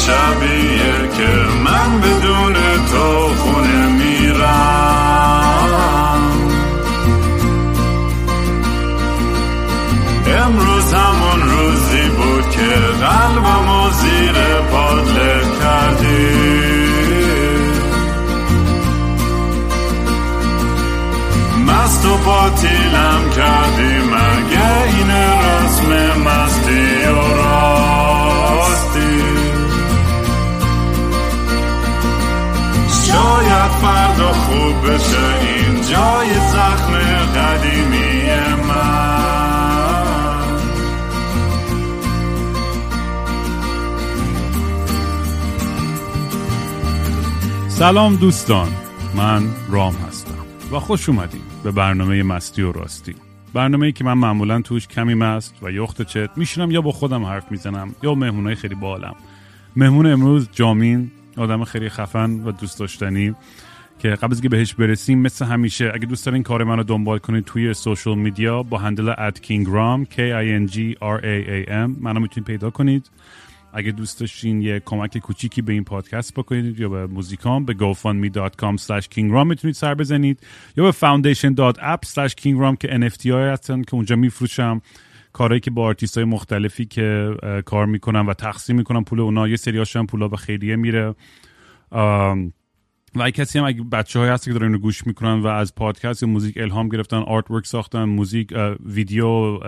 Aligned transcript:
shall 0.00 0.40
be 0.40 0.59
سلام 47.80 48.16
دوستان 48.16 48.68
من 49.16 49.42
رام 49.70 49.94
هستم 49.94 50.44
و 50.72 50.78
خوش 50.78 51.08
اومدیم 51.08 51.40
به 51.64 51.70
برنامه 51.70 52.22
مستی 52.22 52.62
و 52.62 52.72
راستی. 52.72 53.14
برنامه 53.54 53.86
ای 53.86 53.92
که 53.92 54.04
من 54.04 54.12
معمولا 54.12 54.62
توش 54.62 54.88
کمی 54.88 55.14
مست 55.14 55.54
و 55.62 55.70
یخت 55.70 56.02
چت 56.02 56.30
میشینم 56.36 56.70
یا 56.70 56.80
با 56.80 56.92
خودم 56.92 57.24
حرف 57.24 57.50
می‌زنم 57.52 57.94
یا 58.02 58.14
مهمونای 58.14 58.54
خیلی 58.54 58.74
بالم. 58.74 59.14
مهمون 59.76 60.06
امروز 60.06 60.48
جامین 60.52 61.10
آدم 61.36 61.64
خیلی 61.64 61.88
خفن 61.88 62.30
و 62.30 62.52
دوست 62.52 62.78
داشتنی 62.78 63.34
که 63.98 64.08
قبل 64.08 64.32
از 64.32 64.40
که 64.40 64.48
بهش 64.48 64.74
برسیم 64.74 65.18
مثل 65.18 65.44
همیشه 65.44 65.90
اگه 65.94 66.06
دوست 66.06 66.26
دارین 66.26 66.42
کار 66.42 66.64
منو 66.64 66.82
دنبال 66.82 67.18
کنید 67.18 67.44
توی 67.44 67.74
سوشال 67.74 68.18
میدیا 68.18 68.62
با 68.62 68.78
هندل 68.78 69.14
kingram 69.30 70.04
k 70.14 70.16
i 70.16 70.68
n 70.68 70.72
g 70.72 70.76
r 71.00 71.20
a 71.22 71.66
a 71.66 71.68
m 71.68 71.90
منو 72.00 72.20
می‌تونید 72.20 72.46
پیدا 72.46 72.70
کنید. 72.70 73.10
اگه 73.72 73.90
دوست 73.90 74.20
داشتین 74.20 74.62
یه 74.62 74.80
کمک 74.84 75.18
کوچیکی 75.18 75.62
به 75.62 75.72
این 75.72 75.84
پادکست 75.84 76.34
بکنید 76.34 76.80
یا 76.80 76.88
به 76.88 77.06
موزیکام 77.06 77.64
به 77.64 77.74
gofundme.com 77.74 78.76
slash 78.82 79.04
kingram 79.04 79.46
می‌تونید 79.46 79.74
سر 79.74 79.94
بزنید 79.94 80.40
یا 80.76 80.84
به 80.84 80.92
foundation.app 80.92 82.08
slash 82.08 82.32
kingram 82.32 82.76
که 82.80 83.08
NFT 83.08 83.26
های 83.26 83.48
هستن 83.48 83.82
که 83.82 83.94
اونجا 83.94 84.16
میفروشم. 84.16 84.82
کارهایی 85.32 85.60
که 85.60 85.70
با 85.70 85.84
آرتیست 85.84 86.18
های 86.18 86.24
مختلفی 86.24 86.84
که 86.84 87.36
کار 87.64 87.86
می‌کنم 87.86 88.26
و 88.26 88.34
تقسیم 88.34 88.76
می‌کنم 88.76 89.04
پول 89.04 89.20
اونا 89.20 89.48
یه 89.48 89.56
سری 89.56 89.78
هاشم 89.78 90.06
پولا 90.06 90.28
به 90.28 90.36
خیریه 90.36 90.76
میره. 90.76 91.14
و 93.14 93.22
اگه 93.22 93.32
کسی 93.32 93.58
هم 93.58 93.64
اگه 93.64 93.82
بچه 93.82 94.18
های 94.18 94.28
هست 94.28 94.44
که 94.44 94.52
دارن 94.52 94.64
اینو 94.64 94.78
گوش 94.78 95.06
می‌کنن 95.06 95.40
و 95.40 95.46
از 95.46 95.74
پادکست 95.74 96.22
یا 96.22 96.28
موزیک 96.28 96.58
الهام 96.58 96.88
گرفتن 96.88 97.16
artwork 97.16 97.66
ساختن 97.66 98.04
موزیک 98.04 98.54
ویدیو 98.86 99.58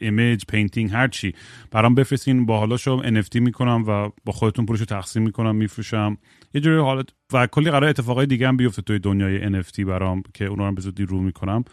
image 0.00 0.44
painting 0.48 0.90
هر 0.92 1.08
چی 1.08 1.34
برام 1.70 1.94
بفرستین. 1.94 2.46
باحالاشو 2.46 3.02
NFT 3.02 3.36
می‌کنم 3.36 3.84
و 3.86 4.10
با 4.24 4.32
خودتون 4.32 4.66
پولشو 4.66 4.84
تقسیم 4.84 5.22
می‌کنم 5.22 5.56
میفروشم. 5.56 6.18
یه 6.54 6.60
جوری 6.60 6.80
حالت 6.80 7.06
و 7.32 7.46
کلی 7.46 7.70
قرار 7.70 7.84
اتفاقای 7.84 8.26
دیگه 8.26 8.48
هم 8.48 8.56
بیفته 8.56 8.82
توی 8.82 8.98
دنیای 8.98 9.62
NFT 9.62 9.80
برام 9.80 10.22
که 10.34 10.44
اونا 10.44 10.68
رو 10.68 10.74
به 10.74 10.80
زودی 10.80 11.04
رو 11.04 11.20
می‌کنم. 11.20 11.64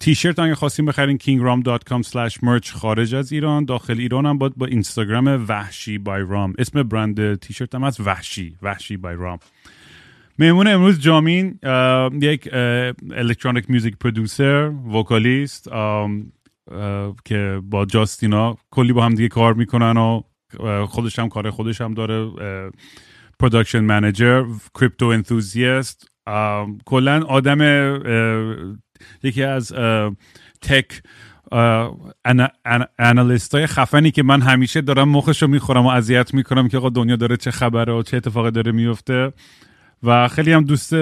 تیشرت 0.00 0.38
اگه 0.38 0.54
خواستیم 0.54 0.86
بخرین 0.86 1.18
kingram.com 1.18 2.02
slash 2.02 2.34
merch 2.34 2.70
خارج 2.70 3.14
از 3.14 3.32
ایران 3.32 3.64
داخل 3.64 4.00
ایران 4.00 4.26
هم 4.26 4.38
با, 4.38 4.66
اینستاگرام 4.66 5.44
وحشی 5.48 5.98
by 5.98 6.24
رام 6.28 6.54
اسم 6.58 6.82
برند 6.82 7.34
تیشرت 7.34 7.74
هم 7.74 7.84
هست 7.84 8.00
وحشی 8.00 8.56
وحشی 8.62 8.96
by 8.96 9.14
رام 9.14 9.38
مهمون 10.38 10.66
امروز 10.66 11.00
جامین 11.00 11.58
یک 12.20 12.48
electronic 13.10 13.70
music 13.70 13.96
producer 13.96 14.70
vocalist 14.94 15.68
که 17.24 17.60
با 17.62 17.84
جاستینا 17.84 18.56
کلی 18.70 18.92
با 18.92 19.04
هم 19.04 19.14
دیگه 19.14 19.28
کار 19.28 19.54
می‌کنن 19.54 19.96
و 19.96 20.22
خودش 20.86 21.18
هم 21.18 21.28
کار 21.28 21.50
خودش 21.50 21.80
هم 21.80 21.94
داره 21.94 22.30
production 23.38 23.80
manager 23.80 24.44
crypto 24.74 25.06
enthusiast 25.06 26.10
کلا 26.84 27.22
آدم 27.22 27.60
یکی 29.22 29.42
از 29.42 29.72
tech 30.62 31.02
analyst 32.98 33.54
های 33.54 33.66
خفنی 33.66 34.10
که 34.10 34.22
من 34.22 34.42
همیشه 34.42 34.80
دارم 34.80 35.08
مخش 35.08 35.42
رو 35.42 35.48
می‌خورم 35.48 35.86
و 35.86 35.88
اذیت 35.88 36.34
می‌کنم 36.34 36.68
که 36.68 36.76
آقا 36.76 36.88
دنیا 36.88 37.16
داره 37.16 37.36
چه 37.36 37.50
خبره 37.50 37.92
و 37.92 38.02
چه 38.02 38.16
اتفاقی 38.16 38.50
داره 38.50 38.72
میفته 38.72 39.32
و 40.02 40.28
خیلی 40.28 40.52
هم 40.52 40.64
دوست 40.64 40.94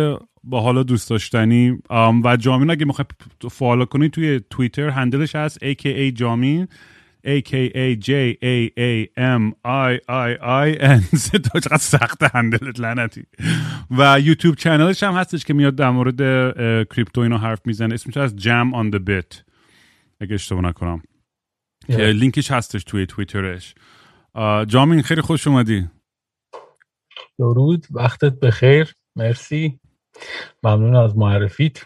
با 0.44 0.60
حالا 0.60 0.82
دوست 0.82 1.10
داشتنی 1.10 1.78
و 2.24 2.36
جامین 2.36 2.70
اگه 2.70 2.84
می‌خوای 2.84 3.06
فالو 3.50 3.84
کنی 3.84 4.08
توی 4.08 4.40
توییتر 4.50 4.88
هندلش 4.88 5.36
هست 5.36 5.58
aka 5.64 6.12
جامین 6.14 6.68
aka 7.26 7.96
J 8.00 8.10
A 8.42 8.70
A 8.78 9.06
M 9.16 9.52
I 9.64 9.98
I 10.08 10.30
I 10.64 10.68
N. 10.80 11.02
تو 11.52 11.60
چقدر 11.60 11.76
سخت 11.76 12.22
هندلت 12.22 12.80
لعنتی. 12.80 13.22
و 13.90 14.20
یوتیوب 14.20 14.54
چنلش 14.54 15.02
هم 15.02 15.14
هستش 15.14 15.44
که 15.44 15.54
میاد 15.54 15.76
در 15.76 15.90
مورد 15.90 16.18
کریپتو 16.88 17.20
اینو 17.20 17.38
حرف 17.38 17.60
می‌زنه. 17.64 17.94
اسمش 17.94 18.16
از 18.16 18.36
جم 18.36 18.74
آن 18.74 18.90
the 18.90 18.98
بیت 18.98 19.42
اگه 20.20 20.34
اشتباه 20.34 20.62
نکنم. 20.62 21.02
که 21.86 21.96
لینکش 22.02 22.50
هستش 22.50 22.84
توی 22.84 23.06
توییترش. 23.06 23.74
جامین 24.66 25.02
خیلی 25.02 25.20
خوش 25.20 25.46
اومدی. 25.46 25.88
درود. 27.38 27.86
وقتت 27.90 28.40
بخیر. 28.40 28.94
مرسی. 29.16 29.78
ممنون 30.62 30.96
از 30.96 31.16
معرفیت. 31.16 31.78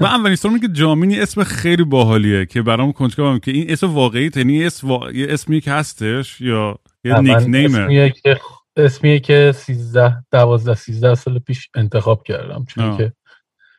و 0.00 0.04
اولین 0.04 0.36
سوالی 0.36 0.60
که 0.60 0.68
جامینی 0.68 1.20
اسم 1.20 1.44
خیلی 1.44 1.84
باحالیه 1.84 2.46
که 2.46 2.62
برام 2.62 2.92
کنجکاوم 2.92 3.38
که 3.38 3.50
این 3.50 3.70
اسم 3.70 3.94
واقعی 3.94 4.30
یعنی 4.36 4.64
اسم 4.64 4.88
وا... 4.88 5.10
یه 5.10 5.26
اسمی 5.30 5.60
که 5.60 5.70
هستش 5.70 6.40
یا 6.40 6.78
یه 7.04 7.20
نیک 7.20 7.36
نیمه 7.36 7.78
اسمیه 7.78 8.10
که 8.10 8.40
اسمیه 8.76 9.20
که 9.20 9.52
13 9.54 10.24
12 10.30 10.74
13 10.74 11.14
سال 11.14 11.38
پیش 11.38 11.68
انتخاب 11.74 12.22
کردم. 12.22 12.64
چون 12.68 12.84
آه. 12.84 12.98
که 12.98 13.12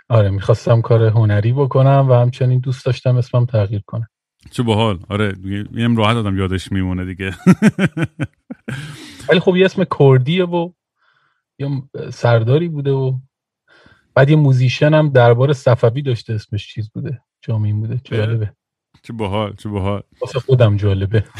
آره 0.10 0.30
می‌خواستم 0.30 0.82
کار 0.82 1.04
هنری 1.04 1.54
بکنم 1.54 2.08
و 2.10 2.14
همچنین 2.14 2.60
دوست 2.60 2.86
داشتم 2.86 3.18
اسمم 3.18 3.46
تغییر 3.46 3.82
کنم 3.86 4.08
چه 4.52 4.64
باحال. 4.64 5.00
آره 5.10 5.34
اینم 5.74 5.98
راحت 5.98 6.18
آدم 6.18 6.38
یادش 6.38 6.72
میمونه 6.72 7.06
دیگه. 7.06 7.36
ولی 9.30 9.40
خب 9.40 9.56
یه 9.56 9.66
اسم 9.66 9.86
کردیه 10.00 10.46
و 10.46 10.72
یه 11.60 11.70
سرداری 12.14 12.68
بوده 12.68 12.92
و 12.92 13.20
بعد 14.16 14.30
یه 14.30 14.36
musician 14.36 14.94
هم 14.94 15.10
دربار 15.10 15.54
صفوی 15.54 16.02
داشته 16.02 16.34
اسمش 16.34 16.74
چیز 16.74 16.90
بوده 16.90 17.22
جامین 17.42 17.80
بوده 17.80 18.02
جالبه. 18.04 18.54
چه 19.04 19.14
باحال 19.14 19.56
چه 19.56 19.70
باحال. 19.70 20.02
واسه 20.22 20.40
خودم 20.40 20.78
جالبه. 20.78 21.24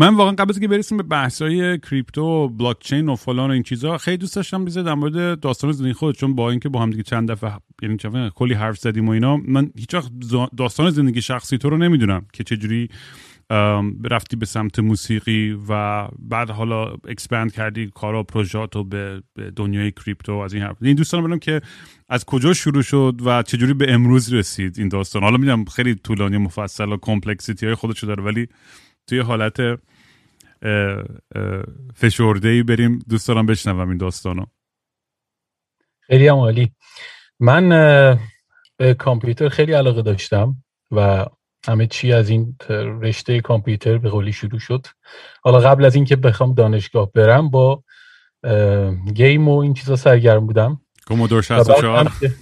من 0.00 0.14
واقعا 0.14 0.32
قبل 0.32 0.50
از 0.50 0.60
که 0.60 0.68
برسیم 0.68 0.98
به 0.98 1.04
بحث‌های 1.04 1.78
crypto 1.78 2.22
و 2.22 2.48
بلاک 2.48 2.78
چین 2.80 3.08
و 3.08 3.16
فلان 3.16 3.50
و 3.50 3.52
این 3.52 3.62
چیزا 3.62 3.98
خیلی 3.98 4.16
دوست 4.16 4.36
داشتم 4.36 4.64
بیس 4.64 4.82
در 4.82 4.94
مورد 4.94 5.40
داستان 5.40 5.72
زندگی 5.72 5.92
خود 5.92 6.16
چون 6.16 6.34
با 6.34 6.50
اینکه 6.50 6.68
با 6.68 6.82
هم 6.82 6.90
دیگه 6.90 7.02
چند 7.02 7.30
دفعه 7.30 7.52
یعنی 7.82 7.96
چند 7.96 8.28
کلی 8.28 8.54
حرف 8.54 8.78
زدیم 8.78 9.08
و 9.08 9.10
اینا 9.10 9.36
من 9.36 9.70
هیچ 9.78 9.94
وقت 9.94 10.10
داستان 10.56 10.90
زندگی 10.90 11.22
شخصی 11.22 11.58
تو 11.58 11.70
رو 11.70 11.76
نمی‌دونم 11.76 12.26
که 12.32 12.44
چجوری 12.44 12.88
رفتی 14.04 14.36
به 14.36 14.46
سمت 14.46 14.78
موسیقی 14.78 15.58
و 15.68 16.04
بعد 16.18 16.50
حالا 16.50 16.84
expand 17.08 17.52
کردی 17.52 17.90
کارا 17.94 18.20
و 18.20 18.22
پروژات 18.22 18.76
رو 18.76 18.84
به, 18.84 19.22
دنیای 19.56 19.90
crypto 19.90 20.34
و 20.34 20.38
از 20.38 20.54
این 20.54 20.62
حرف. 20.62 20.76
این 20.82 20.96
دوستان 20.96 21.20
بدونم 21.20 21.38
که 21.38 21.60
از 22.08 22.24
کجا 22.24 22.52
شروع 22.54 22.82
شد 22.82 23.14
و 23.24 23.42
چجوری 23.42 23.74
به 23.74 23.92
امروز 23.92 24.32
رسید 24.32 24.78
این 24.78 24.88
داستان؟ 24.88 25.22
حالا 25.22 25.36
می‌دونم 25.36 25.64
خیلی 25.64 25.94
طولانی 25.94 26.36
و 26.36 26.38
مفصل 26.38 26.92
و 26.92 26.96
complexity 27.02 27.66
های 27.66 27.74
خودشو 27.74 28.06
داره 28.06 28.22
ولی 28.22 28.48
توی 29.06 29.18
حالت 29.18 29.60
فشرده 31.94 32.48
ای 32.48 32.62
بریم 32.62 32.98
دوست 33.08 33.28
دارم 33.28 33.46
بشنوم 33.46 33.88
این 33.88 33.98
داستانو. 33.98 34.44
خیلی 36.00 36.28
هم 36.28 36.34
عالی. 36.34 36.72
من 37.40 37.68
به 38.76 38.94
کامپیوتر 38.94 39.48
خیلی 39.48 39.72
علاقه 39.72 40.02
داشتم 40.02 40.56
و 40.90 41.26
همه 41.68 41.86
چی 41.86 42.12
از 42.12 42.28
این 42.28 42.56
رشته 43.00 43.40
کامپیوتر 43.40 43.98
به 43.98 44.08
قولی 44.08 44.32
شروع 44.32 44.58
شد. 44.60 44.86
حالا 45.42 45.58
قبل 45.58 45.84
از 45.84 45.94
اینکه 45.94 46.16
بخوام 46.16 46.54
دانشگاه 46.54 47.12
برم 47.12 47.50
با 47.50 47.82
گیم 49.14 49.48
و 49.48 49.58
این 49.58 49.74
چیزا 49.74 49.96
سرگرم 49.96 50.46
بودم. 50.46 50.80
کومودور 51.06 51.38
و 51.38 51.40
بعد 51.40 51.62
64 51.62 52.06
هم 52.06 52.12
که- 52.20 52.34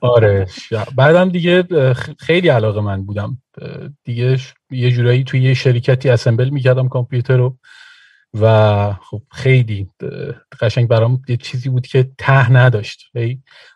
آره 0.00 0.46
بعدم 0.96 1.28
دیگه 1.28 1.64
خیلی 2.18 2.48
علاقه 2.48 2.80
من 2.80 3.04
بودم. 3.04 3.42
دیگه 4.04 4.38
یه 4.70 4.90
جورایی 4.90 5.24
توی 5.24 5.42
یه 5.42 5.54
شرکتی 5.54 6.08
اسمبل 6.08 6.48
می‌کردم 6.48 6.88
کامپیوتر 6.88 7.36
رو. 7.36 7.56
و 8.40 8.92
خب 8.92 9.22
خیلی 9.30 9.88
قشنگ 10.60 10.88
برام 10.88 11.22
یه 11.28 11.36
چیزی 11.36 11.68
بود 11.68 11.86
که 11.86 12.10
ته 12.18 12.52
نداشت. 12.52 13.10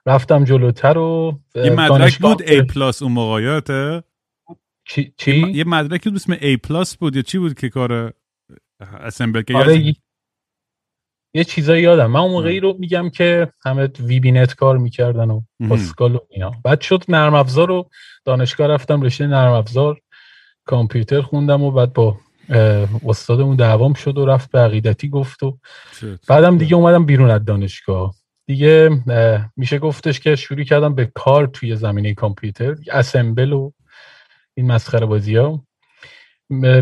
رفتم 0.06 0.44
جلوتر 0.44 0.98
و 0.98 1.40
یه 1.54 1.70
مدرک 1.70 2.18
بود 2.18 2.42
A 2.42 2.62
plus 2.62 3.02
اون 3.02 3.12
موقعیته؟ 3.12 4.02
چی, 4.88 5.14
چی؟ 5.16 5.52
یه 5.54 5.64
مدرکی 5.64 6.10
بود 6.10 6.16
اسم 6.18 6.34
A 6.34 6.56
plus 6.56 6.96
بود 6.96 7.16
یا 7.16 7.22
چی 7.22 7.38
بود 7.38 7.54
که 7.54 7.68
کار 7.68 8.12
assemble 8.80 9.42
که 9.42 9.54
آره 9.54 9.78
یه- 9.78 9.96
یه 11.34 11.44
چیزایی 11.44 11.82
یادم 11.82 12.06
من 12.10 12.20
اون 12.20 12.30
موقعی 12.30 12.60
رو 12.60 12.76
میگم 12.78 13.10
که 13.10 13.52
همه 13.64 13.88
VB.NET 14.00 14.54
کار 14.54 14.78
می‌کردن 14.78 15.30
و. 15.30 15.42
پاسکال 15.68 16.14
و 16.14 16.18
اینا 16.30 16.50
بعد 16.64 16.80
شد 16.80 17.04
نرم 17.08 17.34
افزار 17.34 17.68
رو 17.68 17.90
دانشگاه 18.24 18.66
رفتم 18.66 19.02
رشته 19.02 19.26
نرم 19.26 19.52
افزار 19.52 20.00
کامپیوتر 20.64 21.20
خوندم 21.20 21.62
و 21.62 21.70
بعد 21.70 21.92
با 21.92 22.20
استادمون 23.06 23.56
دعوام 23.56 23.94
شد 23.94 24.18
و 24.18 24.26
رفت 24.26 24.50
به 24.50 24.58
عقیدتی 24.58 25.08
گفت 25.08 25.42
و. 25.42 25.58
بعدم 26.28 26.58
دیگه 26.58 26.74
اومدم 26.76 27.06
بیرون 27.06 27.30
از 27.30 27.44
دانشگاه 27.44 28.14
دیگه 28.46 28.90
میشه 29.56 29.78
گفتش 29.78 30.20
که 30.20 30.36
شروع 30.36 30.62
کردم 30.62 30.94
به 30.94 31.10
کار 31.14 31.46
توی 31.46 31.76
زمینه 31.76 32.14
کامپیوتر 32.14 32.76
اسمبل 32.92 33.52
و 33.52 33.70
این 34.56 34.66
مسخره 34.66 35.06
بازی 35.06 35.36
ها 35.36 35.64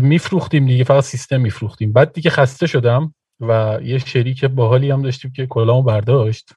میفروختیم 0.01 0.65
دیگه 0.65 0.83
فقط 0.83 1.03
سیستم 1.03 1.41
میفروختیم. 1.41 1.93
بعد 1.93 2.13
دیگه 2.13 2.29
خسته 2.29 2.67
شدم 2.67 3.15
و 3.39 3.79
یه 3.83 3.97
شریک 3.97 4.45
باحالی 4.45 4.91
هم 4.91 5.01
داشتیم 5.01 5.31
که 5.31 5.47
کلامو 5.47 5.81
برداشت. 5.83 6.49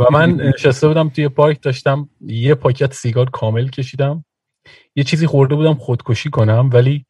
و 0.00 0.04
من 0.12 0.34
نشسته 0.34 0.88
بودم 0.88 1.08
توی 1.08 1.28
پارک 1.28 1.62
داشتم 1.62 2.08
یه 2.20 2.54
پاکت 2.54 2.94
سیگار 2.94 3.30
کامل 3.30 3.68
کشیدم. 3.68 4.24
یه 4.96 5.04
چیزی 5.04 5.26
خورده 5.26 5.54
بودم 5.54 5.74
خودکشی 5.74 6.30
کنم 6.30 6.70
ولی 6.72 7.06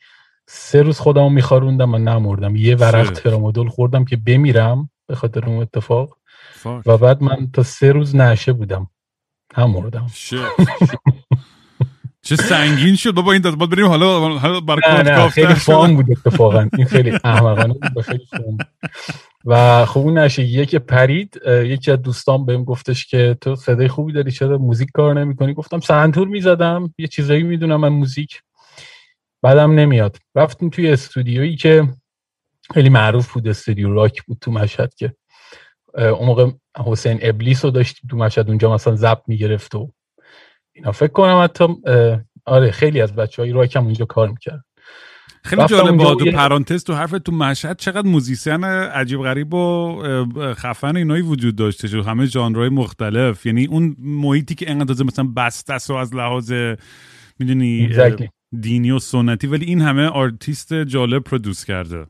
سه 0.49 0.83
روز 0.83 0.99
خودمو 0.99 1.29
میخاروندم 1.29 1.95
و 1.95 1.99
نمردم. 1.99 2.57
یه 2.57 2.77
ورق. 2.77 3.13
ترامادول 3.13 3.69
خوردم 3.69 4.05
که 4.05 4.17
بمیرم 4.17 4.91
به 5.07 5.15
خاطر 5.15 5.47
اون 5.47 5.63
اتفاق. 5.63 6.19
و 6.87 6.99
بعد 6.99 7.23
من 7.23 7.51
تا 7.53 7.63
سه 7.63 7.93
روز 7.93 8.17
نشه 8.17 8.53
بودم. 8.53 8.91
نمردم. 9.59 10.07
چه 12.29 12.37
سنگین 12.37 12.97
شد. 12.97 13.11
بابا 13.11 13.33
این 13.33 13.43
داد 13.43 13.71
بریم 13.71 13.87
حالا 13.87 14.39
حالا 14.39 14.61
کافت 14.61 15.35
خیلی 15.35 15.55
فان 15.55 15.97
بود 15.97 16.07
اتفاقا. 16.11 16.69
این 16.77 16.87
خیلی 16.87 17.19
احمقانه 17.25 17.75
بود 17.75 18.01
خیلی 18.01 18.27
فان. 18.31 18.59
و 19.45 19.85
خب 19.85 20.01
اون 20.01 20.19
نشه 20.19 20.67
که 20.67 20.79
پرید 20.79 21.41
یکی 21.47 21.91
از 21.91 22.03
دوستان 22.03 22.47
بهم 22.47 22.65
گفتش 22.65 23.07
که 23.07 23.37
تو 23.41 23.57
صدای 23.57 23.89
خوبی 23.89 24.13
داری 24.13 24.31
چرا 24.31 24.59
موزیک 24.59 24.89
کار 24.95 25.21
نمی‌کنی؟ 25.21 25.55
گفتم 25.55 25.81
سنتور 25.81 26.29
می‌زدم 26.29 26.95
یه 26.99 27.07
چیزایی 27.07 27.43
می‌دونم 27.43 27.81
من 27.81 27.89
موزیک. 27.89 28.43
بعدم 29.43 29.73
نمیاد. 29.73 30.17
رفتیم 30.35 30.71
توی 30.71 30.91
استودیویی 30.91 31.57
که 31.57 31.89
خیلی 32.75 32.89
معروف 32.89 33.33
بود 33.33 33.49
استودیو 33.49 33.95
راک 33.95 34.23
بود 34.23 34.39
تو 34.41 34.53
مشهد 34.53 34.95
که 34.95 35.15
اون 35.95 36.27
موقع 36.27 36.51
حسین 36.87 37.19
ابلیس 37.23 37.65
رو 37.65 37.71
داشتیم 37.71 38.09
تو 38.11 38.17
مشهد 38.17 38.49
اونجا 38.49 38.75
مثلا 38.75 38.97
زب 38.97 39.23
می‌گرفت 39.27 39.75
و 39.75 39.93
اینا. 40.79 40.93
فکر 40.93 41.13
کنم 41.13 41.41
حتی 41.45 41.65
آره 42.45 42.71
خیلی 42.71 43.01
از 43.01 43.15
بچه 43.15 43.43
های 43.43 43.53
راک 43.53 43.77
هم 43.77 43.85
اونجا 43.85 44.05
کار 44.05 44.29
می‌کرد 44.29 44.65
خیلی 45.45 45.67
جالب 45.67 46.15
تو 46.15 46.27
یه- 46.27 46.33
پرانتز 46.33 46.85
تو 46.85 46.95
حرف 46.95 47.11
تو 47.11 47.33
مشهد 47.33 47.79
چقدر 47.79 48.09
موزیسین 48.09 48.65
عجیب 48.65 49.21
غریب 49.21 49.55
و 49.55 49.99
خفن 50.55 50.97
اینایی 50.97 51.23
وجود 51.23 51.57
داشته 51.57 51.89
شد. 51.89 52.07
همه 52.07 52.27
ژانرهای 52.27 52.69
مختلف. 52.69 53.47
یعنی 53.47 53.67
اون 53.67 53.97
محیطی 53.99 54.55
که 54.55 54.71
انقدر 54.71 55.05
مثلا 55.05 55.29
بسته 55.37 55.95
و 55.95 55.97
از 55.97 56.15
لحاظ 56.15 56.53
می‌دونی 57.39 57.89
Exactly. 57.93 58.29
دینی 58.61 58.91
و 58.91 58.99
سنتی 58.99 59.47
ولی 59.47 59.67
این 59.67 59.81
همه 59.81 60.07
آرتیست 60.07 60.75
جالب 60.75 61.23
produce 61.23 61.65
کرده. 61.65 62.07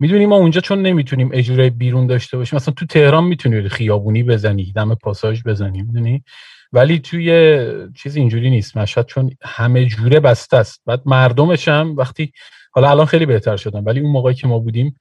می‌دونی 0.00 0.26
ما 0.26 0.36
اونجا 0.36 0.60
چون 0.60 0.82
نمی‌تونیم 0.82 1.30
اجرای 1.32 1.70
بیرون 1.70 2.06
داشته 2.06 2.36
باشیم 2.36 2.56
مثلا 2.56 2.74
تو 2.74 2.86
تهران 2.86 3.24
می‌تونی 3.24 3.68
خیابونی 3.68 4.22
بزنی 4.22 4.72
دم 4.72 4.94
پاساژ 4.94 5.42
بزنی 5.42 5.82
می‌دونی؟ 5.82 6.24
ولی 6.76 6.98
توی 6.98 7.66
چیز 7.94 8.16
اینجوری 8.16 8.50
نیست. 8.50 8.76
مشهد 8.76 9.06
چون 9.06 9.30
همه 9.42 9.86
جوره 9.86 10.20
بسته 10.20 10.56
است. 10.56 10.82
بعد 10.86 11.02
مردمش 11.06 11.68
هم 11.68 11.96
وقتی 11.96 12.32
حالا 12.72 12.90
الان 12.90 13.06
خیلی 13.06 13.26
بهتر 13.26 13.56
شدن 13.56 13.84
ولی 13.84 14.00
اون 14.00 14.12
موقعی 14.12 14.34
که 14.34 14.46
ما 14.48 14.58
بودیم 14.58 14.96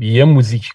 یه 0.00 0.24
موزیک 0.24 0.70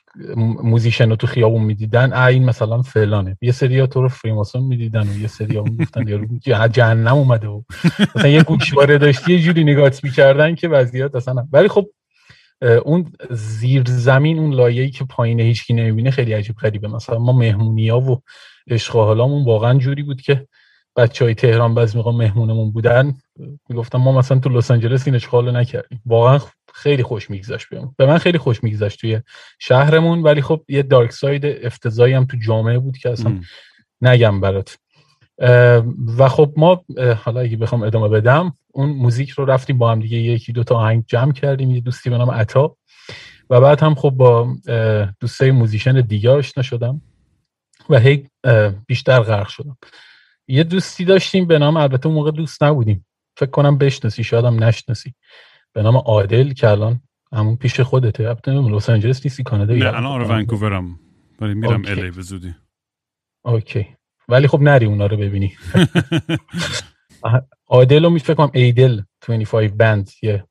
musician 0.63 1.09
رو 1.09 1.15
تو 1.15 1.27
خیابون 1.27 1.63
می‌دیدن 1.63 2.13
این 2.13 2.45
مثلا 2.45 2.81
فلانه. 2.81 3.37
یه 3.41 3.51
سری 3.51 3.87
تو 3.87 4.01
رو 4.01 4.09
فریماسون 4.09 4.63
می‌دیدن 4.63 5.07
و 5.07 5.17
یه 5.17 5.27
سری 5.27 5.57
هم 5.57 5.63
می‌گفتن 5.63 6.07
یارو 6.07 6.27
جه- 6.41 6.69
جهنم 6.69 7.13
اومده. 7.13 7.47
و 7.47 7.61
مثلا 8.15 8.27
یه 8.27 8.43
گوشواره 8.43 8.97
داشتی 8.97 9.33
یه 9.33 9.39
جوری 9.39 9.63
نگات 9.63 10.03
می‌کردن 10.03 10.55
که 10.55 10.67
وضعیت 10.67 11.15
اصلا 11.15 11.47
ولی 11.51 11.67
خب 11.67 11.89
اون 12.63 13.11
زیر 13.31 13.83
زمین 13.85 14.39
اون 14.39 14.53
لایه‌ای 14.53 14.89
که 14.89 15.03
پایین 15.05 15.39
هیچکی 15.39 15.73
نمی‌بینه 15.73 16.11
خیلی 16.11 16.33
عجیب 16.33 16.55
غریبه. 16.55 16.87
مثلا 16.87 17.19
ما 17.19 17.33
مهمونی 17.33 17.89
ها 17.89 17.99
و 17.99 18.21
عشق 18.67 18.93
حالامون 18.93 19.45
واقعا 19.45 19.77
جوری 19.77 20.03
بود 20.03 20.21
که 20.21 20.47
بچه 20.95 21.25
های 21.25 21.35
تهران 21.35 21.75
بعضی 21.75 21.97
موقع 21.97 22.11
مهمونمون 22.11 22.71
بودن. 22.71 23.13
می‌گفتم 23.69 23.97
ما 23.97 24.11
مثلا 24.11 24.39
تو 24.39 24.49
لس 24.49 24.71
آنجلس 24.71 25.07
این 25.07 25.15
اشغال 25.15 25.45
رو 25.45 25.51
نکردیم. 25.51 26.01
واقعا 26.05 26.39
خیلی 26.73 27.03
خوش 27.03 27.29
میگذشت 27.29 27.69
بهمون. 27.69 27.95
به 27.97 28.05
من 28.05 28.17
خیلی 28.17 28.37
خوش 28.37 28.63
میگذشت 28.63 28.99
توی 28.99 29.21
شهرمون 29.59 30.21
ولی 30.21 30.41
خب 30.41 30.61
یه 30.67 30.83
دارک 30.83 31.11
ساید 31.11 31.45
افتضاحی 31.45 32.13
هم 32.13 32.25
تو 32.25 32.37
جامعه 32.37 32.79
بود 32.79 32.97
که 32.97 33.09
اصلا. 33.09 33.39
نگم 34.01 34.41
برات. 34.41 34.77
و 36.17 36.29
خب 36.29 36.53
ما 36.57 36.85
حالا 37.23 37.41
اگه 37.41 37.57
بخوام 37.57 37.83
ادامه 37.83 38.07
بدم 38.09 38.53
اون 38.75 38.89
موزیک 38.89 39.29
رو 39.29 39.45
رفتیم 39.45 39.77
با 39.77 39.91
هم 39.91 39.99
دیگه 39.99 40.17
یکی 40.17 40.53
دو 40.53 40.63
تا 40.63 40.75
آهنگ 40.75 41.03
جمع 41.07 41.31
کردیم 41.31 41.71
یه 41.71 41.81
دوستی 41.81 42.09
به 42.09 42.17
نام 42.17 42.31
عطا. 42.31 42.77
و 43.49 43.61
بعد 43.61 43.79
هم 43.83 43.95
خب 43.95 44.09
با 44.09 44.55
دوستای 45.19 45.51
موزیشن 45.51 46.01
دیگه 46.01 46.29
آشنا 46.29 46.63
شدم 46.63 47.01
و 47.89 47.99
هی 47.99 48.29
بیشتر 48.87 49.19
غرق 49.19 49.47
شدم. 49.47 49.77
یه 50.47 50.63
دوستی 50.63 51.05
داشتیم 51.05 51.47
به 51.47 51.59
نام 51.59 51.77
البته 51.77 52.07
اون 52.07 52.15
موقع 52.15 52.31
دوست 52.31 52.63
نبودیم. 52.63 53.05
فکر 53.37 53.49
کنم 53.49 53.77
بشناسی 53.77 54.23
شاید 54.23 54.45
هم 54.45 54.63
نشناسی. 54.63 55.13
به 55.73 55.83
نام 55.83 55.97
عادل 55.97 56.53
که 56.53 56.69
الان 56.69 57.01
همون 57.33 57.57
پیش 57.57 57.79
خودته. 57.79 58.27
البته 58.27 58.51
لس 58.51 58.89
آنجلس 58.89 59.25
نیستی 59.25 59.43
کانادا 59.43 59.73
نه 59.73 59.87
الان 59.87 60.05
آره 60.05 60.27
ونکوورم. 60.27 60.99
ولی 61.41 61.53
میرم. 61.53 61.83
الی 61.85 62.11
به 62.11 62.21
زودی. 62.21 62.55
اوکی. 63.45 63.87
ولی 64.29 64.47
خب 64.47 64.61
نری 64.61 64.85
اونا 64.85 65.05
رو 65.05 65.17
ببینی. 65.17 65.53
عادل 67.73 68.03
رو 68.03 68.09
می 68.09 68.19
فکر 68.19 68.33
کنم 68.33 68.51
ایدل 68.53 69.01
25 69.27 69.71
بند 69.71 70.09
یه 70.21 70.43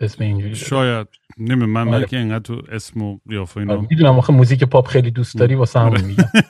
اسم 0.00 0.24
اینجوری. 0.24 0.54
شاید. 0.54 1.06
نمی‌دونم. 1.38 1.70
من 1.70 1.94
آره. 1.94 2.06
که 2.06 2.16
اینقدر 2.16 2.42
تو 2.42 2.62
اسم 2.72 3.02
و 3.02 3.18
قیافه 3.28 3.60
آره، 3.60 3.70
اینا 3.70 3.86
می‌دونم. 3.90 4.18
آخه 4.18 4.32
موزیک 4.32 4.64
پاپ 4.64 4.86
خیلی 4.86 5.10
دوست 5.10 5.38
داری 5.38 5.54
واسه 5.54 5.80
همون 5.80 6.00
میگم. 6.00 6.24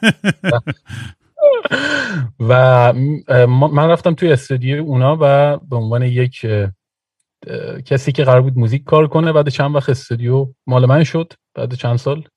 و 2.48 2.92
من 3.48 3.88
رفتم 3.88 4.14
توی 4.14 4.32
استودیو 4.32 4.82
اونا 4.82 5.18
و 5.20 5.56
به 5.56 5.76
عنوان 5.76 6.02
یک 6.02 6.46
کسی 7.84 8.12
که 8.12 8.24
قرار 8.24 8.42
بود 8.42 8.58
موزیک 8.58 8.84
کار 8.84 9.08
کنه 9.08 9.32
بعد 9.32 9.48
چند 9.48 9.74
وقت 9.74 9.88
استودیو 9.88 10.52
مال 10.66 10.86
من 10.86 11.04
شد 11.04 11.32
بعد 11.54 11.74
چند 11.74 11.96
سال. 11.96 12.28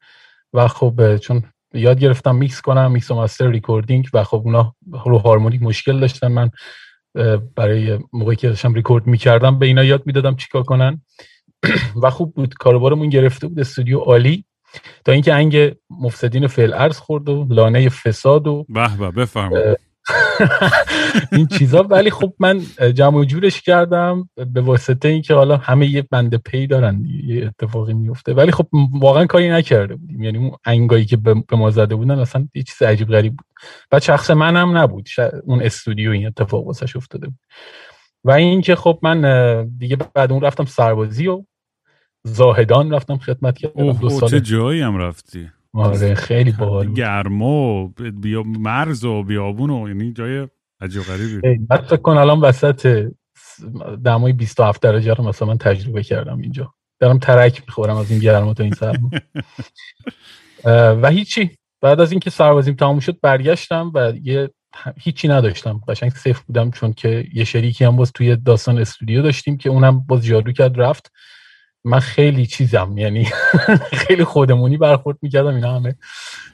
و 0.53 0.67
خب 0.67 1.17
چون 1.17 1.43
یاد 1.73 1.99
گرفتم 1.99 2.35
میکس 2.35 2.61
کنم 2.61 2.91
میکس 2.91 3.11
و 3.11 3.15
master 3.15 3.47
recording 3.47 4.09
و 4.13 4.23
خب 4.23 4.41
اونا 4.45 4.75
رو 5.05 5.17
harmonic 5.17 5.61
مشکل 5.61 5.99
داشتن. 5.99 6.27
من 6.27 6.49
برای 7.55 7.99
موقعی 8.13 8.35
که 8.35 8.47
داشتم 8.47 8.73
ریکورد 8.73 9.07
می‌کردم 9.07 9.59
به 9.59 9.65
اینا 9.65 9.83
یاد 9.83 10.03
می‌دادم 10.05 10.35
چیکار 10.35 10.63
کنن. 10.63 11.01
و 12.03 12.09
خوب 12.09 12.33
بود 12.33 12.53
کاروبارمون 12.53 13.09
گرفته 13.09 13.47
بود 13.47 13.59
استودیو 13.59 13.99
عالی. 13.99 14.45
تا 15.05 15.11
اینکه 15.11 15.33
انگ 15.33 15.75
مفسدین 15.89 16.47
فی‌الارض 16.47 16.97
خورد 16.97 17.29
و 17.29 17.47
لانه 17.49 17.89
فساد 17.89 18.47
و 18.47 18.65
به 18.69 19.11
به 19.11 19.77
این 21.31 21.47
چیزا. 21.47 21.83
ولی 21.83 22.09
خب 22.09 22.33
من 22.39 22.61
جمع 22.93 23.17
و 23.17 23.25
جورش 23.25 23.61
کردم 23.61 24.29
به 24.47 24.61
واسطه 24.61 25.07
اینکه 25.07 25.33
حالا 25.33 25.57
همه 25.57 25.87
یه 25.87 26.01
بنده 26.01 26.37
پی 26.37 26.67
دارن 26.67 27.05
یه 27.25 27.45
اتفاقی 27.45 27.93
میفته. 27.93 28.33
ولی 28.33 28.51
خب 28.51 28.67
واقعا 28.93 29.25
کاری 29.25 29.49
نکرده 29.49 29.95
بودیم. 29.95 30.23
یعنی 30.23 30.37
اون 30.37 30.51
انگایی 30.65 31.05
که 31.05 31.17
به 31.17 31.43
ما 31.51 31.69
زده 31.69 31.95
بودن 31.95 32.19
اصلا 32.19 32.47
یه 32.55 32.63
چیز 32.63 32.81
عجیب 32.81 33.07
غریب 33.07 33.35
بود. 33.35 33.45
و 33.91 33.99
شخص 33.99 34.31
منم 34.31 34.77
نبود. 34.77 35.09
اون 35.43 35.61
استودیو 35.61 36.11
این 36.11 36.27
اتفاق 36.27 36.67
واسش 36.67 36.95
افتاده 36.95 37.27
بود. 37.27 37.39
و 38.23 38.31
اینکه 38.31 38.75
خب 38.75 38.99
من 39.01 39.77
دیگه 39.77 39.97
بعد 40.13 40.31
اون 40.31 40.41
رفتم 40.41 40.65
سربازی 40.65 41.27
و 41.27 41.45
زاهدان 42.23 42.93
رفتم 42.93 43.17
خدمت 43.17 43.57
کردم. 43.57 43.83
اوه 43.83 43.99
دو 43.99 44.09
سال 44.09 44.29
چه 44.29 44.41
جایی 44.41 44.81
هم 44.81 44.97
رفتی؟ 44.97 45.51
آره 45.73 46.15
خیلی 46.15 46.51
باحال. 46.51 46.93
گرما 46.93 47.87
بیا 48.21 48.43
مرز 48.43 49.05
و 49.05 49.23
بیابون 49.23 49.69
و 49.69 49.87
یعنی 49.87 50.13
جای 50.13 50.47
عجیب 50.81 51.01
غریبی. 51.03 51.57
بعد 51.57 51.83
فکر 51.83 51.95
کن 51.97 52.17
الان 52.17 52.39
وسط 52.39 53.11
دمای 54.05 54.33
27 54.33 54.81
درجه 54.81 55.13
رو 55.13 55.23
مثلا 55.23 55.47
من 55.47 55.57
تجربه 55.57 56.03
کردم 56.03 56.37
اینجا. 56.37 56.73
دارم 56.99 57.19
ترک 57.19 57.61
می‌خورم 57.67 57.97
از 57.97 58.11
این 58.11 58.19
گرما 58.19 58.53
تا 58.53 58.63
این 58.63 58.73
سرما. 58.73 59.09
و 61.01 61.09
هیچی. 61.09 61.51
بعد 61.81 62.01
از 62.01 62.11
اینکه 62.11 62.29
سربازیم 62.29 62.73
تموم 62.73 62.99
شد 62.99 63.19
برگشتم 63.21 63.91
و 63.95 64.13
یه 64.23 64.49
هیچی 64.97 65.27
نداشتم. 65.27 65.81
قشنگ 65.87 66.11
صفر 66.11 66.41
بودم 66.47 66.71
چون 66.71 66.93
که 66.93 67.25
یه 67.33 67.43
شریکی 67.43 67.85
هم 67.85 67.95
باز 67.95 68.11
توی 68.11 68.35
داستان 68.35 68.79
استودیو 68.79 69.21
داشتیم 69.21 69.57
که 69.57 69.69
اونم 69.69 69.99
باز 69.99 70.25
جادو 70.25 70.51
کرد 70.51 70.81
رفت. 70.81 71.11
من 71.85 71.99
خیلی 71.99 72.45
چیزم 72.45 72.97
یعنی 72.97 73.27
خیلی 74.07 74.23
خودمونی 74.23 74.77
برخورد 74.77 75.17
می‌کردم 75.21 75.55
اینا 75.55 75.75
همه 75.75 75.95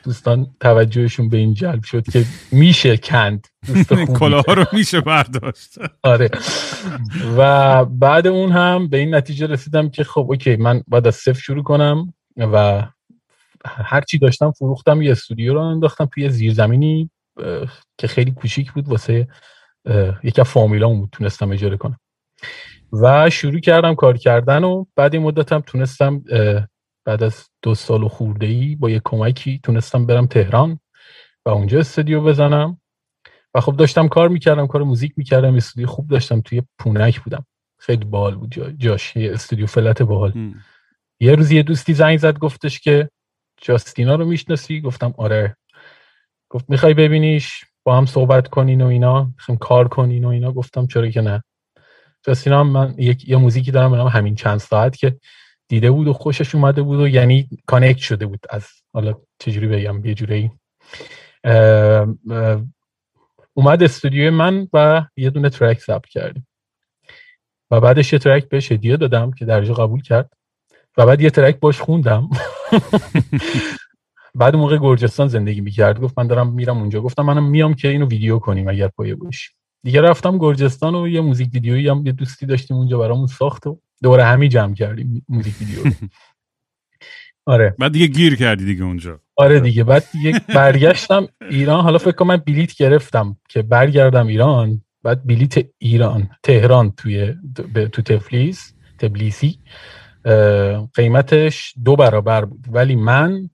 دوستان 0.03 0.47
توجهشون 0.59 1.29
به 1.29 1.37
این 1.37 1.53
جلب 1.53 1.83
شد 1.83 2.09
که 2.11 2.25
میشه 2.51 2.97
کند 2.97 3.47
کلاه 4.19 4.43
رو 4.47 4.65
میشه 4.73 5.01
برداشت. 5.01 5.77
آره. 6.03 6.29
و 7.37 7.85
بعد 7.85 8.27
اون 8.27 8.51
هم 8.51 8.87
به 8.87 8.97
این 8.97 9.15
نتیجه 9.15 9.47
رسیدم 9.47 9.89
که 9.89 10.03
خب 10.03 10.25
اوکی 10.29 10.55
من 10.55 10.83
باید 10.87 11.07
از 11.07 11.15
صفر 11.15 11.39
شروع 11.39 11.63
کنم 11.63 12.13
و 12.37 12.83
هر 13.65 14.01
چی 14.01 14.17
داشتم 14.17 14.51
فروختم 14.51 15.01
یه 15.01 15.11
استودیو 15.11 15.53
رو 15.53 15.59
انداختم 15.59 16.05
توی 16.05 16.29
زیرزمینی 16.29 17.09
که 17.97 18.07
خیلی 18.07 18.31
کوچیک 18.31 18.71
بود 18.71 18.87
واسه 18.87 19.27
یکی 20.23 20.41
از 20.41 20.47
فامیلامون 20.47 20.99
بود 20.99 21.09
تونستم 21.11 21.51
اجاره 21.51 21.77
کنم. 21.77 21.99
و 22.93 23.29
شروع 23.29 23.59
کردم 23.59 23.95
کار 23.95 24.17
کردن 24.17 24.63
و 24.63 24.85
بعد 24.95 25.13
این 25.13 25.23
مدتم 25.23 25.59
تونستم 25.59 26.23
بعد 27.05 27.23
از 27.23 27.49
دو 27.61 27.75
سال 27.75 28.03
و 28.03 28.07
خورده 28.07 28.45
ای 28.45 28.75
با 28.75 28.89
یه 28.89 29.01
کمکی 29.05 29.59
تونستم 29.63 30.05
برم 30.05 30.25
تهران 30.25 30.79
و 31.45 31.49
اونجا 31.49 31.79
استودیو 31.79 32.21
بزنم. 32.21 32.81
و 33.53 33.61
خب 33.61 33.75
داشتم 33.75 34.07
کار 34.07 34.29
می‌کردم 34.29 34.67
کار 34.67 34.83
موزیک 34.83 35.13
می‌کردم 35.17 35.55
استودیو 35.55 35.87
خوب 35.87 36.07
داشتم 36.07 36.41
توی 36.41 36.61
پونک 36.79 37.21
بودم. 37.21 37.45
خیلی 37.79 38.05
بال 38.05 38.35
بود 38.35 38.75
جاش 38.77 39.15
یه 39.15 39.33
استودیو 39.33 39.65
فلت 39.65 40.01
باحال. 40.01 40.53
یه 41.19 41.35
روز 41.35 41.51
یه 41.51 41.63
دوستی 41.63 41.93
زنگ 41.93 42.17
زد 42.17 42.37
گفتش 42.37 42.79
که 42.79 43.09
جاستینا 43.61 44.15
رو 44.15 44.25
می‌شناسی؟ 44.25 44.81
گفتم 44.81 45.13
آره. 45.17 45.57
گفت 46.49 46.69
می‌خوای 46.69 46.93
ببینیش 46.93 47.65
با 47.83 47.97
هم 47.97 48.05
صحبت 48.05 48.47
کنین 48.47 48.81
و 48.81 48.87
اینا 48.87 49.23
می‌خوایم 49.23 49.59
کار 49.59 49.87
کنین 49.87 50.25
و 50.25 50.27
اینا. 50.27 50.51
گفتم 50.51 50.87
چرا 50.87 51.09
که 51.09 51.21
نه. 51.21 51.43
جاستینا 52.23 52.59
هم 52.59 52.67
من 52.67 52.95
یک 52.97 53.29
یه 53.29 53.37
موزیکی 53.37 53.71
دارم 53.71 53.91
به 53.91 54.09
همین 54.09 54.35
چند 54.35 54.57
ساعت 54.57 54.97
که 54.97 55.17
دیده 55.67 55.91
بود 55.91 56.07
و 56.07 56.13
خوشش 56.13 56.55
اومده 56.55 56.81
بود 56.81 56.99
و 56.99 57.07
یعنی 57.07 57.49
connect 57.65 57.99
شده 57.99 58.25
بود 58.25 58.39
از 58.49 58.67
حالا 58.93 59.13
چجوری 59.39 59.67
بگم؟ 59.67 60.05
یه 60.05 60.13
جوری 60.13 60.51
اومد 63.53 63.83
استودیو 63.83 64.31
من 64.31 64.67
و 64.73 65.05
یه 65.17 65.29
دونه 65.29 65.49
track 65.49 65.79
ضبط 65.79 66.05
کردیم. 66.05 66.47
و 67.71 67.79
بعدش 67.79 68.13
یه 68.13 68.19
track 68.19 68.49
بهش 68.49 68.71
هدیه 68.71 68.97
دادم 68.97 69.31
که 69.31 69.45
درجا 69.45 69.73
قبول 69.73 70.01
کرد. 70.01 70.33
و 70.97 71.05
بعد 71.05 71.21
یه 71.21 71.29
track 71.29 71.59
باش 71.59 71.81
خوندم. 71.81 72.29
بعد 74.35 74.55
موقع 74.55 74.77
گرجستان 74.77 75.27
زندگی 75.27 75.61
می‌کرد. 75.61 75.99
گفت 75.99 76.19
من 76.19 76.27
دارم 76.27 76.53
میرم 76.53 76.77
اونجا. 76.77 77.01
گفتم 77.01 77.23
منم 77.23 77.49
میام 77.49 77.73
که 77.73 77.87
اینو 77.87 78.07
ویدیو 78.07 78.39
کنیم 78.39 78.67
اگر 78.67 78.87
پایه 78.87 79.15
باشی. 79.15 79.49
دیگه 79.83 80.01
رفتم 80.01 80.37
گرجستان 80.37 80.95
و 80.95 81.07
یه 81.07 81.21
موزیک 81.21 81.49
ویدیویی 81.53 81.87
هم 81.87 82.05
یه 82.05 82.11
دوستی 82.11 82.45
داشتیم 82.45 82.77
اونجا 82.77 82.97
برامون 82.97 83.27
ساخت 83.27 83.67
و 83.67 83.79
دوره 84.03 84.23
همی 84.23 84.49
جمع 84.49 84.73
کردیم 84.73 85.25
موزیک 85.29 85.53
ویدیو 85.59 85.83
آره. 87.45 87.75
بعد 87.79 87.91
دیگه 87.91 88.07
گیر 88.07 88.35
کردی 88.35 88.65
دیگه 88.65 88.83
اونجا. 88.83 89.19
آره 89.35 89.59
دیگه. 89.59 89.83
بعد 89.83 90.03
دیگه 90.11 90.41
برگشتم 90.55 91.27
ایران. 91.49 91.83
حالا 91.83 91.97
فکر 91.97 92.11
کنم 92.11 92.27
من 92.27 92.37
بلیت 92.37 92.75
گرفتم 92.75 93.37
که 93.49 93.61
برگردم 93.61 94.27
ایران. 94.27 94.81
بعد 95.03 95.27
بلیت 95.27 95.65
ایران 95.77 96.29
تهران 96.43 96.91
توی 96.91 97.35
تو 97.91 98.01
تفلیس 98.01 98.73
تبلیسی 98.99 99.59
قیمتش 100.93 101.73
دو 101.85 101.95
برابر 101.95 102.45
بود. 102.45 102.65
ولی 102.71 102.95
من 102.95 103.49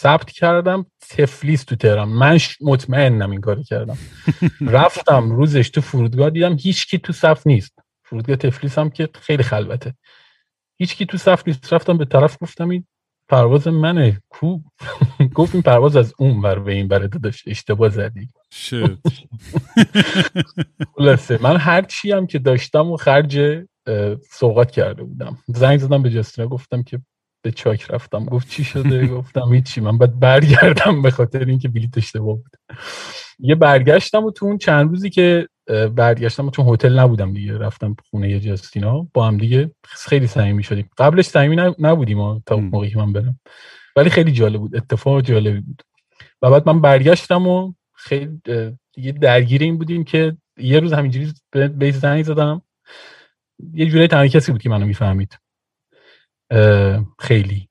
ثبت 0.00 0.30
کردم 0.30 0.86
تفلیس 1.10 1.64
تو 1.64 1.76
تهران. 1.76 2.08
من 2.08 2.38
مطمئنم 2.60 3.30
این 3.30 3.40
کارو 3.40 3.62
کردم. 3.62 3.98
رفتم 4.60 5.30
روزش 5.30 5.70
تو 5.70 5.80
فرودگاه 5.80 6.30
دیدم 6.30 6.56
هیچکی 6.56 6.98
تو 6.98 7.12
صف 7.12 7.46
نیست. 7.46 7.78
فرودگاه 8.04 8.36
تفلیس 8.36 8.78
هم 8.78 8.90
که 8.90 9.08
خیلی 9.14 9.42
خلوته. 9.42 9.94
هیچکی 10.78 11.06
تو 11.06 11.18
صف 11.18 11.42
نیست. 11.46 11.72
رفتم 11.72 11.98
به 11.98 12.04
طرف 12.04 12.36
گفتم 12.42 12.68
این 12.68 12.86
پرواز 13.28 13.68
منه. 13.68 14.20
کو؟ 14.28 14.58
گفت 15.34 15.54
این 15.54 15.62
پرواز 15.62 15.96
از 15.96 16.14
اون 16.18 16.42
بر 16.42 16.58
به 16.58 16.72
این 16.72 16.88
برده 16.88 17.18
داشت 17.18 17.42
اشتباه 17.46 17.88
زدی. 17.88 18.28
خلاصه. 20.96 21.38
من 21.42 21.56
هر 21.56 21.82
چی 21.82 22.12
هم 22.12 22.26
که 22.26 22.38
داشتم 22.38 22.90
و 22.90 22.96
خرج 22.96 23.64
سوقات 24.30 24.70
کرده 24.70 25.02
بودم. 25.02 25.38
زنگ 25.46 25.78
زدم 25.78 26.02
به 26.02 26.10
جستینا 26.10 26.48
گفتم 26.48 26.82
که 26.82 27.00
به 27.42 27.50
چاک 27.50 27.90
رفتم. 27.90 28.24
گفت 28.24 28.48
چی 28.48 28.64
شده؟ 28.64 29.06
گفتم 29.06 29.54
هیچی. 29.54 29.80
من 29.80 29.98
باید 29.98 30.18
برگردم 30.18 31.02
به 31.02 31.10
خاطر 31.10 31.44
اینکه 31.44 31.68
بلیط 31.68 31.98
اشتباه 31.98 32.36
بود. 32.36 32.56
یه 33.38 33.54
برگشتم 33.54 34.24
و 34.24 34.30
تو 34.30 34.46
اون 34.46 34.58
چند 34.58 34.90
روزی 34.90 35.10
که 35.10 35.48
برگشتم 35.94 36.50
چون 36.50 36.68
هتل 36.68 36.98
نبودم 36.98 37.32
دیگه. 37.32 37.58
رفتم 37.58 37.96
خونه 38.10 38.40
جاستینا 38.40 39.06
با 39.14 39.26
هم 39.26 39.38
دیگه 39.38 39.70
خیلی 39.84 40.26
صمیمی 40.26 40.62
شدیم. 40.62 40.90
قبلش 40.98 41.24
صمیمی 41.24 41.56
نبودیم 41.78 42.38
تا 42.38 42.56
موقعی 42.56 42.90
که 42.90 42.98
من 42.98 43.12
برم. 43.12 43.40
ولی 43.96 44.10
خیلی 44.10 44.32
جالب 44.32 44.60
بود. 44.60 44.76
اتفاق 44.76 45.20
جالبی 45.20 45.60
بود. 45.60 45.82
و 46.42 46.50
بعد 46.50 46.66
من 46.66 46.80
برگشتم 46.80 47.46
و 47.46 47.72
خیلی 47.94 48.40
دیگه 48.92 49.12
درگیر 49.12 49.62
این 49.62 49.78
بودیم 49.78 50.04
که 50.04 50.36
یه 50.58 50.80
روز 50.80 50.92
همینجوری 50.92 51.32
به 51.50 51.90
زنگ 51.90 52.24
زدم. 52.24 52.62
یه 53.74 53.86
جوری 53.86 54.06
تنها 54.06 54.26
کسی 54.26 54.52
بود 54.52 54.62
که 54.62 54.68
منو 54.68 54.86
می‌فهمید. 54.86 55.38
خیلی. 57.18 57.68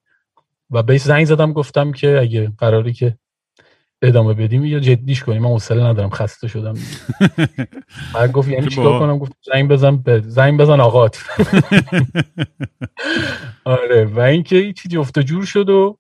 و 0.71 0.83
بهش 0.83 1.01
زنگ 1.01 1.25
زدم 1.25 1.53
گفتم 1.53 1.91
که 1.91 2.19
اگه 2.19 2.51
قراری 2.57 2.93
که 2.93 3.17
ادامه 4.01 4.33
بدیم 4.33 4.65
یا 4.65 4.79
جدیش 4.79 5.23
کنیم. 5.23 5.41
من 5.41 5.49
حوصله 5.49 5.83
ندارم 5.83 6.09
خسته 6.09 6.47
شدم. 6.47 6.73
بعد 8.15 8.31
گفت 8.31 8.49
یعنی 8.49 8.67
چیکار 8.67 8.99
کنم؟ 8.99 9.17
گفت 9.17 9.31
زنگ 9.53 9.69
بزن 9.69 9.97
به 9.97 10.21
زنگ 10.25 10.59
بزن 10.59 10.79
آقات 10.79 11.23
آره. 13.65 14.05
و 14.05 14.19
اینکه 14.19 14.73
چیزی 14.73 14.97
افت 14.97 15.19
جور 15.19 15.45
شد 15.45 15.69
و 15.69 15.97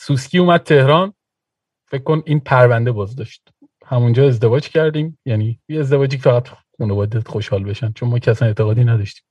سوسکی 0.00 0.38
اومد 0.38 0.62
تهران. 0.62 1.12
فکر 1.90 2.02
کن 2.02 2.22
این 2.26 2.40
پرونده 2.40 2.92
باز 2.92 3.16
داشت. 3.16 3.48
همونجا 3.86 4.26
ازدواج 4.26 4.68
کردیم. 4.68 5.18
یعنی 5.24 5.60
یه 5.68 5.80
ازدواجی 5.80 6.16
که 6.16 6.22
فقط 6.22 6.48
خانواده 6.78 7.20
خوشحال 7.20 7.64
بشن 7.64 7.92
چون 7.92 8.08
ما 8.08 8.18
کسان 8.18 8.48
اعتقادی 8.48 8.84
نداشتیم. 8.84 9.24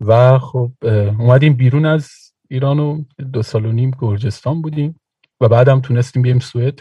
و 0.00 0.38
خب 0.38 0.72
اومدیم 1.18 1.54
بیرون 1.54 1.86
از 1.86 2.08
ایران 2.48 2.78
و 2.78 3.04
دو 3.32 3.42
سال 3.42 3.66
و 3.66 3.72
نیم 3.72 3.90
گرجستان 3.98 4.62
بودیم 4.62 5.00
و 5.40 5.48
بعدم 5.48 5.80
تونستیم 5.80 6.22
بیم 6.22 6.38
سوئد 6.38 6.80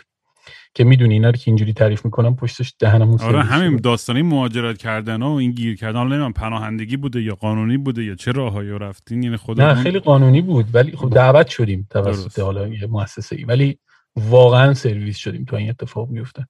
که 0.74 0.84
می‌دونی 0.84 1.14
اینا 1.14 1.30
رو 1.30 1.36
که 1.36 1.44
اینجوری 1.48 1.74
تعریف 1.74 2.06
می‌کنم 2.06 2.36
پشتش 2.36 2.74
دهنمون 2.80 3.22
آره 3.22 3.44
همین 3.44 3.78
داستانی 3.78 4.22
مهاجرت 4.22 4.78
کردن 4.78 5.24
و 5.24 5.32
این 5.32 5.52
گیر 5.52 5.76
کردن 5.76 5.98
حالا 5.98 6.10
نمی‌دونم 6.10 6.34
پناهندگی 6.34 6.98
بوده 6.98 7.22
یا 7.22 7.36
قانونی 7.36 7.78
بوده 7.78 8.04
یا 8.04 8.16
چه 8.16 8.32
راههایی 8.32 8.70
رفتین؟ 8.70 9.24
یعنی 9.24 9.38
خود 9.38 9.62
نه 9.62 9.76
خیلی 9.76 10.00
قانونی 10.00 10.42
بود 10.42 10.76
ولی 10.76 10.92
خب 10.92 11.10
دعوت 11.10 11.48
شدیم 11.48 11.88
توسط 11.90 12.40
حالا 12.40 12.68
یه 12.68 12.88
مؤسسه 12.88 13.36
ای 13.36 13.44
ولی 13.44 13.80
واقعا 14.16 14.74
سرویس 14.74 15.18
شدیم 15.18 15.46
تا 15.46 15.58
این 15.58 15.70
اتفاق 15.70 16.10
میفته 16.10 16.48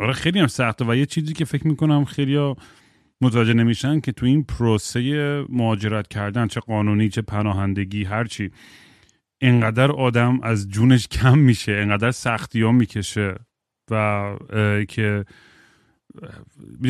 آره 0.00 0.12
خیلی 0.12 0.38
هم 0.38 0.46
سخته 0.46 0.84
و 0.84 0.94
یه 0.94 1.06
چیزی 1.06 1.34
که 1.34 1.44
فکر 1.44 1.66
می‌کنم 1.66 2.04
خیلی 2.04 2.54
متوجه 3.20 3.54
نمیشن 3.54 4.00
که 4.00 4.12
تو 4.12 4.26
این 4.26 4.44
پروسه 4.44 5.44
مهاجرت 5.48 6.08
کردن 6.08 6.46
چه 6.46 6.60
قانونی 6.60 7.08
چه 7.08 7.22
پناهندگی 7.22 8.04
هرچی 8.04 8.50
انقدر 9.40 9.92
آدم 9.92 10.40
از 10.42 10.68
جونش 10.68 11.08
کم 11.08 11.38
میشه 11.38 11.72
انقدر 11.72 12.10
سختی 12.10 12.62
ها 12.62 12.72
می‌کشه 12.72 13.34
و 13.90 14.24
که 14.88 15.24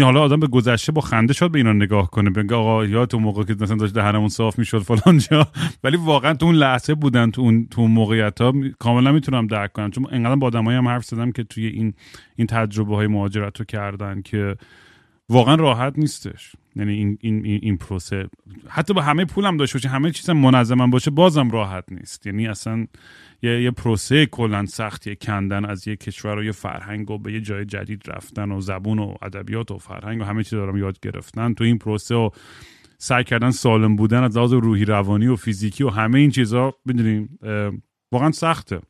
حالا 0.00 0.22
آدم 0.22 0.40
به 0.40 0.46
گذشته 0.46 0.92
با 0.92 1.00
خنده 1.00 1.32
شد 1.32 1.50
به 1.50 1.58
اینا 1.58 1.72
نگاه 1.72 2.10
کنه 2.10 2.30
بگه 2.30 2.54
آقا 2.54 2.84
یا 2.84 3.06
تو 3.06 3.18
موقع 3.18 3.44
که 3.44 3.56
مثلا 3.60 3.76
داشت 3.76 3.94
دهنمون 3.94 4.28
صاف 4.28 4.58
می‌شد 4.58 4.78
فلان 4.78 5.18
جا. 5.18 5.48
ولی 5.84 5.96
واقعا 5.96 6.34
تو 6.34 6.46
اون 6.46 6.54
لحظه 6.54 6.94
بودن 6.94 7.30
تو 7.30 7.42
اون 7.42 7.66
تو 7.70 7.86
موقعیت 7.86 8.40
ها 8.40 8.52
کاملا 8.78 9.12
می‌تونم 9.12 9.46
درک 9.46 9.72
کنم. 9.72 9.90
چون 9.90 10.06
انقدر 10.10 10.36
با 10.36 10.46
آدمایی 10.46 10.78
هم 10.78 10.88
حرف 10.88 11.04
زدم 11.04 11.32
که 11.32 11.44
توی 11.44 11.66
این 11.66 11.94
این 12.36 12.46
تجربه 12.46 12.96
های 12.96 13.06
مهاجرت 13.06 13.58
رو 13.58 13.64
کردن 13.64 14.22
که 14.22 14.56
واقعا 15.28 15.54
راحت 15.54 15.98
نیستش. 15.98 16.52
یعنی 16.76 16.92
این 16.92 17.18
این 17.20 17.44
این 17.44 17.76
پروسه. 17.76 18.28
حتی 18.68 18.94
با 18.94 19.02
همه 19.02 19.24
پولم 19.24 19.56
داشته 19.56 19.78
باشه 19.78 19.88
همه 19.88 20.10
چیزم 20.10 20.32
منظم 20.32 20.90
باشه 20.90 21.10
بازم 21.10 21.50
راحت 21.50 21.84
نیست. 21.90 22.26
یعنی 22.26 22.46
اصلا 22.46 22.86
یه, 23.42 23.62
یه 23.62 23.70
پروسه 23.70 24.26
کلا 24.26 24.66
سختیه 24.66 25.14
کندن 25.14 25.64
از 25.64 25.88
یه 25.88 25.96
کشور 25.96 26.38
و 26.38 26.44
یه 26.44 26.52
فرهنگ 26.52 27.10
و 27.10 27.18
به 27.18 27.32
یه 27.32 27.40
جای 27.40 27.64
جدید 27.64 28.02
رفتن 28.06 28.52
و 28.52 28.60
زبون 28.60 28.98
و 28.98 29.14
ادبیات 29.22 29.70
و 29.70 29.78
فرهنگ 29.78 30.20
و 30.20 30.24
همه 30.24 30.42
چیز 30.42 30.54
دارم 30.54 30.76
یاد 30.76 31.00
گرفتن. 31.00 31.54
تو 31.54 31.64
این 31.64 31.78
پروسه 31.78 32.14
و 32.14 32.30
سعی 32.98 33.24
کردن 33.24 33.50
سالم 33.50 33.96
بودن 33.96 34.22
از 34.22 34.36
لحاظ 34.36 34.52
روحی 34.52 34.84
روانی 34.84 35.26
و 35.26 35.36
فیزیکی 35.36 35.84
و 35.84 35.88
همه 35.88 36.18
این 36.18 36.30
چیزها 36.30 36.74
می‌دونیم 36.84 37.38
واقعا 38.12 38.30
سخته. 38.30 38.80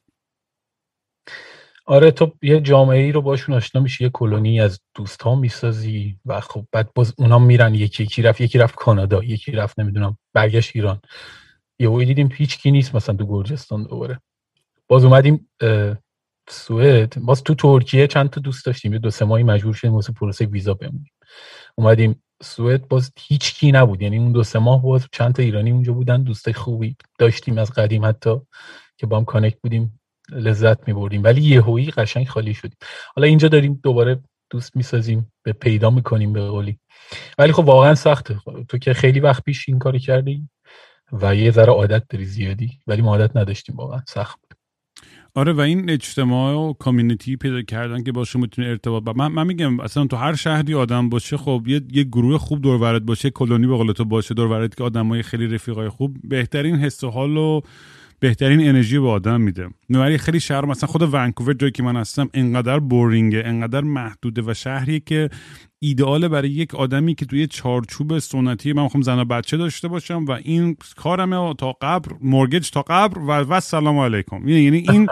آره 1.88 2.10
تو 2.10 2.32
یه 2.42 2.60
جامعه 2.60 2.98
ای 2.98 3.12
رو 3.12 3.22
باشون 3.22 3.54
آشنا 3.54 3.80
میشی 3.80 4.04
یه 4.04 4.10
کلونی 4.10 4.60
از 4.60 4.80
دوست 4.94 5.22
ها 5.22 5.34
می‌سازی 5.34 6.18
و 6.26 6.40
خب 6.40 6.66
بعد 6.72 6.90
باز 6.94 7.14
اونا 7.18 7.38
میرن 7.38 7.74
یکی 7.74 8.02
یکی 8.02 8.22
رفت 8.22 8.40
یکی 8.40 8.58
رفت 8.58 8.74
کانادا 8.74 9.24
یکی 9.24 9.52
رفت 9.52 9.78
نمی‌دونم 9.78 10.18
برگشت 10.32 10.70
ایران. 10.74 11.00
یه 11.78 12.04
دیدیم 12.04 12.28
هیچ 12.32 12.58
کی 12.58 12.70
نیست 12.70 12.94
مثلا 12.94 13.16
تو 13.16 13.26
گرجستان 13.26 13.82
دوباره. 13.82 14.20
باز 14.88 15.04
اومدیم 15.04 15.48
سوئد. 16.48 17.14
باز 17.20 17.42
تو 17.42 17.54
ترکیه 17.54 18.06
چند 18.06 18.30
تا 18.30 18.40
دوست 18.40 18.66
داشتیم. 18.66 18.92
یه 18.92 18.98
دو 18.98 19.10
سه 19.10 19.24
ماهی 19.24 19.42
مجبور 19.42 19.74
شدیم 19.74 19.94
واسه 19.94 20.12
پروسه 20.12 20.46
ویزا 20.46 20.74
بمونیم. 20.74 21.12
اومدیم 21.74 22.22
سوئد. 22.42 22.88
باز 22.88 23.12
هیچ 23.18 23.54
کی 23.54 23.72
نبود. 23.72 24.02
یعنی 24.02 24.18
اون 24.18 24.32
دو 24.32 24.42
سه 24.42 24.58
ماه 24.58 24.82
باز 24.82 25.06
چند 25.12 25.34
تا 25.34 25.42
ایرانی 25.42 25.70
اونجا 25.70 25.92
بودن 25.92 26.22
دوستای 26.22 26.54
خوبی 26.54 26.96
داشتیم 27.18 27.58
از 27.58 27.70
قدیم 27.70 28.04
حتی 28.04 28.40
که 28.96 29.06
با 29.06 29.18
هم 29.18 29.24
کانکت 29.24 29.60
بودیم. 29.60 29.97
لذت 30.30 30.88
میبردیم 30.88 31.24
ولی 31.24 31.42
یهویی 31.42 31.90
قشنگ 31.90 32.28
خالی 32.28 32.54
شدیم. 32.54 32.76
حالا 33.16 33.28
اینجا 33.28 33.48
داریم 33.48 33.80
دوباره 33.82 34.20
دوست 34.50 34.76
می‌سازیم 34.76 35.32
به 35.42 35.52
پیدا 35.52 35.90
می‌کنیم 35.90 36.32
به 36.32 36.48
قولی. 36.48 36.78
ولی 37.38 37.52
خب 37.52 37.64
واقعا 37.64 37.94
سخته. 37.94 38.38
تو 38.68 38.78
که 38.78 38.94
خیلی 38.94 39.20
وقت 39.20 39.44
پیش 39.44 39.68
این 39.68 39.78
کاری 39.78 39.98
کردی 39.98 40.48
و 41.12 41.34
یه 41.34 41.50
ذره 41.50 41.72
عادت 41.72 42.02
داری 42.08 42.24
زیادی 42.24 42.78
ولی 42.86 43.02
ما 43.02 43.16
عادت 43.16 43.36
نداشتیم 43.36 43.76
واقعا. 43.76 44.00
سخت 44.08 44.38
آره 45.34 45.52
و 45.52 45.60
این 45.60 45.90
اجتماع 45.90 46.54
و 46.54 46.72
کامیونیتی 46.72 47.36
پیدا 47.36 47.62
کردن 47.62 48.02
که 48.02 48.12
باشه 48.12 48.38
می‌تونه 48.38 48.68
ارتباط 48.68 49.02
با 49.02 49.12
من, 49.12 49.28
من 49.28 49.46
میگم 49.46 49.80
اصلا 49.80 50.06
تو 50.06 50.16
هر 50.16 50.34
شهری 50.34 50.74
آدم 50.74 51.08
باشه 51.08 51.36
خب 51.36 51.62
یه, 51.66 51.80
یه 51.92 52.04
گروه 52.04 52.38
خوب 52.38 52.62
دور 52.62 52.98
باشه 52.98 53.30
کلونی 53.30 53.66
به 53.66 53.76
قول 53.76 53.92
تو 53.92 54.04
باشه 54.04 54.34
دور 54.34 54.68
که 54.68 54.84
آدمای 54.84 55.22
خیلی 55.22 55.46
رفیقای 55.46 55.88
خوب. 55.88 56.16
بهترین 56.24 56.76
حس 56.76 57.04
و 57.04 57.10
حال 57.10 57.36
و 57.36 57.60
بهترین 58.20 58.68
انرژی 58.68 58.98
به 58.98 59.08
آدم 59.08 59.40
میده. 59.40 59.68
ولی 59.90 60.18
خیلی 60.18 60.40
شهر 60.40 60.64
مثلا 60.64 60.88
خود 60.88 61.14
ونکوور 61.14 61.52
جایی 61.54 61.72
که 61.72 61.82
من 61.82 61.96
هستم 61.96 62.30
انقدر 62.34 62.78
بورینگه 62.78 63.42
انقدر 63.46 63.80
محدوده 63.80 64.42
و 64.46 64.54
شهری 64.54 65.00
که 65.00 65.30
ایدئال 65.78 66.28
برای 66.28 66.50
یک 66.50 66.74
آدمی 66.74 67.14
که 67.14 67.26
توی 67.26 67.46
چارچوب 67.46 68.18
سنتی 68.18 68.72
من 68.72 68.82
می‌خوام 68.82 69.02
زن 69.02 69.18
و 69.18 69.24
بچه 69.24 69.56
داشته 69.56 69.88
باشم 69.88 70.24
و 70.24 70.30
این 70.30 70.76
کارمه 70.96 71.54
تا 71.54 71.72
قبر 71.82 72.12
مورگج 72.20 72.70
تا 72.70 72.82
قبر 72.82 73.18
و 73.18 73.32
و 73.32 73.60
سلام 73.60 73.98
علیکم. 73.98 74.48
یعنی 74.48 74.76
این 74.78 75.08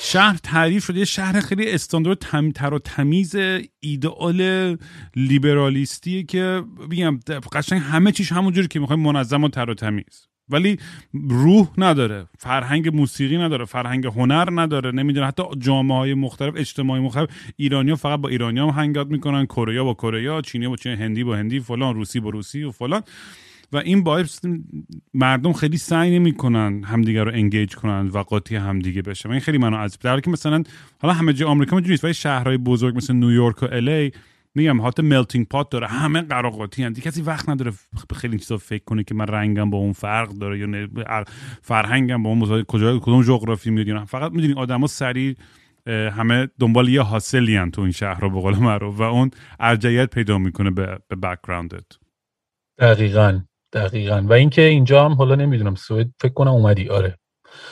شهر 0.00 0.36
تعریف 0.42 0.84
شده 0.84 0.98
یه 0.98 1.04
شهر 1.04 1.40
خیلی 1.40 1.70
استاندارد 1.70 2.18
تر 2.54 2.74
و 2.74 2.78
تمیز 2.78 3.34
ایدئال 3.80 4.76
لیبرالیستیه 5.16 6.22
که 6.22 6.62
بگم 6.90 7.20
قشنگ 7.52 7.80
همه 7.80 8.12
چیش 8.12 8.32
همونجوری 8.32 8.68
که 8.68 8.80
می‌خوایم 8.80 9.02
منظم 9.02 9.44
و 9.44 9.48
تر 9.48 9.70
و 9.70 9.74
تمیز. 9.74 10.28
ولی 10.48 10.78
روح 11.28 11.68
نداره 11.78 12.26
فرهنگ 12.38 12.96
موسیقی 12.96 13.38
نداره 13.38 13.64
فرهنگ 13.64 14.06
هنر 14.06 14.48
نداره 14.52 14.90
نمی‌دونه. 14.90 15.26
حتی 15.26 15.42
جامعه 15.58 15.98
های 15.98 16.14
مختلف 16.14 16.54
اجتماعی 16.56 17.02
مختلف 17.02 17.28
ایرانی 17.56 17.90
ها 17.90 17.96
فقط 17.96 18.20
با 18.20 18.28
ایرانی 18.28 18.60
هم 18.60 18.68
هنگات 18.68 19.06
می‌کنن 19.06 19.46
کره 19.46 19.82
با 19.82 19.94
کره 19.94 20.42
چینی 20.42 20.68
با 20.68 20.76
چینی 20.76 20.94
هندی 20.94 21.24
با 21.24 21.36
هندی 21.36 21.60
فلان 21.60 21.94
روسی 21.94 22.20
با 22.20 22.30
روسی 22.30 22.64
و 22.64 22.70
فلان. 22.70 23.02
و 23.72 23.76
این 23.76 24.04
باعث 24.04 24.40
مردم 25.14 25.52
خیلی 25.52 25.76
سعی 25.76 26.18
نمی‌کنن 26.18 26.84
همدیگه 26.84 27.24
رو 27.24 27.32
انگیج 27.34 27.74
کنن 27.74 28.08
و 28.08 28.18
قاطی 28.18 28.56
همدیگه 28.56 29.02
بشه 29.02 29.30
این 29.30 29.40
خیلی 29.40 29.58
منو 29.58 29.76
از 29.76 29.98
در 29.98 30.20
که 30.20 30.30
مثلا 30.30 30.62
حالا 30.98 31.14
همه 31.14 31.32
جای 31.32 31.48
آمریکا 31.48 31.80
نیست 31.80 32.04
ولی 32.04 32.14
شهرهای 32.14 32.56
بزرگ 32.56 32.96
مثل 32.96 33.14
نیویورک 33.14 33.62
و 33.62 33.66
الی 33.72 34.12
میگم 34.56 34.80
حالت 34.80 35.00
ملتینگ 35.00 35.46
پات 35.48 35.70
داره. 35.70 35.86
همه 35.86 36.22
قراقاتی 36.22 36.82
هن 36.82 36.92
کسی 36.92 37.22
وقت 37.22 37.48
نداره 37.48 37.72
خیلی 38.16 38.38
چیزا 38.38 38.56
فکر 38.56 38.84
کنه 38.84 39.04
که 39.04 39.14
من 39.14 39.26
رنگم 39.26 39.70
با 39.70 39.78
اون 39.78 39.92
فرق 39.92 40.28
داره 40.28 40.58
یا 40.58 40.88
فرهنگم 41.62 42.22
با 42.22 42.30
اون 42.30 42.62
کجا 42.62 42.98
کدوم 42.98 43.22
جغرافی 43.22 43.70
میاد 43.70 44.04
فقط 44.04 44.32
می‌دونی 44.32 44.54
آدما 44.54 44.86
سریع 44.86 45.34
همه 45.86 46.48
دنبال 46.60 46.88
یه 46.88 47.02
حاصلی 47.02 47.70
تو 47.70 47.82
این 47.82 47.92
شهر 47.92 48.20
رو 48.20 48.30
به 48.30 48.40
قول 48.40 48.56
معروف 48.56 49.00
و 49.00 49.02
اون 49.02 49.30
ارجعیت 49.60 50.10
پیدا 50.10 50.38
می‌کنه 50.38 50.70
به, 50.70 50.98
به 51.08 51.16
بکگراندت 51.16 51.84
دقیقا. 52.78 53.40
دقیقا. 53.72 54.26
و 54.28 54.32
اینکه 54.32 54.62
اینجا 54.62 55.04
هم 55.04 55.12
حالا 55.12 55.34
نمی‌دونم 55.34 55.74
سوئد 55.74 56.10
فکر 56.20 56.32
کنم 56.32 56.50
اومدی. 56.50 56.88
آره. 56.88 57.18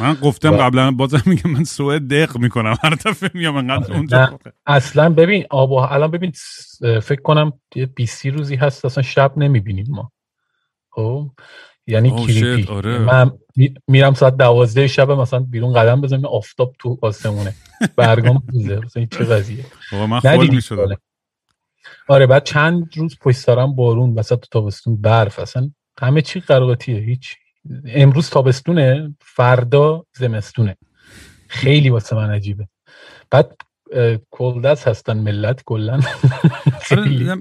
من 0.00 0.14
گفتم 0.14 0.54
و... 0.54 0.56
قبلا 0.56 0.90
بازم 0.90 1.22
میگم 1.26 1.50
من 1.50 1.64
سوئد 1.64 2.02
دق 2.02 2.38
می‌کنم. 2.38 2.76
هر 2.82 2.90
دفعه 2.90 3.30
میام 3.34 3.56
انقدر 3.56 3.94
اونجا 3.94 4.38
اصلا 4.66 5.10
ببین 5.10 5.44
آب 5.50 5.72
الان 5.72 6.10
ببین 6.10 6.32
فکر 6.80 7.22
کنم 7.22 7.52
یه 7.74 7.86
20 7.86 8.26
روزی 8.26 8.56
هست 8.56 8.84
اصلا 8.84 9.02
شب 9.02 9.32
نمی‌بینیم 9.36 9.86
ما. 9.88 10.12
خب؟ 10.90 11.30
یعنی 11.86 12.10
کلیپی. 12.10 12.72
آره. 12.72 12.98
من 12.98 13.30
میرم 13.88 14.14
ساعت 14.14 14.36
دوازده 14.36 14.86
شب 14.86 15.10
مثلا 15.10 15.40
بیرون 15.40 15.72
قدم 15.72 16.00
بزنم 16.00 16.24
آفتاب 16.24 16.74
تو 16.78 16.98
آسمونه. 17.02 17.54
برگام 17.96 18.42
بوزه 18.52 18.80
مثلا 18.84 19.06
چه 19.10 19.24
قضیه 19.24 19.64
من 19.92 20.20
خول 20.20 20.54
می‌شدم. 20.54 20.96
آره 22.08 22.26
بعد 22.26 22.44
چند 22.44 22.92
روز 22.96 23.18
پشت 23.20 23.36
سرم 23.36 23.74
بارون 23.74 24.14
وسط 24.14 24.44
تابستون 24.50 25.00
برف 25.00 25.38
اصلا 25.38 25.70
همه 26.00 26.22
چی 26.22 26.40
قرقاتیه 26.40 26.98
هیچ 26.98 27.36
امروز 27.86 28.30
تابستونه 28.30 29.14
فردا 29.20 30.04
زمستونه. 30.12 30.76
خیلی 31.48 31.90
واسه 31.90 32.16
من 32.16 32.30
عجیبه. 32.30 32.68
بعد 33.30 33.56
کلدس 34.30 34.88
هستن 34.88 35.16
ملت 35.16 35.62
کلا. 35.64 36.00
آره، 36.90 37.34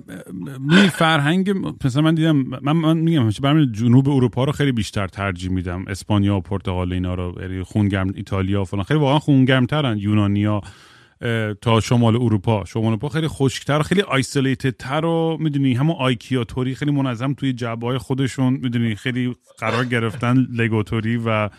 می 0.60 0.90
فرهنگ 0.90 1.54
مثلا 1.86 2.02
من 2.02 2.16
دیدم 2.16 2.36
من, 2.62 2.72
من 2.72 2.98
میگم 2.98 3.30
برای 3.42 3.68
جنوب 3.72 4.10
اروپا 4.10 4.44
رو 4.44 4.52
خیلی 4.52 4.72
بیشتر 4.72 5.08
ترجیح 5.08 5.52
میدم. 5.52 5.86
اسپانیا 5.88 6.36
و 6.36 6.42
پرتغال 6.42 6.94
اینا 6.94 7.16
رو 7.16 7.36
یعنی 7.42 7.64
خونگرم 7.64 8.12
ایتالیا 8.16 8.62
و 8.62 8.66
فلان. 8.66 8.84
خیلی 8.84 9.00
واقعا 9.00 9.20
خونگرمترن 9.20 9.98
یونانیا 9.98 10.62
تا 11.62 11.80
شمال 11.80 12.16
اروپا. 12.16 12.66
شمال 12.66 12.86
اروپا 12.86 13.10
خیلی 13.10 13.28
خشکتر 13.28 13.82
خیلی 13.82 14.02
آیسولیتد 14.02 14.78
تر 14.78 15.06
و 15.06 15.38
می‌دونی 15.40 15.74
همون 15.74 15.96
آیکیاتوری 16.00 16.76
خیلی 16.76 16.92
منظم 16.92 17.34
توی 17.34 17.54
جبه 17.54 17.88
های 17.88 17.98
خودشون 17.98 18.54
می‌دونی 18.54 18.96
خیلی 18.96 19.36
قرار 19.60 19.86
گرفتن 19.86 20.38
لگوتوری 20.38 21.18
و 21.26 21.50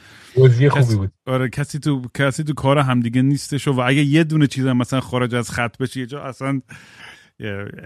خوبی 0.70 0.96
بود. 0.96 1.11
آره 1.27 1.48
کسی 1.48 1.79
تو 1.79 2.03
کسی 2.14 2.44
تو 2.44 2.55
کار 2.55 2.79
همدیگه 2.79 3.22
نیستش 3.22 3.68
و 3.68 3.81
اگه 3.81 4.05
یه 4.05 4.24
دونه 4.24 4.46
چیز 4.46 4.66
مثلا 4.66 5.00
خارج 5.00 5.35
از 5.35 5.50
خط 5.50 5.79
بشه 5.79 6.00
یه 6.00 6.07
جا 6.07 6.22
اصلا 6.22 6.61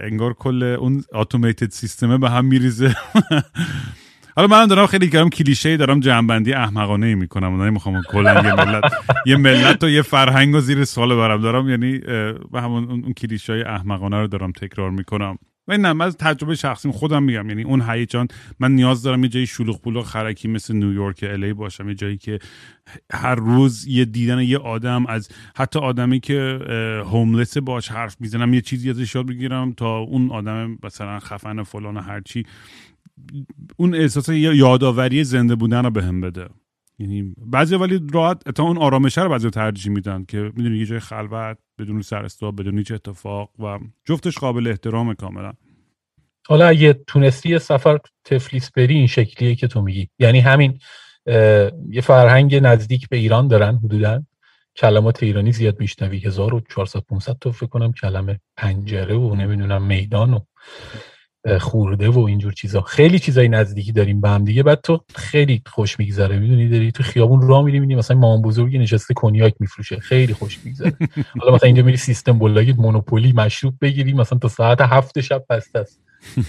انگار 0.01 0.35
کل 0.35 0.63
اون 0.63 1.05
اتوماتد 1.15 1.71
سیستمه 1.71 2.19
به 2.19 2.31
هم 2.31 2.45
میریزه. 2.45 2.97
حالا 4.39 4.49
من 4.49 4.67
دارم 4.67 4.87
خیلی 4.87 5.09
کردم 5.11 5.29
کلیشه 5.29 5.77
دارم 5.77 6.01
جنبندی 6.01 6.53
احمقانه 6.53 7.07
ای 7.07 7.15
می‌کنم. 7.15 7.53
اونایی 7.53 7.71
می‌خوام 7.71 8.03
کلا 8.03 8.35
یه 8.35 8.55
ملت 8.55 8.93
یه 9.27 9.37
ملت 9.37 9.85
و 9.85 9.89
یه 9.89 10.03
فرهنگ 10.03 10.55
و 10.55 10.61
زیر 10.61 10.85
سوال 10.85 11.17
برم. 11.17 11.41
دارم 11.41 11.69
یعنی 11.69 11.99
به 12.53 12.63
همون 12.63 12.91
اون 12.91 13.13
کلیشه 13.13 13.53
های 13.53 13.63
احمقانه 13.63 14.17
رو 14.17 14.27
دارم 14.27 14.53
تکرار 14.53 14.91
می‌کنم. 14.91 15.39
و 15.69 15.77
نه 15.77 15.93
من 15.93 16.07
از 16.07 16.17
تجربه 16.17 16.55
شخصی 16.55 16.91
خودم 16.91 17.23
میگم. 17.23 17.49
یعنی 17.49 17.63
اون 17.63 17.83
هیجان 17.89 18.29
من 18.61 18.73
نیاز 18.73 19.03
دارم 19.03 19.25
یه 19.25 19.29
جایی 19.29 19.47
شلوغ 19.47 19.83
پلوغ 19.83 20.05
خرکی 20.05 20.49
مثل 20.49 20.75
نیویورک 20.75 21.25
الی 21.29 21.53
باشم. 21.53 21.89
یه 21.89 21.95
جایی 21.95 22.17
که 22.17 22.39
هر 23.13 23.35
روز 23.35 23.87
یه 23.87 24.05
دیدن 24.05 24.41
یه 24.41 24.59
آدم 24.59 25.07
از 25.07 25.29
حتی 25.57 25.79
آدمی 25.79 26.21
که 26.21 26.59
هوملس 27.05 27.59
باش 27.59 27.89
حرف 27.89 28.17
می‌زنم 28.21 28.55
یه 28.55 28.61
چیزی 28.61 28.91
ازش 28.91 29.15
یاد 29.15 29.27
بگیرم 29.27 29.73
تا 29.73 29.99
اون 29.99 30.31
آدم 30.31 30.79
مثلا 30.83 31.19
خفن 31.19 31.63
فلان 31.63 31.97
هرچی 31.97 32.45
اون 33.77 33.95
احساس 33.95 34.29
یادآوری 34.29 35.25
زنده 35.25 35.55
بودن 35.55 35.85
رو 35.85 35.91
بهم 35.91 36.21
بده. 36.21 36.49
یعنی 36.99 37.35
بعضی 37.47 37.77
ولی 37.77 38.01
راحت 38.13 38.51
تا 38.51 38.63
اون 38.63 38.79
آرامش 38.79 39.19
رو 39.19 39.29
بعضی 39.29 39.51
ترجیح 39.51 39.93
میدن 39.93 40.25
که 40.25 40.53
می‌دونی 40.57 40.79
یه 40.79 40.87
جای 40.87 40.99
خلوت 40.99 41.59
بدون 41.79 42.03
سرستا 42.03 42.51
بدون 42.51 42.79
هیچ 42.79 42.93
اتفاق 42.93 43.51
و 43.61 43.79
جفتش 44.05 44.39
قابل 44.39 44.67
احترام 44.67 45.15
کاملا. 45.15 45.53
حالا 46.47 46.67
اگه 46.67 46.93
تونستی 46.93 47.59
سفر 47.59 47.99
تفلیس 48.25 48.71
بری 48.71 48.95
این 48.95 49.07
شکلیه 49.07 49.55
که 49.55 49.67
تو 49.67 49.83
میگی. 49.83 50.09
یعنی 50.19 50.41
همین 50.41 50.79
یه 51.91 52.01
فرهنگ 52.03 52.55
نزدیک 52.55 53.09
به 53.09 53.17
ایران 53.17 53.49
دارن 53.49 53.77
حدودا. 53.77 54.23
کلمات 54.77 55.23
ایرانی 55.23 55.53
زیاد 55.53 55.81
میشنوی. 55.81 56.19
1400 56.19 57.01
500 57.01 57.37
تا 57.41 57.51
فکر 57.51 57.67
کنم 57.67 57.93
کلمه 57.93 58.41
پنجره 58.57 59.17
و 59.17 59.35
نمی‌دونم 59.35 59.83
میدان 59.83 60.35
و 60.35 60.41
خورده 61.59 62.09
و 62.09 62.19
اینجور 62.19 62.53
چیزا. 62.53 62.81
خیلی 62.81 63.19
چیزای 63.19 63.49
نزدیکی 63.49 63.93
داریم 63.93 64.21
به 64.21 64.31
هم 64.31 64.45
دیگه. 64.45 64.63
بعد 64.63 64.81
تو 64.81 65.05
خیلی 65.15 65.63
خوش 65.67 65.99
میگذره. 65.99 66.39
می‌دونی 66.39 66.69
داری 66.69 66.93
تو 66.93 67.03
خیابون 67.03 67.49
راه 67.49 67.65
میری 67.65 67.81
می‌بینی 67.81 67.99
مثلا 67.99 68.17
مامان 68.17 68.43
بزرگی 68.43 68.79
نشسته 68.79 69.15
کنیاک 69.15 69.55
میفروشه. 69.61 69.97
خیلی 70.01 70.35
خوش 70.35 70.59
میگذره. 70.65 70.97
حالا 71.41 71.55
مثلا 71.55 71.67
اینجا 71.67 71.83
میری 71.83 71.97
systembolaget 71.97 72.77
مونوپولی 72.77 73.33
مشروب 73.33 73.75
بگیری 73.81 74.13
مثلا 74.13 74.39
تا 74.39 74.49
ساعت 74.49 74.81
هفت 74.81 75.21
شب 75.21 75.45
بسته 75.51 75.79
است. 75.79 76.01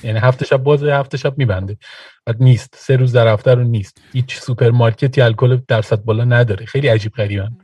یعنی 0.03 0.19
هفت 0.19 0.45
شب 0.45 0.57
باز 0.57 0.83
هفت 0.83 1.15
شب 1.15 1.37
میبنده. 1.37 1.77
بعد 2.25 2.43
نیست. 2.43 2.75
سه 2.77 2.95
روز 2.95 3.13
در 3.13 3.33
هفته 3.33 3.53
رو 3.53 3.63
نیست. 3.63 4.01
هیچ 4.13 4.35
سوپرمارکتی 4.35 5.21
الکل 5.21 5.59
درصد 5.67 6.03
بالا 6.03 6.23
نداره. 6.23 6.65
خیلی 6.65 6.87
عجیب 6.87 7.11
غریبن 7.11 7.57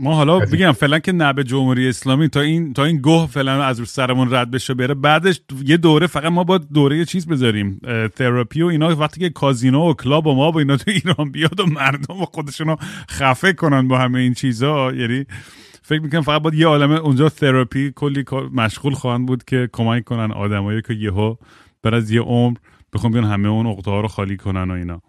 ما 0.00 0.14
حالا 0.14 0.38
بگم 0.38 0.72
فعلا 0.72 0.98
که 0.98 1.12
نه 1.12 1.32
به 1.32 1.44
جمهوری 1.44 1.88
اسلامی 1.88 2.28
تا 2.28 2.40
این 2.40 2.72
تا 2.72 2.84
این 2.84 2.96
گوه 2.96 3.26
فعلا 3.26 3.64
از 3.64 3.78
رو 3.78 3.84
سرمون 3.84 4.34
رد 4.34 4.50
بشه 4.50 4.74
بره. 4.74 4.94
بعدش 4.94 5.40
یه 5.64 5.76
دوره 5.76 6.06
فقط 6.06 6.32
ما 6.32 6.44
با 6.44 6.58
دوره 6.58 7.04
چیز 7.04 7.26
بذاریم 7.26 7.80
تراپی 8.16 8.62
و 8.62 8.66
اینا. 8.66 8.96
وقتی 8.96 9.20
که 9.20 9.30
کازینو 9.30 9.90
و 9.90 9.94
کلاب 9.94 10.26
و 10.26 10.34
ما 10.34 10.50
با 10.50 10.60
اینا 10.60 10.76
تو 10.76 10.90
ایران 10.90 11.30
بیاد 11.30 11.60
و 11.60 11.66
مردم 11.66 12.20
و 12.20 12.24
خودشونو 12.24 12.76
خفه 13.10 13.52
کنن 13.52 13.88
با 13.88 13.98
همه 13.98 14.18
این 14.18 14.34
چیزا 14.34 14.92
یعنی 14.92 15.24
فکر 15.82 16.00
می‌کنم 16.00 16.20
فقط 16.20 16.42
باید 16.42 16.54
یه 16.54 16.66
عالمه 16.66 16.94
اونجا 16.94 17.28
تراپی 17.28 17.92
کلی 17.96 18.24
مشغول 18.54 18.94
خواهند 18.94 19.26
بود 19.26 19.44
که 19.44 19.68
کمک 19.72 20.04
کنن 20.04 20.32
آدمایی 20.32 20.82
که 20.82 20.94
یهو 20.94 21.34
بر 21.82 21.94
از 21.94 22.10
یه 22.10 22.20
عمر 22.20 22.56
بخوام 22.92 23.12
بیان 23.12 23.24
همه 23.24 23.48
اون 23.48 23.66
عقده 23.66 23.90
رو 23.90 24.08
خالی 24.08 24.36
کنن 24.36 24.70
و 24.70 24.74
اینا. 24.74 25.02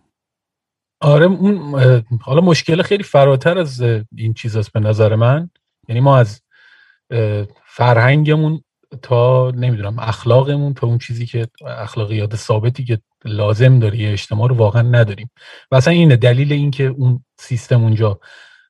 آره 1.01 1.25
اون 1.25 1.75
حالا 2.21 2.41
مشکل 2.41 2.81
خیلی 2.81 3.03
فراتر 3.03 3.57
از 3.57 3.81
این 4.15 4.33
چیز 4.33 4.55
است 4.55 4.71
به 4.71 4.79
نظر 4.79 5.15
من. 5.15 5.49
یعنی 5.87 6.01
ما 6.01 6.17
از 6.17 6.41
فرهنگمون 7.65 8.63
تا 9.01 9.51
نمی‌دونم 9.51 9.99
اخلاقمون 9.99 10.73
تا 10.73 10.87
اون 10.87 10.97
چیزی 10.97 11.25
که 11.25 11.47
اخلاقیات 11.67 12.35
ثابتی 12.35 12.83
که 12.83 12.99
لازم 13.25 13.79
داره 13.79 13.97
یه 13.97 14.11
اجتماع 14.11 14.49
رو 14.49 14.55
واقعا 14.55 14.81
نداریم. 14.81 15.31
و 15.71 15.75
اصلا 15.75 15.93
اینه 15.93 16.15
دلیل 16.15 16.53
اینکه 16.53 16.83
اون 16.83 17.25
سیستم 17.39 17.83
اونجا 17.83 18.19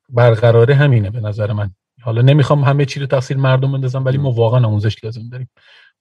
برقراره 0.09 0.75
همینه 0.75 1.09
به 1.09 1.19
نظر 1.19 1.53
من. 1.53 1.71
حالا 2.01 2.21
نمی‌خوام 2.21 2.63
همه 2.63 2.85
چی 2.85 2.99
رو 2.99 3.05
تقصیر 3.05 3.37
مردم 3.37 3.71
بندازم 3.71 4.05
ولی 4.05 4.17
ما 4.17 4.31
واقعا 4.31 4.65
آموزش 4.65 5.03
لازم 5.03 5.29
داریم. 5.31 5.49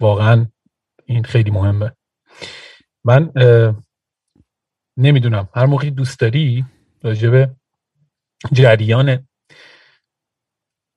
واقعا 0.00 0.46
این 1.04 1.24
خیلی 1.24 1.50
مهمه. 1.50 1.92
من 3.04 3.32
نمی‌دونم. 5.00 5.48
هر 5.54 5.66
موقعی 5.66 5.90
دوست 5.90 6.20
داری 6.20 6.64
راجب 7.02 7.50
جریان 8.52 9.26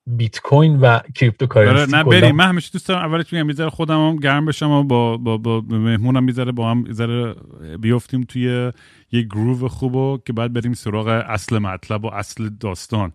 بیت 0.07 0.39
کوین 0.39 0.79
و 0.79 0.99
cryptocurrency 1.15 1.91
نه 1.91 2.03
بریم. 2.03 2.35
من 2.35 2.47
همیشه 2.47 2.69
دوست 2.73 2.87
دارم 2.87 3.05
اولش 3.05 3.33
میگم 3.33 3.45
می‌ذاره 3.45 3.69
خودم 3.69 4.07
هم 4.09 4.15
گرم 4.15 4.45
بشم 4.45 4.69
و 4.69 4.83
با 4.83 5.17
با 5.17 5.37
با 5.37 5.61
مهمونم 5.61 6.23
می‌ذاره 6.23 6.51
با 6.51 6.71
هم 6.71 6.77
می‌ذاره 6.77 7.35
بیافتیم 7.77 8.23
توی 8.23 8.71
یه 9.11 9.21
گروو 9.21 9.67
خوبو 9.67 10.19
که 10.25 10.33
بعد 10.33 10.53
بریم 10.53 10.73
سراغ 10.73 11.07
اصل 11.07 11.59
مطلب 11.59 12.05
و 12.05 12.07
اصل 12.07 12.49
داستان. 12.49 13.13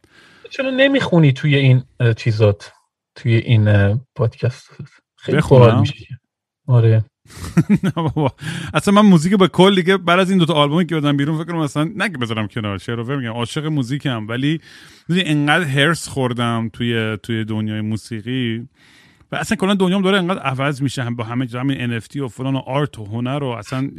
چرا 0.50 0.70
نمی‌خونی 0.70 1.32
توی 1.32 1.54
این 1.54 1.82
چیزات؟ 2.16 2.72
توی 3.14 3.34
این 3.36 3.94
پادکست؟ 4.14 4.70
خیلی 5.16 5.40
میشه. 5.80 6.20
آره. 6.66 7.04
اصلا 8.74 8.94
من 8.94 9.08
موزیک 9.08 9.34
با 9.34 9.48
کل 9.48 9.74
دیگه 9.74 9.96
بعد 9.96 10.18
از 10.18 10.30
این 10.30 10.38
دوتا 10.38 10.54
آلبومی 10.54 10.86
که 10.86 10.96
بدم 10.96 11.16
بیرون 11.16 11.38
فکر 11.38 11.52
کنم 11.52 11.60
اصلا 11.60 12.08
که 12.08 12.18
بذارم 12.18 12.46
کنار 12.46 12.78
شعر 12.78 13.16
میگم. 13.16 13.32
عاشق 13.32 13.66
موزیکم. 13.66 14.28
ولی 14.28 14.60
انقدر 15.10 15.64
هرس 15.64 16.08
خوردم 16.08 16.70
توی 16.72 17.18
توی 17.22 17.44
دنیای 17.44 17.80
موسیقی. 17.80 18.68
و 19.32 19.36
اصلا 19.36 19.56
کلا 19.56 19.74
دنیام 19.74 20.02
داره 20.02 20.18
انقدر 20.18 20.40
عوض 20.40 20.82
میشه 20.82 21.02
هم 21.02 21.16
با 21.16 21.24
همه 21.24 21.48
همین 21.54 22.00
NFT 22.00 22.16
و 22.16 22.28
فلان 22.28 22.54
و 22.54 22.58
آرت 22.58 22.98
و 22.98 23.04
هنر 23.04 23.44
و 23.44 23.46
اصلا 23.46 23.90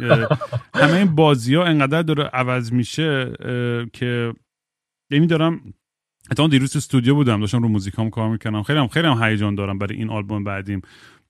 همه 0.73 0.93
این 0.93 1.15
بازی 1.15 1.55
ها 1.55 1.63
انقدر 1.63 2.01
داره 2.01 2.23
عوض 2.23 2.73
میشه 2.73 3.33
که 3.93 4.33
یعنی 5.11 5.27
دارم 5.27 5.61
اتفاقا 6.31 6.49
دیروز 6.49 6.71
تو 6.71 6.77
استودیو 6.77 7.15
بودم 7.15 7.39
داشتم 7.39 7.61
رو 7.61 7.69
موزیکام 7.69 8.09
کار 8.09 8.29
می‌کنم 8.29 8.63
خیلی 8.63 8.79
هم 8.79 8.87
خیلی 8.87 9.07
هم 9.07 9.23
هیجان 9.23 9.55
دارم 9.55 9.77
برای 9.77 9.95
این 9.95 10.09
آلبوم 10.09 10.43
بعدیم. 10.43 10.81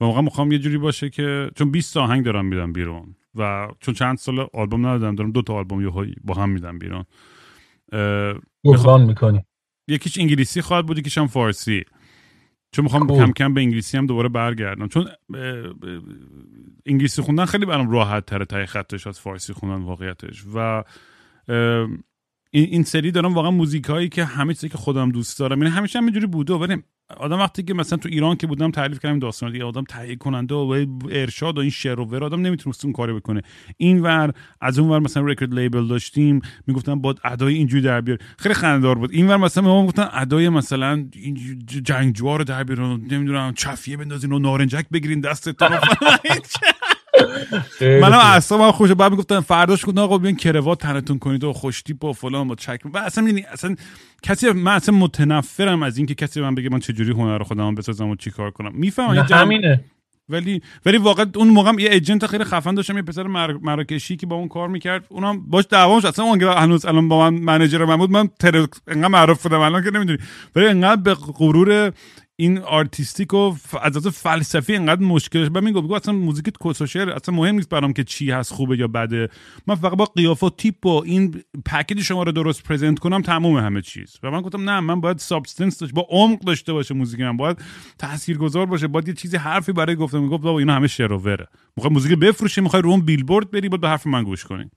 و 0.01 0.05
موقع 0.05 0.21
می‌خوام 0.21 0.51
یه 0.51 0.59
جوری 0.59 0.77
باشه 0.77 1.09
که 1.09 1.51
چون 1.55 1.71
20 1.71 1.93
تا 1.93 2.03
آهنگ 2.03 2.25
دارم 2.25 2.45
میدم 2.45 2.73
بیرون 2.73 3.15
و 3.35 3.67
چون 3.79 3.93
چند 3.93 4.17
سال 4.17 4.47
آلبوم 4.53 4.87
ندادم 4.87 5.15
دارم 5.15 5.31
دو 5.31 5.41
تا 5.41 5.53
آلبوم 5.53 6.13
با 6.23 6.33
هم 6.33 6.49
میدم 6.49 6.79
بیرون. 6.79 7.05
بخوام 8.65 9.05
می‌کنی. 9.05 9.45
یکیش 9.87 10.17
انگلیسی 10.17 10.61
خواهد 10.61 10.85
بود 10.85 10.97
یکیش 10.97 11.17
هم 11.17 11.27
فارسی. 11.27 11.83
چون 12.71 12.83
می‌خوام 12.83 13.07
کم 13.07 13.31
کم 13.31 13.53
به 13.53 13.61
انگلیسی 13.61 13.97
هم 13.97 14.05
دوباره 14.05 14.29
برگردم. 14.29 14.87
چون 14.87 15.07
انگلیسی 16.85 17.21
خوندن 17.21 17.45
خیلی 17.45 17.65
برام 17.65 17.91
راحت 17.91 18.25
تره 18.25 18.45
تای 18.45 18.65
خطش 18.65 19.07
از 19.07 19.19
فارسی 19.19 19.53
خوندن 19.53 19.85
واقعیتش. 19.85 20.45
و 20.55 20.83
این 22.51 22.83
سری 22.83 23.11
دارم 23.11 23.33
واقعا 23.33 23.51
موزیک 23.51 23.85
هایی 23.85 24.09
که 24.09 24.25
همه 24.25 24.53
چیزی 24.53 24.69
که 24.69 24.77
خودم 24.77 25.11
دوست 25.11 25.39
دارم. 25.39 25.63
یعنی 25.63 25.75
همیشه 25.75 25.99
همینجوری 25.99 26.25
بوده 26.27 26.53
ولی 26.53 26.83
آدم 27.17 27.39
وقتی 27.39 27.63
که 27.63 27.73
مثلا 27.73 27.97
تو 27.97 28.09
ایران 28.09 28.35
که 28.35 28.47
بودم 28.47 28.71
تعریف 28.71 28.99
کردم 28.99 29.19
داستان 29.19 29.51
دیگه 29.51 29.63
آدم 29.63 29.83
تهیه 29.83 30.15
کننده 30.15 30.55
و 30.55 30.85
ارشاد 31.11 31.57
و 31.57 31.61
این 31.61 31.69
شر 31.69 31.99
و 31.99 32.05
ور 32.05 32.23
آدم 32.23 32.41
نمی‌تونست 32.41 32.85
اون 32.85 32.93
کارو 32.93 33.19
بکنه. 33.19 33.41
اینور 33.77 34.33
از 34.61 34.79
اون 34.79 34.89
ور 34.89 34.99
مثلا 34.99 35.23
record 35.23 35.53
label 35.53 35.87
داشتیم 35.87 36.41
می‌گفتن 36.67 37.01
با 37.01 37.15
ادای 37.23 37.53
اینجوری 37.53 37.83
در 37.83 38.01
بیار. 38.01 38.17
خیلی 38.39 38.55
خنده‌دار 38.55 38.95
بود. 38.97 39.11
اینور 39.11 39.37
مثلا 39.37 39.63
ما 39.63 39.85
گفتن 39.85 40.09
ادای 40.13 40.49
مثلا 40.49 41.05
جنگجوار 41.83 42.43
در 42.43 42.63
بیارن 42.63 43.01
نمی‌دونم 43.11 43.53
چفیه 43.53 43.97
بندازین 43.97 44.31
و 44.31 44.39
نارنجک 44.39 44.85
بگیرین 44.93 45.21
دستتون 45.21 45.69
منم 47.81 48.17
اعصابم 48.17 48.71
خوشه 48.71 48.95
بعد 48.95 49.11
می‌گفتن. 49.11 49.39
فرداش 49.39 49.85
گفتن 49.85 50.01
آقا 50.01 50.17
بیان 50.17 50.35
کروات 50.35 50.79
تنتون 50.79 51.19
کنید 51.19 51.43
و 51.43 51.53
خوشتیپ 51.53 52.03
و 52.03 52.13
فلان 52.13 52.47
با 52.47 52.55
چک. 52.55 52.79
و 52.93 52.97
اصلا 52.97 53.27
یعنی 53.27 53.45
اصلا 53.51 53.75
کسی 54.23 54.51
من 54.51 54.71
اصلا 54.71 54.95
متنفرم 54.95 55.83
از 55.83 55.97
اینکه 55.97 56.15
کسی 56.15 56.41
من 56.41 56.55
بگه 56.55 56.69
من 56.69 56.79
چجوری 56.79 57.11
هنر 57.11 57.43
خودم 57.43 57.75
بسازم 57.75 58.09
و 58.09 58.15
چیکار 58.15 58.51
کنم. 58.51 58.71
می‌فهمم 58.73 59.27
همینه. 59.31 59.83
ولی 60.31 60.61
ولی 60.85 60.97
واقعا 60.97 61.25
اون 61.35 61.47
موقع 61.47 61.71
یه 61.79 61.91
ایجنت 61.91 62.25
خیلی 62.25 62.43
خفن 62.43 62.75
داشتم 62.75 62.95
یه 62.95 63.01
پسر 63.01 63.23
مر... 63.23 63.53
مراکشی 63.53 64.15
که 64.15 64.25
با 64.25 64.35
اون 64.35 64.47
کار 64.47 64.67
می‌کرد. 64.67 65.05
اونم 65.09 65.49
باش 65.49 65.65
دعوامش 65.69 66.05
اصلا 66.05 66.25
اون 66.25 66.41
هنوز 66.41 66.85
الان 66.85 67.07
با 67.09 67.29
من 67.29 67.39
منیجر 67.39 67.85
من 67.85 67.97
بود. 67.97 68.11
من 68.11 68.29
تر... 68.39 68.67
انقدر 68.87 69.07
معروف 69.07 69.43
بودم. 69.43 69.59
الان 69.59 69.83
که 69.83 69.91
نمی‌دونی. 69.91 70.19
ولی 70.55 70.67
انقدر 70.67 71.01
به 71.01 71.13
غرور 71.13 71.91
این 72.41 72.57
آرتیستیک 72.57 73.33
و 73.33 73.55
از 73.81 73.97
از 73.97 74.07
فلسفی 74.07 74.75
انقدر 74.75 75.01
مشکلش 75.01 75.49
به 75.49 75.61
میگم 75.61 75.81
بگو 75.81 75.93
اصلا 75.93 76.13
موزیک 76.13 76.49
کسشر 76.59 77.09
اصلا 77.09 77.35
مهم 77.35 77.55
نیست 77.55 77.69
برام 77.69 77.93
که 77.93 78.03
چی 78.03 78.31
هست 78.31 78.53
خوبه 78.53 78.77
یا 78.77 78.87
بده. 78.87 79.29
من 79.67 79.75
فقط 79.75 79.97
با 79.97 80.05
قیافه 80.05 80.47
و 80.47 80.49
تیپ 80.49 80.85
و 80.85 81.03
این 81.05 81.43
پکیج 81.65 82.01
شما 82.01 82.23
رو 82.23 82.31
درست 82.31 82.63
present 82.63 82.99
کنم 82.99 83.21
تموم 83.21 83.57
همه 83.57 83.81
چیز. 83.81 84.15
و 84.23 84.31
من 84.31 84.41
گفتم 84.41 84.69
نه 84.69 84.79
من 84.79 85.01
باید 85.01 85.17
substance 85.17 85.79
داشته 85.79 85.95
با 85.95 86.07
عمق 86.09 86.39
داشته 86.39 86.73
باشه 86.73 86.93
موزیک 86.93 87.19
من. 87.19 87.37
باید 87.37 87.57
تاثیرگذار 87.97 88.65
باشه 88.65 88.87
باید 88.87 89.07
یه 89.07 89.13
چیزی 89.13 89.37
حرفی 89.37 89.71
برای 89.71 89.95
گفتم. 89.95 90.19
می‌گفت 90.19 90.43
بابا 90.43 90.59
اینا 90.59 90.75
همه 90.75 90.87
شعر 90.87 91.13
و 91.13 91.17
وره. 91.17 91.47
می‌خوای 91.77 91.93
موزیک 91.93 92.19
بفروشی 92.19 92.61
می‌خوای 92.61 92.81
رو 92.81 92.89
اون 92.89 93.01
بیلبورد 93.01 93.51
بری 93.51 93.69
باید 93.69 93.81
به 93.81 93.89
حرف 93.89 94.07
من 94.07 94.23
گوش 94.23 94.43
کنی. 94.43 94.69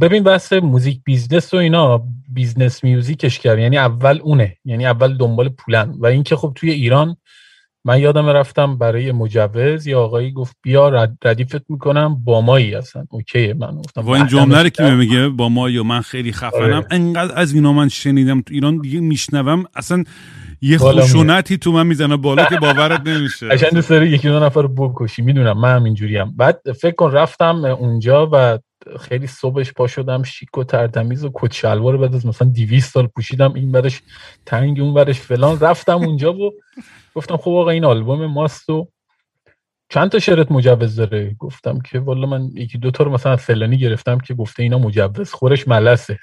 ببین 0.00 0.22
بحث 0.22 0.52
music 0.52 1.00
business 1.04 1.54
و 1.54 1.56
اینا 1.56 2.02
business 2.28 2.84
musicش 2.84 3.38
کرد 3.38 3.58
یعنی 3.58 3.78
اول 3.78 4.18
اونه. 4.22 4.56
یعنی 4.64 4.86
اول 4.86 5.16
دنبال 5.16 5.48
پولن. 5.48 5.94
و 5.98 6.06
اینکه 6.06 6.36
خب 6.36 6.52
توی 6.54 6.70
ایران 6.70 7.16
من 7.84 8.00
یادم 8.00 8.26
رفتم 8.26 8.78
برای 8.78 9.12
مجوز 9.12 9.86
یا 9.86 10.00
آقایی 10.00 10.32
گفت 10.32 10.56
بیا 10.62 10.88
ردیفت 11.24 11.70
می‌کنم 11.70 12.24
با 12.24 12.40
مایی 12.40 12.74
اصلا 12.74 13.04
اوکی 13.10 13.52
من 13.52 13.76
گفتم 13.76 14.00
و 14.00 14.10
این 14.10 14.26
جمله 14.26 14.62
رو 14.62 14.68
کی 14.68 14.90
میگه 14.90 15.28
با 15.28 15.48
ما 15.48 15.70
یا 15.70 15.82
من 15.82 16.00
خیلی 16.00 16.32
خفنم. 16.32 16.62
آره. 16.62 16.86
انقدر 16.90 17.38
از 17.38 17.54
اینا 17.54 17.72
من 17.72 17.88
شنیدم 17.88 18.40
تو 18.40 18.54
ایران 18.54 18.78
دیگه 18.78 19.00
میشنوم. 19.00 19.64
اصلا 19.76 20.04
یه 20.60 20.78
خشونتی 20.78 21.58
تو 21.58 21.72
من 21.72 21.86
می‌زنه. 21.86 22.16
بالا 22.16 22.44
که 22.44 22.56
باورت 22.56 23.06
نمیشه. 23.06 23.48
قشنگ 23.48 23.70
دوست 23.70 23.90
داره 23.90 24.10
یکی 24.10 24.28
دو 24.28 24.40
نفر 24.40 24.62
رو 24.62 24.68
بکشی. 24.68 25.22
می‌دونم 25.22 25.60
من 25.60 25.76
همینجوری 25.76 26.24
بعد 26.36 26.60
فکر 26.80 26.94
کن 26.94 27.10
رفتم 27.12 27.64
اونجا 27.64 28.28
و 28.32 28.58
خیلی 29.00 29.26
صبحش 29.26 29.72
پا 29.72 29.86
شدم 29.86 30.22
شیک 30.22 30.58
و 30.58 30.64
ترتمیز 30.64 31.24
و 31.24 31.30
کت 31.34 31.66
بعد 31.66 32.14
از 32.14 32.26
مثلا 32.26 32.48
200 32.48 32.92
سال 32.92 33.06
پوشیدم 33.06 33.54
این 33.54 33.72
برش 33.72 34.02
تنگ 34.46 34.80
اون 34.80 34.94
برش 34.94 35.20
فلان. 35.20 35.60
رفتم 35.60 35.98
اونجا 35.98 36.32
و 36.32 36.52
گفتم 37.14 37.36
خب 37.36 37.50
آقا 37.50 37.70
این 37.70 37.84
آلبوم 37.84 38.26
ماست 38.26 38.70
و 38.70 38.88
چند 39.90 40.10
تا 40.10 40.18
شرط 40.18 40.52
مجوز 40.52 40.96
داره؟ 40.96 41.36
گفتم 41.38 41.78
که 41.80 41.98
والا 41.98 42.26
من 42.26 42.50
یکی 42.54 42.78
دو 42.78 42.90
تا 42.90 43.04
رو 43.04 43.12
مثلا 43.12 43.36
فلانی 43.36 43.78
گرفتم 43.78 44.18
که 44.18 44.34
گفته 44.34 44.62
اینا 44.62 44.78
مجوز 44.78 45.32
خورش 45.32 45.68
ملسه. 45.68 46.18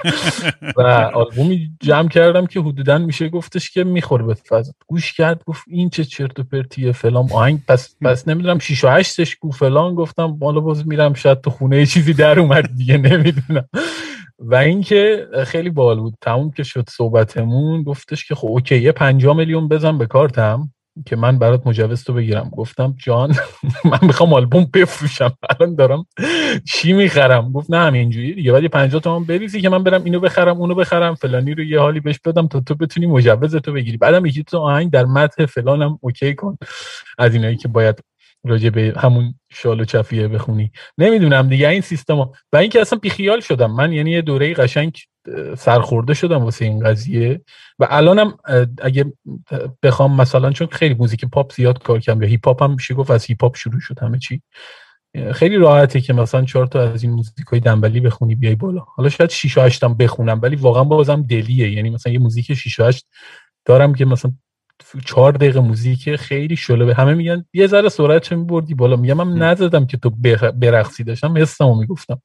و 0.76 0.82
آلبومی 1.14 1.70
جمع 1.80 2.08
کردم 2.08 2.46
که 2.46 2.60
حدودا 2.60 2.98
میشه 2.98 3.28
گفتش 3.28 3.70
که 3.70 3.84
می‌خوره 3.84 4.24
به 4.24 4.34
فضا. 4.34 4.72
گوش 4.86 5.12
کرد 5.12 5.44
گفت 5.44 5.64
این 5.68 5.90
چه 5.90 6.04
چرت 6.04 6.40
و 6.40 6.42
پرتیه 6.44 6.92
فلان 6.92 7.32
آهنگ 7.32 7.60
پس 7.68 7.96
پس 8.02 8.28
نمی‌دونم 8.28 8.58
6 8.58 8.84
و 8.84 8.88
8 8.88 9.38
گفت 9.40 9.58
فلان 9.58 9.94
گفتم 9.94 10.38
بالا 10.38 10.60
باز 10.60 10.88
میرم 10.88 11.14
شاید 11.14 11.40
تو 11.40 11.50
خونه 11.50 11.86
چیزی 11.86 12.12
در 12.12 12.40
اومد 12.40 12.76
دیگه 12.76 12.98
نمی‌دونم. 12.98 13.68
و 14.38 14.54
اینکه 14.54 15.26
خیلی 15.46 15.70
بال 15.70 16.00
بود. 16.00 16.14
تموم 16.20 16.50
که 16.50 16.62
شد 16.62 16.84
صحبتمون 16.90 17.82
گفتش 17.82 18.28
که 18.28 18.34
خب 18.34 18.48
okay 18.48 18.78
یه 18.78 18.92
5 18.92 19.26
میلیون 19.26 19.68
بزن 19.68 19.98
به 19.98 20.06
کارتم. 20.06 20.73
که 21.06 21.16
من 21.16 21.38
برات 21.38 21.66
مجوز 21.66 22.04
تو 22.04 22.12
بگیرم. 22.12 22.50
گفتم 22.50 22.94
جان 22.98 23.34
من 23.90 23.98
می‌خوام 24.02 24.32
آلبوم 24.32 24.70
بفروشم. 24.74 25.32
الان 25.50 25.74
دارم 25.74 26.06
چی 26.72 26.92
می‌خرم؟ 26.92 27.52
گفت 27.52 27.70
نه 27.70 27.78
همینجوری 27.78 28.34
دیگه. 28.34 28.52
بعد 28.52 28.62
یه 28.62 28.68
50 28.68 29.00
تومن 29.00 29.24
بریزی 29.24 29.60
که 29.60 29.68
من 29.68 29.82
برم 29.82 30.04
اینو 30.04 30.20
بخرم 30.20 30.60
اونو 30.60 30.74
بخرم. 30.74 31.14
فلانی 31.14 31.54
رو 31.54 31.62
یه 31.62 31.80
حالی 31.80 32.00
بهش 32.00 32.18
بدم 32.24 32.46
تا 32.46 32.60
تو 32.60 32.74
بتونی 32.74 33.06
مجوز 33.06 33.56
تو 33.56 33.72
بگیری. 33.72 33.96
بعدم 33.96 34.26
یکی 34.26 34.44
تو 34.44 34.58
آهنگ 34.58 34.90
در 34.90 35.04
متن 35.04 35.46
فلانم 35.46 35.98
okay 36.00 36.34
کن. 36.34 36.58
از 37.18 37.34
اینایی 37.34 37.56
که 37.56 37.68
باید 37.68 38.00
راجع 38.44 38.70
به 38.70 38.94
همون 38.96 39.34
شال 39.52 39.80
و 39.80 39.84
چفیه 39.84 40.28
بخونی. 40.28 40.70
نمی‌دونم 40.98 41.48
دیگه. 41.48 41.68
این 41.68 41.80
سیستم 41.80 42.16
ها. 42.16 42.32
و 42.52 42.56
اینکه 42.56 42.80
اصلا 42.80 42.98
بیخیال 42.98 43.40
شدم. 43.40 43.72
من 43.72 43.92
یعنی 43.92 44.10
یه 44.10 44.22
دوره 44.22 44.54
قشنگ 44.54 44.98
سرخورده 45.58 46.14
شدم 46.14 46.44
واسه 46.44 46.64
این 46.64 46.80
قضیه 46.80 47.40
و 47.78 47.86
الانم 47.90 48.34
اگه 48.82 49.12
بخوام 49.82 50.16
مثلا 50.16 50.50
چون 50.52 50.66
خیلی 50.66 50.94
موزیک 50.94 51.24
پاپ 51.24 51.52
زیاد 51.52 51.82
کار 51.82 52.00
کردم 52.00 52.22
یا 52.22 52.28
هیپ 52.28 52.46
هاپ 52.46 52.62
هم 52.62 52.74
میشه 52.74 52.94
گفت 52.94 53.10
از 53.10 53.24
هیپ 53.24 53.42
هاپ 53.42 53.56
شروع 53.56 53.80
شد 53.80 53.98
همه 53.98 54.18
چی. 54.18 54.42
خیلی 55.32 55.56
راحته 55.56 56.00
که 56.00 56.12
مثلا 56.12 56.44
چهار 56.44 56.66
تا 56.66 56.82
از 56.82 57.02
این 57.02 57.12
موزیک 57.12 57.46
های 57.46 57.60
دمبلی 57.60 58.00
بخونی 58.00 58.34
بیای 58.34 58.54
بالا. 58.54 58.80
حالا 58.96 59.08
شاید 59.08 59.30
6 59.30 59.58
و 59.58 59.60
8 59.60 59.84
هم 59.84 59.94
بخونم 59.94 60.40
ولی 60.42 60.56
واقعا 60.56 60.84
بازم 60.84 61.22
دلیه. 61.22 61.72
یعنی 61.72 61.90
مثلا 61.90 62.12
یه 62.12 62.18
موزیک 62.18 62.54
6 62.54 62.80
و 62.80 62.84
8 62.84 63.06
دارم 63.64 63.94
که 63.94 64.04
مثلا 64.04 64.32
چهار 65.04 65.32
دقیقه 65.32 65.60
موزیک 65.60 66.16
خیلی 66.16 66.56
slowه 66.56 66.94
همه 66.94 67.14
میگن 67.14 67.44
یه 67.52 67.66
ذره 67.66 67.88
سرعت 67.88 68.22
چه 68.22 68.36
میبردی 68.36 68.74
بالا. 68.74 68.96
میگم 68.96 69.14
من 69.14 69.42
نزدم 69.42 69.86
که 69.86 69.96
تو 69.96 70.10
برقصی 70.54 71.04
داشتم 71.04 71.38
حسمو 71.38 71.80
می‌گفتم. 71.80 72.20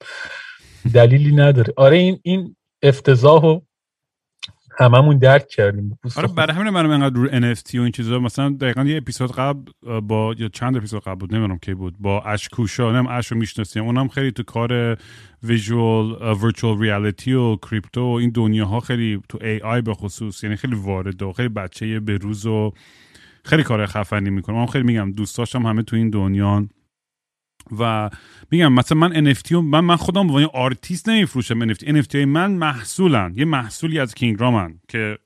دلیلی 0.93 1.35
نداره. 1.35 1.73
آره 1.77 1.97
این 1.97 2.19
این 2.23 2.55
افتضاح 2.83 3.43
و 3.43 3.59
هممون 4.79 5.17
درک 5.17 5.47
کردیم. 5.47 5.99
آره 6.17 6.27
برای 6.27 6.55
همین 6.55 6.69
منم 6.69 6.89
انقدر 6.89 7.15
رو 7.15 7.27
NFT 7.29 7.75
و 7.75 7.81
این 7.81 7.91
چیزا 7.91 8.19
مثلا 8.19 8.49
دقیقا 8.49 8.83
یه 8.83 8.97
اپیزود 8.97 9.31
قبل 9.31 9.61
با 9.99 10.35
یا 10.37 10.47
چند 10.47 10.77
اپیزود 10.77 11.03
قبل 11.03 11.15
بود 11.15 11.35
نمی‌دونم 11.35 11.57
کی 11.57 11.73
بود 11.73 11.95
با 11.99 12.21
اشکوشا 12.21 12.91
نم 12.91 13.07
اشو 13.07 13.35
می‌شناسیم. 13.35 13.83
اونم 13.83 14.07
خیلی 14.07 14.31
تو 14.31 14.43
کار 14.43 14.97
ویژوال 15.43 16.11
ورچوال 16.43 16.79
ریالیتی 16.79 17.33
و 17.33 17.55
کریپتو 17.55 18.01
و 18.01 18.13
این 18.13 18.29
دنیاها 18.29 18.79
خیلی 18.79 19.21
تو 19.29 19.37
ای 19.41 19.59
آی 19.59 19.81
به 19.81 19.93
خصوص 19.93 20.43
یعنی 20.43 20.55
خیلی 20.55 20.75
وارد 20.75 21.21
و 21.21 21.33
خیلی 21.33 21.49
بچه 21.49 21.99
بروز 21.99 22.45
و 22.45 22.73
خیلی 23.45 23.63
کار 23.63 23.85
خفنی 23.85 24.29
می‌کنه. 24.29 24.55
من 24.55 24.65
خیلی 24.65 24.83
میگم 24.83 25.11
دوستاشم 25.11 25.65
همه 25.65 25.83
تو 25.83 25.95
این 25.95 26.09
دنیا 26.09 26.67
و 27.79 28.09
میگم 28.51 28.73
مثلا 28.73 28.97
من 28.97 29.33
NFT 29.33 29.51
من 29.51 29.79
من 29.79 29.95
خودم 29.95 30.27
به 30.27 30.47
آرتیست 30.53 31.09
نمیفروشم 31.09 31.73
NFT 31.73 31.79
NFT 31.79 32.15
من 32.15 32.51
محصولن. 32.51 33.33
یه 33.35 33.45
محصولی 33.45 33.99
از 33.99 34.15
کینگرامن 34.15 34.79
که 34.87 35.17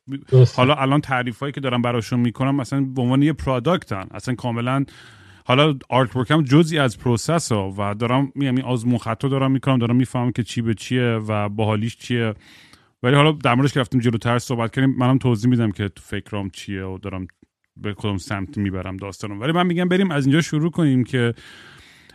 حالا 0.55 0.75
الان 0.75 1.01
تعریف 1.01 1.39
هایی 1.39 1.51
که 1.51 1.61
دارم 1.61 1.81
براشون 1.81 2.19
می‌کنم 2.19 2.55
مثلا 2.55 2.81
به 2.81 3.01
عنوان 3.01 3.21
یه 3.21 3.33
productن 3.33 4.07
اصلا 4.11 4.35
کاملا 4.35 4.85
حالا 5.45 5.77
artworkم 5.89 6.43
جزئی 6.43 6.79
از 6.79 6.99
process 6.99 7.51
ها 7.51 7.73
و 7.77 7.95
دارم 7.95 8.31
میگم 8.35 8.55
این 8.55 8.65
آزمون 8.65 8.97
خطا 8.97 9.27
دارم 9.27 9.51
می‌کنم. 9.51 9.77
دارم 9.77 9.95
می‌فهمم 9.95 10.31
که 10.31 10.43
چی 10.43 10.61
به 10.61 10.73
چیه 10.73 11.19
و 11.27 11.49
باحالیش 11.49 11.97
چیه. 11.97 12.33
ولی 13.03 13.15
حالا 13.15 13.31
در 13.31 13.55
موردش 13.55 13.73
که 13.73 13.79
رفتیم 13.79 14.01
جلوتر 14.01 14.39
صحبت 14.39 14.71
کردیم 14.75 14.95
منم 14.97 15.17
توضیح 15.17 15.49
میدم 15.49 15.71
که 15.71 15.89
تو 15.89 16.01
فکرام 16.05 16.49
چیه 16.49 16.83
و 16.83 16.97
دارم 16.97 17.27
به 17.77 17.93
کدوم 17.93 18.17
سمت 18.17 18.57
می‌برم 18.57 18.97
داستانم. 18.97 19.41
ولی 19.41 19.51
من 19.51 19.65
میگم 19.67 19.89
بریم 19.89 20.11
از 20.11 20.25
اینجا 20.25 20.41
شروع 20.41 20.71
کنیم 20.71 21.03
که 21.03 21.33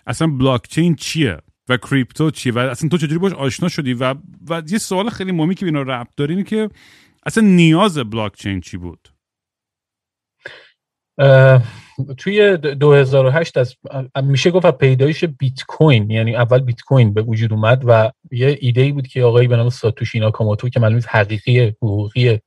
اصلا 0.09 0.27
بلاکچین 0.27 0.95
چیه 0.95 1.39
و 1.69 1.77
کریپتو 1.77 2.31
چیه 2.31 2.53
و 2.53 2.59
اصلا 2.59 2.89
تو 2.89 2.97
چجوری 2.99 3.19
باش 3.19 3.33
آشنا 3.33 3.69
شدی 3.69 3.95
و 3.95 4.15
و 4.49 4.63
یه 4.69 4.79
سوال 4.79 5.11
خیلی 5.11 5.33
مهمی 5.33 5.55
که 5.55 5.67
اینا 5.67 5.83
ربط 5.83 6.09
داره 6.17 6.31
اینه 6.31 6.45
که 6.45 6.69
اصلا 7.27 7.45
نیاز 7.45 7.99
بلاکچین 7.99 8.61
چی 8.61 8.77
بود؟ 8.77 9.09
توی 12.17 12.57
2008 12.57 13.57
از 13.57 13.77
میشه 14.25 14.51
گفت 14.51 14.79
پیدایش 14.79 15.25
بیت 15.25 15.63
کوین 15.69 16.11
یعنی 16.11 16.37
اول 16.37 16.59
بیت 16.59 16.81
کوین 16.81 17.15
به 17.15 17.23
وجود 17.23 17.53
اومد 17.53 17.83
و 17.87 18.13
یه 18.31 18.59
ایده 18.61 18.81
ای 18.81 18.93
بود 18.93 19.07
که 19.07 19.23
آقایی 19.23 19.49
به 19.49 19.57
نام 19.57 19.71
ساتوشی 19.71 20.21
ناکاموتو 20.21 20.69
که 20.69 20.81
معلومه 20.81 21.03
حقیقی 21.09 21.67
حقوقی 21.83 22.41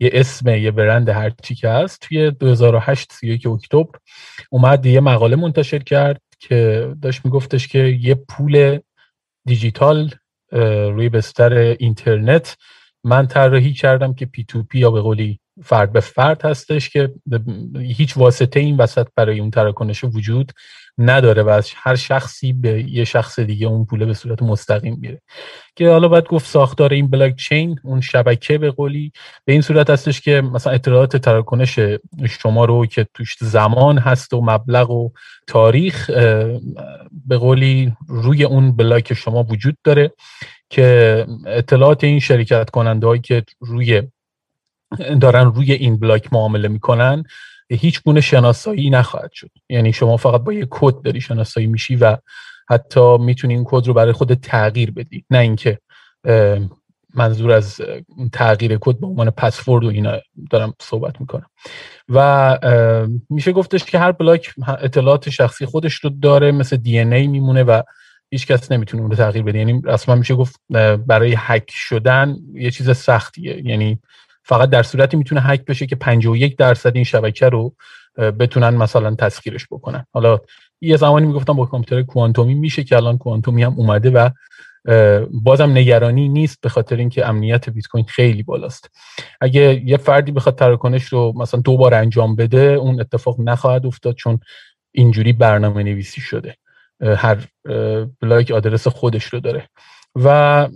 یه 0.00 0.10
اسم 0.12 0.48
یه 0.48 0.70
برند 0.70 1.08
هر 1.08 1.30
چی 1.42 1.54
که 1.54 1.68
هست 1.68 2.00
توی 2.00 2.30
2008 2.30 3.12
31 3.12 3.46
اکتبر 3.46 3.98
اومد 4.50 4.86
یه 4.86 5.00
مقاله 5.00 5.36
منتشر 5.36 5.78
کرد 5.78 6.20
که 6.38 6.94
داشت 7.02 7.24
میگفتش 7.24 7.68
که 7.68 7.78
یه 7.78 8.14
پول 8.14 8.78
دیجیتال 9.46 10.10
روی 10.92 11.08
بستر 11.08 11.52
اینترنت. 11.52 12.56
من 13.04 13.26
طراحی 13.26 13.72
کردم 13.72 14.14
که 14.14 14.26
پی 14.26 14.44
تو 14.44 14.62
پی 14.62 14.78
یا 14.78 14.90
به 14.90 15.00
قولی 15.00 15.40
فرد 15.62 15.92
به 15.92 16.00
فرد 16.00 16.44
هستش 16.44 16.88
که 16.88 17.12
هیچ 17.80 18.16
واسطه 18.16 18.60
این 18.60 18.76
وسط 18.76 19.06
برای 19.16 19.40
اون 19.40 19.50
تراکنش 19.50 20.04
وجود 20.04 20.52
نداره 20.98 21.42
و 21.42 21.48
از 21.48 21.70
هر 21.76 21.96
شخصی 21.96 22.52
به 22.52 22.84
یه 22.90 23.04
شخص 23.04 23.40
دیگه 23.40 23.66
اون 23.66 23.84
پوله 23.84 24.06
به 24.06 24.14
صورت 24.14 24.42
مستقیم 24.42 24.98
میره. 25.00 25.22
که 25.76 25.88
حالا 25.88 26.08
باید 26.08 26.24
گفت 26.24 26.46
ساختار 26.46 26.92
این 26.92 27.10
بلاک 27.10 27.36
چین 27.36 27.80
اون 27.84 28.00
شبکه 28.00 28.58
به 28.58 28.70
قولی 28.70 29.12
به 29.44 29.52
این 29.52 29.62
صورت 29.62 29.90
هستش 29.90 30.20
که 30.20 30.40
مثلا 30.40 30.72
اطلاعات 30.72 31.16
تراکنش 31.16 31.78
شما 32.28 32.64
رو 32.64 32.86
که 32.86 33.06
توش 33.14 33.36
زمان 33.40 33.98
هست 33.98 34.34
و 34.34 34.40
مبلغ 34.40 34.90
و 34.90 35.10
تاریخ 35.46 36.10
به 37.26 37.36
قولی 37.38 37.92
روی 38.08 38.44
اون 38.44 38.76
بلاک 38.76 39.14
شما 39.14 39.42
وجود 39.42 39.76
داره 39.84 40.12
که 40.70 41.26
اطلاعات 41.46 42.04
این 42.04 42.20
شرکت 42.20 42.70
کننده 42.70 43.06
هایی 43.06 43.20
که 43.20 43.44
روی 43.60 44.02
دارن 45.20 45.44
روی 45.44 45.72
این 45.72 45.96
بلاک 45.96 46.32
معامله 46.32 46.68
می‌کنن 46.68 47.24
هیچ 47.70 48.02
گونه 48.02 48.20
شناسایی 48.20 48.90
نخواهد 48.90 49.32
شد. 49.32 49.50
یعنی 49.68 49.92
شما 49.92 50.16
فقط 50.16 50.40
با 50.40 50.52
یه 50.52 50.66
کد 50.70 51.02
داری 51.02 51.20
شناسایی 51.20 51.66
میشی 51.66 51.96
و 51.96 52.16
حتی 52.68 53.18
می‌تونی 53.18 53.54
این 53.54 53.64
کد 53.66 53.86
رو 53.86 53.94
برای 53.94 54.12
خود 54.12 54.34
تغییر 54.34 54.90
بدی. 54.90 55.24
نه 55.30 55.38
اینکه 55.38 55.78
منظور 57.14 57.52
از 57.52 57.80
تغییر 58.32 58.78
کد 58.80 59.00
به 59.00 59.06
عنوان 59.06 59.30
پسورد 59.30 59.84
و 59.84 59.88
اینا 59.88 60.18
دارم 60.50 60.74
صحبت 60.80 61.20
می‌کنم. 61.20 61.46
و 62.08 62.58
میشه 63.30 63.52
گفتش 63.52 63.84
که 63.84 63.98
هر 63.98 64.12
بلاک 64.12 64.54
اطلاعات 64.80 65.30
شخصی 65.30 65.66
خودش 65.66 65.94
رو 65.94 66.10
داره 66.10 66.52
مثل 66.52 66.76
دی 66.76 66.98
ای 66.98 67.26
میمونه 67.26 67.62
و 67.62 67.82
هیچ 68.30 68.46
کس 68.46 68.72
نمی‌تونه 68.72 69.02
اون 69.02 69.10
رو 69.10 69.16
تغییر 69.16 69.44
بده. 69.44 69.58
یعنی 69.58 69.82
اصلا 69.88 70.14
میشه 70.14 70.34
گفت 70.34 70.60
برای 71.06 71.34
هک 71.38 71.70
شدن 71.70 72.36
یه 72.54 72.70
چیز 72.70 72.96
سختیه. 72.96 73.66
یعنی 73.66 73.98
فقط 74.48 74.70
در 74.70 74.82
صورتی 74.82 75.16
می‌تونه 75.16 75.40
هک 75.40 75.64
بشه 75.64 75.86
که 75.86 75.96
51 75.96 76.56
درصد 76.56 76.92
این 76.94 77.04
شبکه 77.04 77.48
رو 77.48 77.74
بتونن 78.16 78.70
مثلا 78.70 79.14
تسخیرش 79.14 79.66
بکنن. 79.70 80.06
حالا 80.12 80.38
یه 80.80 80.96
زمانی 80.96 81.26
می‌گفتم 81.26 81.52
با 81.52 81.66
کامپیوتر 81.66 82.06
کوانتومی 82.06 82.54
میشه 82.54 82.84
که 82.84 82.96
الان 82.96 83.18
کوانتومی 83.18 83.62
هم 83.62 83.74
اومده 83.76 84.10
و 84.10 84.30
بازم 85.32 85.70
نگرانی 85.70 86.28
نیست 86.28 86.58
به 86.60 86.68
خاطر 86.68 86.96
اینکه 86.96 87.28
امنیت 87.28 87.70
بیت 87.70 87.86
کوین 87.86 88.04
خیلی 88.04 88.42
بالاست. 88.42 88.90
اگه 89.40 89.82
یه 89.84 89.96
فردی 89.96 90.32
بخواد 90.32 90.58
تراکنش 90.58 91.04
رو 91.04 91.32
مثلا 91.36 91.60
دو 91.60 91.76
بار 91.76 91.94
انجام 91.94 92.36
بده 92.36 92.58
اون 92.58 93.00
اتفاق 93.00 93.40
نخواهد 93.40 93.86
افتاد 93.86 94.14
چون 94.14 94.40
اینجوری 94.92 95.32
برنامه 95.32 95.82
نویسی 95.82 96.20
شده 96.20 96.54
هر 97.00 97.36
بلاک 98.20 98.50
آدرس 98.50 98.88
خودش 98.88 99.24
رو 99.24 99.40
داره. 99.40 99.68
و 100.14 100.68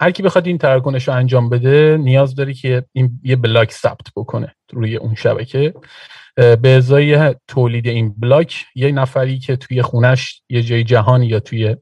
هر 0.00 0.10
کی 0.10 0.22
بخواد 0.22 0.46
این 0.46 0.58
تراکنش 0.58 1.08
رو 1.08 1.14
انجام 1.14 1.48
بده 1.48 1.96
نیاز 1.96 2.34
داره 2.34 2.54
که 2.54 2.84
این 2.92 3.20
یه 3.22 3.36
بلاک 3.36 3.72
ثبت 3.72 4.06
بکنه 4.16 4.54
روی 4.72 4.96
اون 4.96 5.14
شبکه. 5.14 5.74
به 6.36 6.68
ازای 6.68 7.34
تولید 7.48 7.86
این 7.86 8.14
بلاک 8.18 8.64
یه 8.74 8.92
نفری 8.92 9.38
که 9.38 9.56
توی 9.56 9.82
خونش 9.82 10.42
یه 10.48 10.62
جای 10.62 10.84
جهان 10.84 11.22
یا 11.22 11.40
توی 11.40 11.76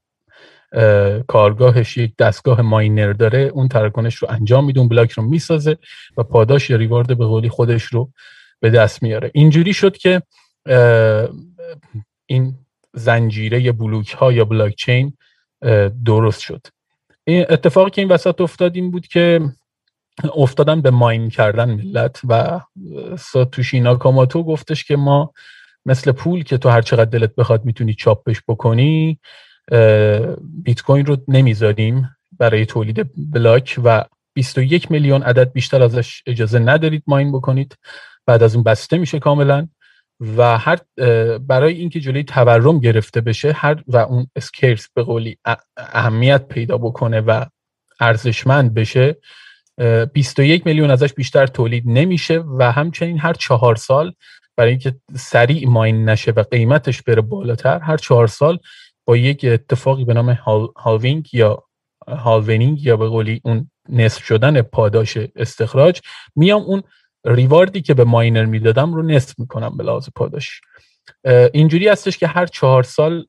کارگاهش 1.26 1.96
یک 1.96 2.16
دستگاه 2.16 2.62
ماینر 2.62 3.12
داره 3.12 3.38
اون 3.38 3.68
تراکنش 3.68 4.14
رو 4.14 4.28
انجام 4.30 4.64
میده 4.64 4.80
اون 4.80 4.88
بلاک 4.88 5.10
رو 5.10 5.22
می‌سازه 5.22 5.78
و 6.16 6.22
پاداش 6.22 6.70
یا 6.70 6.76
ریوارد 6.76 7.18
به 7.18 7.26
قولی 7.26 7.48
خودش 7.48 7.82
رو 7.82 8.12
به 8.60 8.70
دست 8.70 9.02
میاره. 9.02 9.30
اینجوری 9.34 9.74
شد 9.74 9.96
که 9.96 10.22
این 12.26 12.58
زنجیره 12.92 13.72
بلوک 13.72 14.10
ها 14.10 14.32
یا 14.32 14.44
بلاک 14.44 14.74
چین 14.74 15.16
درست 16.04 16.40
شد. 16.40 16.66
اتفاقی 17.26 17.90
که 17.90 18.00
این 18.02 18.10
وسط 18.10 18.40
افتاد 18.40 18.76
این 18.76 18.90
بود 18.90 19.06
که 19.06 19.40
افتادن 20.36 20.80
به 20.80 20.90
ماین 20.90 21.30
کردن 21.30 21.70
ملت 21.70 22.20
و 22.28 22.60
ساتوشی 23.18 23.80
ناکاماتو 23.80 24.42
گفتش 24.42 24.84
که 24.84 24.96
ما 24.96 25.32
مثل 25.86 26.12
پول 26.12 26.42
که 26.42 26.58
تو 26.58 26.68
هر 26.68 26.82
چقدر 26.82 27.10
دلت 27.10 27.34
بخواد 27.34 27.64
می‌تونی 27.64 27.94
چاپش 27.94 28.42
بکنی 28.48 29.18
بیت 30.64 30.82
کوین 30.82 31.06
رو 31.06 31.16
نمی‌ذاریم 31.28 32.16
برای 32.38 32.66
تولید 32.66 33.10
بلاک 33.32 33.80
و 33.84 34.04
21 34.34 34.90
میلیون 34.90 35.22
عدد 35.22 35.52
بیشتر 35.52 35.82
ازش 35.82 36.22
اجازه 36.26 36.58
ندارید 36.58 37.02
ماین 37.06 37.32
بکنید. 37.32 37.76
بعد 38.26 38.42
از 38.42 38.54
اون 38.54 38.64
بسته 38.64 38.98
میشه 38.98 39.18
کاملا. 39.18 39.68
و 40.20 40.58
هر 40.58 40.78
برای 41.38 41.74
اینکه 41.74 42.00
جلوی 42.00 42.24
تورم 42.24 42.78
گرفته 42.78 43.20
بشه 43.20 43.52
هر 43.52 43.82
و 43.86 43.96
اون 43.96 44.26
اسکیرس 44.36 44.88
به 44.94 45.02
قولی 45.02 45.38
اهمیت 45.76 46.48
پیدا 46.48 46.78
بکنه 46.78 47.20
و 47.20 47.44
ارزشمند 48.00 48.74
بشه 48.74 49.16
21 50.12 50.66
میلیون 50.66 50.90
ازش 50.90 51.12
بیشتر 51.12 51.46
تولید 51.46 51.84
نمیشه 51.86 52.44
و 52.58 52.72
همچنین 52.72 53.18
هر 53.18 53.32
چهار 53.32 53.76
سال 53.76 54.12
برای 54.56 54.70
اینکه 54.70 54.94
سریع 55.16 55.68
mine 55.68 56.08
نشه 56.08 56.30
و 56.30 56.42
قیمتش 56.42 57.02
بره 57.02 57.22
بالاتر 57.22 57.78
هر 57.78 57.96
چهار 57.96 58.26
سال 58.26 58.58
با 59.04 59.16
یک 59.16 59.44
اتفاقی 59.44 60.04
به 60.04 60.14
نام 60.14 60.30
halving 60.76 61.34
یا 61.34 61.64
halvening 62.08 62.82
یا 62.82 62.96
به 62.96 63.08
قولی 63.08 63.40
اون 63.44 63.70
نصف 63.88 64.24
شدن 64.24 64.62
پاداش 64.62 65.18
استخراج 65.36 66.00
میام 66.36 66.62
اون 66.62 66.82
reward 67.24 67.74
ی 67.74 67.82
که 67.82 67.94
به 67.94 68.04
miner 68.04 68.44
می‌دادم 68.44 68.94
رو 68.94 69.02
نصف 69.02 69.38
می‌کنم 69.38 69.76
به 69.76 69.84
لحاظ 69.84 70.08
پاداش. 70.14 70.60
اینجوری 71.52 71.88
هستش 71.88 72.18
که 72.18 72.26
هر 72.26 72.46
چهار 72.46 72.82
سال 72.82 73.26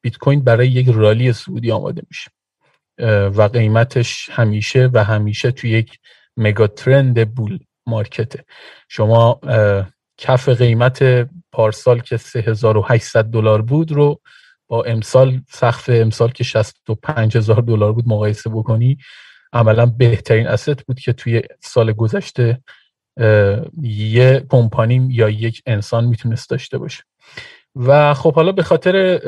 بیت 0.00 0.16
کوین 0.20 0.44
برای 0.44 0.68
یک 0.68 0.88
رالی 0.88 1.32
سعودی 1.32 1.70
آماده 1.72 2.02
میشه. 2.08 2.30
و 3.28 3.42
قیمتش 3.42 4.28
همیشه 4.32 4.90
و 4.92 5.04
همیشه 5.04 5.50
توی 5.50 5.70
یک 5.70 5.98
مگا 6.36 6.66
ترند 6.66 7.34
بول 7.34 7.58
مارکته. 7.86 8.44
شما 8.88 9.40
کف 10.18 10.48
قیمت 10.48 11.28
پارسال 11.52 12.00
که 12.00 12.16
3800 12.16 13.24
دلار 13.24 13.62
بود 13.62 13.92
رو 13.92 14.20
با 14.68 14.84
امسال 14.84 15.40
سقف 15.48 15.90
امسال 15.92 16.30
که 16.30 16.44
65000 16.44 17.62
دلار 17.62 17.92
بود 17.92 18.08
مقایسه 18.08 18.50
بکنی 18.50 18.98
عملا 19.52 19.86
بهترین 19.86 20.46
اسست 20.46 20.82
بود 20.82 21.00
که 21.00 21.12
توی 21.12 21.42
سال 21.60 21.92
گذشته 21.92 22.62
یه 23.82 24.46
کمپانی 24.48 25.08
یا 25.10 25.28
یک 25.28 25.62
انسان 25.66 26.04
می‌تونست 26.04 26.50
داشته 26.50 26.78
باشه. 26.78 27.02
و 27.76 28.14
خب 28.14 28.34
حالا 28.34 28.52
به 28.52 28.62
خاطر 28.62 29.20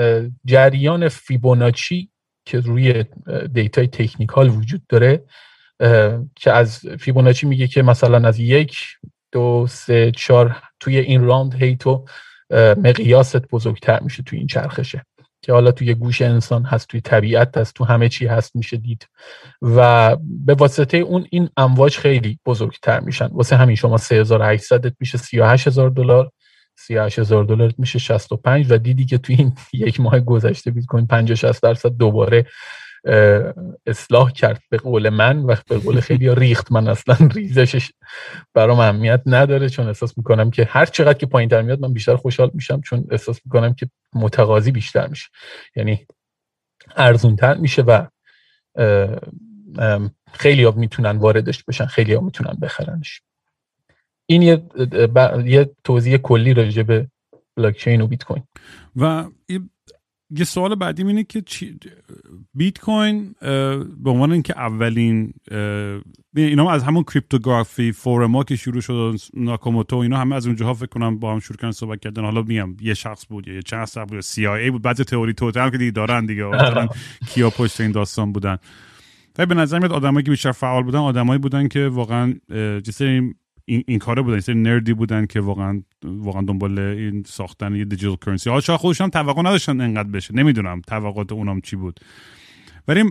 جریان 0.44 1.09
فیبوناچی 1.09 2.11
که 2.44 2.61
روی 2.61 3.05
data 3.53 3.87
ی 3.87 3.93
technical 3.93 4.48
وجود 4.48 4.83
داره 4.88 5.24
که 6.37 6.53
از 6.53 6.81
فیبوناچی 6.98 7.46
میگه 7.46 7.66
که 7.66 7.83
مثلا 7.83 8.29
از 8.29 8.38
یک 8.38 8.79
دو 9.33 9.66
سه 9.68 10.12
چهار 10.16 10.62
توی 10.81 10.98
این 10.98 11.24
round 11.24 11.55
هی 11.55 11.76
تو 11.76 12.05
مقیاست 12.76 13.48
بزرگتر 13.48 14.00
میشه 14.00 14.22
توی 14.22 14.38
این 14.38 14.46
چرخشه. 14.46 15.05
که 15.42 15.53
حالا 15.53 15.72
توی 15.72 15.94
گوش 15.94 16.22
انسان 16.22 16.64
هست 16.64 16.88
توی 16.88 17.00
طبیعت 17.00 17.57
هست 17.57 17.74
تو 17.74 17.85
همه 17.85 18.09
چی 18.09 18.26
هست 18.26 18.57
میشه 18.57 18.76
دید. 18.76 19.07
و 19.62 20.16
به 20.22 20.55
واسطه 20.55 20.96
اون 20.96 21.26
این 21.31 21.48
امواج 21.57 21.96
خیلی 21.96 22.38
بزرگتر 22.46 23.00
میشن. 23.00 23.26
واسه 23.26 23.57
همین 23.57 23.76
شما 23.76 23.96
3800 23.96 24.94
میشه 25.00 25.18
38000 25.18 25.90
دلار 25.90 26.31
38000 26.76 27.44
دلار 27.44 27.72
میشه 27.79 27.98
65 27.98 28.66
و 28.72 28.79
دیدی 28.79 29.05
که 29.05 29.18
توی 29.18 29.35
این 29.35 29.53
یک 29.72 30.00
ماه 30.00 30.20
گذشته 30.20 30.70
بیت 30.70 30.87
کوین 30.87 31.07
50 31.07 31.35
60 31.35 31.62
درصد 31.62 31.88
دوباره 31.88 32.46
اصلاح 33.86 34.32
کرد 34.32 34.62
به 34.70 34.76
قول 34.76 35.08
من 35.08 35.38
و 35.38 35.56
به 35.68 35.78
قول 35.78 36.00
خیلی 36.00 36.34
ریخت 36.34 36.72
من 36.72 36.88
اصلا 36.88 37.28
ریزشش 37.34 37.90
برام 38.54 38.78
اهمیت 38.78 39.22
نداره 39.26 39.68
چون 39.68 39.86
احساس 39.86 40.18
می‌کنم 40.18 40.50
که 40.50 40.64
هر 40.64 40.86
چقدر 40.86 41.18
که 41.18 41.26
پایین 41.26 41.48
تر 41.48 41.62
میاد 41.62 41.80
من 41.80 41.92
بیشتر 41.92 42.16
خوشحال 42.16 42.50
میشم 42.54 42.80
چون 42.80 43.06
احساس 43.10 43.40
می‌کنم 43.44 43.74
که 43.74 43.90
متقاضی 44.14 44.70
بیشتر 44.70 45.06
میشه. 45.06 45.28
یعنی 45.76 46.06
ارزون 46.96 47.36
تر 47.36 47.54
میشه 47.54 47.82
و 47.82 48.06
خیلی 50.32 50.64
ها 50.64 50.70
می‌تونن 50.70 51.16
واردش 51.16 51.64
بشن 51.64 51.86
خیلی 51.86 52.14
ها 52.14 52.20
می‌تونن 52.20 52.58
بخرنش. 52.62 53.22
این 54.26 54.42
یه, 54.42 54.62
یه 55.44 55.70
توضیح 55.84 56.16
کلی 56.16 56.54
راجع 56.54 56.82
به 56.82 57.06
بلاکچین 57.56 58.00
و 58.00 58.06
بیت 58.06 58.24
کوین. 58.24 58.42
و 58.96 59.24
یه 60.31 60.45
سوال 60.45 60.75
بعدی 60.75 61.03
اینه 61.03 61.25
که 61.25 61.43
بیت 62.55 62.79
کوین 62.79 63.35
به 64.03 64.11
عنوان 64.11 64.33
اینکه 64.33 64.59
اولین 64.59 65.33
اینا 66.37 66.71
از 66.71 66.83
همون 66.83 67.03
کریپتوگرافی 67.03 67.93
فورما 67.93 68.45
که 68.45 68.57
شروع 68.57 68.81
شد 68.81 69.16
ناکاموتو 69.35 69.97
اینا 69.97 70.19
همه 70.19 70.37
از 70.37 70.47
اونجاها 70.47 70.75
فکر 70.75 70.87
کنم 70.87 71.19
با 71.19 71.33
هم 71.33 71.38
شروع 71.38 71.57
کردن 71.57 71.71
صحبت 71.71 72.01
کردن. 72.01 72.23
حالا 72.23 72.43
میگم 72.43 72.77
یه 72.81 72.95
شخص 72.95 73.27
بود 73.27 73.49
یا 73.49 73.61
چند 73.61 73.87
شخص 73.87 73.99
بود 74.09 74.21
سی 74.21 74.47
آی 74.47 74.62
ای 74.62 74.71
بود. 74.71 74.83
بعضی 74.83 75.05
تئوری 75.05 75.33
توتال 75.33 75.71
که 75.71 75.79
دیگه 75.79 75.90
دارن 75.90 76.27
دیگه. 76.27 76.45
مثلا 76.57 76.88
کیا 77.29 77.51
پشت 77.51 77.81
این 77.81 77.93
داستان 77.93 78.33
بودن. 78.33 78.57
ولی 79.38 79.47
به 79.47 79.55
نظر 79.55 79.79
میاد 79.79 79.93
آدمایی 79.93 80.25
که 80.25 80.31
بیشتر 80.31 80.53
فعال 80.53 80.83
بودن 80.83 80.99
آدمایی 80.99 81.38
بودن 81.38 81.69
که 81.69 81.88
واقعا 81.88 82.35
جثه 82.85 83.22
این, 83.70 83.85
این 83.87 83.98
کاره 83.98 84.22
بودن. 84.22 84.40
این 84.48 84.62
nerdی 84.62 84.94
بودن 84.94 85.26
که 85.26 85.40
واقعا 85.40 85.83
واقعا 86.04 86.42
دنبال 86.42 86.78
این 86.78 87.22
ساختن 87.26 87.74
یه 87.74 87.85
digital 87.85 88.16
currency. 88.16 88.50
حالا 88.50 88.61
شاید 88.61 88.80
خودشون 88.80 89.11
توقع 89.11 89.40
نداشتن 89.42 89.80
انقدر 89.80 90.09
بشه. 90.09 90.35
نمی‌دونم 90.35 90.80
توقعات 90.80 91.33
اونام 91.33 91.61
چی 91.61 91.76
بود. 91.76 92.00
ولی 92.88 93.04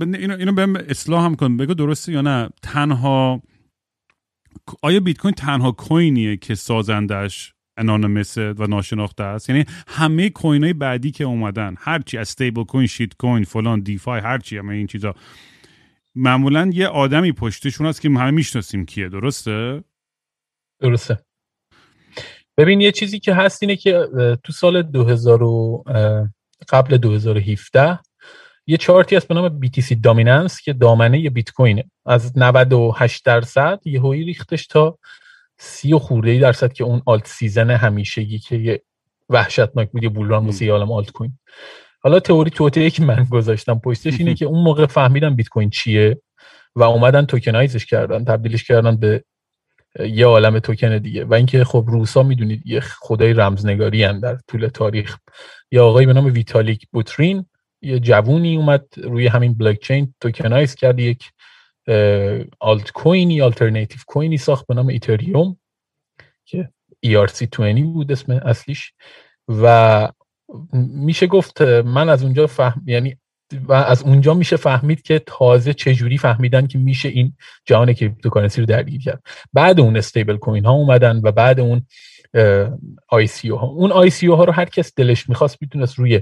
اینو 0.00 0.36
اینو 0.36 0.52
بهم 0.52 0.76
اصلاح 0.76 1.24
هم 1.24 1.34
کن. 1.34 1.56
بگو 1.56 1.74
درسته 1.74 2.12
یا 2.12 2.20
نه. 2.20 2.48
تنها 2.62 3.42
آیا 4.82 5.00
بیت 5.00 5.18
کوین 5.18 5.34
تنها 5.34 5.72
کوینیه 5.72 6.36
که 6.36 6.54
سازندش 6.54 7.52
anonymous 7.76 8.38
و 8.38 8.66
ناشناخته 8.68 9.24
است؟ 9.24 9.50
یعنی 9.50 9.64
همه 9.88 10.30
کوین 10.30 10.64
های 10.64 10.72
بعدی 10.72 11.10
که 11.10 11.24
اومدن 11.24 11.74
هرچی 11.78 12.18
از 12.18 12.28
stablecoin 12.28 12.86
shitcoin 12.86 13.44
فلان 13.44 13.80
DeFi 13.80 14.20
هرچی 14.20 14.58
همه 14.58 14.74
این 14.74 14.86
چیزا 14.86 15.14
معمولا 16.14 16.70
یه 16.72 16.86
آدمی 16.86 17.32
پشتشون 17.32 17.86
هست 17.86 18.00
که 18.00 18.08
همه 18.08 18.30
می‌شناسیم 18.30 18.86
کیه 18.86 19.08
درسته؟ 19.08 19.84
درسته. 20.80 21.18
ببین 22.56 22.80
یه 22.80 22.92
چیزی 22.92 23.18
که 23.18 23.34
هست 23.34 23.62
اینه 23.62 23.76
که 23.76 24.08
تو 24.44 24.52
سال 24.52 24.82
2000 24.82 25.38
قبل 26.68 26.96
2017 26.96 27.98
یه 28.66 28.76
چارتی 28.76 29.16
هست 29.16 29.28
به 29.28 29.34
نام 29.34 29.60
BTC 29.60 29.96
dominance 30.02 30.60
که 30.60 30.72
دامنه 30.72 31.30
بیت 31.30 31.50
کوینه. 31.50 31.84
از 32.06 32.38
98 32.38 33.24
درصد 33.24 33.80
یه 33.84 34.00
هایی 34.00 34.24
ریختش 34.24 34.66
تا 34.66 34.98
سی 35.58 35.92
و 35.92 35.98
خورده 35.98 36.40
درصد 36.40 36.72
که 36.72 36.84
اون 36.84 37.02
alt 37.06 37.26
season 37.26 37.70
همیشگی 37.70 38.38
که 38.38 38.56
یه 38.56 38.82
وحشتناک 39.28 39.90
بود 39.90 40.02
یه 40.02 40.08
bull 40.08 40.30
run 40.30 40.46
واسه 40.46 40.70
عالم 40.70 40.92
آلت 40.92 41.10
کوین 41.10 41.38
حالا 42.02 42.20
تئوری 42.20 42.50
توطئه 42.50 42.90
که 42.90 43.02
من 43.02 43.24
گذاشتم 43.30 43.78
پشتش 43.78 44.18
اینه 44.18 44.34
که 44.40 44.44
اون 44.44 44.64
موقع 44.64 44.86
فهمیدن 44.86 45.34
بیت 45.34 45.48
کوین 45.48 45.70
چیه 45.70 46.22
و 46.76 46.82
اومدن 46.82 47.26
tokenizeش 47.26 47.86
کردن 47.86 48.24
تبدیلش 48.24 48.64
کردن 48.64 48.96
به 48.96 49.24
یه 50.00 50.26
عالم 50.26 50.58
توکن 50.58 50.98
دیگه. 50.98 51.24
و 51.24 51.34
اینکه 51.34 51.64
خب 51.64 51.84
روسا 51.88 52.22
می‌دونید 52.22 52.66
یه 52.66 52.80
خدای 52.80 53.32
رمزنگاری 53.32 54.04
هم 54.04 54.20
در 54.20 54.38
طول 54.48 54.66
تاریخ. 54.66 55.16
یه 55.70 55.80
آقایی 55.80 56.06
به 56.06 56.12
نام 56.12 56.24
ویتالیک 56.24 56.86
بوترین 56.92 57.46
یه 57.82 57.98
جوونی 57.98 58.56
اومد 58.56 58.86
روی 58.96 59.26
همین 59.26 59.54
blockchain 59.54 60.14
tokenize 60.20 60.74
کرد 60.74 61.00
یک 61.00 61.30
altcoinی 62.60 63.42
alternative 63.42 64.00
coinی 64.06 64.38
ساخت 64.38 64.66
به 64.66 64.74
نام 64.74 64.88
ایتریوم 64.88 65.56
که 66.44 66.68
ERC20 67.06 67.82
بود 67.82 68.12
اسم 68.12 68.32
اصلیش. 68.32 68.92
و 69.48 70.08
میشه 70.72 71.26
گفت 71.26 71.62
من 71.62 72.08
از 72.08 72.22
اونجا 72.22 72.46
فهم 72.46 72.82
یعنی 72.86 73.16
و 73.68 73.72
از 73.72 74.02
اونجا 74.02 74.34
میشه 74.34 74.56
فهمید 74.56 75.02
که 75.02 75.22
تازه 75.26 75.74
چجوری 75.74 76.18
فهمیدن 76.18 76.66
که 76.66 76.78
میشه 76.78 77.08
این 77.08 77.32
جهان 77.64 77.92
cryptocurrency 77.92 78.60
رو 78.60 78.66
درگیر 78.66 79.00
کرد. 79.00 79.22
بعد 79.52 79.80
اون 79.80 79.96
stablecoin 79.96 80.64
ها 80.64 80.72
اومدن 80.72 81.20
و 81.24 81.32
بعد 81.32 81.60
اون 81.60 81.86
ICها. 83.08 83.66
اون 83.66 83.92
ICها 83.92 84.44
رو 84.44 84.52
هر 84.52 84.64
کس 84.64 84.94
دلش 84.96 85.28
می‌خواست 85.28 85.58
می‌تونست 85.60 85.98
روی 85.98 86.20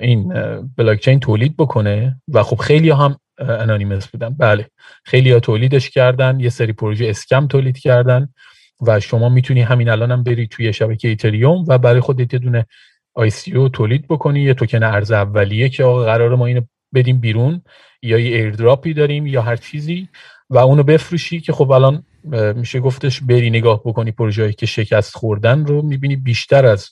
این 0.00 0.32
بلاک 0.76 1.00
چین 1.00 1.20
تولید 1.20 1.56
بکنه 1.56 2.20
و 2.28 2.42
خب 2.42 2.56
خیلی 2.56 2.90
هم 2.90 3.16
anonymous 3.38 4.08
بودن. 4.08 4.28
بله 4.28 4.66
خیلی 5.04 5.32
ها 5.32 5.40
تولیدش 5.40 5.90
کردن 5.90 6.40
یه 6.40 6.48
سری 6.48 6.72
پروژه 6.72 7.06
scam 7.08 7.46
تولید 7.46 7.78
کردن 7.78 8.28
و 8.86 9.00
شما 9.00 9.28
می‌تونی 9.28 9.60
همین 9.60 9.88
الان 9.88 10.10
هم 10.10 10.22
بری 10.22 10.46
توی 10.46 10.72
شبکه 10.72 11.08
ایتریوم 11.08 11.64
و 11.68 11.78
برای 11.78 12.00
خودت 12.00 12.32
یه 12.32 12.38
دونه 12.38 12.66
ICO 13.18 13.70
تولید 13.72 14.08
بکنی 14.08 14.40
یه 14.40 14.54
توکن 14.54 14.82
ارز 14.82 15.12
اولیه 15.12 15.68
که 15.68 15.84
آقا 15.84 16.04
قرار 16.04 16.36
ما 16.36 16.46
اینو 16.46 16.60
بدیم 16.94 17.20
بیرون 17.20 17.62
یا 18.02 18.18
یه 18.18 18.36
airdropی 18.36 18.94
داریم 18.94 19.26
یا 19.26 19.42
هر 19.42 19.56
چیزی 19.56 20.08
و 20.50 20.58
اونو 20.58 20.82
بفروشی 20.82 21.40
که 21.40 21.52
خب 21.52 21.70
الان 21.70 22.04
میشه 22.56 22.80
گفتش 22.80 23.20
بری 23.20 23.50
نگاه 23.50 23.82
بکنی 23.84 24.12
پروژه‌ای 24.12 24.52
که 24.52 24.66
شکست 24.66 25.16
خوردن 25.16 25.66
رو 25.66 25.82
می‌بینی 25.82 26.16
بیشتر 26.16 26.66
از 26.66 26.88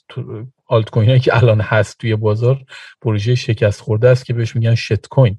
آلت 0.67 0.89
کوین 0.89 1.19
که 1.19 1.37
الان 1.37 1.61
هست 1.61 1.97
توی 1.99 2.15
بازار 2.15 2.63
پروژه 3.01 3.35
شکست 3.35 3.81
خورده 3.81 4.09
است 4.09 4.25
که 4.25 4.33
بهش 4.33 4.55
میگن 4.55 4.75
shitcoin 4.75 5.37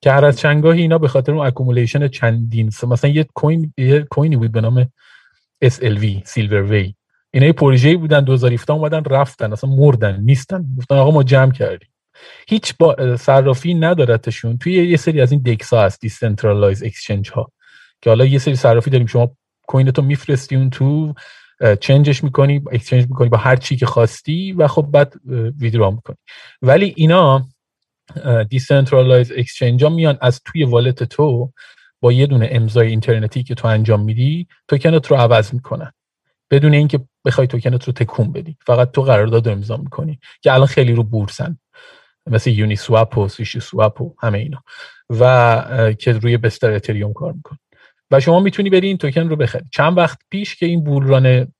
که 0.00 0.12
هر 0.12 0.24
از 0.24 0.38
چندگاهی 0.38 0.80
اینا 0.80 0.98
به 0.98 1.08
خاطر 1.08 1.32
اون 1.32 1.46
accumulation 1.46 2.08
چندین 2.08 2.66
مثلا 2.66 3.10
یه 3.10 3.26
coin 3.34 3.74
یه 3.78 4.02
coinی 4.10 4.36
بود 4.36 4.52
به 4.52 4.60
نام 4.60 4.92
SLV 5.64 6.22
silver 6.24 6.62
V 6.62 6.94
اینا 7.34 7.52
پروژه‌ای 7.52 7.96
بودن 7.96 8.20
2017 8.20 8.72
اومدن 8.72 9.04
رفتن 9.04 9.52
اصلا 9.52 9.70
مردن 9.70 10.20
نیستن. 10.20 10.66
گفتن 10.78 10.94
آقا 10.94 11.10
ما 11.10 11.22
جمع 11.22 11.52
کردیم. 11.52 11.88
هیچ 12.48 13.16
صرافی 13.16 13.74
ندارتشون. 13.74 14.58
توی 14.58 14.72
یه 14.72 14.96
سری 14.96 15.20
از 15.20 15.32
این 15.32 15.42
DEX 15.42 15.72
ها 15.72 15.84
هست 15.84 16.00
decentralized 16.00 16.82
exchange 16.82 17.30
ها 17.30 17.52
که 18.02 18.10
حالا 18.10 18.24
یه 18.24 18.38
سری 18.38 18.56
صرافی 18.56 18.90
داریم. 18.90 19.06
شما 19.06 19.36
coin 19.66 19.90
تو 19.90 20.02
میفرستی 20.02 20.56
اون 20.56 20.70
تو 20.70 21.14
changeش 21.80 22.24
می‌کنی 22.24 22.62
exchange 22.72 23.02
می‌کنی 23.08 23.28
با 23.28 23.38
هر 23.38 23.56
چی 23.56 23.76
که 23.76 23.86
خواستی 23.86 24.52
و 24.52 24.68
خب 24.68 24.82
بعد 24.82 25.14
withdraw 25.60 25.90
می‌کنی. 25.90 26.16
ولی 26.62 26.92
اینا 26.96 27.46
decentralized 28.48 29.32
exchange 29.36 29.84
ها 29.84 29.90
میان 29.90 30.18
از 30.20 30.40
توی 30.44 30.64
wallet 30.64 31.04
تو 31.04 31.52
با 32.00 32.12
یه 32.12 32.26
دونه 32.26 32.48
امضای 32.52 32.88
اینترنتی 32.88 33.42
که 33.42 33.54
تو 33.54 33.68
انجام 33.68 34.04
میدی 34.04 34.48
توکنت 34.68 35.06
رو 35.06 35.16
عوض 35.16 35.54
می‌کنن. 35.54 35.92
بدون 36.54 36.74
اینکه 36.74 37.00
بخوای 37.24 37.46
توکنت 37.46 37.84
رو 37.84 37.92
تکون 37.92 38.32
بدی. 38.32 38.56
فقط 38.66 38.90
تو 38.90 39.02
قرارداد 39.02 39.48
امضا 39.48 39.76
می‌کنی. 39.76 40.18
که 40.42 40.52
الان 40.52 40.66
خیلی 40.66 40.92
رو 40.92 41.02
بورسن. 41.02 41.58
مثل 42.30 42.50
Uniswap 42.50 43.18
و 43.18 43.28
SushiSwap 43.28 44.00
و 44.00 44.14
همه 44.20 44.38
اینا. 44.38 44.62
و 45.10 45.94
که 45.98 46.12
روی 46.12 46.36
بستر 46.36 46.72
اتریوم 46.72 47.12
کار 47.12 47.32
میکن 47.32 47.56
و 48.10 48.20
شما 48.20 48.40
می‌تونی 48.40 48.70
بری 48.70 48.86
این 48.86 48.98
توکن 48.98 49.28
رو 49.28 49.36
بخری. 49.36 49.64
چند 49.72 49.98
وقت 49.98 50.18
پیش 50.30 50.56
که 50.56 50.66
این 50.66 50.84
بولران 50.84 51.52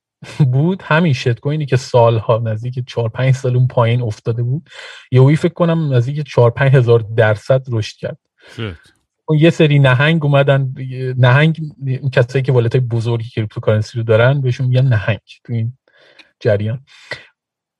بود 0.52 0.82
همین 0.82 1.12
shitcoin 1.12 1.40
ی 1.40 1.66
که 1.66 1.76
سالها 1.76 2.42
نزدیک 2.44 2.84
4 2.86 3.08
5 3.08 3.34
سال 3.34 3.56
اون 3.56 3.66
پایین 3.66 4.02
افتاده 4.02 4.42
بود 4.42 4.68
یهویی 5.12 5.36
فکر 5.36 5.52
کنم 5.52 5.94
نزدیک 5.94 6.28
4 6.28 6.50
5 6.50 6.74
هزار 6.74 7.04
درصد 7.16 7.62
رشد 7.70 7.96
کرد. 7.96 8.18
یه 9.30 9.50
سری 9.50 9.78
نهنگ 9.78 10.24
اومدن 10.24 10.74
نهنگ 11.18 11.58
کسایی 12.12 12.42
که 12.42 12.52
wallet 12.52 12.74
های 12.74 12.84
بزرگی 12.84 13.28
cryptocurrency 13.28 13.98
رو 13.98 14.04
دارن 14.04 14.40
بهشون 14.40 14.66
میگن 14.66 14.86
نهنگ 14.86 15.20
تو 15.44 15.52
این 15.52 15.72
جریان. 16.40 16.80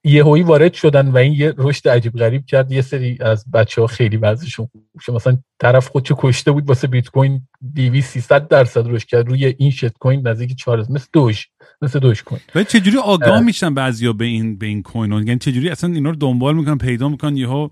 یه 0.07 0.24
هایی 0.24 0.42
وارد 0.42 0.72
شدن 0.72 1.09
و 1.09 1.16
این 1.16 1.32
یه 1.32 1.55
رشد 1.57 1.88
عجیب 1.88 2.12
غریب 2.12 2.47
کرد. 2.47 2.72
یه 2.72 2.82
سری 2.82 3.18
از 3.20 3.51
بچه 3.51 3.80
ها 3.80 3.86
خیلی 3.86 4.16
بعضشون 4.16 4.68
مثلا 5.09 5.38
طرف 5.59 5.88
خودشو 5.88 6.14
کشته 6.18 6.53
بود 6.53 6.68
واسه 6.68 6.86
بیت 6.86 7.09
کوین 7.09 7.49
200 7.74 8.11
300 8.11 8.49
درصد 8.49 8.88
رشد 8.88 9.07
کرد. 9.07 9.28
روی 9.28 9.55
این 9.59 9.70
shitcoin 9.70 10.28
نزدیک 10.28 10.57
4 10.57 10.78
مثل 10.90 11.07
Doge 11.12 11.49
مثل 11.82 11.99
Dogecoin. 11.99 12.41
و 12.55 12.64
چجوری 12.64 12.99
آگاه 12.99 13.40
میشن 13.40 13.74
بعضیا 13.74 14.12
به 14.12 14.24
این 14.24 14.59
به 14.59 14.66
این 14.66 14.82
coin 14.82 15.12
یعنی 15.12 15.38
چجوری 15.38 15.70
اصلا 15.70 15.92
اینا 15.92 16.11
رو 16.11 16.16
دنبال 16.16 16.57
می‌کنن 16.57 16.78
پیدا 16.78 17.09
می‌کنن 17.09 17.36
یهو 17.36 17.68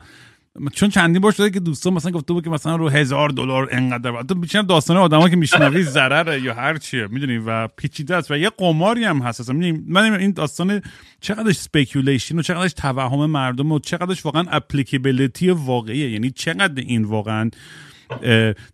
چون 0.72 0.88
چندین 0.88 1.22
بار 1.22 1.32
شده 1.32 1.50
که 1.50 1.60
دوستان 1.60 1.92
مثلا 1.92 2.10
گفته 2.10 2.32
بود 2.32 2.44
که 2.44 2.50
مثلا 2.50 2.76
رو 2.76 2.88
هزار 2.88 3.28
دلار 3.28 3.68
انقدر 3.70 4.22
تو 4.22 4.34
بیشتر 4.34 4.62
داستان 4.62 4.96
آدما 4.96 5.28
که 5.28 5.36
میشنوی 5.36 5.82
ضرره 5.96 6.42
یا 6.42 6.54
هر 6.54 6.78
چیه 6.78 7.06
می‌دونی؟ 7.06 7.38
و 7.38 7.68
پیچیده 7.68 8.16
است 8.16 8.30
و 8.30 8.36
یه 8.36 8.50
قماری 8.50 9.04
هم 9.04 9.18
هست. 9.18 9.50
می‌دونی 9.50 9.84
من 9.88 10.14
این 10.14 10.32
داستان 10.32 10.82
چقدرش 11.20 11.56
speculation 11.56 12.38
و 12.38 12.42
چقدرش 12.42 12.72
توهم 12.72 13.26
مردم 13.26 13.72
و 13.72 13.78
چقدرش 13.78 14.24
واقعا 14.24 14.44
applicability 14.50 15.50
واقعیه. 15.50 16.10
یعنی 16.10 16.30
چقدر 16.30 16.82
این 16.82 17.04
واقعا 17.04 17.50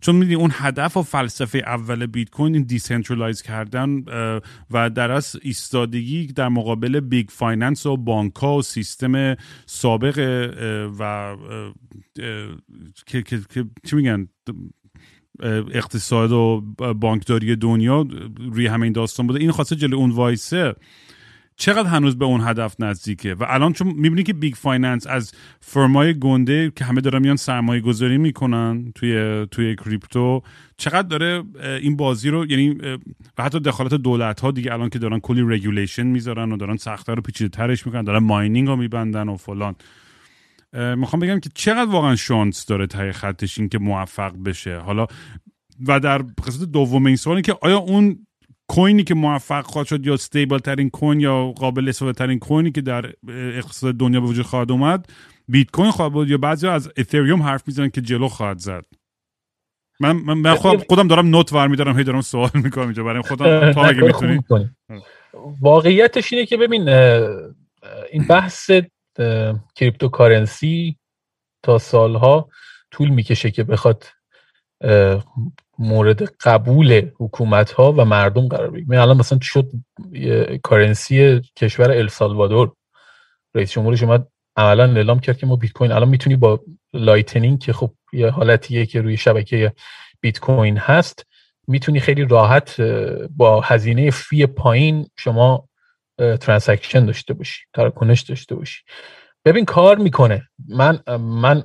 چون 0.01 0.15
می‌دونی 0.15 0.35
اون 0.35 0.51
هدف 0.53 0.97
و 0.97 1.03
فلسفه 1.03 1.57
اول 1.57 2.05
بیت 2.05 2.29
کوین 2.29 2.53
این 2.53 2.63
decentralize 2.63 3.41
کردن 3.41 4.03
و 4.71 4.89
در 4.89 5.11
از 5.11 5.35
ایستادگی 5.41 6.27
در 6.27 6.49
مقابل 6.49 6.99
big 6.99 7.29
finance 7.29 7.85
و 7.85 7.97
بانک 7.97 8.43
و 8.43 8.61
سیستم 8.61 9.35
سابق 9.65 10.19
و 10.99 11.35
که 13.05 13.23
چی 13.85 13.95
میگن؟ 13.95 14.27
اقتصاد 15.73 16.31
و 16.31 16.61
بانکداری 16.93 17.55
دنیا 17.55 18.07
روی 18.51 18.67
همین 18.67 18.93
داستان 18.93 19.27
بوده. 19.27 19.39
این 19.39 19.51
خواسته 19.51 19.75
جلو 19.75 19.97
اون 19.97 20.11
وایسه. 20.11 20.75
چقدر 21.59 21.89
هنوز 21.89 22.17
به 22.17 22.25
اون 22.25 22.41
هدف 22.41 22.75
نزدیکه؟ 22.79 23.33
و 23.33 23.45
الان 23.47 23.73
چون 23.73 23.87
می‌بینی 23.87 24.23
که 24.23 24.33
big 24.33 24.53
finance 24.53 25.07
از 25.07 25.31
firm 25.59 25.99
های 25.99 26.19
گنده 26.19 26.71
که 26.75 26.85
همه 26.85 27.01
دارن 27.01 27.21
میان 27.21 27.35
سرمایه 27.35 27.81
گذاری 27.81 28.17
می‌کنن 28.17 28.91
توی 28.95 29.47
توی 29.51 29.75
crypto 29.75 30.41
چقدر 30.77 31.07
داره 31.07 31.43
این 31.81 31.95
بازی 31.95 32.29
رو 32.29 32.51
یعنی 32.51 32.77
و 33.37 33.43
حتی 33.43 33.59
دخالت 33.59 33.93
دولت 33.93 34.39
ها 34.39 34.51
دیگه 34.51 34.73
الان 34.73 34.89
که 34.89 34.99
دارن 34.99 35.19
کلی 35.19 35.41
regulation 35.41 36.03
می‌ذارن 36.03 36.51
و 36.51 36.57
دارن 36.57 36.77
سختتر 36.77 37.15
رو 37.15 37.21
پیچیده 37.21 37.49
ترش 37.49 37.85
می‌کنن 37.85 38.03
دارن 38.03 38.23
mining 38.23 38.67
رو 38.67 38.75
میبندن 38.75 39.29
و 39.29 39.37
فلان. 39.37 39.75
می‌خوام 40.73 41.19
بگم 41.19 41.39
که 41.39 41.49
چقدر 41.53 41.91
واقعا 41.91 42.15
شانس 42.15 42.65
داره 42.65 42.87
تای 42.87 43.11
خطش 43.11 43.59
این 43.59 43.69
که 43.69 43.79
موفق 43.79 44.33
بشه. 44.45 44.77
حالا 44.77 45.07
و 45.87 45.99
در 45.99 46.17
قسمت 46.17 46.71
دوم 46.71 47.05
این 47.05 47.15
سوالی 47.15 47.41
که 47.41 47.55
آیا 47.61 47.77
اون 47.77 48.25
کوینی 48.69 49.03
که 49.03 49.15
موفق 49.15 49.65
خواهد 49.65 49.87
شد 49.87 50.05
یا 50.05 50.13
stable 50.13 50.57
ترین 50.57 50.89
coin 50.89 51.19
یا 51.19 51.51
قابل 51.51 51.89
استفاده 51.89 52.13
ترین 52.13 52.39
کوینی 52.39 52.71
که 52.71 52.81
در 52.81 53.11
اقتصاد 53.29 53.95
دنیا 53.95 54.21
به 54.21 54.27
وجود 54.27 54.45
خواهد 54.45 54.71
اومد 54.71 55.09
بیت 55.47 55.71
کوین 55.71 55.91
خواهد 55.91 56.13
بود 56.13 56.29
یا 56.29 56.37
بعضی 56.37 56.67
از 56.67 56.91
اتریوم 56.97 57.41
حرف 57.43 57.63
می‌زنن 57.67 57.89
که 57.89 58.01
جلو 58.01 58.27
خواهد 58.27 58.57
زد. 58.57 58.85
من 59.99 60.11
من 60.11 60.55
خودم 60.55 61.07
دارم 61.07 61.27
note 61.27 61.53
ور 61.53 61.67
میدارم 61.67 61.97
هی 61.97 62.03
دارم 62.03 62.21
سوال 62.21 62.49
می‌کنم 62.53 62.83
اینجا. 62.83 63.03
برای 63.03 63.21
خودم 63.21 63.71
تا 63.71 63.85
اگه 63.89 64.01
می‌تونی. 64.01 64.39
واقعیتش 65.61 66.33
اینه 66.33 66.45
که 66.45 66.57
ببین 66.57 66.89
این 68.11 68.27
بحث 68.29 68.71
cryptocurrency 69.75 70.97
تا 71.63 71.77
سالها 71.77 72.49
طول 72.91 73.09
می‌کشه 73.09 73.51
که 73.51 73.63
بخواد 73.63 74.05
مورد 75.79 76.23
قبول 76.23 77.09
حکومت 77.19 77.71
ها 77.71 77.91
و 77.91 78.05
مردم 78.05 78.47
قرار 78.47 78.71
بگیره. 78.71 79.01
الان 79.01 79.17
مثلا 79.17 79.39
شد 79.41 79.71
currency 80.63 81.41
کشور 81.55 81.91
السالوادور 81.91 82.71
رئیس 83.55 83.71
جمهورش 83.71 84.03
اومد 84.03 84.27
عملا 84.55 84.83
اعلام 84.95 85.19
کرد 85.19 85.37
که 85.37 85.45
ما 85.45 85.55
بیت 85.55 85.71
کوین 85.71 85.91
الان 85.91 86.09
می‌تونی 86.09 86.35
با 86.35 86.59
Lightning 86.93 87.59
که 87.59 87.73
خب 87.73 87.91
یه 88.13 88.29
حالتیه 88.29 88.85
که 88.85 89.01
روی 89.01 89.17
شبکه 89.17 89.73
بیت 90.21 90.39
کوین 90.39 90.77
هست 90.77 91.25
می‌تونی 91.67 91.99
خیلی 91.99 92.25
راحت 92.25 92.81
با 93.37 93.61
هزینه 93.61 94.11
fee 94.11 94.45
پایین 94.45 95.09
شما 95.17 95.69
transaction 96.17 97.05
داشته 97.05 97.33
باشی 97.33 97.63
تراکنش 97.73 98.21
داشته 98.21 98.55
باشی. 98.55 98.83
ببین 99.45 99.65
کار 99.65 99.97
می‌کنه. 99.97 100.49
من 100.69 100.99
من 101.19 101.63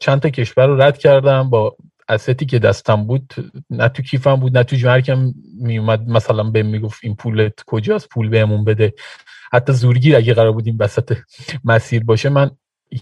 چند 0.00 0.20
تا 0.20 0.28
کشور 0.28 0.66
رو 0.66 0.82
رد 0.82 0.98
کردم 0.98 1.50
با 1.50 1.76
استی 2.08 2.46
که 2.46 2.58
دستم 2.58 3.04
بود 3.06 3.34
نه 3.70 3.88
تو 3.88 4.02
کیفم 4.02 4.36
بود 4.36 4.58
نه 4.58 4.64
تو 4.64 4.76
جمرکم 4.76 5.32
میومد 5.60 6.08
مثلا 6.08 6.42
به 6.42 6.62
می‌گفت 6.62 7.00
این 7.02 7.16
پولت 7.16 7.52
کجاست؟ 7.66 8.08
پول 8.08 8.28
بهمون 8.28 8.64
بده. 8.64 8.94
حتی 9.52 9.72
زورگیر 9.72 10.16
اگه 10.16 10.34
قرار 10.34 10.52
بود 10.52 10.66
این 10.66 10.76
وسط 10.80 11.16
مسیر 11.64 12.04
باشه 12.04 12.28
من 12.28 12.50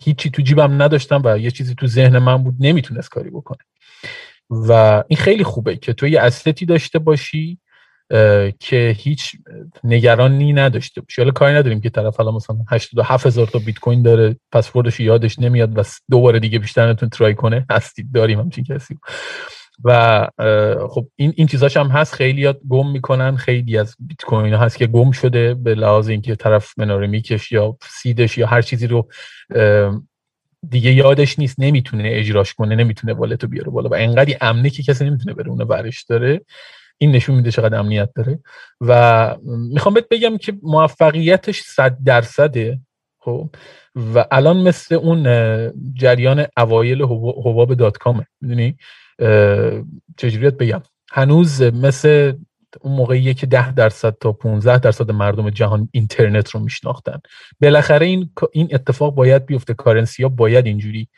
هیچی 0.04 0.30
تو 0.30 0.42
جیبم 0.42 0.82
نداشتم 0.82 1.22
و 1.24 1.38
یه 1.38 1.50
چیزی 1.50 1.74
تو 1.74 1.86
ذهن 1.86 2.18
من 2.18 2.42
بود 2.44 2.54
نمی‌تونست 2.60 3.08
کاری 3.08 3.30
بکنه. 3.30 3.58
و 4.50 4.72
این 5.08 5.16
خیلی 5.16 5.44
خوبه 5.44 5.76
که 5.76 5.92
تو 5.92 6.06
یه 6.06 6.30
داشته 6.68 6.98
باشی 6.98 7.58
که 8.60 8.96
هیچ 8.98 9.36
نگرانی 9.84 10.52
نداشته 10.52 11.00
باشه 11.00 11.22
حالا 11.22 11.32
کاری 11.32 11.54
نداریم 11.54 11.80
که 11.80 11.90
طرف 11.90 12.16
حالا 12.16 12.30
مثلا 12.30 12.56
87 12.68 13.26
هزار 13.26 13.46
تا 13.46 13.58
بیت 13.58 13.78
کوین 13.78 14.02
داره 14.02 14.36
پسوردش 14.52 15.00
یادش 15.00 15.38
نمیاد 15.38 15.78
و 15.78 15.82
دوباره 16.10 16.40
دیگه 16.40 16.58
بیشتر 16.58 16.90
نتون 16.90 17.08
ترای 17.08 17.34
کنه. 17.34 17.66
هستید 17.70 18.12
داریم 18.14 18.40
همچین 18.40 18.64
کسی. 18.64 18.98
و 19.84 20.28
خب 20.90 21.06
این 21.16 21.32
این 21.36 21.46
چیزاش 21.46 21.76
هم 21.76 21.88
هست. 21.88 22.14
خیلی 22.14 22.54
گم 22.68 22.90
می‌کنن. 22.90 23.36
خیلی 23.36 23.78
از 23.78 23.96
بیت 23.98 24.22
کوین 24.22 24.54
هست 24.54 24.78
که 24.78 24.86
گم 24.86 25.10
شده 25.10 25.54
به 25.54 25.74
لحاظ 25.74 26.08
اینکه 26.08 26.34
طرف 26.36 26.78
مناره 26.78 27.06
میکش 27.06 27.52
یا 27.52 27.76
سیدش 27.82 28.38
یا 28.38 28.46
هر 28.46 28.62
چیزی 28.62 28.86
رو 28.86 29.08
دیگه 30.68 30.92
یادش 30.92 31.38
نیست. 31.38 31.60
نمی‌تونه 31.60 32.02
اجراش 32.06 32.54
کنه. 32.54 32.76
نمی‌تونه 32.76 33.12
والتو 33.12 33.46
بیاره 33.46 33.70
بالا. 33.70 33.88
و 33.88 33.94
انقدی 33.94 34.36
امنه 34.40 34.70
که 34.70 34.82
کسی 34.82 35.04
نمی‌تونه 35.04 35.34
بره 35.34 35.48
اونو 35.48 35.64
ورش 35.64 36.02
داره. 36.02 36.40
این 37.02 37.12
نشون 37.12 37.36
میده 37.36 37.50
چقدر 37.50 37.78
امنیت 37.78 38.10
داره. 38.14 38.38
و 38.80 39.36
می‌خوام 39.46 39.94
بهت 39.94 40.08
بگم 40.08 40.36
که 40.36 40.54
موفقیتش 40.62 41.60
صد 41.60 41.96
درصده 42.04 42.80
خب؟ 43.18 43.50
و 44.14 44.24
الان 44.30 44.56
مثل 44.56 44.94
اون 44.94 45.22
جریان 45.94 46.46
اوایل 46.56 47.02
هواب 47.02 47.74
دات 47.74 47.98
کامه. 47.98 48.26
می‌دونی؟ 48.40 48.76
چجوریت 50.16 50.54
بگم؟ 50.54 50.82
هنوز 51.12 51.62
مثل 51.62 52.32
اون 52.80 52.96
موقعیه 52.96 53.34
که 53.34 53.46
ده 53.46 53.72
درصد 53.72 54.16
تا 54.20 54.32
15 54.32 54.78
درصد 54.78 55.10
مردم 55.10 55.50
جهان 55.50 55.88
اینترنت 55.92 56.50
رو 56.50 56.60
میشناختن. 56.60 57.18
بالاخره 57.60 58.06
این 58.06 58.30
این 58.52 58.68
اتفاق 58.72 59.14
باید 59.14 59.46
بیفته. 59.46 59.74
کارنسی 59.74 60.22
ها 60.22 60.28
باید 60.28 60.66
اینجوری 60.66 61.08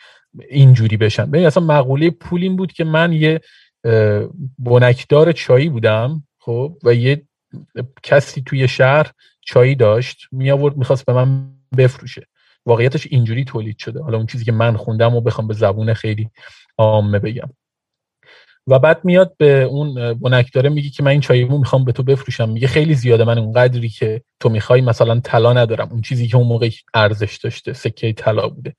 اینجوری 0.50 0.96
بشن. 0.96 1.30
ببین 1.30 1.46
اصلا 1.46 1.64
مقوله 1.64 2.10
پول 2.10 2.42
این 2.42 2.56
بود 2.56 2.72
که 2.72 2.84
من 2.84 3.12
یه 3.12 3.40
بنکدار 4.58 5.32
چایی 5.32 5.68
بودم 5.68 6.24
خب 6.38 6.78
و 6.84 6.94
یه 6.94 7.22
کسی 8.02 8.42
توی 8.46 8.68
شهر 8.68 9.10
چایی 9.40 9.74
داشت 9.74 10.18
می 10.32 10.50
آورد 10.50 10.76
می‌خواست 10.76 11.06
به 11.06 11.12
من 11.12 11.50
بفروشه. 11.76 12.26
واقعیتش 12.66 13.06
اینجوری 13.10 13.44
تولید 13.44 13.78
شده. 13.78 14.02
حالا 14.02 14.16
اون 14.16 14.26
چیزی 14.26 14.44
که 14.44 14.52
من 14.52 14.76
خوندم 14.76 15.14
و 15.14 15.20
بخوام 15.20 15.48
به 15.48 15.54
زبون 15.54 15.94
خیلی 15.94 16.30
عامه 16.78 17.18
بگم. 17.18 17.50
و 18.66 18.78
بعد 18.78 19.04
میاد 19.04 19.34
به 19.36 19.62
اون 19.62 20.14
بنکداره 20.14 20.70
میگه 20.70 20.90
که 20.90 21.02
من 21.02 21.10
این 21.10 21.20
چایمو 21.20 21.58
می‌خوام 21.58 21.84
به 21.84 21.92
تو 21.92 22.02
بفروشم. 22.02 22.48
میگه 22.48 22.66
خیلی 22.66 22.94
زیاده 22.94 23.24
من 23.24 23.38
اونقدری 23.38 23.88
که 23.88 24.22
تو 24.40 24.48
می‌خوای 24.48 24.80
مثلا 24.80 25.20
طلا 25.20 25.52
ندارم. 25.52 25.88
اون 25.90 26.00
چیزی 26.00 26.28
که 26.28 26.36
اون 26.36 26.46
موقع 26.46 26.70
ارزش 26.94 27.36
داشته 27.36 27.72
سکه 27.72 28.12
طلا 28.12 28.48
بوده. 28.48 28.74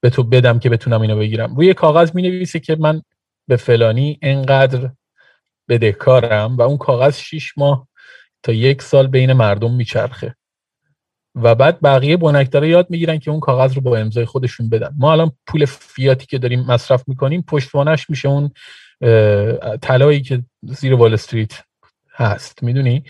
به 0.00 0.10
تو 0.10 0.22
بدم 0.22 0.58
که 0.58 0.70
بتونم 0.70 1.00
اینو 1.00 1.16
بگیرم. 1.16 1.56
روی 1.56 1.74
کاغذ 1.74 2.14
می 2.14 2.46
که 2.46 2.76
من 2.76 3.02
به 3.48 3.56
فلانی 3.56 4.18
انقدر 4.22 4.90
بدهکارم 5.68 6.56
و 6.56 6.62
اون 6.62 6.76
کاغذ 6.76 7.18
شیش 7.18 7.58
ماه 7.58 7.88
تا 8.42 8.52
یک 8.52 8.82
سال 8.82 9.06
بین 9.06 9.32
مردم 9.32 9.74
میچرخه. 9.74 10.34
و 11.34 11.54
بعد 11.54 11.80
بقیه 11.80 12.16
بنکدارا 12.16 12.66
یاد 12.66 12.90
می‌گیرن 12.90 13.18
که 13.18 13.30
اون 13.30 13.40
کاغذ 13.40 13.74
رو 13.74 13.80
با 13.80 13.96
امضای 13.96 14.24
خودشون 14.24 14.68
بدن. 14.68 14.94
ما 14.98 15.12
الان 15.12 15.32
پول 15.46 15.64
فیاتی 15.64 16.26
که 16.26 16.38
داریم 16.38 16.60
مصرف 16.60 17.04
می‌کنیم 17.06 17.42
پشتوانش 17.42 18.10
میشه 18.10 18.28
اون 18.28 18.50
طلایی 19.82 20.22
که 20.22 20.42
زیر 20.62 20.94
وال 20.94 21.14
استریت 21.14 21.52
هست. 22.12 22.62
می‌دونی؟ 22.62 23.04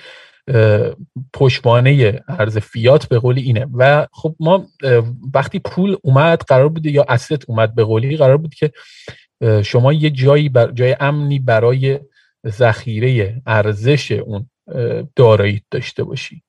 پشتوانه 1.32 2.22
ارز 2.28 2.58
فیات 2.58 3.08
به 3.08 3.18
قولی 3.18 3.42
اینه. 3.42 3.66
و 3.74 4.06
خب 4.12 4.34
ما 4.40 4.66
وقتی 5.34 5.58
پول 5.58 5.96
اومد 6.02 6.42
قرار 6.42 6.68
بود 6.68 6.86
یا 6.86 7.06
اصلت 7.08 7.44
اومد 7.48 7.74
به 7.74 7.84
قولی 7.84 8.16
قرار 8.16 8.36
بود 8.36 8.54
که 8.54 8.72
شما 9.64 9.92
یه 9.92 10.10
جایی 10.10 10.48
بر 10.48 10.70
جای 10.70 10.96
امنی 11.00 11.38
برای 11.38 12.00
ذخیره 12.46 13.42
ارزش 13.46 14.12
اون 14.12 14.50
دارایی 15.16 15.62
داشته 15.70 16.04
باشی. 16.04 16.42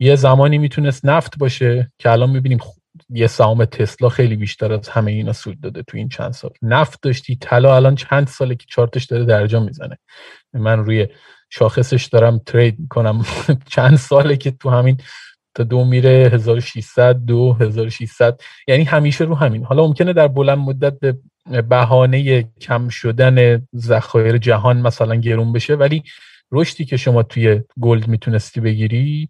یه 0.00 0.16
زمانی 0.16 0.58
می‌تونست 0.58 1.04
نفت 1.04 1.38
باشه 1.38 1.92
که 1.98 2.10
الان 2.10 2.30
می‌بینیم 2.30 2.58
یه 3.10 3.26
سهام 3.26 3.64
تسلا 3.64 4.08
خیلی 4.08 4.36
بیشتر 4.36 4.72
از 4.72 4.88
همه 4.88 5.12
اینا 5.12 5.32
سود 5.32 5.60
داده 5.60 5.82
تو 5.82 5.96
این 5.96 6.08
چند 6.08 6.32
سال. 6.32 6.50
نفت 6.62 7.02
داشتی 7.02 7.36
طلا 7.36 7.76
الان 7.76 7.94
چند 7.94 8.26
ساله 8.26 8.54
که 8.54 8.64
چارتش 8.68 9.04
داره 9.04 9.24
درجا 9.24 9.60
می‌زنه. 9.60 9.98
من 10.52 10.78
روی 10.78 11.08
شاخصش 11.50 12.04
دارم 12.04 12.38
ترید 12.46 12.78
می‌کنم. 12.78 13.24
چند 13.74 13.96
ساله 13.96 14.36
که 14.36 14.50
تو 14.50 14.70
همین 14.70 14.96
تا 15.54 15.62
دو 15.62 15.84
میره 15.84 16.30
1600 16.32 17.16
دو 17.16 17.56
1600 17.60 18.40
یعنی 18.68 18.84
همیشه 18.84 19.24
رو 19.24 19.34
همین. 19.34 19.64
حالا 19.64 19.86
ممکنه 19.86 20.12
در 20.12 20.28
بلند 20.28 20.58
مدت 20.58 20.98
به 21.00 21.18
بهانه 21.68 22.42
کم 22.60 22.88
شدن 22.88 23.66
ذخایر 23.76 24.38
جهان 24.38 24.80
مثلا 24.80 25.14
گرون 25.14 25.52
بشه 25.52 25.74
ولی 25.74 26.02
رشدی 26.52 26.84
که 26.84 26.96
شما 26.96 27.22
توی 27.22 27.62
گلد 27.80 28.08
می‌تونستی 28.08 28.60
بگیری 28.60 29.28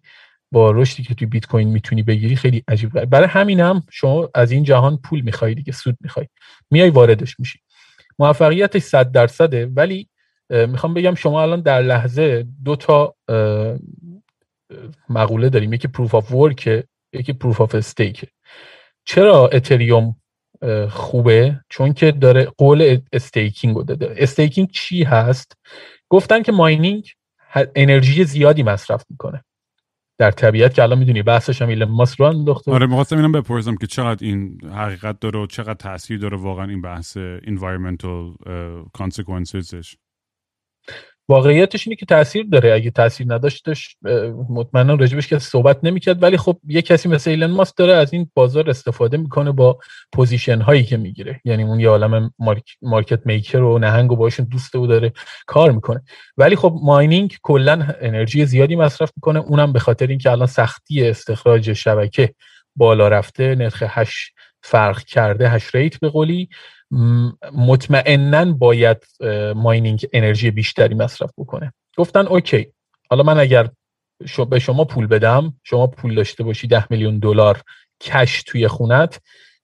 با 0.53 0.71
رشدی 0.71 1.03
که 1.03 1.15
توی 1.15 1.27
بیت 1.27 1.47
کوین 1.47 1.69
می‌تونی 1.69 2.03
بگیری 2.03 2.37
خیلی 2.37 2.63
عجیب 2.69 3.05
برای 3.05 3.29
همین 3.29 3.61
هم 3.61 3.83
شما 3.91 4.31
از 4.35 4.51
این 4.51 4.65
جهان 4.65 4.97
پول 4.97 5.21
می‌خوای 5.21 5.55
دیگه 5.55 5.73
سود 5.73 5.97
می‌خوای. 6.01 6.27
میای 6.71 6.91
واردش 6.91 7.41
میشی. 7.41 7.59
موفقیتش 8.19 8.83
100 8.83 9.13
درصده 9.13 9.67
ولی 9.67 10.09
می‌خوام 10.51 10.95
بگم 10.95 11.15
شما 11.15 11.43
الان 11.43 11.61
در 11.61 11.83
لحظه 11.83 12.47
دو 12.65 12.77
تا 12.77 13.15
مقوله 15.09 15.49
داریم. 15.49 15.73
یکی 15.73 15.89
proof 15.89 16.15
of 16.15 16.33
work 16.33 16.85
یکی 17.13 17.33
proof 17.33 17.61
of 17.61 17.75
stake 17.75 18.25
چرا 19.05 19.49
اتریوم 19.49 20.17
خوبه. 20.91 21.61
چون 21.69 21.93
که 21.93 22.13
داره 22.13 22.45
قول 22.59 22.99
staking 23.13 23.77
رو 23.77 23.83
داده. 23.83 24.15
staking 24.17 24.71
چی 24.71 25.03
هست؟ 25.03 25.53
گفتن 26.09 26.43
که 26.43 26.53
mining 26.53 27.09
انرژی 27.75 28.25
زیادی 28.25 28.63
مصرف 28.63 29.05
می‌کنه. 29.11 29.45
در 30.19 30.31
طبیعت 30.31 30.75
که 30.75 30.83
الان 30.83 30.99
می‌دونی 30.99 31.23
بحثش 31.23 31.63
هم 31.63 31.69
ایلن 31.69 31.89
ماسک 31.89 32.21
رو 32.21 32.27
انداخته. 32.27 32.73
آره 32.73 32.87
می‌خواستم 32.87 33.17
اینم 33.17 33.33
بپرسم 33.33 33.77
که 33.77 33.87
چقدر 33.87 34.27
این 34.27 34.59
حقیقت 34.75 35.21
داره 35.21 35.41
و 35.41 35.47
چقدر 35.47 35.75
تاثیر 35.75 36.19
داره 36.19 36.37
واقعا 36.37 36.69
این 36.69 36.83
بحث 36.83 37.19
environmental 37.43 38.37
consequences 38.99 39.83
ش 39.83 39.97
واقعیتش 41.29 41.87
اینه 41.87 41.97
که 41.97 42.07
تاثیر 42.07 42.47
داره. 42.53 42.75
اگه 42.75 42.91
تاثیر 42.91 43.27
نداشتش 43.35 43.97
مطمئنا 44.51 44.95
راجبش 44.95 45.27
که 45.27 45.39
صحبت 45.39 45.79
نمی‌کرد. 45.83 46.23
ولی 46.23 46.37
خب 46.37 46.59
یه 46.67 46.83
کسی 46.83 47.09
مثل 47.09 47.31
ایلن 47.31 47.51
ماسک 47.51 47.75
داره 47.77 47.93
از 47.93 48.13
این 48.13 48.31
بازار 48.35 48.71
استفاده 48.71 49.17
می‌کنه 49.17 49.53
با 49.53 49.79
position 50.13 50.61
هایی 50.61 50.85
که 50.85 50.97
می‌گیره. 50.97 51.41
یعنی 51.45 51.63
اون 51.63 51.81
یه 51.81 51.89
عالم 51.89 52.31
market 52.83 53.27
maker 53.27 53.59
و 53.59 53.79
نهنگ 53.79 54.13
و 54.13 54.17
باشون 54.17 54.47
دوسته 54.47 54.79
و 54.79 54.87
داره 54.87 55.13
کار 55.47 55.73
می‌کنه. 55.73 56.03
ولی 56.37 56.57
خب 56.57 56.77
mining 56.83 57.37
کلا 57.43 57.89
انرژی 58.01 58.47
زیادی 58.47 58.77
مصرف 58.77 59.13
می‌کنه. 59.17 59.39
اونم 59.39 59.73
به 59.73 59.79
خاطر 59.79 60.07
اینکه 60.07 60.31
الان 60.31 60.47
سختی 60.47 61.09
استخراج 61.09 61.73
شبکه 61.73 62.35
بالا 62.77 63.09
رفته 63.09 63.55
نرخ 63.55 63.83
hash 63.87 64.33
فرق 64.63 64.99
کرده 64.99 65.49
hash 65.49 65.75
rate 65.75 66.01
به 66.01 66.09
قولی. 66.09 66.49
مطمئنا 67.53 68.53
باید 68.53 69.07
mining 69.57 70.07
انرژی 70.13 70.51
بیشتری 70.51 70.95
مصرف 70.95 71.31
بکنه. 71.39 71.73
گفتن 71.97 72.27
okay 72.27 72.67
حالا 73.11 73.23
من 73.23 73.39
اگر 73.39 73.69
به 74.51 74.59
شما 74.59 74.85
پول 74.85 75.07
بدم 75.07 75.55
شما 75.65 75.87
پول 75.87 76.15
داشته 76.15 76.45
باشی 76.45 76.67
ده 76.67 76.87
میلیون 76.91 77.19
دلار 77.19 77.63
cash 78.01 78.43
توی 78.43 78.69
خونت 78.69 79.21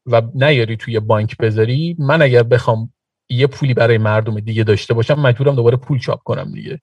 و 0.07 0.23
نیاری 0.35 0.77
توی 0.77 1.01
بانک 1.01 1.37
بذاری 1.37 1.97
من 1.99 2.23
اگر 2.23 2.43
بخوام 2.43 2.93
یه 3.29 3.47
پولی 3.47 3.75
برای 3.75 3.99
مردم 3.99 4.41
دیگه 4.41 4.65
داشته 4.65 4.95
باشم 4.95 5.21
مجبورم 5.21 5.55
دوباره 5.55 5.77
پول 5.77 5.99
چاپ 5.99 6.23
کنم 6.23 6.53
دیگه. 6.53 6.81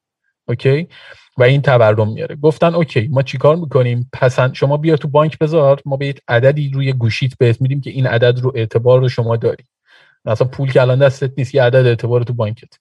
okay؟ 0.47 0.87
و 1.37 1.43
این 1.43 1.61
تورم 1.61 2.13
میاره. 2.13 2.35
گفتن 2.35 2.75
okay 2.75 3.07
ما 3.07 3.21
چیکار 3.21 3.55
می‌کنیم؟ 3.55 4.09
پسند 4.13 4.53
شما 4.53 4.77
بیا 4.77 4.95
تو 4.95 5.07
بانک 5.07 5.37
بذار 5.37 5.81
ما 5.85 5.97
یه 5.97 6.15
عددی 6.27 6.71
روی 6.73 6.93
گوشیت 6.93 7.37
بهت 7.37 7.61
میدیم 7.61 7.81
که 7.81 7.89
این 7.89 8.07
عدد 8.07 8.39
رو 8.39 8.51
اعتبار 8.55 8.99
رو 8.99 9.09
شما 9.09 9.37
داری. 9.37 9.63
مثلا 10.29 10.47
پول 10.47 10.71
که 10.71 10.81
الان 10.81 10.99
دستت 10.99 11.31
نیست 11.37 11.55
یه 11.55 11.63
عدد 11.63 11.85
اعتبار 11.85 12.23
تو 12.23 12.33
بانکت. 12.33 12.73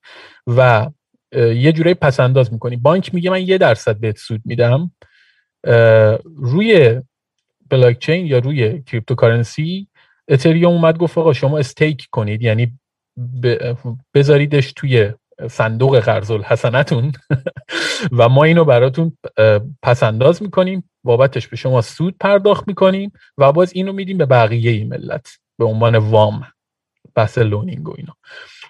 و 0.47 0.91
یه 1.37 1.73
جورایی 1.73 1.95
پس 1.95 2.21
انداز 2.21 2.53
می‌کنی. 2.53 2.77
بانک 2.77 3.15
میگه 3.15 3.31
من 3.31 3.49
یه 3.49 3.59
درصد 3.59 3.97
بهت 3.97 4.19
سود 4.19 4.41
میدم 4.45 4.91
روی 6.37 7.01
بلاک 7.71 7.99
چین 7.99 8.27
یا 8.27 8.39
روی 8.39 8.83
cryptocurrency 8.83 9.89
اتریوم 10.29 10.73
اومد 10.73 10.99
گفت 10.99 11.19
آقا 11.19 11.33
شما 11.33 11.59
stake 11.59 12.07
کنید 12.11 12.43
یعنی 12.43 12.79
بذاریدش 14.15 14.73
توی 14.73 15.13
صندوق 15.51 16.01
قرض 16.01 16.31
الحسنتون 16.31 17.13
و 18.19 18.29
ما 18.29 18.45
اینو 18.45 18.65
براتون 18.65 19.19
پس 19.83 20.03
انداز 20.03 20.43
می‌کنیم 20.43 20.91
بابتش 21.05 21.49
به 21.49 21.57
شما 21.57 21.83
سود 21.83 22.17
پرداخت 22.21 22.69
می‌کنیم 22.69 23.13
و 23.39 23.53
باز 23.53 23.73
اینو 23.75 23.93
میدیم 23.93 24.19
به 24.19 24.27
بقیه 24.27 24.85
ملت 24.85 25.39
به 25.59 25.65
عنوان 25.65 25.97
وام. 25.97 26.47
بحث 27.15 27.39
loaning 27.39 27.89
و 27.89 27.95
اینا. 27.99 28.17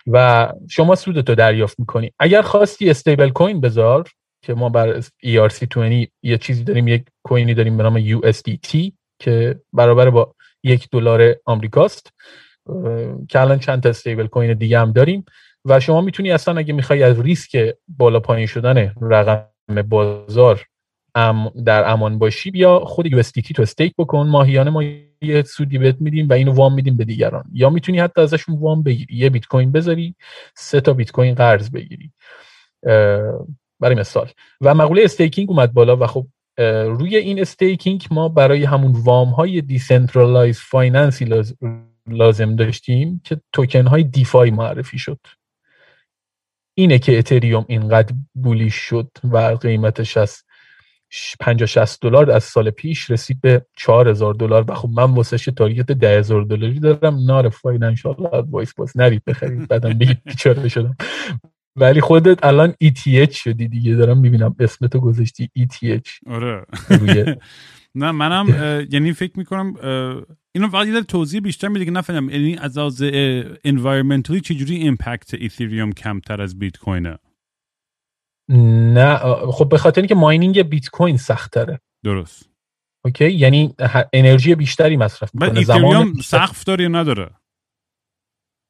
و 0.07 0.49
شما 0.70 0.95
سودتو 0.95 1.34
دریافت 1.34 1.80
می‌کنی. 1.80 2.12
اگر 2.18 2.43
خواستی 2.43 2.91
stablecoin 2.91 3.61
بذار 3.61 4.09
که 4.43 4.55
ما 4.55 4.68
بر 4.68 5.01
ERC20 5.01 6.07
یه 6.22 6.39
چیزی 6.39 6.64
داریم 6.64 6.89
یک 6.89 7.05
کوینی 7.22 7.55
داریم 7.55 7.76
به 7.76 7.82
نام 7.82 8.20
USDT 8.20 8.93
که 9.18 9.61
برابر 9.72 10.11
با 10.11 10.34
یک 10.62 10.89
دلار 10.91 11.36
آمریکاست 11.45 12.12
که 13.28 13.41
الان 13.41 13.59
چند 13.59 13.82
تا 13.82 13.89
stablecoin 13.89 14.55
دیگه 14.55 14.78
هم 14.78 14.93
داریم. 14.93 15.24
و 15.64 15.80
شما 15.80 16.01
می‌تونی 16.01 16.30
اصلا 16.30 16.57
اگه 16.57 16.72
می‌خوای 16.72 17.03
از 17.03 17.20
ریسک 17.20 17.74
بالا 17.89 18.20
پایین 18.20 18.47
شدن 18.47 18.95
رقم 19.01 19.82
بازار 19.89 20.66
در 21.65 21.91
امان 21.91 22.19
باشی 22.19 22.51
بیا 22.51 22.79
خود 22.79 23.09
USDT 23.09 23.53
تو 23.55 23.63
stake 23.62 23.95
بکن 23.99 24.27
ماهیانه 24.27 24.71
ما 24.71 24.83
یه 25.23 25.43
سودی 25.43 25.79
بهت 25.79 25.97
میدیم 26.01 26.29
و 26.29 26.33
اینو 26.33 26.53
وام 26.53 26.75
میدیم 26.75 26.97
به 26.97 27.05
دیگران. 27.05 27.45
یا 27.53 27.71
می‌تونی 27.71 27.99
حتی 27.99 28.21
ازشون 28.21 28.59
وام 28.59 28.83
بگیری 28.83 29.17
یه 29.17 29.31
بیت 29.31 29.47
کوین 29.47 29.73
بذاری 29.73 30.15
سه 30.55 30.81
تا 30.81 30.93
بیت 30.93 31.11
کوین 31.11 31.35
قرض 31.35 31.71
بگیری. 31.71 32.13
برای 33.81 33.95
مثال. 33.95 34.31
و 34.61 34.75
مقوله 34.75 35.05
staking 35.05 35.51
اومد 35.51 35.73
بالا 35.73 35.97
و 35.97 36.07
خب 36.07 36.27
روی 36.85 37.17
این 37.17 37.41
staking 37.41 38.07
ما 38.11 38.29
برای 38.29 38.65
همون 38.65 38.93
وام 38.93 39.29
های 39.29 39.61
decentralized 39.61 40.61
finance 40.61 41.34
ی 41.34 41.45
لازم 42.07 42.57
داشتیم 42.57 43.21
که 43.25 43.41
توکن 43.53 43.87
های 43.87 44.03
DeFi 44.03 44.51
معرفی 44.51 44.99
شد. 44.99 45.19
اینه 46.75 46.99
که 46.99 47.19
اتریوم 47.19 47.65
اینقدر 47.69 48.15
bullish 48.35 48.74
شد 48.75 49.11
و 49.33 49.39
قیمتش 49.39 50.17
از 50.17 50.43
50 51.41 51.67
60 51.67 52.03
دلار 52.03 52.31
از 52.31 52.45
سال 52.45 52.71
پیش 52.71 53.11
رسید 53.11 53.41
به 53.41 53.67
4000 53.77 54.35
دلار 54.35 54.65
و 54.69 54.75
خب 54.75 54.89
من 54.89 55.15
واسه 55.15 55.53
target 55.53 55.93
10000 55.93 56.43
دلاری 56.43 56.81
دارم. 56.81 57.25
not 57.26 57.49
financial 57.49 58.14
advice 58.51 58.74
باز 58.75 58.97
نرید 58.97 59.23
بخرید 59.27 59.69
بعدم 59.69 59.99
بگید 59.99 60.19
بیچاره 60.25 60.69
شدم. 60.69 60.97
ولی 61.77 62.01
خودت 62.01 62.45
الان 62.45 62.75
ETH 62.85 63.33
شدی 63.33 63.69
دیگه. 63.69 63.95
دارم 63.95 64.19
می‌بینم 64.19 64.57
اسمتو 64.61 65.01
گذاشتی 65.01 65.51
ETH 65.59 66.31
آره. 66.31 66.67
نه 67.95 68.11
منم 68.11 68.47
یعنی 68.91 69.13
فکر 69.13 69.39
می‌کنم 69.39 69.75
اینو 70.53 70.69
فقط 70.69 70.87
یه 70.87 71.03
توضیح 71.03 71.41
بیشتر 71.41 71.69
میده 71.69 71.85
که 71.85 71.91
نفهمم 71.91 72.31
یعنی 72.31 72.57
از 72.57 72.79
لحاظ 72.79 73.03
environmentally 73.64 74.41
چجوری 74.41 74.77
impact 74.76 75.35
اتریوم 75.35 75.93
کمتر 75.93 76.43
از 76.43 76.59
بیت 76.59 76.77
کوینه 76.77 77.19
نه 78.49 79.16
خب 79.53 79.68
به 79.68 79.78
خاطر 79.78 80.01
اینکه 80.01 80.14
mining 80.14 80.62
بیت 80.62 80.88
کوین 80.88 81.16
سخت 81.16 81.53
تره 81.53 81.80
درست. 82.05 82.51
اوکی؟ 83.05 83.30
یعنی 83.30 83.74
انرژی 84.12 84.55
بیشتری 84.55 84.96
مصرف 84.96 85.34
می‌کنه. 85.34 85.64
زمان 85.64 86.14
سقف 86.24 86.64
داره 86.64 86.82
یا 86.82 86.88
نداره؟ 86.88 87.30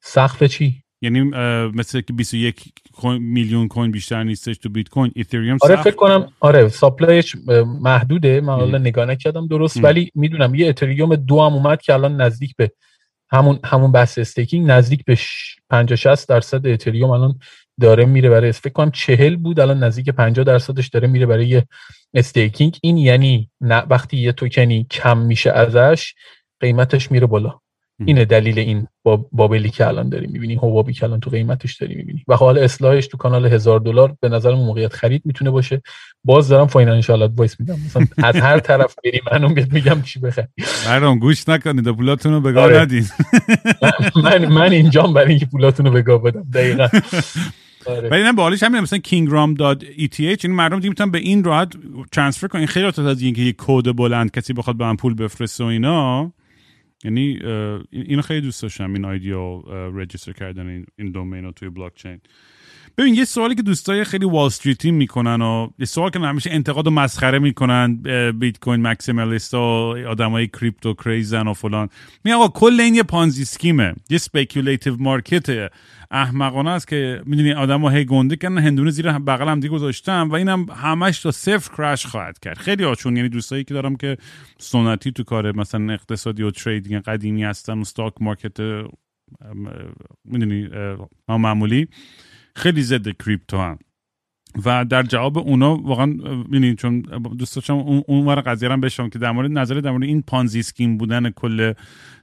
سقف 0.01 0.43
چی؟ 0.43 0.83
یعنی 1.01 1.21
مثل 1.69 2.01
که 2.01 2.13
21 2.13 2.73
میلیون 3.19 3.67
coin 3.67 3.91
بیشتر 3.91 4.23
نیستش 4.23 4.57
تو 4.57 4.69
بیت 4.69 4.89
کوین 4.89 5.11
اتریوم 5.15 5.57
آره 5.61 5.81
فکر 5.81 5.95
کنم 5.95 6.33
آره 6.39 6.69
supply 6.69 7.18
ش 7.18 7.35
محدوده. 7.81 8.41
من 8.41 8.53
حالا 8.53 8.77
نگاه 8.77 9.05
نکردم 9.05 9.47
درست 9.47 9.77
ام. 9.77 9.83
ولی 9.83 10.11
می‌دونم 10.15 10.55
یه 10.55 10.69
اتریوم 10.69 11.15
دو 11.15 11.41
هم 11.41 11.53
اومد 11.53 11.81
که 11.81 11.93
الان 11.93 12.21
نزدیک 12.21 12.55
به 12.55 12.71
همون 13.31 13.59
همون 13.63 13.91
بحث 13.91 14.17
staking 14.17 14.71
نزدیک 14.71 15.05
به 15.05 15.17
50 15.69 15.95
60 15.95 16.29
درصد 16.29 16.67
اتریوم 16.67 17.09
الان 17.09 17.39
داره 17.79 18.05
میره 18.05 18.29
برای 18.29 18.51
فکر 18.51 18.73
کنم 18.73 18.91
چهل 18.91 19.35
بود 19.35 19.59
الان 19.59 19.83
نزدیک 19.83 20.09
50 20.09 20.45
درصدش 20.45 20.87
داره 20.87 21.07
میره 21.07 21.25
برای 21.25 21.61
staking. 22.13 22.77
این 22.81 22.97
یعنی 22.97 23.49
نه 23.61 23.83
وقتی 23.89 24.17
یه 24.17 24.31
توکنی 24.31 24.87
کم 24.91 25.17
میشه 25.17 25.51
ازش 25.51 26.13
قیمتش 26.59 27.11
میره 27.11 27.27
بالا. 27.27 27.59
اینه 28.05 28.25
دلیل 28.25 28.59
این 28.59 28.87
bubble 29.31 29.64
ی 29.64 29.69
که 29.69 29.87
الان 29.87 30.09
داری 30.09 30.27
می‌بینی 30.27 30.55
حبابی 30.55 30.93
که 30.93 31.03
الان 31.03 31.19
تو 31.19 31.29
قیمتش 31.29 31.75
داری 31.75 31.95
می‌بینی. 31.95 32.23
و 32.27 32.35
حالا 32.35 32.61
اصلاحش 32.61 33.07
تو 33.07 33.17
کانال 33.17 33.45
هزار 33.45 33.79
دلار 33.79 34.15
به 34.21 34.29
نظر 34.29 34.55
موقعیت 34.55 34.93
خرید 34.93 35.21
می‌تونه 35.25 35.51
باشه. 35.51 35.81
باز 36.23 36.47
دارم 36.47 36.67
financial 36.67 37.21
advice 37.21 37.59
میدم. 37.59 37.79
مثلا 37.85 38.05
از 38.17 38.35
هر 38.35 38.59
طرف 38.69 38.95
بری 39.03 39.21
منم 39.31 39.53
بهت 39.53 39.73
میگم 39.73 40.01
چی 40.01 40.19
بخری. 40.19 40.47
مردم 40.87 41.19
گوش 41.19 41.49
نکنید 41.49 41.91
پولاتون 41.91 42.33
رو 42.33 42.41
بگاه 42.41 42.63
آره. 42.63 42.79
ندید 42.79 43.13
من 44.23 44.45
من 44.45 44.71
اینجام 44.71 45.13
برای 45.13 45.29
اینکه 45.29 45.45
پولاتون 45.45 45.85
رو 45.85 45.91
بگاه 45.91 46.21
بدم 46.21 46.45
دقیقاً. 46.53 46.87
ولی 47.87 48.23
نه 48.23 48.33
بالیش 48.33 48.63
همین 48.63 48.81
مثلا 48.81 48.99
kingram.eth 48.99 50.19
این 50.19 50.51
مردم 50.51 50.77
دیگه 50.77 50.89
می‌تونن 50.89 51.11
به 51.11 51.17
این 51.17 51.43
راحت 51.43 51.73
ترانسفر 52.11 52.47
کنن. 52.47 52.65
خیلی 52.65 52.83
راحت 52.83 52.99
از 52.99 53.21
اینکه 53.21 53.41
یه 53.41 53.55
کد 53.57 53.95
بلند 53.95 54.31
کسی 54.31 54.53
بخواد 54.53 54.77
به 54.77 54.85
من 54.85 54.95
پول 54.95 55.13
بفرسته 55.13 55.63
و 55.63 55.67
اینا. 55.67 56.33
یعنی 57.03 57.39
اینو 57.91 58.21
خیلی 58.21 58.41
دوست 58.41 58.61
داشتم 58.61 58.93
این 58.93 59.05
آیدیو 59.05 59.61
رجیستر 59.95 60.31
کردن 60.31 60.67
این, 60.67 60.85
این 60.95 61.11
دومین 61.11 61.43
رو 61.43 61.51
توی 61.51 61.69
بلاک 61.69 61.95
چین 61.95 62.19
ببین 62.99 63.15
یه 63.15 63.25
سوالی 63.25 63.55
که 63.55 63.61
دوستای 63.61 64.03
خیلی 64.03 64.25
وال 64.25 64.45
استریتی 64.45 64.91
می‌کنن 64.91 65.41
و 65.41 65.69
یه 65.79 65.85
سوال 65.85 66.09
که 66.09 66.19
همیشه 66.19 66.51
انتقاد 66.51 66.87
و 66.87 66.91
مسخره 66.91 67.39
می‌کنن 67.39 67.95
بیت 68.31 68.59
کوین 68.59 68.81
maximalist 68.81 69.53
و 69.53 69.57
آدمای 70.09 70.47
crypto 70.47 70.93
crazy 70.93 71.38
ن 71.38 71.47
و 71.47 71.53
فلان. 71.53 71.89
میگن 72.23 72.33
آقا 72.33 72.47
کل 72.47 72.79
این 72.79 72.95
یه 72.95 73.03
Ponzi 73.03 73.45
scheme 73.45 73.86
ه 73.86 73.93
یه 74.09 74.17
speculative 74.17 74.95
market 74.97 75.71
احمقانه 76.11 76.69
است 76.69 76.87
که 76.87 77.21
می‌دونی 77.25 77.53
آدمو 77.53 77.89
هی 77.89 78.05
گنده 78.05 78.35
کردن 78.35 78.57
هندونه 78.57 78.91
زیر 78.91 79.11
بغل 79.11 79.47
هم 79.47 79.59
دیگه 79.59 79.73
گذاشتم 79.73 80.29
و 80.29 80.33
اینم 80.33 80.65
همش 80.69 81.19
تا 81.19 81.31
صفر 81.31 81.75
crash 81.77 82.05
خواهد 82.05 82.39
کرد. 82.39 82.57
خیلی 82.57 82.83
هاشون 82.83 83.17
یعنی 83.17 83.29
دوستایی 83.29 83.63
که 83.63 83.73
دارم 83.73 83.95
که 83.95 84.17
سنتی 84.57 85.11
تو 85.11 85.23
کار 85.23 85.55
مثلا 85.55 85.93
اقتصادی 85.93 86.43
و 86.43 86.51
trading 86.51 87.03
قدیمی 87.03 87.43
هستن 87.43 87.77
و 87.77 87.81
stock 87.81 88.13
market 88.21 88.57
می‌دونی 90.25 90.69
معمولی. 91.27 91.87
خیلی 92.59 92.81
ضد 92.81 93.09
crypto 93.09 93.57
هم 93.57 93.79
و 94.65 94.85
در 94.85 95.03
جواب 95.03 95.37
اونا 95.37 95.75
واقعا 95.75 96.05
ببینید 96.43 96.77
چون 96.77 97.01
دوست 97.37 97.55
داشتم 97.55 97.73
اون 97.73 98.03
اون 98.07 98.35
قضیه 98.35 98.69
هم 98.69 98.81
بشم 98.81 99.09
که 99.09 99.19
در 99.19 99.31
مورد 99.31 99.51
نظر 99.51 99.75
در 99.75 99.91
مورد 99.91 100.03
این 100.03 100.21
Ponzi 100.21 100.61
scheme 100.61 100.97
بودن 100.97 101.29
کل 101.29 101.73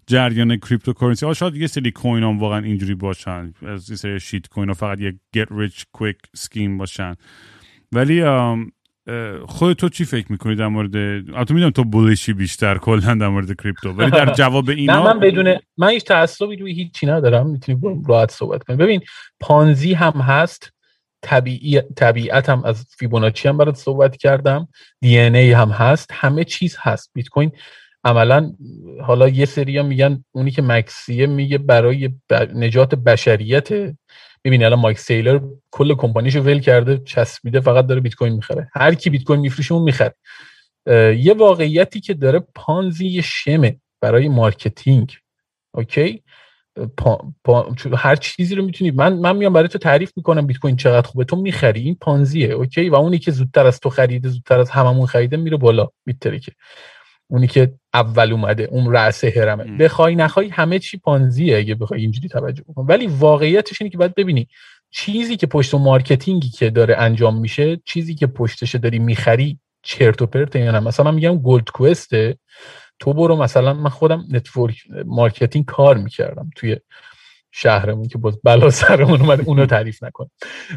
جریان 0.06 0.56
cryptocurrency 0.56 1.26
ها 1.26 1.34
شاید 1.34 1.56
یه 1.56 1.66
سری 1.66 1.90
coin 1.90 2.22
هم 2.22 2.38
واقعا 2.38 2.58
اینجوری 2.58 2.94
باشن. 2.94 3.52
از 3.62 3.90
یه 3.90 3.96
سری 3.96 4.20
shitcoin 4.20 4.68
ها 4.68 4.74
فقط 4.74 5.00
یه 5.00 5.20
get 5.36 5.46
rich 5.46 5.80
quick 5.98 6.30
scheme 6.34 6.78
باشن. 6.78 7.14
ولی 7.92 8.22
خود 9.46 9.76
تو 9.76 9.88
چی 9.88 10.04
فکر 10.04 10.32
می‌کنی 10.32 10.54
در 10.54 10.66
مورد 10.66 10.96
البته 10.96 11.54
می‌دونم 11.54 11.70
تو 11.70 11.84
bullish 11.84 12.26
ی 12.26 12.32
بیشتر 12.32 12.78
کلا 12.78 13.14
در 13.14 13.28
مورد 13.28 13.60
crypto 13.62 13.92
ولی 13.92 14.10
در 14.10 14.32
جواب 14.32 14.68
اینا 14.68 14.94
نه 14.94 15.14
من 15.14 15.20
بدون 15.20 15.56
من 15.76 15.88
هیچ 15.88 16.04
تعصبی 16.04 16.56
روی 16.56 16.72
هیچی 16.72 17.06
ندارم 17.06 17.50
می‌تونی 17.50 18.02
راحت 18.08 18.30
صحبت 18.30 18.62
کنی. 18.62 18.76
ببین 18.76 19.00
Ponzi 19.40 19.94
هم 19.94 20.12
هست 20.12 20.72
طبیعی 21.22 21.80
طبیعت 21.80 22.48
هم 22.48 22.64
از 22.64 22.86
فیبوناچی 22.98 23.48
هم 23.48 23.56
برات 23.56 23.76
صحبت 23.76 24.16
کردم 24.16 24.68
DNA 25.00 25.52
هم 25.52 25.68
هست 25.68 26.10
همه 26.12 26.44
چیز 26.44 26.76
هست. 26.80 27.10
بیت 27.14 27.28
کوین 27.28 27.52
عملا 28.04 28.52
حالا 29.02 29.28
یه 29.28 29.44
سری 29.44 29.82
میگن 29.82 30.24
اونی 30.32 30.50
که 30.50 30.62
maxi 30.62 31.13
ه 31.13 31.26
میگه 31.26 31.58
برای 31.58 32.10
نجات 32.54 32.94
بشریت 32.94 33.68
می‌بینی 34.46 34.64
الان 34.64 34.78
مایکل 34.78 34.98
سیلر 34.98 35.40
کل 35.70 35.94
کمپانیشو 35.94 36.40
ول 36.40 36.60
کرده 36.60 36.98
چسبیده 37.04 37.60
فقط 37.60 37.86
داره 37.86 38.00
بیت 38.00 38.14
کوین 38.14 38.32
می‌خره. 38.32 38.70
هر 38.74 38.94
کی 38.94 39.10
بیت 39.10 39.24
کوین 39.24 39.40
میفروشه 39.40 39.74
اون 39.74 39.82
می‌خره. 39.82 40.14
یه 41.16 41.34
واقعیتی 41.38 42.00
که 42.00 42.14
داره 42.14 42.38
Ponzi 42.54 43.22
scheme 43.22 43.72
ه 43.72 43.80
برای 44.00 44.28
marketing. 44.28 45.16
okay؟ 45.74 46.22
پا، 46.96 47.32
پا، 47.44 47.74
هر 47.96 48.16
چیزی 48.16 48.54
رو 48.54 48.64
می‌تونی 48.64 48.90
من 48.90 49.12
من 49.12 49.36
میام 49.36 49.52
برای 49.52 49.68
تو 49.68 49.78
تعریف 49.78 50.12
می‌کنم 50.16 50.46
بیت 50.46 50.58
کوین 50.58 50.76
چقدر 50.76 51.06
خوبه. 51.06 51.24
تو 51.24 51.36
می‌خری 51.36 51.80
این 51.80 51.96
Ponzi 52.00 52.34
ه. 52.34 52.48
okay؟ 52.48 52.88
و 52.88 52.94
اونی 52.94 53.18
که 53.18 53.30
زودتر 53.30 53.66
از 53.66 53.80
تو 53.80 53.90
خریده 53.90 54.28
زودتر 54.28 54.58
از 54.58 54.70
هممون 54.70 55.06
خریده 55.06 55.36
میره 55.36 55.56
بالا. 55.56 55.88
که 56.22 56.52
اونی 57.28 57.46
که 57.46 57.74
اول 57.94 58.32
اومده 58.32 58.64
اون 58.64 58.92
رأس 58.92 59.24
هرمه 59.24 59.64
بخوای 59.64 60.14
نخوای 60.14 60.48
همه 60.48 60.78
چی 60.78 60.98
Ponzi 60.98 61.46
ه 61.46 61.56
اگه 61.56 61.74
بخوای 61.74 62.00
اینجوری 62.00 62.28
توجه 62.28 62.62
کنی 62.62 62.86
ولی 62.88 63.06
واقعیتش 63.06 63.82
اینه 63.82 63.90
که 63.90 63.98
باید 63.98 64.14
ببینی 64.14 64.48
چیزی 64.90 65.36
که 65.36 65.46
پشت 65.46 65.74
marketing 65.74 66.41
ی 66.41 66.48
که 66.48 66.70
داره 66.70 66.96
انجام 66.96 67.40
میشه 67.40 67.80
چیزی 67.84 68.14
که 68.14 68.26
پشتش 68.26 68.74
داری 68.74 68.98
می‌خری 68.98 69.58
چرت 69.82 70.22
و 70.22 70.26
پرت 70.26 70.56
یا 70.56 70.70
نه؟ 70.70 70.80
مثلا 70.80 71.10
میگم 71.10 71.38
گلدکوئسته 71.38 72.38
تو 72.98 73.12
برو 73.12 73.36
مثلا 73.36 73.74
من 73.74 73.90
خودم 73.90 74.24
network 74.30 74.82
marketing 75.06 75.64
کار 75.64 75.96
می‌کردم 75.96 76.50
توی 76.56 76.76
شهرمون 77.50 78.08
که 78.08 78.18
باز 78.18 78.38
بلا 78.44 78.70
سرمون 78.70 79.20
اومد 79.20 79.40
اونو 79.40 79.66
تعریف 79.76 80.02
نکن. 80.02 80.30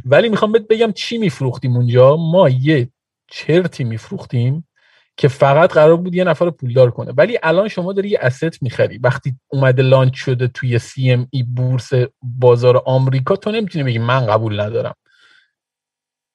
ولی 0.05 0.29
می‌خوام 0.29 0.51
بهت 0.51 0.67
بگم 0.67 0.91
چی 0.91 1.17
میفروختیم 1.17 1.75
اونجا؟ 1.75 2.15
ما 2.15 2.49
یه 2.49 2.89
چرتی 3.27 3.83
میفروختیم 3.83 4.68
که 5.19 5.27
فقط 5.27 5.73
قرار 5.73 5.97
بود 5.97 6.15
یه 6.15 6.23
نفر 6.23 6.45
رو 6.45 6.51
پولدار 6.51 6.91
کنه. 6.91 7.11
ولی 7.17 7.39
الان 7.43 7.67
شما 7.67 7.93
داری 7.93 8.09
یه 8.09 8.19
asset 8.21 8.63
می‌خری. 8.63 8.97
وقتی 8.97 9.35
اومده 9.47 9.83
launch 9.83 10.15
شده 10.15 10.47
توی 10.47 10.79
CME 10.79 11.43
بورس 11.43 11.91
بازار 12.21 12.83
آمریکا 12.85 13.35
تو 13.35 13.51
نمی‌تونی 13.51 13.83
بگی 13.83 13.99
من 13.99 14.25
قبول 14.25 14.59
ندارم. 14.59 14.95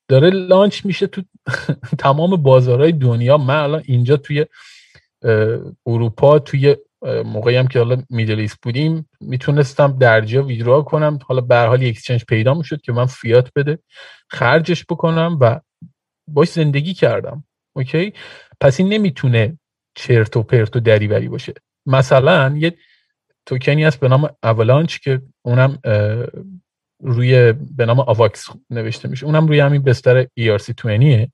داره 0.09 0.30
launch 0.31 0.85
میشه 0.87 1.07
تو 1.07 1.22
تمام 1.99 2.43
بازارهای 2.43 2.93
دنیا. 2.93 3.39
من 3.39 3.57
الان 3.57 3.82
اینجا 3.85 4.16
توی 4.16 4.47
اروپا 5.87 6.39
توی 6.39 6.76
موقعی 7.24 7.57
هم 7.57 7.66
که 7.66 7.78
حالا 7.78 8.03
Middle 8.11 8.33
East 8.33 8.49
بودیم 8.62 9.09
می‌تونستم 9.20 9.99
درجا 9.99 10.43
withdraw 10.43 10.83
کنم. 10.82 11.18
حالا 11.26 11.41
به 11.41 11.57
حال 11.57 11.85
exchange 11.85 12.25
پیدا 12.24 12.55
می‌شد 12.55 12.80
که 12.80 12.93
من 12.93 13.07
فیات 13.07 13.51
بده 13.57 13.78
خرجش 14.28 14.85
بکنم 14.85 15.39
و 15.41 15.61
باش 16.28 16.49
زندگی 16.49 16.95
کردم. 16.95 17.45
okay 17.77 18.12
پس 18.61 18.81
این 18.81 18.89
نمی‌تونه 18.89 19.59
چرت 19.95 20.37
و 20.37 20.43
پرت 20.43 20.77
و 20.77 20.81
دریوری 20.81 21.29
باشه. 21.29 21.55
مثلا 21.87 22.57
یه 22.57 22.75
توکنی 23.47 23.85
هست 23.85 24.01
به 24.01 24.09
نام 24.09 24.31
اولانچ 24.43 24.99
که 24.99 25.23
اونم 25.43 25.79
روی 27.03 27.53
به 27.53 27.87
نام 27.87 28.01
آواکس 28.01 28.47
نوشته 28.71 29.09
میشه. 29.09 29.27
اونم 29.27 29.47
روی 29.47 29.61
همین 29.61 29.83
بستر 29.83 30.25
ERC20 30.25 31.29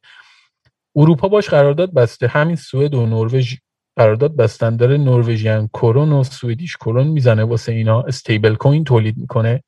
اروپا 0.97 1.29
باش 1.29 1.49
قرارداد 1.49 1.95
بسته. 1.95 2.29
همین 2.29 2.57
سوئد 2.57 2.95
و 2.95 3.07
نروژ 3.07 3.55
قرارداد 3.97 4.37
بستن. 4.37 4.77
داره 4.77 4.97
Norwegian 4.97 5.69
krone 5.69 6.13
و 6.13 6.25
Swedish 6.25 6.77
krona 6.77 7.07
می‌زنه. 7.07 7.45
واسه 7.45 7.73
اینا 7.73 8.03
stablecoin 8.03 8.85
تولید 8.85 9.17
می‌کنه. 9.17 9.63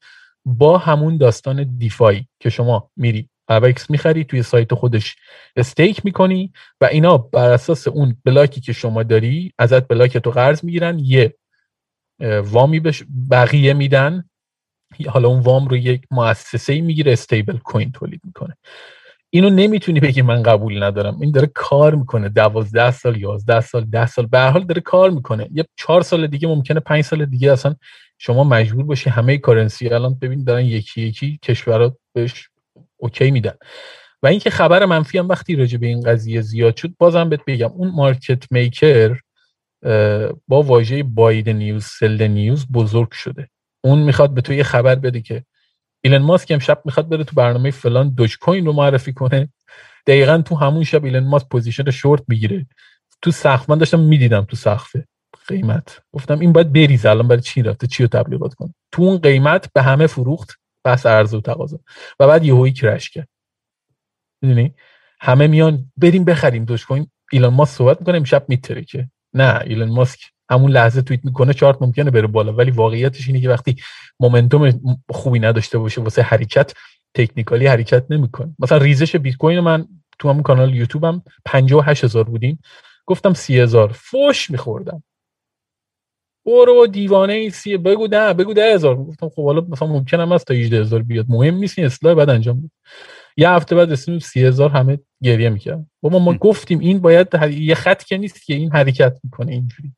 با 0.45 0.79
همون 0.79 1.17
داستان 1.17 1.77
DeFi 1.79 2.25
که 2.41 2.51
شما 2.51 2.91
میری 2.97 3.29
آواکس 3.53 3.91
می‌خری 3.91 4.25
توی 4.25 4.43
سایت 4.43 4.75
خودش 4.75 5.17
stake 5.57 6.05
می‌کنی 6.05 6.53
و 6.81 6.85
اینا 6.85 7.19
بر 7.19 7.51
اساس 7.51 7.89
اون 7.89 8.17
block 8.25 8.55
ی 8.55 8.61
که 8.61 8.73
شما 8.73 9.03
داری 9.03 9.53
ازت 9.59 9.89
block 9.89 10.19
تو 10.19 10.31
قرض 10.31 10.65
می‌گیرن 10.65 10.99
یه 10.99 11.35
وامی 12.43 12.81
بش 12.81 13.05
بقیه 13.31 13.73
میدن. 13.75 14.25
حالا 15.09 15.29
اون 15.29 15.41
وام 15.41 15.69
رو 15.69 15.77
یک 15.77 16.03
مؤسسه 16.11 16.81
می‌گیره 16.81 17.13
stablecoin 17.13 17.93
تولید 17.93 18.21
می‌کنه. 18.25 18.57
اینو 19.31 19.51
نمی‌تونی 19.51 20.01
بگی 20.01 20.23
من 20.23 20.43
قبول 20.43 20.83
ندارم. 20.83 21.21
این 21.21 21.31
داره 21.31 21.51
کار 21.55 21.95
می‌کنه. 21.95 22.29
دوازده 22.29 22.91
سال 22.91 23.17
یازده 23.17 23.61
سال 23.61 23.85
ده 23.85 24.07
سال. 24.07 24.27
به 24.27 24.41
حال 24.41 24.65
داره 24.65 24.81
کار 24.81 25.11
می‌کنه. 25.11 25.49
یه 25.53 25.65
چهار 25.77 26.03
سال 26.03 26.27
دیگه 26.27 26.49
ممکنه 26.49 26.81
پنج 26.81 27.05
سال 27.05 27.25
دیگه 27.25 27.53
اصلا 27.53 27.75
شما 28.19 28.45
مجبور 28.45 28.85
باشی 28.85 29.11
همه 29.11 29.39
currency 29.39 29.89
الان 29.89 30.15
ببین 30.15 30.45
دارن 30.45 30.65
یکی 30.65 31.03
یکی 31.03 31.39
کشورات 31.43 31.97
بهش 32.15 32.49
okay 33.03 33.31
میدن. 33.31 33.55
و 34.23 34.27
اینکه 34.27 34.51
خبر 34.51 34.85
منفی 34.85 35.19
هم 35.19 35.29
وقتی 35.29 35.57
راجع 35.57 35.79
به 35.79 35.87
این 35.87 36.01
قضیه 36.01 36.41
زیاد 36.41 36.77
شد 36.77 36.95
بازم 36.99 37.29
بهت 37.29 37.41
بگم 37.47 37.73
اون 37.73 37.91
market 37.91 38.53
maker 38.53 39.21
با 40.49 40.63
واژه 40.63 41.03
buy 41.03 41.26
the 41.26 41.49
news 41.49 41.85
sell 41.85 42.27
the 42.27 42.44
news 42.44 42.67
بزرگ 42.73 43.13
شده. 43.13 43.49
اون 43.85 43.99
می‌خواد 43.99 44.35
به 44.35 44.41
تو 44.41 44.53
یه 44.53 44.63
خبر 44.63 44.95
بده 44.95 45.21
که 45.21 45.45
ایلن 46.05 46.23
ماسک 46.23 46.51
امشب 46.51 46.83
می‌خواد 46.85 47.09
بره 47.09 47.25
تو 47.25 47.37
برنامه 47.37 47.71
فلان 47.71 48.09
Doge 48.09 48.39
Coin 48.39 48.67
رو 48.67 48.73
معرفی 48.73 49.13
کنه. 49.13 49.49
دقیقا 50.07 50.43
تو 50.47 50.57
همون 50.57 50.85
شب 50.85 51.05
ایلن 51.05 51.27
ماسک 51.27 51.49
position 51.49 51.91
short 51.91 52.23
می‌گیره. 52.29 52.67
تو 53.23 53.31
سقف 53.31 53.71
من 53.71 53.79
داشتم 53.79 54.01
می‌دیدم 54.01 54.45
تو 54.45 54.57
سقف 54.57 54.97
قیمت. 55.49 56.03
گفتم 56.13 56.39
این 56.39 56.53
باید 56.53 56.73
بریزه 56.73 57.07
الان 57.07 57.29
برای 57.29 57.43
چی 57.43 57.63
رفته؟ 57.63 57.87
چی 57.87 58.03
رو 58.03 58.09
تبلیغات 58.09 58.55
کنه؟ 58.55 58.75
تو 58.93 59.03
اون 59.03 59.19
قیمت 59.19 59.73
به 59.73 59.83
همه 59.83 60.07
فروخت. 60.07 60.62
بحث 60.85 61.07
عرضه 61.07 61.37
و 61.37 61.41
تقاضا. 61.41 61.79
و 62.21 62.27
بعد 62.27 62.45
یهویی 62.45 62.73
crash 62.73 63.11
کرد. 63.11 63.29
می‌دونی؟ 64.43 64.75
همه 65.21 65.47
میان 65.47 65.93
بریم 65.97 66.25
بخریم 66.25 66.65
Doge 66.65 66.87
Coin 66.87 67.07
ایلان 67.33 67.55
ماسک 67.55 67.73
صحبت 67.73 68.01
می‌کنه 68.01 68.17
امشب 68.17 68.45
میترکه 68.49 69.11
نه 69.35 69.61
ایلان 69.65 69.89
ماسک 69.89 70.21
همون 70.51 70.71
لحظه 70.71 71.03
توییت 71.03 71.25
می‌کنه 71.25 71.53
چارت 71.53 71.83
ممکنه 71.83 72.11
بره 72.11 72.27
بالا. 72.27 72.53
ولی 72.53 72.71
واقعیتش 72.71 73.27
اینه 73.29 73.41
که 73.41 73.49
وقتی 73.49 73.77
مومنتوم 74.21 74.81
خوبی 75.09 75.39
نداشته 75.39 75.79
باشه 75.79 76.01
واسه 76.01 76.23
حرکت 76.23 76.73
تکنیکالی 77.15 77.67
حرکت 77.67 78.05
نمی‌کنه. 78.11 78.55
مثلا 78.59 78.79
ریزش 78.79 79.17
بیت 79.17 79.37
کوین 79.37 79.61
من 79.61 79.89
تو 80.19 80.31
همون 80.31 80.43
کانال 80.43 80.75
یوتیوبم 80.75 81.23
58000 81.45 82.05
هزار 82.05 82.25
بودیم. 82.25 82.59
گفتم 83.07 83.33
30000 83.33 83.93
فوش 83.93 84.51
میخوردم. 84.51 85.03
برو 86.47 86.87
دیوانه 86.87 87.33
ای 87.33 87.51
سی 87.51 87.77
بگو 87.77 88.07
ده 88.07 88.33
بگو 88.33 88.55
ده 88.55 88.75
هزار. 88.75 88.97
گفتم 88.97 89.29
خب 89.29 89.45
حالا 89.45 89.67
مثلا 89.69 89.89
ممکنم 89.89 90.33
است 90.33 90.47
تا 90.47 90.55
18 90.55 90.81
هزار 90.81 91.03
بیاد. 91.03 91.27
مهم 91.29 91.55
نیست 91.55 91.79
این 91.79 91.87
اصلاح 91.87 92.15
بعد 92.15 92.31
انجام 92.31 92.61
بود 92.61 92.71
یه 93.37 93.51
هفته 93.51 93.77
بعد 93.77 93.93
رسیدیم 93.93 94.19
سی 94.19 94.45
هزار 94.45 94.71
همه 94.71 94.99
گریه 95.23 95.49
می‌کرد 95.49 95.87
بابا 96.03 96.19
ما 96.19 96.35
گفتیم 96.35 96.79
این 96.79 96.99
باید 96.99 97.29
یه 97.51 97.75
خط 97.75 98.05
که 98.05 98.19
نیست 98.19 98.47
که 98.47 98.55
این 98.55 98.73
حرکت 98.73 99.19
می‌کنه 99.25 99.53
اینجوری. 99.53 99.93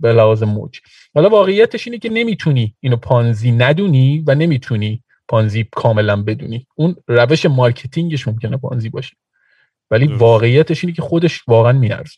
به 0.00 0.12
لحاظ 0.12 0.42
موج. 0.42 0.80
حالا 1.14 1.28
واقعیتش 1.28 1.86
اینه 1.86 1.98
که 1.98 2.08
نمی‌تونی 2.08 2.74
اینو 2.80 2.96
Ponzi 2.96 3.52
ندونی 3.52 4.24
و 4.26 4.34
نمی‌تونی 4.34 5.02
Ponzi 5.28 5.68
کاملا 5.72 6.22
بدونی. 6.22 6.66
اون 6.74 6.96
روش 7.08 7.46
marketing 7.46 8.13
ش 8.13 8.28
ممکنه 8.28 8.56
Ponzi 8.56 8.88
باشه. 8.88 9.16
ولی 9.90 10.06
واقعیتش 10.06 10.84
اینه 10.84 10.96
که 10.96 11.02
خودش 11.02 11.42
واقعا 11.48 11.72
میارزه. 11.72 12.16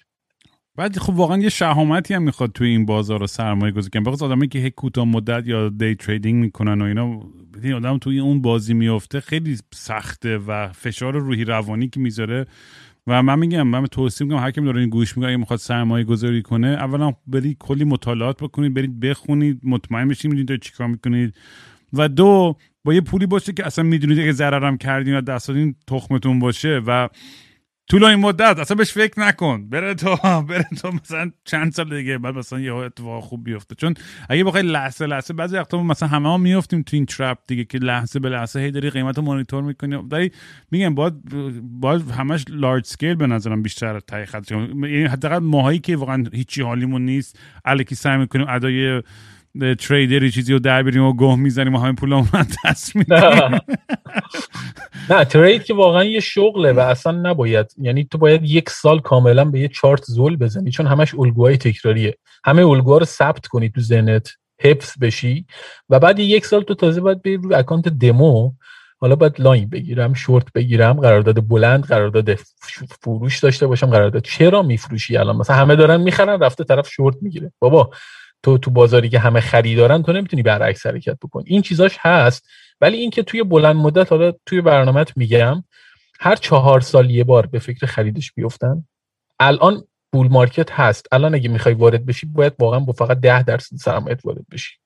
بعد 0.77 0.99
خب 0.99 1.15
واقعا 1.15 1.39
یه 1.39 1.49
شهامتی 1.49 2.15
هم 2.15 2.23
می‌خواد 2.23 2.53
توی 2.53 2.69
این 2.69 2.87
بازار 2.87 3.27
سرمایه 3.27 3.73
گذاری 3.73 3.91
کنن 3.91 4.03
بخاطر 4.03 4.25
آدمایی 4.25 4.49
که 4.49 4.59
هی 4.59 4.71
کوتاه 4.71 5.05
مدت 5.05 5.47
یا 5.47 5.69
day 5.69 5.95
trading 5.95 6.45
می‌کنن 6.45 6.83
و 6.83 6.85
اینا 6.85 7.21
این 7.63 7.73
آدم 7.73 7.99
توی 7.99 8.21
اون 8.21 8.43
بازی 8.43 8.75
میفته 8.75 9.21
خیلی 9.21 9.59
سخته 9.75 10.39
و 10.39 10.69
فشار 10.69 11.19
روحی 11.19 11.45
روانی 11.45 11.89
که 11.89 12.01
می‌ذاره. 12.01 12.47
و 13.07 13.23
من 13.23 13.39
میگم 13.39 13.63
من 13.63 13.87
توصیه 13.87 14.27
می‌کنم 14.27 14.43
هر 14.43 14.51
کی 14.51 14.61
داره 14.61 14.81
این 14.81 14.91
گوش 14.91 15.17
می‌کنه 15.17 15.29
اگه 15.29 15.37
می‌خواد 15.37 15.59
سرمایه 15.59 16.05
گذاری 16.05 16.43
کنه 16.43 16.67
اولا 16.67 17.13
برید 17.27 17.57
کلی 17.59 17.85
مطالعات 17.85 18.43
بکنید 18.43 18.75
برید 18.75 19.01
بخونید 19.01 19.61
مطمئن 19.63 20.09
بشید 20.09 20.31
می‌دونید 20.31 20.63
چیکار 20.63 20.87
می‌کنید. 20.87 21.35
و 21.93 22.09
دو 22.09 22.57
با 22.85 22.95
یه 22.95 23.01
پولی 23.01 23.27
باشه 23.27 23.53
که 23.53 23.67
اصلا 23.67 23.85
می‌دونید 23.85 24.19
اگه 24.19 24.33
ضررم 24.33 24.77
کردین 24.77 25.17
و 25.17 25.21
دست 25.21 25.51
تخمتون 25.87 26.39
باشه 26.39 26.83
و 26.87 27.09
طولانی 27.91 28.17
مدت 28.17 28.59
اصلا 28.59 28.77
بهش 28.77 28.93
فکر 28.93 29.21
نکن. 29.21 29.69
بره 29.69 29.95
تو 29.95 30.17
بره 30.49 30.67
تو 30.83 30.91
مثلا 30.93 31.31
چند 31.45 31.73
سال 31.73 31.99
دیگه 31.99 32.19
بعد 32.19 32.35
مثلا 32.35 32.61
یه 32.61 32.75
اتفاق 32.75 33.25
خوب 33.25 33.45
بیفته. 33.45 33.75
چون 33.75 33.95
اگه 34.29 34.45
بخوای 34.45 34.63
لحظه 34.63 35.07
لحظه 35.07 35.35
بعضی 35.35 35.57
وقتا 35.57 35.83
مثلا 35.83 36.09
همه 36.09 36.29
ها 36.29 36.37
میافتیم 36.37 36.83
تو 36.83 36.97
این 36.97 37.07
ترپ 37.07 37.39
دیگه 37.47 37.65
که 37.65 37.79
لحظه 37.79 38.19
به 38.21 38.29
لحظه 38.29 38.61
هی 38.61 38.71
داری 38.71 38.91
قیمت 38.91 39.17
رو 39.19 39.25
مانیتور 39.25 39.63
می‌کنی. 39.63 39.97
ولی 39.97 40.33
میگم 40.71 40.95
باید 40.95 41.15
باید 41.63 42.11
همش 42.11 42.45
لارج 42.49 42.87
سکیل 42.87 43.15
به 43.15 43.27
نظرم 43.27 43.63
بیشتر 43.63 44.01
خط 44.25 44.51
یعنی 44.51 45.05
حداقل 45.05 45.39
ماهایی 45.39 45.79
که 45.79 45.97
واقعا 45.97 46.25
هیچی 46.33 46.63
حالیمون 46.63 47.05
نیست 47.05 47.39
الکی 47.65 47.95
سعی 47.95 48.19
می‌کنیم 48.19 48.47
ادای 48.49 49.03
تریدری 49.79 50.31
چیزی 50.31 50.53
رو 50.53 50.59
در 50.59 50.83
بریم 50.83 51.05
و 51.05 51.17
گه 51.17 51.37
می‌زنیم 51.37 51.75
و 51.75 51.79
همه 51.79 51.93
پول 51.93 52.13
رو 52.13 52.25
دست 52.65 52.93
میدیم. 52.97 53.17
نه 55.11 55.25
ترید 55.25 55.65
که 55.65 55.75
واقعا 55.75 56.05
یه 56.05 56.21
شغله 56.21 56.73
و 56.73 56.81
اصلا 56.81 57.13
نباید 57.13 57.67
یعنی 57.79 58.05
تو 58.05 58.19
باید 58.19 58.45
یک 58.45 58.71
سال 58.71 59.01
کاملا 59.01 59.45
به 59.45 59.61
یه 59.61 59.69
چارت 59.69 60.05
زول 60.05 60.37
بزنی 60.37 60.71
چون 60.71 60.87
همش 60.87 61.15
الگوهای 61.15 61.57
تکراریه. 61.57 62.19
همه 62.45 62.67
الگوها 62.67 62.99
رو 62.99 63.05
ثبت 63.05 63.47
کنی 63.47 63.71
تو 63.71 63.81
ذهنت 63.81 64.29
حفظ 64.61 64.99
بشی 65.01 65.47
و 65.89 65.99
بعد 65.99 66.19
یک 66.19 66.47
سال 66.47 66.63
تو 66.63 66.75
تازه 66.75 67.01
باید 67.01 67.23
بری 67.23 67.37
روی 67.37 67.55
account 67.55 67.89
demo 67.89 68.53
حالا 69.01 69.17
باید 69.17 69.41
long 69.41 69.69
بگیرم 69.69 70.15
شورت 70.15 70.53
بگیرم 70.53 70.93
قرارداد 70.93 71.49
بلند 71.49 71.85
قرارداد 71.85 72.35
فروش 73.03 73.39
داشته 73.39 73.67
باشم 73.67 73.87
قرارداد 73.87 74.23
چرا 74.23 74.63
میفروشی 74.63 75.17
الان؟ 75.17 75.37
مثلا 75.37 75.57
همه 75.57 75.77
دارن 75.77 76.01
می‌خرن 76.01 76.41
رفته 76.41 76.65
طرف 76.65 76.89
شورت 76.89 77.17
می‌گیره. 77.23 77.53
بابا 77.59 77.91
تو 78.43 78.59
تو 78.59 78.71
بازاری 78.71 79.09
که 79.09 79.19
همه 79.19 79.41
خریدارن 79.41 80.03
تو 80.03 80.13
نمی‌تونی 80.13 80.43
برعکس 80.43 80.87
حرکت 80.87 81.17
بکنی. 81.23 81.45
این 81.47 81.63
چیزاش 81.63 81.97
هست 82.01 82.49
ولی 82.81 82.97
اینکه 82.97 83.23
توی 83.23 83.43
بلند 83.43 83.77
مدت 83.77 84.13
حالا 84.13 84.33
توی 84.47 84.61
برنامهت 84.61 85.17
میگم 85.17 85.65
هر 86.21 86.37
چهار 86.37 86.81
سال 86.81 87.11
یه 87.11 87.25
بار 87.25 87.47
به 87.47 87.59
فکر 87.59 87.87
خریدش 87.87 88.33
بیفتن. 88.33 88.85
الان 89.41 89.85
bull 90.13 90.29
market 90.29 90.73
هست. 90.73 91.07
الان 91.13 91.35
اگه 91.35 91.49
می‌خوای 91.49 91.75
وارد 91.75 92.07
بشی 92.07 92.27
باید 92.27 92.53
واقعا 92.59 92.81
با 92.81 92.93
فقط 92.93 93.21
ده 93.21 93.43
درصد 93.43 93.77
سرمایت 93.77 94.21
وارد 94.25 94.45
بشی. 94.53 94.77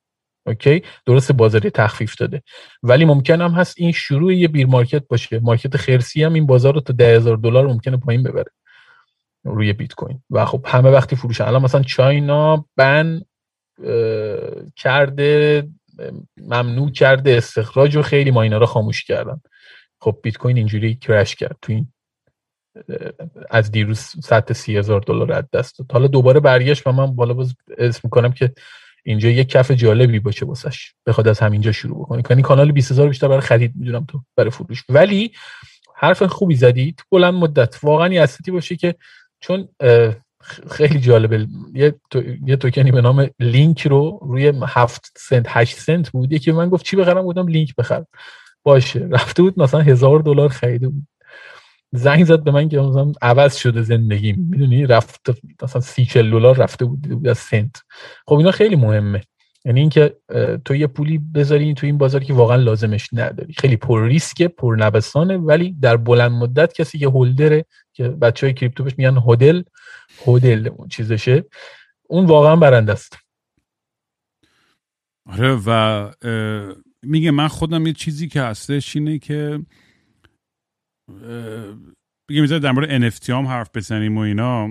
OK؟ 0.47 0.83
درست 1.05 1.31
بازاری 1.31 1.69
تخفیف 1.69 2.15
داده. 2.15 2.43
ولی 2.83 3.05
ممکن 3.05 3.41
هم 3.41 3.51
هست 3.51 3.75
این 3.77 3.91
شروع 3.91 4.33
یه 4.33 4.47
bear 4.47 4.67
market 4.67 5.07
باشه. 5.07 5.39
market 5.39 5.77
خرسی 5.77 6.23
هم 6.23 6.33
این 6.33 6.45
بازار 6.45 6.73
رو 6.73 6.81
تا 6.81 6.93
ده 6.93 7.15
هزار 7.15 7.37
دلار 7.37 7.67
ممکنه 7.67 7.97
پایین 7.97 8.23
ببره 8.23 8.51
روی 9.43 9.73
بیت 9.73 9.93
کوین. 9.93 10.23
و 10.29 10.45
خب 10.45 10.65
همه 10.67 10.89
وقتی 10.89 11.15
فروشن. 11.15 11.43
الان 11.43 11.61
مثلا 11.61 11.81
China 11.83 12.65
ban 12.77 13.21
کرده 14.75 15.63
ممنوع 16.37 16.91
کرده 16.91 17.37
استخراج 17.37 17.95
و 17.95 18.01
خیلی 18.01 18.31
رو 18.57 18.65
خاموش 18.65 19.03
کردن. 19.03 19.41
خب 20.01 20.19
بیت 20.23 20.37
کوین 20.37 20.57
اینجوری 20.57 20.95
crash 20.95 21.35
کرد 21.35 21.57
تو 21.61 21.73
این 21.73 21.93
از 23.49 23.71
دیروز 23.71 23.99
سطح 23.99 24.53
سی 24.53 24.77
هزار 24.77 25.01
دلار 25.01 25.31
از 25.31 25.43
دست 25.53 25.75
حالا 25.91 26.07
دوباره 26.07 26.39
برگشت 26.39 26.87
و 26.87 26.91
من 26.91 27.15
بالا 27.15 27.33
باز 27.33 27.55
assume 27.77 28.01
می‌کنم 28.03 28.31
که 28.31 28.51
اینجا 29.03 29.29
یک 29.29 29.49
کف 29.49 29.71
جالبی 29.71 30.19
باشه 30.19 30.45
واسش. 30.45 30.93
بخواد 31.05 31.27
از 31.27 31.39
همینجا 31.39 31.71
شروع 31.71 31.99
بکنه. 31.99 32.23
یعنی 32.29 32.41
کانال 32.41 32.71
20 32.71 32.91
هزار 32.91 33.07
بیشتر 33.07 33.27
برای 33.27 33.41
خرید 33.41 33.71
می‌دونم 33.75 34.05
تو 34.05 34.21
برای 34.35 34.51
فروش. 34.51 34.83
ولی 34.89 35.31
حرف 35.95 36.23
خوبی 36.23 36.55
زدید 36.55 37.01
بلند 37.11 37.33
مدت 37.33 37.83
واقعا 37.83 38.13
یه 38.13 38.21
باشه 38.51 38.75
که 38.75 38.95
چون 39.39 39.67
خیلی 40.71 40.99
جالبه. 40.99 41.47
یه, 41.73 41.95
تو... 42.09 42.23
یه 42.45 42.55
توکنی 42.55 42.91
به 42.91 43.01
نام 43.01 43.29
لینک 43.39 43.87
رو 43.87 44.19
روی 44.21 44.53
هفت 44.67 45.11
سنت 45.17 45.45
هشت 45.49 45.77
سنت 45.77 46.09
بود. 46.09 46.31
یکی 46.33 46.51
من 46.51 46.69
گفت 46.69 46.85
چی 46.85 46.95
بخرم؟ 46.95 47.21
بودم 47.21 47.47
لینک 47.47 47.75
بخر. 47.75 48.05
باشه. 48.63 49.07
رفته 49.11 49.41
بود 49.41 49.59
مثلا 49.59 49.81
هزار 49.81 50.19
دلار 50.19 50.49
خریده 50.49 50.87
بود. 50.87 51.07
زنگ 51.91 52.25
زد 52.25 52.43
به 52.43 52.51
من 52.51 52.69
که 52.69 52.79
مثلا 52.79 53.11
عوض 53.21 53.55
شده 53.55 53.81
زندگی. 53.81 54.33
می‌دونی؟ 54.33 54.85
رفت 54.85 55.29
مثلا 55.63 55.81
سی 55.81 56.05
چل 56.05 56.31
دلار 56.31 56.57
رفته 56.57 56.85
بود 56.85 57.27
از 57.27 57.37
سنت. 57.37 57.75
خب 58.27 58.33
اینا 58.33 58.51
خیلی 58.51 58.75
مهمه. 58.75 59.21
یعنی 59.65 59.79
اینکه 59.79 60.15
تو 60.65 60.75
یه 60.75 60.87
پولی 60.87 61.17
بذاری 61.17 61.73
تو 61.73 61.85
این 61.85 61.97
بازار 61.97 62.23
که 62.23 62.33
واقعا 62.33 62.55
لازمش 62.55 63.09
نداری. 63.13 63.53
خیلی 63.53 63.77
پر 63.77 64.07
ریسکه 64.07 64.47
پر 64.47 64.75
نبسانه 64.79 65.37
ولی 65.37 65.75
در 65.81 65.97
بلند 65.97 66.31
مدت 66.31 66.73
کسی 66.73 66.99
که 66.99 67.07
هولدره 67.07 67.65
که 67.93 68.07
بچه 68.07 68.47
های 68.47 68.53
کریپتو 68.53 68.83
بهش 68.83 68.93
میگن 68.97 69.17
هودل 69.17 69.63
هودل 70.25 70.69
چیزشه. 70.89 71.45
اون 72.09 72.25
واقعا 72.25 72.55
برنده 72.55 72.91
است. 72.91 73.17
آره 75.25 75.59
و 75.65 76.11
میگه 77.03 77.31
من 77.31 77.47
خودم 77.47 77.87
یه 77.87 77.93
چیزی 77.93 78.27
که 78.27 78.41
هستش 78.41 78.95
اینه 78.95 79.19
که 79.19 79.65
بگه 82.29 82.41
می‌ذاره 82.41 82.59
در 82.59 82.71
مورد 82.71 83.11
NFT 83.11 83.29
هم 83.29 83.47
حرف 83.47 83.69
بزنیم 83.73 84.17
و 84.17 84.21
اینا. 84.21 84.67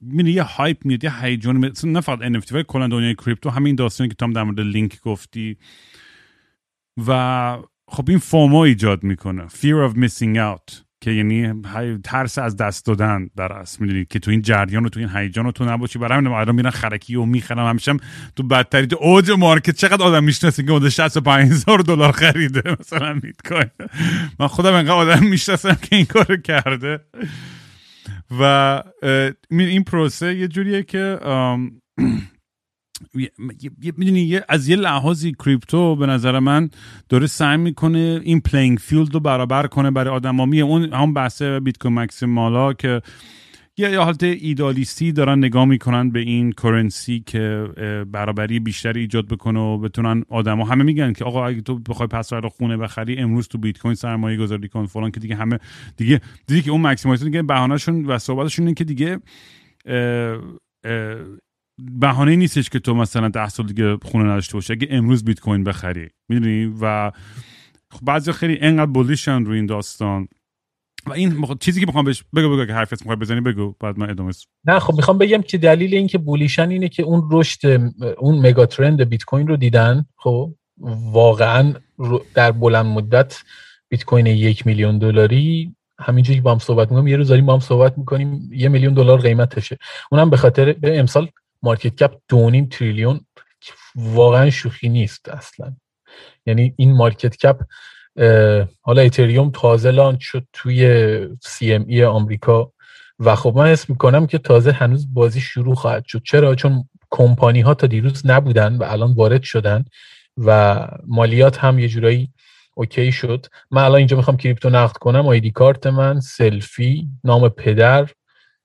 می‌بینی 0.00 0.30
یه 0.30 0.42
hype 0.42 0.84
میاد 0.84 1.04
یه 1.04 1.22
هیجان 1.22 1.72
نه 1.84 2.00
فقط 2.00 2.18
NFT 2.18 2.52
ولی 2.52 2.64
کلا 2.68 2.88
دنیای 2.88 3.14
crypto 3.14 3.50
همین 3.50 3.74
داستانی 3.74 4.08
که 4.08 4.14
تام 4.14 4.32
در 4.32 4.42
مورد 4.42 4.60
لینک 4.60 5.00
گفتی. 5.00 5.58
و 7.06 7.58
خب 7.88 8.04
این 8.08 8.18
FOMO 8.18 8.58
ایجاد 8.58 9.04
می‌کنه. 9.04 9.48
Fear 9.48 9.90
of 9.90 9.96
missing 9.96 10.36
out. 10.36 10.91
که 11.02 11.10
یعنی 11.10 11.62
ترس 12.04 12.38
از 12.38 12.56
دست 12.56 12.86
دادن 12.86 13.30
در 13.36 13.52
اصل 13.52 13.76
می‌دونی 13.80 14.04
که 14.04 14.18
تو 14.18 14.30
این 14.30 14.42
جریان 14.42 14.86
و 14.86 14.88
تو 14.88 15.00
این 15.00 15.08
هیجان 15.08 15.46
و 15.46 15.52
تو 15.52 15.64
نباشی 15.64 15.98
برای 15.98 16.18
همین 16.18 16.32
الان 16.32 16.54
میرن 16.54 16.70
خرکی 16.70 17.14
و 17.14 17.24
می‌خرم 17.24 17.68
همیشه 17.68 17.92
تو 18.36 18.42
بدتری 18.42 18.86
تو 18.86 18.96
اوج 19.00 19.30
market 19.30 19.76
چقدر 19.76 20.02
آدم 20.02 20.24
می‌شناسین 20.24 20.80
که 20.80 20.90
65 20.90 21.50
هزار 21.50 21.78
دلار 21.78 22.12
خریده 22.12 22.76
مثلا 22.80 23.14
بیت 23.14 23.48
کوین 23.48 23.88
من 24.38 24.46
خودم 24.46 24.72
انقدر 24.72 24.92
آدم 24.92 25.26
می‌شناسم 25.26 25.74
که 25.74 25.96
این 25.96 26.04
کارو 26.04 26.36
کرده. 26.36 27.00
و 28.40 28.82
این 29.50 29.84
پروسه 29.84 30.34
یه 30.34 30.48
جوریه 30.48 30.82
که 30.82 31.18
می‌دونی 33.96 34.40
از 34.48 34.68
یه 34.68 34.76
لحاظی 34.76 35.32
crypto 35.32 35.96
به 35.96 36.06
نظر 36.06 36.38
من 36.38 36.70
داره 37.08 37.26
سعی 37.26 37.56
می‌کنه 37.56 38.20
این 38.22 38.40
playing 38.40 38.78
field 38.78 39.14
رو 39.14 39.20
برابر 39.20 39.66
کنه 39.66 39.90
برای 39.90 40.14
آدمامی. 40.14 40.60
اون 40.60 40.92
هم 40.92 41.14
بحث 41.14 41.42
بیت 41.42 41.78
کوین 41.78 41.94
ماکسیمالا 41.94 42.72
که 42.72 43.00
یه 43.76 44.00
حالت 44.00 44.22
ایدالیستی 44.22 45.12
دارن 45.12 45.38
نگاه 45.38 45.64
می‌کنن 45.64 46.10
به 46.10 46.20
این 46.20 46.52
currency 46.52 47.22
که 47.26 47.66
برابری 48.12 48.60
بیشتری 48.60 49.00
ایجاد 49.00 49.28
بکنه 49.28 49.60
و 49.60 49.78
بتونن 49.78 50.24
آدما 50.28 50.64
همه 50.64 50.84
میگن 50.84 51.12
که 51.12 51.24
آقا 51.24 51.46
اگه 51.46 51.60
تو 51.60 51.78
بخوای 51.78 52.08
پس 52.08 52.32
فردا 52.32 52.48
خونه 52.48 52.76
بخری 52.76 53.16
امروز 53.16 53.48
تو 53.48 53.58
بیت 53.58 53.78
کوین 53.78 53.94
سرمایه 53.94 54.38
گذاری 54.38 54.68
کن 54.68 54.86
فلان 54.86 55.10
که 55.10 55.20
دیگه 55.20 55.36
همه 55.36 55.58
دیگه 55.96 56.20
دیگه 56.46 56.62
که 56.62 56.70
اون 56.70 56.80
maximalism 56.80 57.24
دیگه 57.24 57.42
بهانهشون 57.42 58.06
و 58.06 58.18
صحبتشون 58.18 58.66
اینه 58.66 58.74
که 58.74 58.84
دیگه 58.84 59.20
بهانه 61.78 62.36
نیستش 62.36 62.70
که 62.70 62.78
تو 62.78 62.94
مثلا 62.94 63.28
ده 63.28 63.48
سال 63.48 63.66
دیگه 63.66 63.96
خونه 64.02 64.24
نداشته 64.24 64.54
باشی. 64.54 64.72
اگه 64.72 64.88
امروز 64.90 65.24
بیت 65.24 65.40
کوین 65.40 65.64
بخری 65.64 66.08
می‌دونی؟ 66.28 66.74
و 66.80 67.12
خب 67.90 68.00
بعضی 68.02 68.32
خیلی 68.32 68.58
انقدر 68.60 68.90
bullish 68.90 69.37
ن 69.37 69.44
رو 69.44 69.52
این 69.52 69.66
داستان. 69.66 70.28
و 71.06 71.12
این 71.12 71.46
چیزی 71.60 71.80
که 71.80 71.86
می‌خوام 71.86 72.04
بهش 72.04 72.24
بگو 72.34 72.48
بگو 72.48 72.66
که 72.66 72.72
حرفت 72.72 73.02
می‌خوای 73.02 73.16
بزنی 73.16 73.40
بگو. 73.40 73.74
بعد 73.80 73.98
من 73.98 74.10
ادامه 74.10 74.32
نه 74.64 74.78
خب 74.78 74.94
می‌خوام 74.94 75.18
بگم 75.18 75.42
که 75.42 75.58
دلیل 75.58 75.94
اینکه 75.94 76.18
bullish 76.18 76.64
ن 76.64 76.70
اینه 76.70 76.88
که 76.88 77.02
اون 77.02 77.28
رشد 77.32 77.90
اون 78.18 78.46
mega 78.46 78.66
trend 78.66 79.02
بیت 79.02 79.24
کوین 79.24 79.48
رو 79.48 79.56
دیدن. 79.56 80.06
خب 80.16 80.54
واقعا 81.12 81.74
در 82.34 82.52
بلند 82.52 82.86
مدت 82.86 83.42
بیت 83.88 84.04
کوین 84.04 84.26
یک 84.26 84.66
میلیون 84.66 84.98
دلاری. 84.98 85.76
همینجوری 85.98 86.40
با 86.40 86.52
هم 86.52 86.58
صحبت 86.58 86.90
می‌کنیم 86.90 87.08
یه 87.08 87.16
روز 87.16 87.28
داریم 87.28 87.46
با 87.46 87.54
هم 87.54 87.60
صحبت 87.60 87.98
می‌کنیم 87.98 88.50
یه 88.52 88.68
میلیون 88.68 88.94
دلار 88.94 89.20
قیمتشه. 89.20 89.78
اونم 90.12 90.30
به 90.30 90.36
خاطر 90.36 90.76
امسال 90.82 91.28
market 91.62 91.94
cap 91.94 92.14
دو 92.28 92.66
تریلیون 92.70 93.20
واقعا 93.94 94.50
شوخی 94.50 94.88
نیست 94.88 95.28
اصلا. 95.28 95.76
یعنی 96.46 96.74
این 96.76 96.92
market 96.92 97.36
cap 97.36 97.60
حالا 98.82 99.02
اتریوم 99.02 99.50
تازه 99.50 99.90
launch 99.90 100.18
شد 100.20 100.46
توی 100.52 101.28
CME 101.42 102.04
آمریکا 102.04 102.72
و 103.18 103.36
خب 103.36 103.52
من 103.56 103.66
assume 103.66 103.86
می‌کنم 103.88 104.26
که 104.26 104.38
تازه 104.38 104.72
هنوز 104.72 105.14
بازی 105.14 105.40
شروع 105.40 105.74
خواهد 105.74 106.04
شد. 106.06 106.22
چرا؟ 106.24 106.54
چون 106.54 106.88
کمپانی 107.10 107.60
ها 107.60 107.74
تا 107.74 107.86
دیروز 107.86 108.26
نبودن 108.26 108.76
و 108.76 108.84
الان 108.84 109.12
وارد 109.12 109.42
شدن 109.42 109.84
و 110.36 110.88
مالیات 111.06 111.58
هم 111.58 111.78
یه 111.78 111.88
جورایی 111.88 112.32
OK 112.74 113.12
شد. 113.12 113.46
من 113.70 113.82
الان 113.82 113.98
اینجا 113.98 114.16
می‌خوام 114.16 114.36
crypto 114.36 114.70
نقد 114.70 114.96
کنم. 114.96 115.26
ID 115.26 115.50
card 115.50 115.86
من 115.86 116.20
سلفی 116.20 117.08
نام 117.24 117.48
پدر 117.48 118.10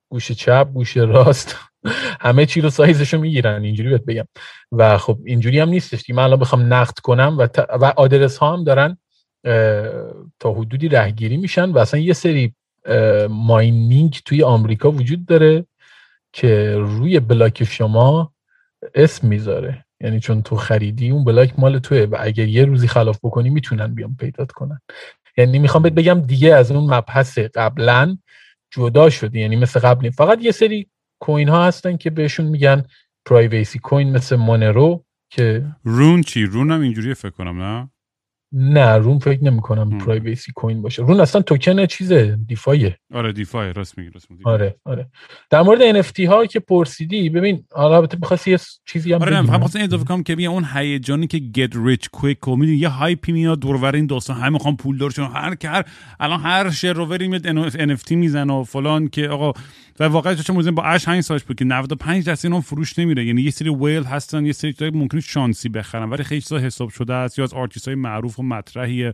گوش 0.09 0.31
چپ 0.31 0.67
گوش 0.73 0.97
راست. 0.97 1.55
همه 2.19 2.45
چی 2.45 2.61
رو 2.61 2.69
سایزشو 2.69 3.17
می‌گیرن 3.17 3.63
اینجوری 3.63 3.89
بهت 3.89 4.05
بگم. 4.05 4.27
و 4.71 4.97
خب 4.97 5.17
اینجوری 5.25 5.59
هم 5.59 5.69
نیستش 5.69 6.03
که 6.03 6.13
من 6.13 6.23
الان 6.23 6.39
بخوام 6.39 6.73
نقد 6.73 6.99
کنم 6.99 7.35
و, 7.37 7.47
و 7.81 7.93
آدرس 7.97 8.37
ها 8.37 8.53
هم 8.53 8.63
دارن 8.63 8.97
تا 10.39 10.53
حدودی 10.53 10.87
رهگیری 10.87 11.37
میشن 11.37 11.69
و 11.69 11.77
اصلا 11.77 11.99
یه 11.99 12.13
سری 12.13 12.53
mining 13.29 14.19
توی 14.25 14.43
آمریکا 14.43 14.91
وجود 14.91 15.25
داره 15.25 15.65
که 16.33 16.75
روی 16.77 17.19
block 17.19 17.63
شما 17.63 18.33
اسم 18.95 19.27
می‌ذاره. 19.27 19.85
یعنی 20.01 20.19
چون 20.19 20.41
تو 20.41 20.55
خریدی 20.55 21.09
اون 21.09 21.23
block 21.23 21.59
مال 21.59 21.79
توه 21.79 21.97
و 21.97 22.15
اگر 22.19 22.47
یه 22.47 22.65
روزی 22.65 22.87
خلاف 22.87 23.19
بکنی 23.23 23.49
می‌تونن 23.49 23.95
بیان 23.95 24.15
پیدات 24.19 24.51
کنن. 24.51 24.81
یعنی 25.37 25.59
می‌خوام 25.59 25.83
بهت 25.83 25.93
بگم 25.93 26.21
دیگه 26.21 26.55
از 26.55 26.71
اون 26.71 26.93
مبحث 26.93 27.39
قبلا 27.39 28.17
جدا 28.71 29.09
شده 29.09 29.39
یعنی 29.39 29.55
مثل 29.55 29.79
قبل 29.79 30.09
فقط 30.09 30.41
یه 30.41 30.51
سری 30.51 30.87
coin 31.19 31.49
ها 31.49 31.65
هستن 31.65 31.97
که 31.97 32.09
بهشون 32.09 32.45
میگن 32.45 32.83
privacy 33.25 33.79
coin 33.79 34.11
مثل 34.11 34.35
مونرو 34.35 35.05
که 35.29 35.65
Rune 35.83 36.21
چی؟ 36.21 36.45
Rune 36.45 36.71
هم 36.71 36.81
اینجوری 36.81 37.13
فکر 37.13 37.29
کنم 37.29 37.61
نه؟ 37.61 37.89
نه 38.51 38.97
Rune 38.97 39.19
فکر 39.19 39.43
نمی 39.43 39.61
کنم 39.61 39.97
privacy 39.97 40.51
coin 40.51 40.81
باشه. 40.81 41.01
Rune 41.01 41.19
اصلا 41.19 41.41
توکن 41.41 41.85
چیزه 41.85 42.39
DeFi 42.47 42.87
ه 42.87 42.97
آره 43.13 43.33
DeFi 43.33 43.73
راست 43.73 43.97
میگی 43.97 44.09
راست 44.09 44.31
میگی. 44.31 44.43
آره 44.45 44.75
آره. 44.85 45.09
در 45.49 45.61
مورد 45.61 46.03
NFT 46.03 46.19
ها 46.19 46.45
که 46.45 46.59
پرسیدی 46.59 47.29
ببین 47.29 47.65
حالا 47.71 47.97
البته 47.97 48.17
می‌خواستی 48.21 48.51
یه 48.51 48.59
چیزی 48.85 49.13
هم 49.13 49.21
آره 49.21 49.41
نه 49.41 49.47
فقط 49.47 49.75
اضافه 49.75 50.05
کنم 50.05 50.23
که 50.23 50.35
بیا 50.35 50.51
اون 50.51 50.65
هیجانی 50.73 51.27
get 51.27 51.67
rich 51.67 52.19
quick 52.19 52.47
و 52.47 52.55
می‌دونی 52.55 52.77
یه 52.77 52.89
hype 52.89 53.23
ی 53.23 53.31
میاد 53.31 53.59
دور 53.59 53.95
این 53.95 54.05
داستان 54.05 54.37
همه 54.37 54.49
می‌خوان 54.49 54.75
پول 54.75 54.97
دار 54.97 55.11
هر 55.19 55.57
هر 55.63 55.85
الان 56.19 56.39
هر 56.39 56.69
شر 56.69 56.94
و 56.94 57.02
وری 57.02 57.27
میاد 57.27 57.95
NFT 57.95 58.11
می‌زنه 58.11 58.53
و 58.53 58.63
فلان 58.63 59.07
که 59.07 59.27
آقا 59.27 59.53
و 59.99 60.03
واقعا 60.03 60.35
چه 60.35 60.53
موزه 60.53 60.71
با 60.71 60.83
اش 60.83 61.05
5 61.05 61.21
سالش 61.21 61.43
بود 61.43 61.57
که 61.57 61.65
95 61.65 62.25
درصد 62.25 62.45
اینا 62.45 62.61
فروش 62.61 62.99
نمیره. 62.99 63.25
یعنی 63.25 63.41
یه 63.41 63.51
سری 63.51 63.69
whale 63.69 64.03
هستن 64.03 64.45
یه 64.45 64.51
سری 64.51 64.73
چیزای 64.73 64.89
ممکنه 64.89 65.21
شانسی 65.21 65.69
بخرن 65.69 66.09
ولی 66.09 66.23
خیلی 66.23 66.41
چیزا 66.41 66.57
حساب 66.57 66.89
شده 66.89 67.13
است. 67.13 67.39
یا 67.39 67.45
از 67.45 67.53
آرتیست 67.53 67.87
های 67.87 67.95
معروف 67.95 68.39
و 68.39 68.43
مطرحیه. 68.43 69.13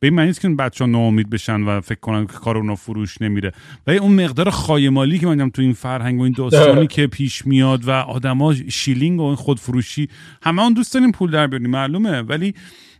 به 0.00 0.06
این 0.06 0.14
معنی 0.14 0.32
که 0.32 0.48
بچه 0.48 0.84
ها 0.84 0.90
ناامید 0.90 1.30
بشن 1.30 1.62
و 1.62 1.80
فکر 1.80 2.00
کنن 2.00 2.26
که 2.26 2.32
کار 2.32 2.56
اونا 2.56 2.74
فروش 2.74 3.22
نمیره. 3.22 3.52
ولی 3.86 3.98
اون 3.98 4.24
مقدار 4.24 4.50
خایه‌مالی 4.50 5.18
که 5.18 5.26
من 5.26 5.50
تو 5.50 5.62
این 5.62 5.72
فرهنگ 5.72 6.20
و 6.20 6.22
این 6.22 6.34
داستانی 6.36 6.86
که 6.96 7.06
پیش 7.06 7.46
میاد 7.46 7.84
و 7.84 7.90
آدما 7.90 8.54
shilling 8.54 9.20
و 9.20 9.24
این 9.24 9.34
خودفروشی 9.34 10.08
همه 10.42 10.62
اون 10.62 10.72
دوست 10.72 10.94
داریم 10.94 11.12
پول 11.12 11.30
در 11.30 11.46
بیاریم 11.46 11.70
معلومه. 11.70 12.22
ولی 12.22 12.54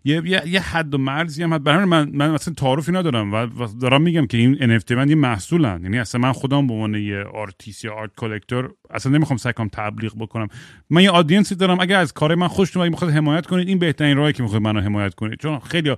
یه, 0.09 0.22
یه, 0.24 0.42
یه 0.46 0.61
حد 0.61 0.94
و 0.94 0.98
مرزی 0.98 1.42
هم 1.42 1.59
برای 1.59 1.84
من 1.84 2.11
من 2.14 2.30
مثلا 2.30 2.54
تعارفی 2.54 2.92
ندارم 2.92 3.32
و, 3.34 3.46
دارم 3.80 4.02
میگم 4.02 4.26
که 4.26 4.38
این 4.38 4.78
NFT 4.78 4.90
من 4.90 5.09
یه 5.09 5.14
محصولن. 5.14 5.82
یعنی 5.82 5.98
اصلا 5.98 6.20
من 6.20 6.32
خودم 6.32 6.66
به 6.66 6.74
عنوان 6.74 6.94
یه 6.94 7.22
آرتیست 7.22 7.84
یا 7.84 7.94
art 7.95 8.11
collector 8.16 8.74
اصلا 8.90 9.12
نمی‌خوام 9.12 9.36
سعی 9.36 9.52
تبلیغ 9.52 10.12
بکنم. 10.18 10.48
من 10.90 11.02
یه 11.02 11.11
audience 11.11 11.50
ی 11.50 11.55
دارم. 11.54 11.80
اگر 11.80 11.98
از 11.98 12.12
کار 12.12 12.34
من 12.34 12.48
خوشتون 12.48 12.82
اومد 12.82 12.90
می‌خواد 12.90 13.11
حمایت 13.11 13.46
کنید. 13.46 13.68
این 13.68 13.78
بهترین 13.78 14.16
راهی 14.16 14.32
که 14.32 14.42
می‌خواد 14.42 14.62
منو 14.62 14.80
حمایت 14.80 15.14
کنید. 15.14 15.38
چون 15.38 15.59
خیلی 15.59 15.96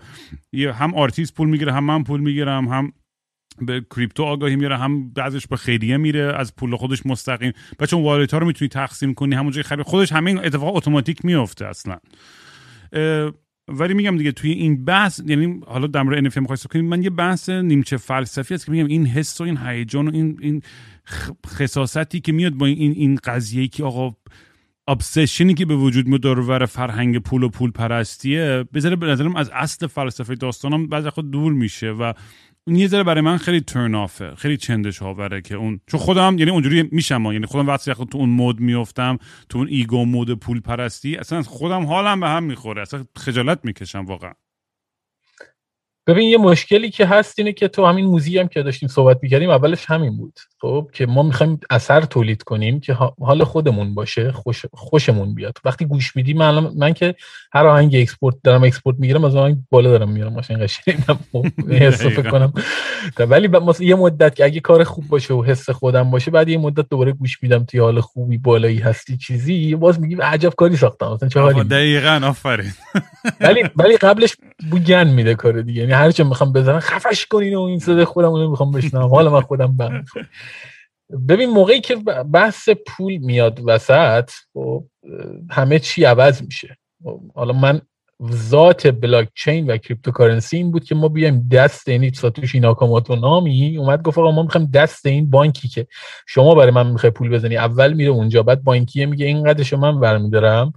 هم 0.55 0.95
آرتیست 0.95 1.35
پول 1.35 1.49
می‌گیره 1.49 1.73
هم 1.73 1.85
من 1.85 2.05
پول 2.05 2.21
می‌گیرم 2.21 2.69
هم 2.69 2.93
به 3.63 3.87
کریپتو 3.97 4.23
آگاهی 4.23 4.57
میاره 4.57 4.77
هم 4.79 5.11
بعضش 5.11 5.47
به 5.47 5.57
خیریه 5.57 5.97
میره 5.97 6.35
از 6.37 6.57
پول 6.57 6.77
خودش 6.77 7.07
مستقیم. 7.07 7.53
و 7.81 7.87
چون 7.87 8.03
wallet 8.03 8.33
ها 8.33 8.39
رو 8.39 8.47
می‌تونی 8.47 8.69
تقسیم 8.69 9.15
کنی 9.15 9.35
همونجای 9.35 9.63
خرید. 9.63 9.87
خودش 9.87 10.13
همین 10.13 10.39
اتفاق 10.39 10.77
اتوماتیک 10.77 11.25
میفته 11.25 11.67
اصلا. 11.67 11.97
ولی 13.71 13.95
میگم 13.95 14.17
دیگه 14.17 14.33
توی 14.33 14.53
این 14.53 14.85
بحث 14.85 15.21
یعنی 15.27 15.61
حالا 15.67 15.87
در 15.87 16.03
مورد 16.03 16.31
NFT 16.31 16.37
می‌خواید 16.37 16.63
کنیم 16.63 16.85
من 16.85 17.03
یه 17.03 17.11
بحث 17.11 17.49
نیمچه 17.49 17.97
فلسفی 17.97 18.55
است 18.55 18.67
که 18.67 18.73
میگم 18.73 18.87
این 18.87 19.07
حس 19.07 19.41
و 19.41 19.45
این 19.45 19.59
هیجان 19.59 20.09
و 20.09 20.15
این 20.15 20.39
این 20.41 20.63
خساستی 21.47 22.21
که 22.21 22.33
میاد 22.33 22.53
با 22.53 22.67
این 22.67 22.93
این 22.93 23.19
قضیه 23.25 23.69
که 23.69 23.85
آقا 23.85 24.17
obsession 24.89 25.48
ی 25.48 25.55
که 25.55 25.67
به 25.67 25.77
وجود 25.77 26.07
میاد 26.07 26.21
دور 26.21 26.67
فرهنگ 26.67 27.19
پول 27.19 27.43
و 27.43 27.49
پول 27.49 27.71
پرستیه 27.71 28.65
بذاره 28.75 28.97
به 28.97 29.07
نظرم 29.07 29.37
از 29.37 29.51
اصل 29.55 29.87
فلسفه 29.87 30.35
داستانم 30.35 30.87
بعضی 30.87 31.11
خود 31.11 31.31
دور 31.31 31.53
میشه 31.53 31.91
و 31.91 32.13
اون 32.71 32.79
یه 32.79 32.87
ذره 32.87 33.03
برای 33.03 33.21
من 33.21 33.37
خیلی 33.37 33.61
turn 33.61 33.95
off 33.95 34.25
ه 34.25 34.35
خیلی 34.35 34.57
چندش‌آوره 34.57 35.41
که 35.41 35.55
اون 35.55 35.81
چون 35.87 36.01
خودم 36.01 36.39
یعنی 36.39 36.51
اونجوری 36.51 36.89
میشم 36.93 37.33
یعنی 37.33 37.47
خودم 37.47 37.67
وقتی 37.67 37.95
تو 37.95 38.19
اون 38.19 38.29
mood 38.29 38.61
میفتم 38.61 39.19
تو 39.49 39.59
اون 39.59 39.69
ego 39.69 40.05
mode 40.05 40.39
پول 40.39 40.61
پرستی 40.61 41.17
اصلا 41.17 41.43
خودم 41.43 41.87
حالم 41.87 42.21
به 42.21 42.29
هم 42.29 42.43
می‌خوره. 42.43 42.83
اصلا 42.83 43.05
خجالت 43.17 43.61
می‌کشم 43.65 44.05
واقعا. 44.05 44.33
ببین 46.07 46.29
یه 46.29 46.39
مشکلی 46.39 46.91
که 46.91 47.07
هست 47.07 47.39
اینه 47.39 47.53
که 47.53 47.69
تو 47.69 47.87
همین 47.87 48.07
موزی 48.07 48.39
هم 48.39 48.49
که 48.49 48.63
داشتیم 48.63 48.89
صحبت 48.89 49.19
می‌کردیم 49.23 49.51
اولش 49.51 49.85
همین 49.87 50.17
بود. 50.17 50.39
خب 50.63 50.91
که 50.93 51.07
ما 51.07 51.23
می‌خوایم 51.23 51.61
اثر 51.71 52.01
تولید 52.01 52.43
کنیم 52.43 52.81
که 52.81 52.97
حال 53.21 53.45
خودمون 53.45 53.95
باشه 53.95 54.33
خوش 54.33 54.67
خوشمون 54.73 55.35
بیاد. 55.35 55.59
وقتی 55.65 55.85
گوش 55.85 56.17
میدی 56.17 56.35
من 56.35 56.59
من 56.59 56.93
که 56.93 57.15
هر 57.53 57.67
آهنگ 57.67 57.97
export 57.97 58.37
دارم 58.45 58.65
export 58.65 58.97
می‌گیرم 58.99 59.25
از 59.25 59.37
آهنگ 59.37 59.57
بالا 59.71 59.91
دارم 59.91 60.11
میارم 60.11 60.33
ماشین 60.33 60.67
قشنگم 60.67 61.19
حس 61.69 62.07
کنم. 62.07 62.53
ولی 63.19 63.49
یه 63.81 63.95
مدت 63.95 64.35
که 64.35 64.45
اگه 64.45 64.61
کار 64.61 64.85
خوب 64.85 65.09
باشه 65.09 65.35
و 65.35 65.45
حس 65.45 65.71
خودم 65.71 66.11
باشه 66.11 66.31
بعد 66.31 66.49
یه 66.49 66.59
مدت 66.59 66.89
دوباره 66.89 67.13
گوش 67.13 67.43
میدم 67.43 67.65
توی 67.65 67.81
حال 67.81 68.01
خوبی 68.01 68.39
بالایی 68.39 68.79
هستی 68.79 69.17
چیزی 69.17 69.75
باز 69.75 70.01
میگی 70.01 70.15
عجب 70.15 70.55
کاری 70.55 70.77
ساختم. 70.77 71.13
مثلا 71.13 71.29
چه 71.29 71.41
حالی؟ 71.41 71.65
دقیقاً 71.65 72.21
آفرین. 72.25 72.73
ولی 73.41 73.63
ولی 73.77 73.97
قبلش 73.97 74.37
بوگن 74.71 75.09
میده 75.09 75.35
کار 75.35 75.63
دیگه. 75.63 75.81
یعنی 75.81 75.93
هر 75.93 76.11
چه 76.11 76.25
می‌خوام 76.25 76.53
بزنم 76.53 76.81
خفش 76.81 77.27
کنین 77.27 77.55
و 77.55 77.61
این 77.61 77.79
صدای 77.79 78.05
خودم 78.05 78.33
رو 78.35 78.51
می‌خوام 78.51 78.71
بشنوم. 78.71 79.11
حالا 79.11 79.31
من 79.31 79.41
خودم 79.41 79.77
بند. 79.77 80.07
ببین 81.29 81.51
موقعی 81.51 81.81
که 81.81 81.97
بحث 82.33 82.69
پول 82.87 83.17
میاد 83.17 83.61
وسط 83.65 84.31
خب 84.55 84.85
همه 85.51 85.79
چی 85.79 86.05
عوض 86.05 86.43
میشه. 86.43 86.77
حالا 87.35 87.53
من 87.53 87.81
ذات 88.33 88.87
بلاک 88.87 89.29
چین 89.35 89.67
و 89.67 89.77
cryptocurrency 89.77 90.57
این 90.57 90.71
بود 90.71 90.85
که 90.85 90.95
ما 90.95 91.09
بیایم 91.09 91.49
دست 91.53 91.89
این 91.89 92.13
ساتوشی 92.13 92.61
ناکاماتو 92.61 93.17
نامی 93.17 93.77
اومد 93.77 94.03
گفت 94.03 94.19
آقا 94.19 94.31
ما 94.31 94.43
می‌خوایم 94.43 94.71
دست 94.75 95.07
این 95.07 95.31
بانکی 95.31 95.69
که 95.69 95.87
شما 96.27 96.55
برای 96.55 96.71
من 96.71 96.87
می‌خوای 96.87 97.11
پول 97.11 97.29
بزنی 97.29 97.57
اول 97.57 97.93
میره 97.93 98.11
اونجا 98.11 98.43
بعد 98.43 98.65
بانکیه 98.65 99.07
میگه 99.07 99.27
این 99.27 99.45
قدرشو 99.45 99.77
من 99.77 100.01
برمیدارم 100.01 100.73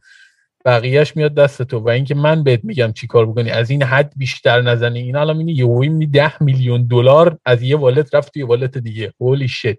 بقیهش 0.66 1.16
میاد 1.16 1.34
دست 1.34 1.62
تو. 1.62 1.80
و 1.80 1.90
اینکه 1.90 2.16
من 2.16 2.44
بهت 2.44 2.64
میگم 2.64 2.92
چی 2.92 3.08
کار 3.08 3.26
بکنی 3.26 3.50
از 3.50 3.70
این 3.70 3.84
حد 3.84 4.14
بیشتر 4.16 4.62
نزنی. 4.62 5.00
این 5.00 5.16
الان 5.16 5.40
اینه 5.40 5.90
می 5.90 6.06
10 6.06 6.44
میلیون 6.44 6.88
دلار 6.88 7.38
از 7.46 7.62
یه 7.62 7.78
wallet 7.78 8.16
رفت 8.16 8.34
توی 8.34 8.44
wallet 8.44 8.78
دیگه. 8.78 9.14
holy 9.22 9.48
shit 9.48 9.76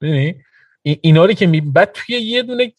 ببینی 0.00 0.44
اینا 0.82 1.24
رو 1.24 1.32
که 1.32 1.46
می 1.46 1.60
بعد 1.60 1.92
توی 1.92 2.16
یه 2.16 2.42
دونه 2.42 2.72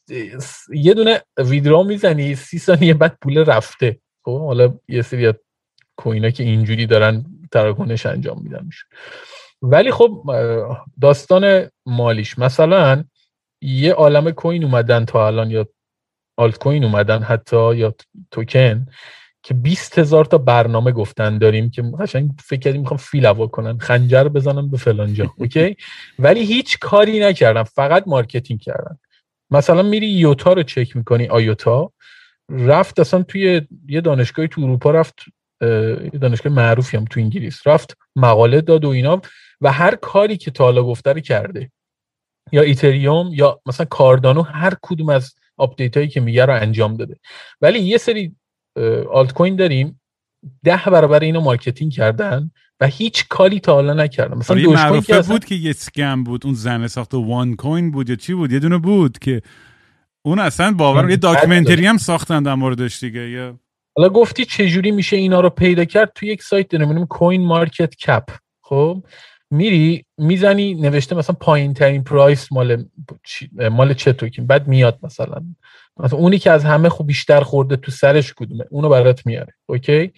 یه 0.73 0.93
دونه 0.93 1.21
withdraw 1.37 1.83
می‌زنی 1.83 2.35
سی 2.35 2.59
ثانیه 2.59 2.93
بعد 2.93 3.17
پول 3.21 3.37
رفته. 3.45 3.99
خب 4.25 4.39
حالا 4.39 4.79
یه 4.87 5.01
سری 5.01 5.33
coin 5.97 6.23
ا 6.23 6.29
که 6.29 6.43
اینجوری 6.43 6.85
دارن 6.85 7.25
تراکنش 7.51 8.05
انجام 8.05 8.41
میدن 8.43 8.65
میشه. 8.65 8.85
ولی 9.61 9.91
خب 9.91 10.23
داستان 11.01 11.69
مالیش. 11.85 12.39
مثلا 12.39 13.03
یه 13.61 13.93
عالم 13.93 14.31
coin 14.31 14.63
اومدن 14.63 15.05
تا 15.05 15.27
الان 15.27 15.51
یا 15.51 15.67
آلت 16.37 16.57
کوین 16.57 16.83
اومدن 16.83 17.23
حتی 17.23 17.75
یا 17.75 17.95
توکن 18.31 18.87
که 19.43 19.53
20 19.53 19.99
هزار 19.99 20.25
تا 20.25 20.37
برنامه 20.37 20.91
گفتن 20.91 21.37
داریم 21.37 21.69
که 21.69 21.81
قشنگ 21.81 22.31
فکر 22.45 22.59
کردیم 22.59 22.81
می‌خوام 22.81 22.97
فیل 22.97 23.25
هوا 23.25 23.47
کنن 23.47 23.77
خنجر 23.77 24.23
بزنم 24.23 24.69
به 24.69 24.77
فلان 24.77 25.13
جا. 25.13 25.33
okay؟ 25.37 25.75
ولی 26.19 26.45
هیچ 26.45 26.79
کاری 26.79 27.19
نکردن 27.19 27.63
فقط 27.63 28.03
marketing 28.07 28.59
کردن. 28.59 28.97
مثلا 29.51 29.83
میری 29.83 30.07
آیوتا 30.07 30.53
رو 30.53 30.63
چک 30.63 30.95
می‌کنی 30.95 31.27
آیوتا 31.27 31.91
رفت 32.49 32.99
اصلا 32.99 33.23
توی 33.23 33.61
یه 33.87 34.01
دانشگاهی 34.01 34.47
تو 34.47 34.61
اروپا 34.61 34.91
رفت 34.91 35.19
یه 35.61 36.19
دانشگاه 36.21 36.53
معروفی 36.53 36.97
هم 36.97 37.05
تو 37.05 37.19
انگلیس. 37.19 37.67
رفت 37.67 37.97
مقاله 38.15 38.61
داد 38.61 38.85
و 38.85 38.89
اینا 38.89 39.21
و 39.61 39.71
هر 39.71 39.95
کاری 39.95 40.37
که 40.37 40.51
تا 40.51 40.63
حالا 40.63 40.83
گفته 40.83 41.13
رو 41.13 41.19
کرده. 41.19 41.71
یا 42.51 42.61
ایتریوم 42.61 43.29
یا 43.33 43.61
مثلا 43.65 43.85
کاردانو 43.85 44.41
هر 44.41 44.73
کدوم 44.81 45.09
از 45.09 45.33
update 45.57 45.97
هایی 45.97 46.09
که 46.09 46.19
میگه 46.21 46.45
رو 46.45 46.53
انجام 46.53 46.97
داده. 46.97 47.15
ولی 47.61 47.79
یه 47.79 47.97
سری 47.97 48.35
آلت 49.11 49.33
کوین 49.33 49.55
داریم. 49.55 50.01
ده 50.63 50.81
برابر 50.85 51.19
اینو 51.19 51.41
marketing 51.41 51.91
کردن 51.91 52.51
و 52.79 52.87
هیچ 52.87 53.27
کاری 53.27 53.59
تا 53.59 53.73
حالا 53.73 53.93
نکردن. 53.93 54.37
مثلا 54.37 54.57
آره، 54.57 54.67
معروفه 54.67 55.21
بود 55.21 55.45
که 55.45 55.55
یه 55.55 55.73
scam 55.73 56.23
بود. 56.23 56.45
اون 56.45 56.55
زن 56.55 56.87
ساخت 56.87 57.13
وان 57.13 57.55
کوین 57.55 57.91
بود 57.91 58.09
یا 58.09 58.15
چی 58.15 58.33
بود؟ 58.33 58.51
یه 58.51 58.59
دونه 58.59 58.77
بود 58.77 59.19
که 59.19 59.41
اون 60.25 60.39
اصلا 60.39 60.71
باور 60.71 61.09
یه 61.09 61.15
documentary 61.27 61.85
هم 61.85 61.97
ساختن 61.97 62.43
در 62.43 62.55
موردش 62.55 62.99
دیگه 62.99 63.29
یه 63.29 63.53
حالا 63.97 64.09
گفتی 64.09 64.45
چجوری 64.45 64.91
میشه 64.91 65.17
اینا 65.17 65.39
رو 65.39 65.49
پیدا 65.49 65.85
کرد؟ 65.85 66.11
تو 66.15 66.25
یک 66.25 66.43
سایت 66.43 66.69
داریم 66.69 67.05
کوین 67.05 67.45
مارکت 67.45 67.95
کپ 67.95 68.29
خب؟ 68.63 69.03
میری 69.51 70.05
می‌زنی 70.17 70.73
نوشته 70.73 71.15
مثلا 71.15 71.35
پایین 71.39 71.73
ترین 71.73 72.03
price 72.03 72.51
مال 72.51 72.85
مال 73.71 73.93
چه 73.93 74.13
توکین 74.13 74.47
بعد 74.47 74.67
میاد 74.67 74.99
مثلا. 75.03 75.43
مثلا 75.97 76.19
اونی 76.19 76.39
که 76.39 76.51
از 76.51 76.65
همه 76.65 76.89
خوب 76.89 77.07
بیشتر 77.07 77.41
خورده 77.41 77.75
تو 77.75 77.91
سرش 77.91 78.33
کدومه 78.33 78.65
اونو 78.69 78.89
برات 78.89 79.25
میاره. 79.25 79.53
اوکی؟ 79.65 80.11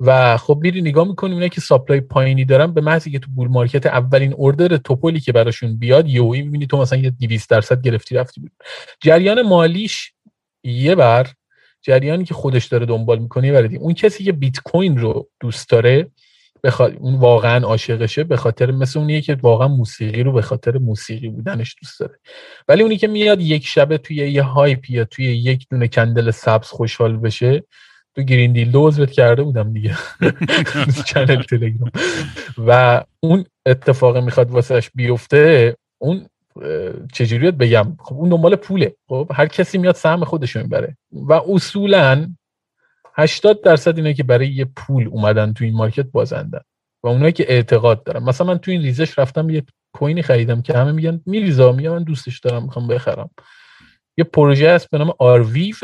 و 0.00 0.36
خب 0.36 0.58
میری 0.62 0.80
نگاه 0.80 1.08
می‌کنیم 1.08 1.34
اینا 1.34 1.48
که 1.48 1.60
supply 1.60 2.00
پایینی 2.00 2.44
دارن 2.44 2.74
به 2.74 2.80
محضی 2.80 3.10
که 3.10 3.18
تو 3.18 3.30
bull 3.30 3.48
market 3.48 3.86
اولین 3.86 4.32
order 4.32 4.76
توپولی 4.76 5.20
که 5.20 5.32
براشون 5.32 5.78
بیاد 5.78 6.08
یهویی 6.08 6.42
می‌بینی 6.42 6.66
تو 6.66 6.78
مثلا 6.78 6.98
یه 6.98 7.10
200 7.10 7.50
درصد 7.50 7.82
گرفتی 7.82 8.14
رفتی 8.14 8.40
بود 8.40 8.52
جریان 9.00 9.42
مالیش 9.42 10.12
یه 10.64 10.94
بر 10.94 11.26
جریانی 11.82 12.24
که 12.24 12.34
خودش 12.34 12.66
داره 12.66 12.86
دنبال 12.86 13.18
می‌کنه 13.18 13.52
برای 13.52 13.76
اون 13.76 13.94
کسی 13.94 14.24
که 14.24 14.32
بیت 14.32 14.58
کوین 14.58 14.98
رو 14.98 15.28
دوست 15.40 15.70
داره 15.70 16.10
بخواد 16.64 16.96
اون 17.00 17.14
واقعا 17.14 17.64
عاشقشه 17.64 18.24
به 18.24 18.36
خاطر 18.36 18.70
مثل 18.70 18.98
اونیه 18.98 19.20
که 19.20 19.34
واقعا 19.34 19.68
موسیقی 19.68 20.22
رو 20.22 20.32
به 20.32 20.42
خاطر 20.42 20.78
موسیقی 20.78 21.28
بودنش 21.28 21.76
دوست 21.82 22.00
داره. 22.00 22.18
ولی 22.68 22.82
اونی 22.82 22.96
که 22.96 23.06
میاد 23.06 23.40
یک 23.40 23.66
شبه 23.66 23.98
توی 23.98 24.16
یه 24.16 24.42
hype 24.42 24.90
یا 24.90 25.04
توی 25.04 25.24
یک 25.24 25.66
دونه 25.70 25.88
candle 25.88 26.30
سبز 26.30 26.66
خوشحال 26.66 27.16
بشه 27.16 27.64
تو 28.14 28.22
گرین 28.22 28.52
دیل 28.52 28.70
دوزت 28.70 29.10
کرده 29.10 29.42
بودم 29.42 29.72
دیگه. 29.72 29.96
چنل 31.08 31.42
تلگرام. 31.42 31.90
و 32.66 33.02
اون 33.20 33.44
اتفاق 33.66 34.16
می‌خواد 34.16 34.50
واسهش 34.50 34.90
بیفته 34.94 35.76
اون 35.98 36.26
چجوری 37.12 37.50
بگم؟ 37.50 37.96
خب 37.98 38.14
اون 38.14 38.28
دنبال 38.28 38.56
پوله. 38.56 38.96
خب 39.08 39.30
هر 39.34 39.46
کسی 39.46 39.78
میاد 39.78 39.94
سهم 39.94 40.24
خودش 40.24 40.56
می‌بره. 40.56 40.96
و 41.12 41.32
اصولا 41.32 42.34
80 43.16 43.62
درصد 43.62 43.96
اینه 43.96 44.14
که 44.14 44.22
برای 44.22 44.48
یه 44.48 44.64
پول 44.64 45.08
اومدن 45.08 45.52
تو 45.52 45.64
این 45.64 45.74
مارکت 45.74 46.06
بازندن 46.06 46.60
و 47.02 47.08
اونایی 47.08 47.32
که 47.32 47.44
اعتقاد 47.48 48.04
دارن. 48.04 48.22
مثلا 48.22 48.46
من 48.46 48.58
تو 48.58 48.70
این 48.70 48.82
ریزش 48.82 49.18
رفتم 49.18 49.50
یه 49.50 49.62
کوینی 49.92 50.22
خریدم 50.22 50.62
که 50.62 50.78
همه 50.78 50.92
میگن 50.92 51.20
میریزا 51.26 51.72
میگم 51.72 51.90
من 51.90 52.02
دوستش 52.02 52.40
دارم 52.40 52.62
می‌خوام 52.62 52.86
بخرم. 52.88 53.30
یه 54.16 54.24
پروژه 54.24 54.70
هست 54.70 54.90
به 54.90 54.98
نام 54.98 55.14
آرویو 55.18 55.74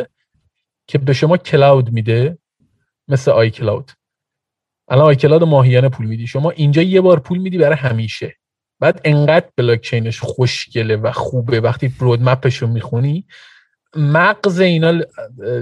که 0.86 0.98
به 0.98 1.12
شما 1.12 1.36
cloud 1.36 1.92
میده 1.92 2.38
مثل 3.08 3.30
آی 3.30 3.50
کلاود 3.50 3.90
الان 4.88 5.04
آی 5.04 5.16
کلاود 5.16 5.42
ماهیانه 5.42 5.88
پول 5.88 6.06
میدی. 6.06 6.26
شما 6.26 6.50
اینجا 6.50 6.82
یه 6.82 7.00
بار 7.00 7.20
پول 7.20 7.38
میدی 7.38 7.58
برای 7.58 7.76
همیشه. 7.76 8.36
بعد 8.80 9.00
انقدر 9.04 9.48
بلاک 9.56 9.80
چینش 9.80 10.20
خوشگله 10.20 10.96
و 10.96 11.12
خوبه. 11.12 11.60
وقتی 11.60 11.94
road 11.98 12.22
map 12.22 12.43
ش 12.43 12.56
رو 12.56 12.68
می‌خونی 12.68 13.26
مغز 13.96 14.60
اینا 14.60 15.00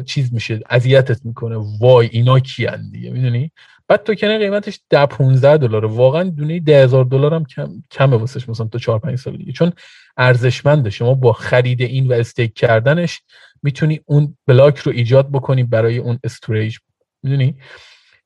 چیز 0.06 0.34
میشه 0.34 0.60
اذیتت 0.70 1.26
می‌کنه. 1.26 1.56
وای 1.80 2.08
اینا 2.12 2.40
کیان 2.40 2.90
دیگه 2.90 3.10
می‌دونی؟ 3.10 3.50
بعد 3.88 4.02
تو 4.02 4.14
کنه 4.14 4.38
قیمتش 4.38 4.80
ده 4.90 5.06
15 5.06 5.56
دلار. 5.56 5.84
واقعا 5.84 6.22
دونه 6.22 6.60
10000 6.60 7.04
دلار 7.04 7.34
هم 7.34 7.44
کم 7.44 7.68
کمه 7.90 8.16
واسش 8.16 8.48
مثلا 8.48 8.66
تو 8.66 8.78
4 8.78 8.98
5 8.98 9.18
سال 9.18 9.36
دیگه. 9.36 9.52
چون 9.52 9.72
ارزشمنده. 10.16 10.90
شما 10.90 11.14
با 11.14 11.32
خرید 11.32 11.82
این 11.82 12.08
و 12.08 12.12
stake 12.12 12.54
کردنش 12.54 13.22
می‌تونی 13.62 14.00
اون 14.04 14.36
block 14.46 14.78
رو 14.78 14.92
ایجاد 14.92 15.30
بکنی 15.30 15.64
برای 15.64 15.98
اون 15.98 16.18
storage. 16.24 16.78
می‌دونی؟ 17.22 17.56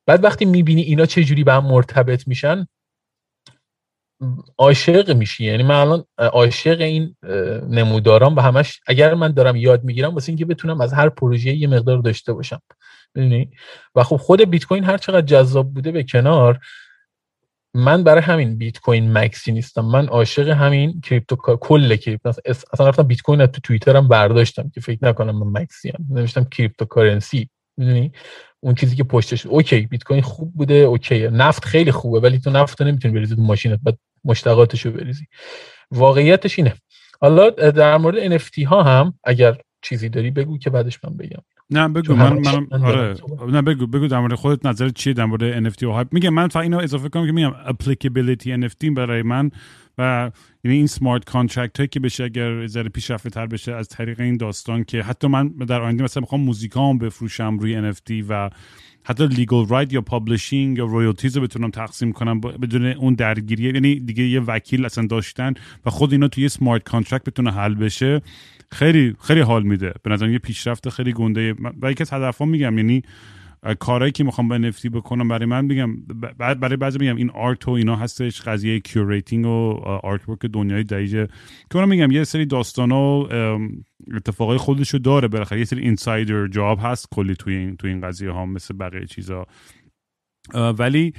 بعد 0.06 0.24
وقتی 0.24 0.44
می‌بینی 0.44 0.82
اینا 0.82 1.06
چه 1.06 1.24
جوری 1.24 1.44
به 1.44 1.52
هم 1.52 1.66
مرتبط 1.66 2.28
میشن 2.28 2.66
عاشق 4.58 5.16
میشی. 5.16 5.44
یعنی 5.44 5.62
من 5.62 5.74
الان 5.74 6.04
عاشق 6.18 6.80
این 6.80 7.16
نموداران 7.68 8.34
و 8.34 8.40
همش 8.40 8.80
اگر 8.86 9.14
من 9.14 9.32
دارم 9.32 9.56
یاد 9.56 9.84
می‌گیرم 9.84 10.14
واسه 10.14 10.30
اینکه 10.30 10.44
بتونم 10.44 10.80
از 10.80 10.92
هر 10.92 11.08
پروژه 11.08 11.50
یه 11.50 11.68
مقدار 11.68 11.98
داشته 11.98 12.32
باشم. 12.32 12.62
می‌دونی؟ 13.14 13.50
و 13.94 14.02
خب 14.02 14.16
خود 14.16 14.50
بیت 14.50 14.64
کوین 14.64 14.84
هر 14.84 14.98
چقدر 14.98 15.26
جذاب 15.26 15.74
بوده 15.74 15.92
به 15.92 16.02
کنار 16.02 16.60
من 17.74 18.04
برای 18.04 18.22
همین 18.22 18.58
بیت 18.58 18.78
کوین 18.78 19.12
maxi 19.12 19.52
نیستم. 19.52 19.84
من 19.84 20.06
عاشق 20.06 20.48
همین 20.48 21.00
crypto 21.00 21.36
کل 21.36 21.96
crypto. 21.96 22.28
اصلا 22.72 22.88
رفتم 22.88 23.02
بیت 23.02 23.20
کوین 23.22 23.46
تو 23.46 23.60
توییترم 23.60 24.08
برداشتم 24.08 24.70
که 24.74 24.80
فکر 24.80 24.98
نکنم 25.02 25.38
من 25.38 25.62
maxi 25.62 25.88
ام. 25.88 26.18
نوشتم 26.18 26.44
cryptocurrency 26.44 27.48
می‌دونی؟ 27.76 28.12
اون 28.60 28.74
چیزی 28.74 28.96
که 28.96 29.04
پشتش. 29.04 29.46
okay 29.46 29.80
بیت 29.80 30.04
کوین 30.04 30.22
خوب 30.22 30.54
بوده 30.54 30.74
okay 30.74 31.28
نفت 31.28 31.64
خیلی 31.64 31.92
خوبه 31.92 32.20
ولی 32.20 32.38
تو 32.38 32.50
نفت 32.50 32.82
نمی‌تونی 32.82 33.14
بریزی 33.14 33.36
تو 33.36 33.42
ماشینت. 33.42 33.80
بعد 33.82 33.98
مشتقاتشو 34.24 34.90
بریزی. 34.90 35.26
واقعیتش 35.90 36.58
اینه. 36.58 36.74
حالا 37.20 37.50
در 37.50 37.96
مورد 37.96 38.38
NFT 38.38 38.64
ها 38.66 38.82
هم 38.82 39.14
اگر 39.24 39.56
چیزی 39.82 40.08
داری 40.08 40.30
بگو 40.30 40.58
که 40.58 40.70
بعدش 40.70 41.04
من 41.04 41.16
بگم. 41.16 41.42
نه 41.70 41.88
بگو. 41.88 42.14
من 42.14 42.32
من 42.32 42.84
آره. 42.84 43.16
نه 43.48 43.62
بگو 43.62 43.86
بگو 43.86 44.06
در 44.06 44.20
مورد 44.20 44.34
خودت 44.34 44.66
نظر 44.66 44.88
چیه 44.88 45.12
در 45.12 45.24
مورد 45.24 45.70
NFT 45.70 45.82
و 45.82 45.90
hype 45.90 46.08
میگم 46.12 46.30
من 46.30 46.48
فقط 46.48 46.62
اینو 46.62 46.78
اضافه 46.78 47.08
کنم 47.08 47.26
که 47.26 47.32
میگم 47.32 47.52
applicability 47.66 48.68
NFT 48.68 48.90
برای 48.96 49.22
من 49.22 49.50
و 49.98 50.30
یعنی 50.64 50.76
این 50.76 50.86
smart 50.86 51.24
contract 51.24 51.76
هایی 51.76 51.88
که 51.88 52.00
بشه 52.00 52.24
اگر 52.24 52.66
ذره 52.66 52.88
پیشرفته 52.88 53.30
تر 53.30 53.46
بشه 53.46 53.72
از 53.74 53.88
طریق 53.88 54.20
این 54.20 54.36
داستان 54.36 54.84
که 54.84 55.02
حتی 55.02 55.28
من 55.28 55.48
در 55.48 55.82
آینده 55.82 56.04
مثلا 56.04 56.20
می‌خوام 56.20 56.40
music 56.40 56.89
ام 56.89 56.98
بفروشم 56.98 57.58
روی 57.58 57.92
NFT 57.92 58.24
و 58.28 58.50
حتی 59.04 59.26
legal 59.26 59.68
right 59.68 59.92
یا 59.92 60.00
publishing 60.00 60.78
یا 60.78 60.84
royalties 60.84 61.36
رو 61.36 61.42
بتونم 61.42 61.70
تقسیم 61.70 62.12
کنم 62.12 62.40
بدون 62.40 62.86
اون 62.86 63.14
درگیری. 63.14 63.62
یعنی 63.62 64.00
دیگه 64.00 64.24
یه 64.24 64.40
وکیل 64.40 64.84
اصلا 64.84 65.06
داشتن 65.06 65.54
و 65.86 65.90
خود 65.90 66.12
اینا 66.12 66.28
توی 66.28 66.48
smart 66.48 66.82
contract 66.82 67.24
بتونه 67.24 67.52
حل 67.52 67.74
بشه. 67.74 68.22
خیلی 68.72 69.16
خیلی 69.20 69.40
حال 69.40 69.62
میده. 69.62 69.92
به 70.02 70.10
نظر 70.10 70.28
یه 70.28 70.38
پیشرفت 70.38 70.88
خیلی 70.88 71.12
گنده. 71.12 71.54
و 71.82 71.90
یکی 71.90 72.02
از 72.02 72.12
هدفها 72.12 72.44
میگم 72.46 72.78
یعنی 72.78 73.02
کارهایی 73.78 74.12
که 74.12 74.24
می‌خوام 74.24 74.48
با 74.48 74.58
NFT 74.58 74.86
بکنم 74.92 75.28
برای 75.28 75.46
من 75.46 75.64
میگم 75.64 75.96
برای 76.38 76.76
بعضی 76.76 76.98
میگم 76.98 77.16
این 77.16 77.30
art 77.30 77.68
و 77.68 77.70
اینا 77.70 77.96
هستش 77.96 78.42
قضیه 78.42 78.80
curating 78.80 79.46
و 79.46 79.80
artwork 80.02 80.38
دنیای 80.38 80.84
دقیقه 80.84 81.28
که 81.70 81.78
من 81.78 81.88
میگم 81.88 82.10
یه 82.10 82.24
سری 82.24 82.46
داستان 82.46 82.92
و 82.92 83.28
اتفاقای 84.14 84.58
خودشو 84.58 84.98
داره 84.98 85.28
بالاخره. 85.28 85.58
یه 85.58 85.64
سری 85.64 85.82
insider 85.82 86.46
job 86.46 86.78
هست 86.82 87.08
کلی 87.10 87.34
توی 87.34 87.54
این 87.54 87.76
توی 87.76 87.90
این 87.90 88.00
قضیه 88.00 88.30
ها 88.30 88.46
مثل 88.46 88.76
بقیه 88.76 89.06
چیزا. 89.06 89.46
ولی 90.54 91.12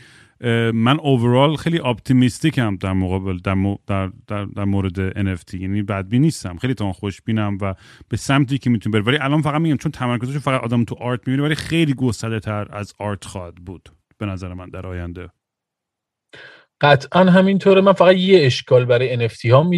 من 0.73 0.99
overall 0.99 1.55
خیلی 1.55 1.79
optimistic 1.79 2.66
م 2.66 2.75
در 2.75 2.93
مقابل 2.93 3.37
در, 3.37 3.77
در, 3.87 4.11
در, 4.27 4.45
در 4.45 4.65
مورد 4.65 5.11
NFT 5.11 5.53
یعنی 5.53 5.81
بدبین 5.83 6.19
نیستم. 6.19 6.57
خیلی 6.57 6.73
تا 6.73 6.93
خوشبینم 6.93 7.57
و 7.61 7.75
به 8.09 8.17
سمتی 8.17 8.57
که 8.57 8.69
می‌تونم 8.69 8.91
بره 8.91 9.01
ولی 9.01 9.17
الان 9.17 9.41
فقط 9.41 9.61
میگم 9.61 9.77
چون 9.77 9.91
تمرکزش 9.91 10.37
فقط 10.37 10.61
آدم 10.61 10.83
تو 10.83 10.95
art 10.95 11.19
می‌بینه 11.27 11.43
ولی 11.43 11.55
خیلی 11.55 11.93
گسترده 11.93 12.39
تر 12.39 12.67
از 12.71 12.93
art 12.99 13.25
خواهد 13.25 13.55
بود 13.55 13.89
به 14.17 14.25
نظر 14.25 14.53
من 14.53 14.69
در 14.69 14.87
آینده. 14.87 15.29
قطعا 16.81 17.23
همینطوره. 17.23 17.81
من 17.81 17.93
فقط 17.93 18.15
یه 18.15 18.45
اشکال 18.45 18.85
برای 18.85 19.29
NFT 19.29 19.45
ها 19.45 19.71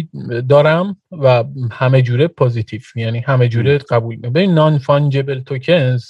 دارم 0.48 0.96
و 1.12 1.44
همه 1.72 2.02
جوره 2.02 2.28
positive 2.28 2.80
یعنی 2.96 3.18
همه 3.18 3.48
جوره 3.48 3.78
قبول. 3.78 4.16
ببین 4.16 4.54
non-fungible 4.54 5.40
tokens 5.40 6.04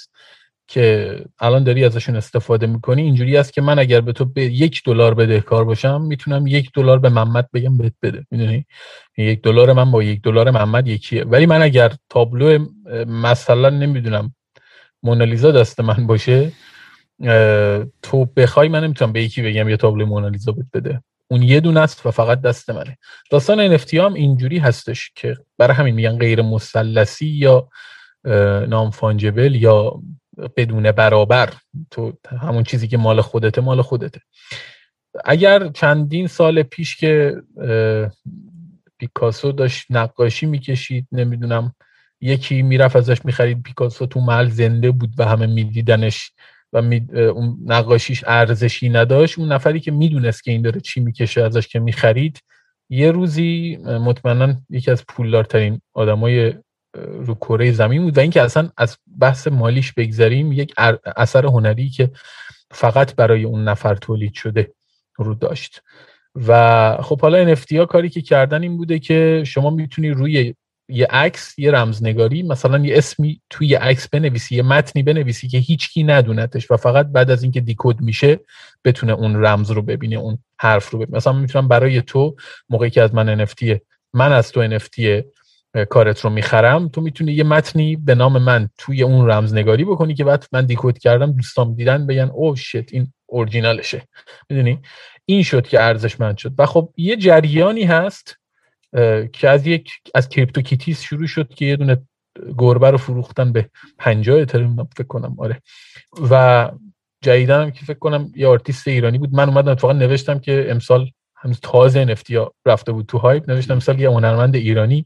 که 0.67 1.15
الان 1.39 1.63
داری 1.63 1.85
ازشون 1.85 2.15
استفاده 2.15 2.67
می‌کنی 2.67 3.01
اینجوری 3.01 3.37
است 3.37 3.53
که 3.53 3.61
من 3.61 3.79
اگر 3.79 4.01
به 4.01 4.13
تو 4.13 4.25
به 4.25 4.41
یک 4.41 4.81
دلار 4.85 5.13
بدهکار 5.13 5.65
باشم 5.65 6.01
می‌تونم 6.01 6.47
یک 6.47 6.71
دلار 6.73 6.99
به 6.99 7.09
محمد 7.09 7.49
بگم 7.53 7.77
بهت 7.77 7.93
بده 8.01 8.25
می‌دونی؟ 8.31 8.65
یک 9.17 9.41
دلار 9.41 9.73
من 9.73 9.91
با 9.91 10.03
یک 10.03 10.21
دلار 10.21 10.51
محمد 10.51 10.87
یکیه. 10.87 11.23
ولی 11.23 11.45
من 11.45 11.61
اگر 11.61 11.93
تابلو 12.09 12.65
مثلا 13.07 13.69
نمی‌دونم 13.69 14.35
مونالیزا 15.03 15.51
دست 15.51 15.79
من 15.79 16.07
باشه 16.07 16.51
تو 18.01 18.25
بخوای 18.25 18.67
من 18.69 18.83
نمی‌تونم 18.83 19.13
به 19.13 19.23
یکی 19.23 19.41
بگم 19.41 19.69
یه 19.69 19.77
تابلو 19.77 20.05
مونالیزا 20.05 20.51
بهت 20.51 20.67
بده. 20.73 21.01
اون 21.27 21.43
یه 21.43 21.59
دونه 21.59 21.79
است 21.79 22.05
و 22.05 22.11
فقط 22.11 22.41
دست 22.41 22.69
منه. 22.69 22.97
داستان 23.31 23.77
NFT 23.77 23.93
هم 23.93 24.13
اینجوری 24.13 24.57
هستش 24.57 25.11
که 25.15 25.37
برای 25.57 25.75
همین 25.75 25.95
میگن 25.95 26.17
غیر 26.17 26.41
مثلثی 26.41 27.27
یا 27.27 27.69
نام 28.67 28.91
فانجبل 28.91 29.55
یا 29.55 30.01
بدون 30.57 30.91
برابر. 30.91 31.53
تو 31.91 32.13
همون 32.41 32.63
چیزی 32.63 32.87
که 32.87 32.97
مال 32.97 33.21
خودته 33.21 33.61
مال 33.61 33.81
خودته. 33.81 34.21
اگر 35.25 35.67
چندین 35.67 36.27
سال 36.27 36.63
پیش 36.63 36.97
که 36.97 37.35
پیکاسو 38.97 39.51
داشت 39.51 39.85
نقاشی 39.89 40.45
می‌کشید 40.45 41.07
نمی‌دونم 41.11 41.75
یکی 42.21 42.61
می‌رفت 42.61 42.95
ازش 42.95 43.25
می‌خرید 43.25 43.63
پیکاسو 43.63 44.05
تو 44.05 44.19
محل 44.19 44.49
زنده 44.49 44.91
بود 44.91 45.09
و 45.17 45.25
همه 45.25 45.45
میدیدنش 45.45 46.31
و 46.73 46.77
اون 47.13 47.57
نقاشیش 47.65 48.23
ارزشی 48.27 48.89
نداشت. 48.89 49.39
اون 49.39 49.51
نفری 49.51 49.79
که 49.79 49.91
می‌دونست 49.91 50.43
که 50.43 50.51
این 50.51 50.61
داره 50.61 50.81
چی 50.81 50.99
می‌کشه 50.99 51.43
ازش 51.43 51.67
که 51.67 51.79
می‌خرید 51.79 52.39
یه 52.89 53.11
روزی 53.11 53.77
مطمئنا 53.85 54.61
یکی 54.69 54.91
از 54.91 55.05
پولدارترین 55.05 55.81
آدمای 55.93 56.53
رو 57.03 57.35
کره 57.35 57.71
زمین 57.71 58.01
بود 58.01 58.17
و 58.17 58.21
اینکه 58.21 58.41
اصلا 58.41 58.69
از 58.77 58.97
بحث 59.19 59.47
مالیش 59.47 59.93
بگذریم 59.93 60.51
یک 60.51 60.73
اثر 61.17 61.45
هنری 61.45 61.89
که 61.89 62.11
فقط 62.71 63.15
برای 63.15 63.43
اون 63.43 63.63
نفر 63.63 63.95
تولید 63.95 64.33
شده 64.33 64.73
رو 65.17 65.35
داشت. 65.35 65.81
و 66.35 66.97
خب 67.01 67.21
حالا 67.21 67.55
NFT 67.55 67.71
ها 67.71 67.85
کاری 67.85 68.09
که 68.09 68.21
کردن 68.21 68.61
این 68.61 68.77
بوده 68.77 68.99
که 68.99 69.43
شما 69.45 69.69
می‌تونی 69.69 70.09
روی 70.09 70.55
یه 70.89 71.07
عکس 71.09 71.59
یه 71.59 71.71
رمزنگاری 71.71 72.43
مثلا 72.43 72.77
یه 72.77 72.97
اسمی 72.97 73.41
توی 73.49 73.67
یه 73.67 73.79
عکس 73.79 74.07
بنویسی 74.09 74.55
یه 74.55 74.63
متنی 74.63 75.03
بنویسی 75.03 75.47
که 75.47 75.57
هیچکی 75.57 76.03
ندونتش 76.03 76.71
و 76.71 76.77
فقط 76.77 77.07
بعد 77.07 77.31
از 77.31 77.43
اینکه 77.43 77.61
دیکود 77.61 78.01
میشه 78.01 78.39
بتونه 78.85 79.13
اون 79.13 79.45
رمز 79.45 79.71
رو 79.71 79.81
ببینه 79.81 80.15
اون 80.15 80.37
حرف 80.59 80.89
رو 80.89 80.99
ببینه. 80.99 81.17
مثلا 81.17 81.33
می‌تونم 81.33 81.67
برای 81.67 82.01
تو 82.01 82.35
موقعی 82.69 82.89
که 82.89 83.01
از 83.01 83.15
من 83.15 83.45
NFT 83.45 83.77
من 84.13 84.31
از 84.31 84.51
تو 84.51 84.79
NFT 84.79 84.99
کارت 85.89 86.19
رو 86.19 86.29
می‌خرم 86.29 86.87
تو 86.87 87.01
می‌تونی 87.01 87.33
یه 87.33 87.43
متنی 87.43 87.95
به 87.95 88.15
نام 88.15 88.37
من 88.37 88.69
توی 88.77 89.03
اون 89.03 89.29
رمزنگاری 89.29 89.85
بکنی 89.85 90.13
که 90.13 90.23
بعد 90.23 90.45
من 90.51 90.65
دیکود 90.65 90.97
کردم 90.97 91.31
دوستام 91.31 91.73
دیدن 91.73 92.07
بگن 92.07 92.31
او 92.33 92.55
شت 92.55 92.93
این 92.93 93.13
اورجینالشه. 93.25 94.01
می‌دونی؟ 94.49 94.79
این 95.25 95.43
شد 95.43 95.67
که 95.67 95.81
ارزشمند 95.81 96.37
شد. 96.37 96.53
و 96.57 96.65
خب 96.65 96.93
یه 96.97 97.15
جریانی 97.15 97.83
هست 97.83 98.37
که 99.33 99.49
از 99.49 99.67
یک 99.67 99.91
از 100.15 100.29
CryptoKitties 100.29 101.01
شروع 101.01 101.27
شد 101.27 101.53
که 101.53 101.65
یه 101.65 101.75
دونه 101.75 101.97
گربه 102.57 102.91
رو 102.91 102.97
فروختن 102.97 103.51
به 103.51 103.69
50 103.97 104.39
اتریوم 104.39 104.87
فکر 104.97 105.07
کنم 105.07 105.35
آره. 105.39 105.61
و 106.31 106.69
جدیدا 107.21 107.71
که 107.71 107.85
فکر 107.85 107.99
کنم 107.99 108.31
یه 108.35 108.47
آرتیست 108.47 108.87
ایرانی 108.87 109.17
بود. 109.17 109.33
من 109.33 109.49
اومدم 109.49 109.71
اتفاقا 109.71 109.93
نوشتم 109.93 110.39
که 110.39 110.67
امسال 110.69 111.09
هنوز 111.35 111.59
تازه 111.61 112.15
NFT 112.15 112.49
رفته 112.65 112.91
بود 112.91 113.05
تو 113.05 113.17
hype. 113.17 113.49
نوشتم 113.49 113.73
امسال 113.73 113.99
یه 113.99 114.09
هنرمند 114.09 114.55
ایرانی 114.55 115.05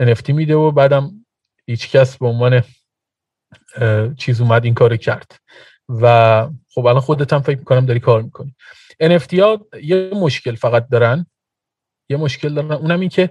NFT 0.00 0.28
میده 0.28 0.54
و 0.54 0.70
بعدم 0.70 1.26
هیچ 1.66 1.90
کس 1.90 2.16
به 2.16 2.26
عنوان 2.26 2.62
چیز 4.18 4.40
اومد 4.40 4.64
این 4.64 4.74
کار 4.74 4.96
کرد. 4.96 5.36
و 5.88 6.48
خب 6.74 6.86
الان 6.86 7.00
خودت 7.00 7.32
هم 7.32 7.42
فکر 7.42 7.58
می‌کنم 7.58 7.86
داری 7.86 8.00
کار 8.00 8.22
می‌کنی. 8.22 8.54
NFT 9.02 9.38
ها 9.38 9.66
یه 9.82 10.10
مشکل 10.14 10.54
فقط 10.54 10.88
دارن. 10.88 11.26
یه 12.08 12.16
مشکل 12.16 12.54
دارن. 12.54 12.72
اونم 12.72 13.00
این 13.00 13.08
که 13.08 13.30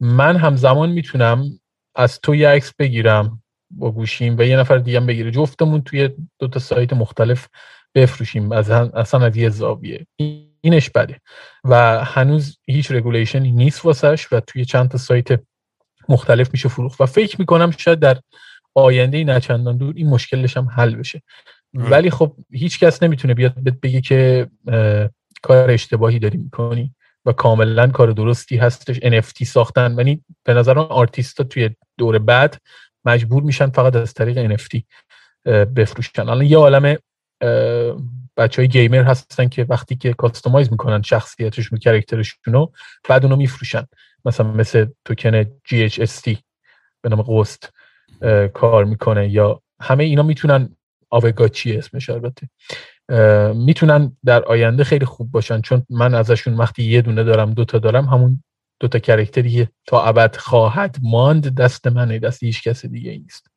من 0.00 0.36
همزمان 0.36 0.90
می‌تونم 0.90 1.44
از 1.94 2.20
تو 2.20 2.34
یه 2.34 2.48
عکس 2.48 2.74
بگیرم 2.74 3.42
با 3.70 3.90
گوشیم 3.90 4.38
و 4.38 4.42
یه 4.42 4.56
نفر 4.56 4.78
دیگه 4.78 5.00
بگیره. 5.00 5.30
جفتمون 5.30 5.82
توی 5.82 6.10
دو 6.38 6.48
تا 6.48 6.60
سایت 6.60 6.92
مختلف 6.92 7.48
بفروشیم. 7.94 8.52
از 8.52 8.70
اصلا 8.70 9.26
از 9.26 9.36
یه 9.36 9.48
زاویه. 9.48 10.06
اینش 10.60 10.90
بده. 10.90 11.20
و 11.64 12.04
هنوز 12.04 12.58
هیچ 12.66 12.92
رگولیشنی 12.92 13.52
نیست 13.52 13.84
واسش 13.84 14.32
و 14.32 14.40
توی 14.40 14.64
چند 14.64 14.88
تا 14.88 14.98
سایت 14.98 15.40
مختلف 16.08 16.48
میشه 16.52 16.68
فروخت. 16.68 17.00
و 17.00 17.06
فکر 17.06 17.36
می‌کنم 17.38 17.70
شاید 17.70 17.98
در 17.98 18.18
آینده 18.74 19.24
نچندان 19.24 19.76
دور 19.76 19.94
این 19.96 20.08
مشکلش 20.08 20.56
هم 20.56 20.68
حل 20.68 20.94
بشه. 20.94 21.22
ولی 21.74 22.10
خب 22.10 22.36
هیچ 22.50 22.80
کس 22.80 23.02
نمی‌تونه 23.02 23.34
بیاد 23.34 23.54
بگه 23.82 24.00
که 24.00 24.48
کار 25.42 25.70
اشتباهی 25.70 26.18
داری 26.18 26.38
می‌کنی 26.38 26.94
و 27.24 27.32
کاملا 27.32 27.86
کار 27.86 28.10
درستی 28.10 28.56
هستش. 28.56 28.98
NFT 28.98 29.44
ساختن. 29.44 29.94
یعنی 29.98 30.24
به 30.44 30.54
نظر 30.54 30.78
آرتیستا 30.78 31.44
توی 31.44 31.70
دور 31.98 32.18
بعد 32.18 32.56
مجبور 33.04 33.42
میشن 33.42 33.70
فقط 33.70 33.96
از 33.96 34.14
طریق 34.14 34.56
NFT 34.56 34.80
بفروشن. 35.46 36.22
الان 36.22 36.42
یه 36.42 36.56
عالم 36.56 36.96
بچه 38.38 38.62
های 38.62 38.68
گیمر 38.68 39.02
هستن 39.02 39.48
که 39.48 39.66
وقتی 39.68 39.96
که 39.96 40.14
کاستومایز 40.14 40.70
می‌کنن 40.70 41.02
شخصیتشون 41.02 41.78
کرکترشون 41.78 42.54
رو 42.54 42.72
بعد 43.08 43.24
اونو 43.24 43.36
میفروشن. 43.36 43.86
مثلا 44.24 44.52
مثل 44.52 44.86
token 45.04 45.44
GHST 45.44 46.36
به 47.02 47.08
نام 47.08 47.22
Ghost 47.22 47.72
کار 48.54 48.84
می‌کنه 48.84 49.28
یا 49.28 49.62
همه 49.80 50.04
اینا 50.04 50.22
می‌تونن 50.22 50.76
Aavegotchi 51.10 51.76
اسمش 51.76 52.10
البته. 52.10 52.48
می‌تونن 53.54 54.16
در 54.24 54.44
آینده 54.44 54.84
خیلی 54.84 55.04
خوب 55.04 55.30
باشن 55.30 55.60
چون 55.60 55.86
من 55.90 56.14
ازشون 56.14 56.54
وقتی 56.54 56.82
یه 56.82 57.02
دونه 57.02 57.24
دارم 57.24 57.54
دوتا 57.54 57.78
دارم 57.78 58.04
همون 58.04 58.42
دوتا 58.80 58.98
character 58.98 59.61
ی 59.61 59.68
تا 59.86 60.02
ابد 60.02 60.36
خواهد 60.36 60.96
ماند 61.02 61.54
دست 61.54 61.86
منه 61.86 62.18
دست 62.18 62.42
هیچ 62.42 62.62
کس 62.62 62.86
دیگه 62.86 63.18
نیست. 63.18 63.47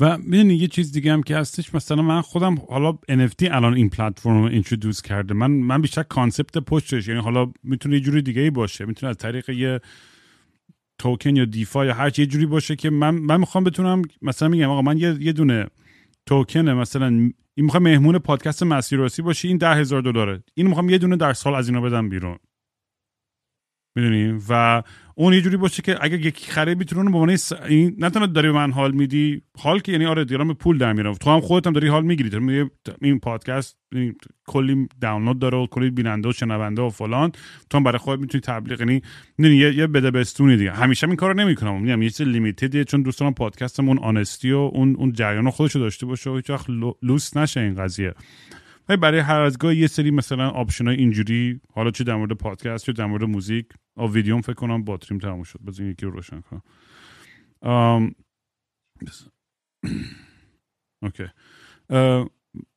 و 0.00 0.18
می‌دونی 0.18 0.54
یه 0.54 0.66
چیز 0.66 0.92
دیگه 0.92 1.12
هم 1.12 1.22
که 1.22 1.36
هستش 1.36 1.74
مثلا 1.74 2.02
من 2.02 2.20
خودم 2.20 2.54
حالا 2.68 2.98
NFT 3.10 3.42
الان 3.50 3.74
این 3.74 3.90
پلتفرم 3.90 4.42
رو 4.42 4.48
introduce 4.48 5.02
کرده. 5.02 5.34
من 5.34 5.50
من 5.50 5.82
بیشتر 5.82 6.02
concept 6.02 6.58
پشتش 6.58 7.08
یعنی 7.08 7.20
حالا 7.20 7.52
می‌تونه 7.62 7.94
یه 7.94 8.00
جوری 8.00 8.22
دیگه 8.22 8.42
ای 8.42 8.50
باشه. 8.50 8.84
می‌تونه 8.84 9.10
از 9.10 9.16
طریق 9.16 9.50
یه 9.50 9.80
توکن 10.98 11.36
یا 11.36 11.44
دیفا 11.44 11.84
یا 11.84 11.94
هر 11.94 12.20
یه 12.20 12.26
جوری 12.26 12.46
باشه 12.46 12.76
که 12.76 12.90
من 12.90 13.14
من 13.14 13.40
می‌خوام 13.40 13.64
بتونم 13.64 14.02
مثلا 14.22 14.48
میگم 14.48 14.68
آقا 14.70 14.82
من 14.82 14.98
یه, 14.98 15.16
یه 15.20 15.32
دونه 15.32 15.66
توکن 16.26 16.68
مثلا 16.68 17.06
این 17.06 17.32
می‌خوام 17.66 17.82
مهمون 17.82 18.18
پادکست 18.18 18.62
مسیراسی 18.62 19.22
باشی 19.22 19.48
این 19.48 19.56
ده 19.56 19.74
هزار 19.74 20.02
دلاره. 20.02 20.42
این 20.54 20.66
می‌خوام 20.66 20.90
یه 20.90 20.98
دونه 20.98 21.16
در 21.16 21.32
سال 21.32 21.54
از 21.54 21.68
اینا 21.68 21.80
بدم 21.80 22.08
بیرون. 22.08 22.38
می‌دونی؟ 23.96 24.42
و 24.48 24.82
اون 25.20 25.32
یه 25.32 25.40
جوری 25.40 25.56
باشه 25.56 25.82
که 25.82 25.96
اگه 26.00 26.26
یکی 26.26 26.50
خرید 26.52 26.78
می‌تونه 26.78 27.10
به 27.10 27.18
عنوان 27.18 27.36
این 27.68 27.96
نه 27.98 28.10
تنها 28.10 28.26
داری 28.26 28.48
به 28.48 28.54
من 28.54 28.72
حال 28.72 28.92
میدی 28.92 29.42
حال 29.58 29.78
که 29.78 29.92
یعنی 29.92 30.06
آره 30.06 30.24
دیرام 30.24 30.54
پول 30.54 30.78
در 30.78 30.92
میارم 30.92 31.14
تو 31.14 31.30
هم 31.30 31.40
خودت 31.40 31.66
هم 31.66 31.72
داری 31.72 31.88
حال 31.88 32.04
می‌گیری. 32.04 32.68
این 33.02 33.18
پادکست 33.18 33.76
کلی 34.46 34.88
دانلود 35.00 35.38
داره 35.38 35.58
و 35.58 35.66
کلی 35.66 35.90
بیننده 35.90 36.28
و 36.28 36.32
شنونده 36.32 36.82
و 36.82 36.90
فلان. 36.90 37.32
تو 37.70 37.78
هم 37.78 37.84
برای 37.84 37.98
خودت 37.98 38.20
می‌تونی 38.20 38.40
تبلیغ 38.40 38.80
یعنی 38.80 39.02
یه 39.38 39.74
یه 39.74 39.86
بده 39.86 40.10
بستونی 40.10 40.56
دیگه. 40.56 40.72
همیشه 40.72 41.06
این 41.06 41.16
کارو 41.16 41.34
نمی‌کنم. 41.34 41.82
میگم 41.82 42.02
یه 42.02 42.10
چیز 42.10 42.26
limited 42.26 42.71
یه 42.71 42.84
چون 42.84 43.02
دوستان 43.02 43.34
پادکستمون 43.34 43.98
honesty 43.98 44.52
و 44.52 44.70
اون 44.72 44.96
اون 44.96 45.12
جریان 45.12 45.50
خودشو 45.50 45.78
داشته 45.78 46.06
باشه 46.06 46.30
و 46.30 46.36
هیچ 46.36 46.50
وقت 46.50 46.66
لوس 47.02 47.36
نشه 47.36 47.60
این 47.60 47.74
قضیه. 47.74 48.14
برای 49.00 49.20
هر 49.20 49.40
از 49.40 49.58
گاه 49.58 49.74
یه 49.74 49.86
سری 49.86 50.10
مثلا 50.10 50.48
option 50.48 50.86
های 50.86 50.96
اینجوری 50.96 51.60
حالا 51.72 51.90
چه 51.90 52.04
در 52.04 52.14
مورد 52.14 52.32
پادکست 52.32 52.86
چه 52.86 52.92
در 52.92 53.06
مورد 53.06 53.24
موزیک 53.24 53.66
آ 54.00 54.06
ویدیوم 54.06 54.40
فکر 54.40 54.54
کنم 54.54 54.84
باتریم 54.84 55.18
تموم 55.18 55.42
شد. 55.42 55.60
بزن 55.66 55.90
یکی 55.90 56.06
رو 56.06 56.12
روشن 56.12 56.40
کنم. 56.40 56.62
اوکی. 61.02 61.24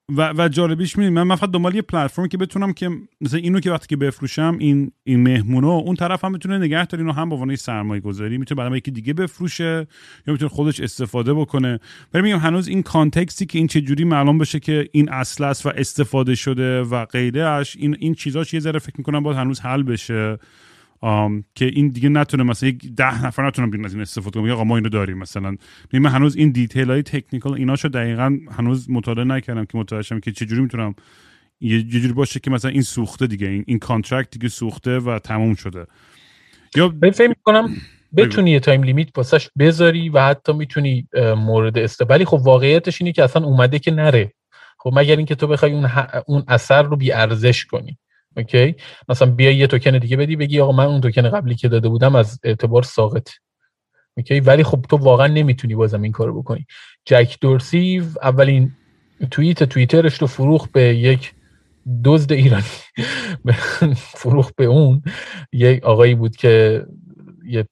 و 0.09 0.33
و 0.37 0.49
جالبیش 0.49 0.97
می‌دونی 0.97 1.23
من 1.23 1.35
فقط 1.35 1.51
دنبال 1.51 1.75
یه 1.75 1.81
پلتفرم 1.81 2.27
که 2.27 2.37
بتونم 2.37 2.73
که 2.73 2.89
مثلا 3.21 3.39
اینو 3.39 3.59
که 3.59 3.71
وقتی 3.71 3.87
که 3.87 3.97
بفروشم 3.97 4.57
این 4.59 4.91
این 5.03 5.23
مهمونو 5.23 5.67
اون 5.67 5.95
طرف 5.95 6.25
هم 6.25 6.31
می‌تونه 6.31 6.57
نگه 6.57 6.85
داره 6.85 7.03
اینو 7.03 7.13
هم 7.13 7.29
به 7.29 7.35
عنوان 7.35 7.55
سرمایه 7.55 8.01
گذاری 8.01 8.37
می‌تونه 8.37 8.63
بعد 8.63 8.77
یکی 8.77 8.91
دیگه 8.91 9.13
بفروشه 9.13 9.87
یا 10.27 10.33
می‌تونه 10.33 10.49
خودش 10.49 10.79
استفاده 10.79 11.33
بکنه. 11.33 11.79
ولی 12.13 12.23
میگم 12.23 12.39
هنوز 12.39 12.67
این 12.67 12.83
کانتکستی 12.83 13.45
که 13.45 13.57
این 13.57 13.67
چه 13.67 13.81
جوری 13.81 14.03
معلوم 14.03 14.37
بشه 14.37 14.59
که 14.59 14.89
این 14.91 15.09
اصل 15.09 15.43
است 15.43 15.65
و 15.65 15.69
استفاده 15.75 16.35
شده 16.35 16.81
و 16.81 17.05
غیره 17.05 17.45
اش 17.45 17.75
این 17.75 17.95
این 17.99 18.13
چیزاش 18.15 18.53
یه 18.53 18.59
ذره 18.59 18.79
فکر 18.79 18.95
می‌کنم 18.97 19.23
باید 19.23 19.37
هنوز 19.37 19.59
حل 19.59 19.83
بشه. 19.83 20.37
که 21.55 21.65
این 21.65 21.87
دیگه 21.87 22.09
نتونه 22.09 22.43
مثلا 22.43 22.69
یک 22.69 22.95
ده 22.95 23.25
نفر 23.25 23.47
نتونن 23.47 23.69
بیان 23.69 23.85
از 23.85 23.93
این 23.93 24.01
استفاده 24.01 24.41
کنن. 24.41 24.51
آقا 24.51 24.63
ما 24.63 24.75
اینو 24.75 24.89
داریم 24.89 25.17
مثلا. 25.17 25.55
من 25.93 26.09
هنوز 26.09 26.35
این 26.35 26.51
detail 26.51 26.91
های 26.91 27.03
technical 27.03 27.53
ایناشو 27.53 27.87
دقیقا 27.87 28.37
هنوز 28.51 28.89
مطالعه 28.89 29.23
نکردم 29.23 29.65
که 29.65 29.77
متوجه 29.77 30.01
شم 30.01 30.19
که 30.19 30.31
چجوری 30.31 30.61
می‌تونم 30.61 30.95
یه 31.61 31.83
جوری 31.83 32.13
باشه 32.13 32.39
که 32.39 32.51
مثلا 32.51 32.71
این 32.71 32.81
سوخته 32.81 33.27
دیگه. 33.27 33.47
این 33.47 33.63
این 33.67 33.79
contract 33.79 34.31
دیگه 34.31 34.47
سوخته 34.47 34.99
و 34.99 35.19
تموم 35.19 35.55
شده. 35.55 35.85
یا 36.75 36.93
فکر 37.13 37.27
می‌کنم 37.27 37.69
بتونی 38.17 38.51
یه 38.51 38.59
time 38.59 38.83
limit 38.83 39.17
واسش 39.17 39.49
بذاری 39.59 40.09
و 40.09 40.19
حتی 40.19 40.53
می‌تونی 40.53 41.07
مورد 41.37 41.77
استقبالی 41.77 42.25
خب 42.25 42.39
واقعیتش 42.43 43.01
اینه 43.01 43.11
که 43.11 43.23
اصلا 43.23 43.45
اومده 43.45 43.79
که 43.79 43.91
نره. 43.91 44.33
خب 44.77 44.91
مگر 44.95 45.15
اینکه 45.15 45.35
تو 45.35 45.47
بخوای 45.47 45.71
اون, 45.71 45.89
اون 46.27 46.43
اثر 46.47 46.83
رو 46.83 46.95
بی 46.95 47.11
ارزش 47.11 47.65
کنی. 47.65 47.97
اوکی. 48.37 48.75
مثلا 49.09 49.31
بیا 49.31 49.51
یه 49.51 49.67
توکن 49.67 49.97
دیگه 49.97 50.17
بدی 50.17 50.35
بگی 50.35 50.59
آقا 50.59 50.71
من 50.71 50.85
اون 50.85 51.01
توکن 51.01 51.29
قبلی 51.29 51.55
که 51.55 51.67
داده 51.67 51.89
بودم 51.89 52.15
از 52.15 52.39
اعتبار 52.43 52.83
ساقط. 52.83 53.29
اوکی. 54.17 54.39
ولی 54.39 54.63
خب 54.63 54.85
تو 54.89 54.97
واقعا 54.97 55.27
نمی‌تونی 55.27 55.75
بازم 55.75 56.01
این 56.01 56.11
کارو 56.11 56.41
بکنی. 56.41 56.65
جک 57.05 57.37
دورسی 57.41 58.03
اولین 58.23 58.71
توییت 59.31 59.63
توییترش 59.63 60.21
رو 60.21 60.27
فروخ 60.27 60.67
به 60.67 60.81
یک 60.81 61.33
دزد 62.05 62.31
ایرانی. 62.31 62.63
فروخ 63.95 64.51
به 64.57 64.65
اون. 64.65 65.01
یک 65.53 65.83
آقایی 65.83 66.15
بود 66.15 66.35
که 66.35 66.85
یه 67.45 67.67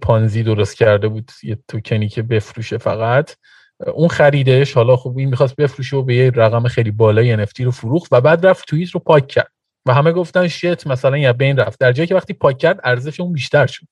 پانزی 0.00 0.42
درست 0.42 0.76
کرده 0.76 1.08
بود 1.08 1.30
یه 1.42 1.58
توکنی 1.68 2.08
که 2.08 2.22
بفروشه 2.22 2.78
فقط. 2.78 3.36
اون 3.94 4.08
خریدش 4.08 4.72
حالا 4.72 4.96
خب 4.96 5.18
این 5.18 5.28
می‌خواست 5.28 5.56
بفروشه 5.56 5.96
و 5.96 6.02
به 6.02 6.14
یه 6.14 6.30
رقم 6.30 6.68
خیلی 6.68 6.90
بالای 6.90 7.46
NFT 7.46 7.60
رو 7.60 7.70
فروخت 7.70 8.12
و 8.12 8.20
بعد 8.20 8.46
رفت 8.46 8.68
توییت 8.68 8.90
رو 8.90 9.00
پاک 9.00 9.26
کرد. 9.26 9.51
و 9.86 9.94
همه 9.94 10.12
گفتن 10.12 10.48
شت 10.48 10.86
مثلا 10.86 11.18
یا 11.18 11.32
بین 11.32 11.56
رفت. 11.56 11.80
در 11.80 11.92
جایی 11.92 12.06
که 12.06 12.14
وقتی 12.14 12.32
پاک 12.32 12.58
کرد 12.58 12.80
ارزش 12.84 13.20
اون 13.20 13.32
بیشتر 13.32 13.66
شد. 13.66 13.86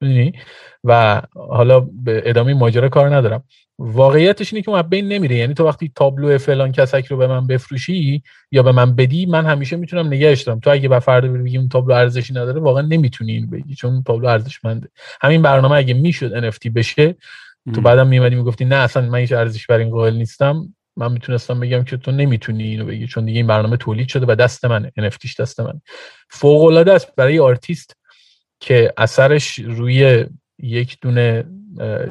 می‌دونی؟ 0.00 0.32
و 0.84 1.22
حالا 1.34 1.80
به 1.80 2.22
ادامه 2.24 2.54
ماجرا 2.54 2.88
کار 2.88 3.16
ندارم. 3.16 3.44
واقعیتش 3.78 4.52
اینه 4.52 4.62
که 4.62 4.70
اون 4.70 4.82
بین 4.82 5.08
نمیره. 5.08 5.36
یعنی 5.36 5.54
تو 5.54 5.64
وقتی 5.64 5.92
تابلو 5.94 6.38
فلان 6.38 6.72
کسک 6.72 7.06
رو 7.06 7.16
به 7.16 7.26
من 7.26 7.46
بفروشی 7.46 8.22
یا 8.50 8.62
به 8.62 8.72
من 8.72 8.94
بدی 8.94 9.26
من 9.26 9.46
همیشه 9.46 9.76
می‌تونم 9.76 10.06
نگهش 10.06 10.42
دارم. 10.42 10.60
تو 10.60 10.70
اگه 10.70 10.88
به 10.88 10.98
فردا 10.98 11.28
بگی 11.28 11.58
اون 11.58 11.68
تابلو 11.68 11.94
ارزشی 11.94 12.32
نداره 12.32 12.60
واقعا 12.60 12.82
نمی‌تونی 12.82 13.32
اینو 13.32 13.46
بگی 13.46 13.74
چون 13.74 14.02
تابلو 14.02 14.28
ارزشمنده. 14.28 14.88
همین 15.20 15.42
برنامه 15.42 15.76
اگه 15.76 15.94
می‌شد 15.94 16.50
NFT 16.50 16.70
بشه 16.74 17.16
تو 17.74 17.80
بعدم 17.80 18.06
میمدی 18.06 18.34
می‌گفتی 18.34 18.64
نه 18.64 18.76
اصلا 18.76 19.10
من 19.10 19.18
هیچ 19.18 19.32
ارزش 19.32 19.66
بر 19.66 19.78
این 19.78 19.90
قائل 19.90 20.14
نیستم. 20.14 20.74
من 21.00 21.12
می‌تونستم 21.12 21.60
بگم 21.60 21.84
که 21.84 21.96
تو 21.96 22.12
نمی‌تونی 22.12 22.62
اینو 22.62 22.84
بگی 22.84 23.06
چون 23.06 23.24
دیگه 23.24 23.38
این 23.38 23.46
برنامه 23.46 23.76
تولید 23.76 24.08
شده 24.08 24.26
و 24.28 24.34
دست 24.34 24.64
منه 24.64 24.92
NFTش 25.00 25.40
دست 25.40 25.60
من 25.60 25.80
فوق 26.30 26.64
العاده 26.64 26.92
است 26.92 27.16
برای 27.16 27.38
آرتیست 27.38 27.96
که 28.60 28.92
اثرش 28.96 29.58
روی 29.58 30.26
یک 30.58 30.98
دونه 31.00 31.44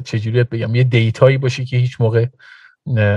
چجوریت 0.04 0.48
بگم 0.48 0.74
یه 0.74 0.84
data 0.84 1.20
یی 1.20 1.38
باشه 1.38 1.64
که 1.64 1.76
هیچ 1.76 2.00
موقع 2.00 2.26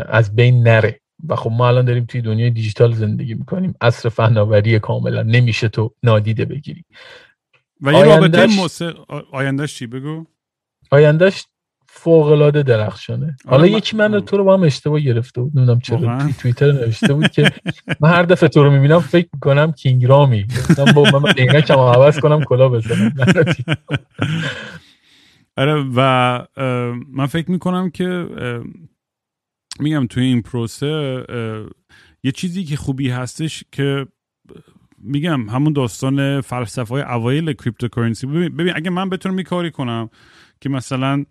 از 0.07 0.35
بین 0.35 0.67
نره. 0.67 0.99
و 1.29 1.35
خب 1.35 1.51
ما 1.51 1.67
الان 1.67 1.85
داریم 1.85 2.05
توی 2.05 2.21
دنیای 2.21 2.49
دیجیتال 2.49 2.93
زندگی 2.93 3.33
می‌کنیم. 3.33 3.75
عصر 3.81 4.09
فناوری 4.09 4.79
کاملا 4.79 5.23
نمیشه 5.23 5.67
تو 5.67 5.93
نادیده 6.03 6.45
بگیری. 6.45 6.85
و 7.81 7.93
یه 7.93 8.03
رابطه 8.03 8.47
آیندهش 9.31 9.75
چی 9.75 9.87
بگو؟ 9.87 10.25
آیندهش 10.91 11.45
فوق 12.03 12.27
العاده 12.27 12.63
درخشانه 12.63 13.37
حالا 13.47 13.67
یکی 13.67 13.97
من 13.97 14.19
تو 14.19 14.37
رو 14.37 14.43
با 14.43 14.53
هم 14.53 14.63
اشتباه 14.63 14.99
گرفته 14.99 15.41
بود. 15.41 15.57
نمی‌دونم 15.57 15.79
چرا 15.79 16.17
توی 16.17 16.33
توییتر 16.33 16.71
نوشته 16.71 17.13
بود 17.13 17.27
که 17.27 17.51
من 17.99 18.09
هر 18.09 18.23
دفعه 18.23 18.49
تو 18.49 18.63
رو 18.63 18.71
می‌بینم 18.71 18.99
فکر 18.99 19.27
می‌کنم 19.33 19.71
کینگ 19.71 20.05
رامی. 20.05 20.45
با 20.95 21.19
من 21.19 21.33
کم 21.33 21.79
عوض 21.79 22.19
کنم 22.19 22.43
کلا 22.43 22.69
بزنم. 22.69 23.13
آره 25.57 25.85
و 25.95 26.39
من 27.13 27.25
فکر 27.25 27.51
می‌کنم 27.51 27.89
که 27.89 28.27
میگم 29.79 30.07
توی 30.07 30.23
این 30.23 30.41
پروسه 30.41 31.23
یه 32.23 32.31
چیزی 32.31 32.63
که 32.63 32.75
خوبی 32.75 33.09
هستش 33.09 33.63
که 33.71 34.05
میگم 34.97 35.49
همون 35.49 35.73
داستان 35.73 36.41
فلسفه 36.41 36.93
های 36.93 37.03
اوایل 37.03 37.53
cryptocurrency 37.53 38.27
ببین, 38.27 38.57
ببین 38.57 38.73
اگه 38.75 38.89
من 38.89 39.09
بتونم 39.09 39.35
می 39.35 39.43
کاری 39.43 39.71
کنم 39.71 40.09
که 40.61 40.69
مثلا 40.69 41.25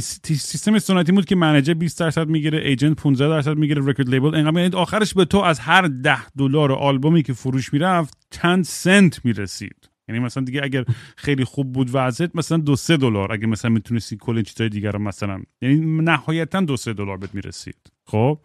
سیستم 0.00 0.78
سنتی 0.78 1.12
بود 1.12 1.24
که 1.24 1.36
manager 1.36 1.74
20 1.74 2.00
درصد 2.00 2.28
می‌گیره 2.28 2.58
agent 2.58 2.96
15 2.96 3.28
درصد 3.28 3.56
می‌گیره 3.56 3.82
record 3.84 4.08
label 4.08 4.34
اینقدر 4.34 4.60
یعنی 4.60 4.76
آخرش 4.76 5.14
به 5.14 5.24
تو 5.24 5.38
از 5.38 5.58
هر 5.60 5.86
10 5.86 6.30
دلار 6.38 6.72
آلبومی 6.72 7.22
که 7.22 7.32
فروش 7.32 7.72
می‌رفت 7.72 8.18
چند 8.30 8.64
سنت 8.64 9.24
می‌رسید. 9.24 9.90
یعنی 10.08 10.20
مثلا 10.20 10.44
دیگه 10.44 10.64
اگر 10.64 10.84
خیلی 11.16 11.44
خوب 11.44 11.72
بود 11.72 11.90
وضعیت 11.92 12.36
مثلا 12.36 12.58
دو 12.58 12.76
سه 12.76 12.96
دلار. 12.96 13.32
اگه 13.32 13.46
مثلا 13.46 13.70
می‌تونستی 13.70 14.16
کل 14.16 14.42
چیزای 14.42 14.68
دیگر 14.68 14.92
رو 14.92 14.98
مثلا 14.98 15.42
یعنی 15.62 16.02
نهایتا 16.02 16.60
دو 16.60 16.76
سه 16.76 16.92
دلار 16.92 17.16
بهت 17.16 17.34
می‌رسید. 17.34 17.76
خب؟ 18.04 18.38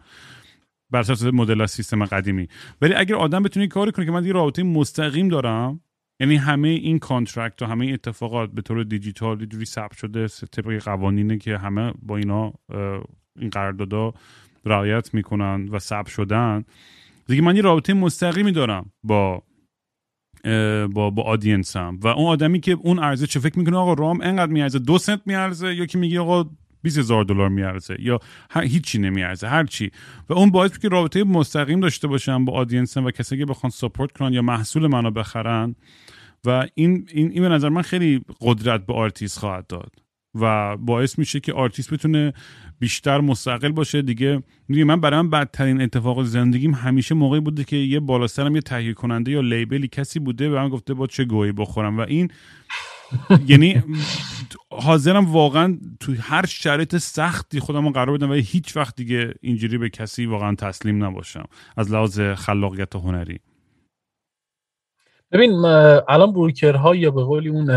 بر 0.90 1.00
اساس 1.00 1.22
مدل 1.22 1.66
سیستم 1.66 2.04
قدیمی. 2.04 2.48
ولی 2.80 2.94
اگر 2.94 3.14
آدم 3.14 3.42
بتونه 3.42 3.66
کاری 3.66 3.92
کنه 3.92 4.04
که 4.06 4.12
من 4.12 4.20
دیگه 4.20 4.32
رابطه 4.32 4.62
مستقیم 4.62 5.28
دارم 5.28 5.80
یعنی 6.20 6.36
همه 6.36 6.68
این 6.68 6.98
contract 6.98 7.62
و 7.62 7.66
همه 7.66 7.86
اتفاقات 7.86 8.50
به 8.50 8.62
طور 8.62 8.82
دیجیتال 8.82 9.44
جوری 9.44 9.64
ثبت 9.64 9.96
شده 9.96 10.28
طبق 10.28 10.82
قوانینه 10.82 11.38
که 11.38 11.58
همه 11.58 11.92
با 12.02 12.16
اینا 12.16 12.52
این 13.40 13.50
قراردادا 13.50 14.14
رعایت 14.64 15.14
می‌کنن 15.14 15.68
و 15.68 15.78
ثبت 15.78 16.08
شدن. 16.08 16.64
دیگه 17.26 17.42
من 17.42 17.56
یه 17.56 17.62
رابطه 17.62 17.94
مستقیمی 17.94 18.52
دارم 18.52 18.92
با 19.02 19.42
با 20.92 21.10
با 21.10 21.22
audience 21.22 21.90
م 21.90 21.98
و 22.02 22.08
اون 22.08 22.26
آدمی 22.26 22.60
که 22.60 22.72
اون 22.72 22.98
ارزش 22.98 23.26
چه 23.26 23.40
فکر 23.40 23.58
می‌کنه 23.58 23.76
آقا 23.76 23.92
رام 23.92 24.20
انقدر 24.20 24.52
میارزه؟ 24.52 24.78
دو 24.78 24.98
سنت 24.98 25.20
میارزه؟ 25.26 25.74
یا 25.74 25.86
که 25.86 25.98
میگه 25.98 26.20
آقا 26.20 26.50
20 26.82 26.98
هزار 26.98 27.24
دلار 27.24 27.48
میارزه؟ 27.48 27.96
یا 28.00 28.20
هیچی 28.62 28.98
نمیارزه 28.98 29.48
هر 29.48 29.64
چی. 29.64 29.90
و 30.28 30.32
اون 30.32 30.50
باعث 30.50 30.78
که 30.78 30.88
رابطه 30.88 31.24
مستقیم 31.24 31.80
داشته 31.80 32.08
باشم 32.08 32.44
با 32.44 32.52
audience 32.52 32.98
م 32.98 33.04
و 33.04 33.10
کسی 33.10 33.38
که 33.38 33.46
بخوان 33.46 33.70
support 33.70 34.12
کنن 34.12 34.32
یا 34.32 34.42
محصول 34.42 34.86
منو 34.86 35.10
بخرن. 35.10 35.74
و 36.44 36.66
این 36.74 37.08
این, 37.12 37.30
این 37.30 37.42
به 37.42 37.48
نظر 37.48 37.68
من 37.68 37.82
خیلی 37.82 38.20
قدرت 38.40 38.86
به 38.86 38.94
آرتیست 38.94 39.38
خواهد 39.38 39.66
داد 39.66 40.04
و 40.34 40.76
باعث 40.76 41.18
میشه 41.18 41.40
که 41.40 41.52
آرتیست 41.52 41.94
بتونه 41.94 42.32
بیشتر 42.78 43.20
مستقل 43.20 43.72
باشه. 43.72 44.02
دیگه 44.02 44.42
میگه 44.68 44.84
من 44.84 45.00
برای 45.00 45.20
من 45.20 45.30
بدترین 45.30 45.80
اتفاق 45.80 46.22
زندگیم 46.22 46.74
همیشه 46.74 47.14
موقعی 47.14 47.40
بوده 47.40 47.64
که 47.64 47.76
یه 47.76 48.00
بالا 48.00 48.26
سرم 48.26 48.54
یه 48.54 48.60
تهیه 48.60 48.92
کننده 48.92 49.32
یا 49.32 49.40
label 49.40 49.80
ی 49.80 49.88
کسی 49.88 50.18
بوده 50.18 50.50
و 50.50 50.54
من 50.54 50.68
گفته 50.68 50.94
بابا 50.94 51.06
چه 51.06 51.24
گهی 51.24 51.52
بخورم. 51.52 51.98
و 51.98 52.00
این 52.00 52.30
یعنی 53.48 53.82
حاضرم 54.70 55.32
واقعا 55.32 55.78
تو 56.00 56.14
هر 56.20 56.46
شرایط 56.46 56.96
سختی 56.96 57.60
خودمو 57.60 57.90
قرار 57.90 58.16
بدم 58.16 58.30
و 58.30 58.34
هیچ 58.34 58.76
وقت 58.76 58.96
دیگه 58.96 59.34
اینجوری 59.40 59.78
به 59.78 59.90
کسی 59.90 60.26
واقعا 60.26 60.54
تسلیم 60.54 61.04
نباشم 61.04 61.44
از 61.76 61.92
لحاظ 61.92 62.20
خلاقیت 62.20 62.96
هنری. 62.96 63.40
ببین 65.34 65.64
الان 66.08 66.32
broker 66.32 66.74
ها 66.74 66.96
یا 66.96 67.10
به 67.10 67.24
قولی 67.24 67.48
اون 67.48 67.70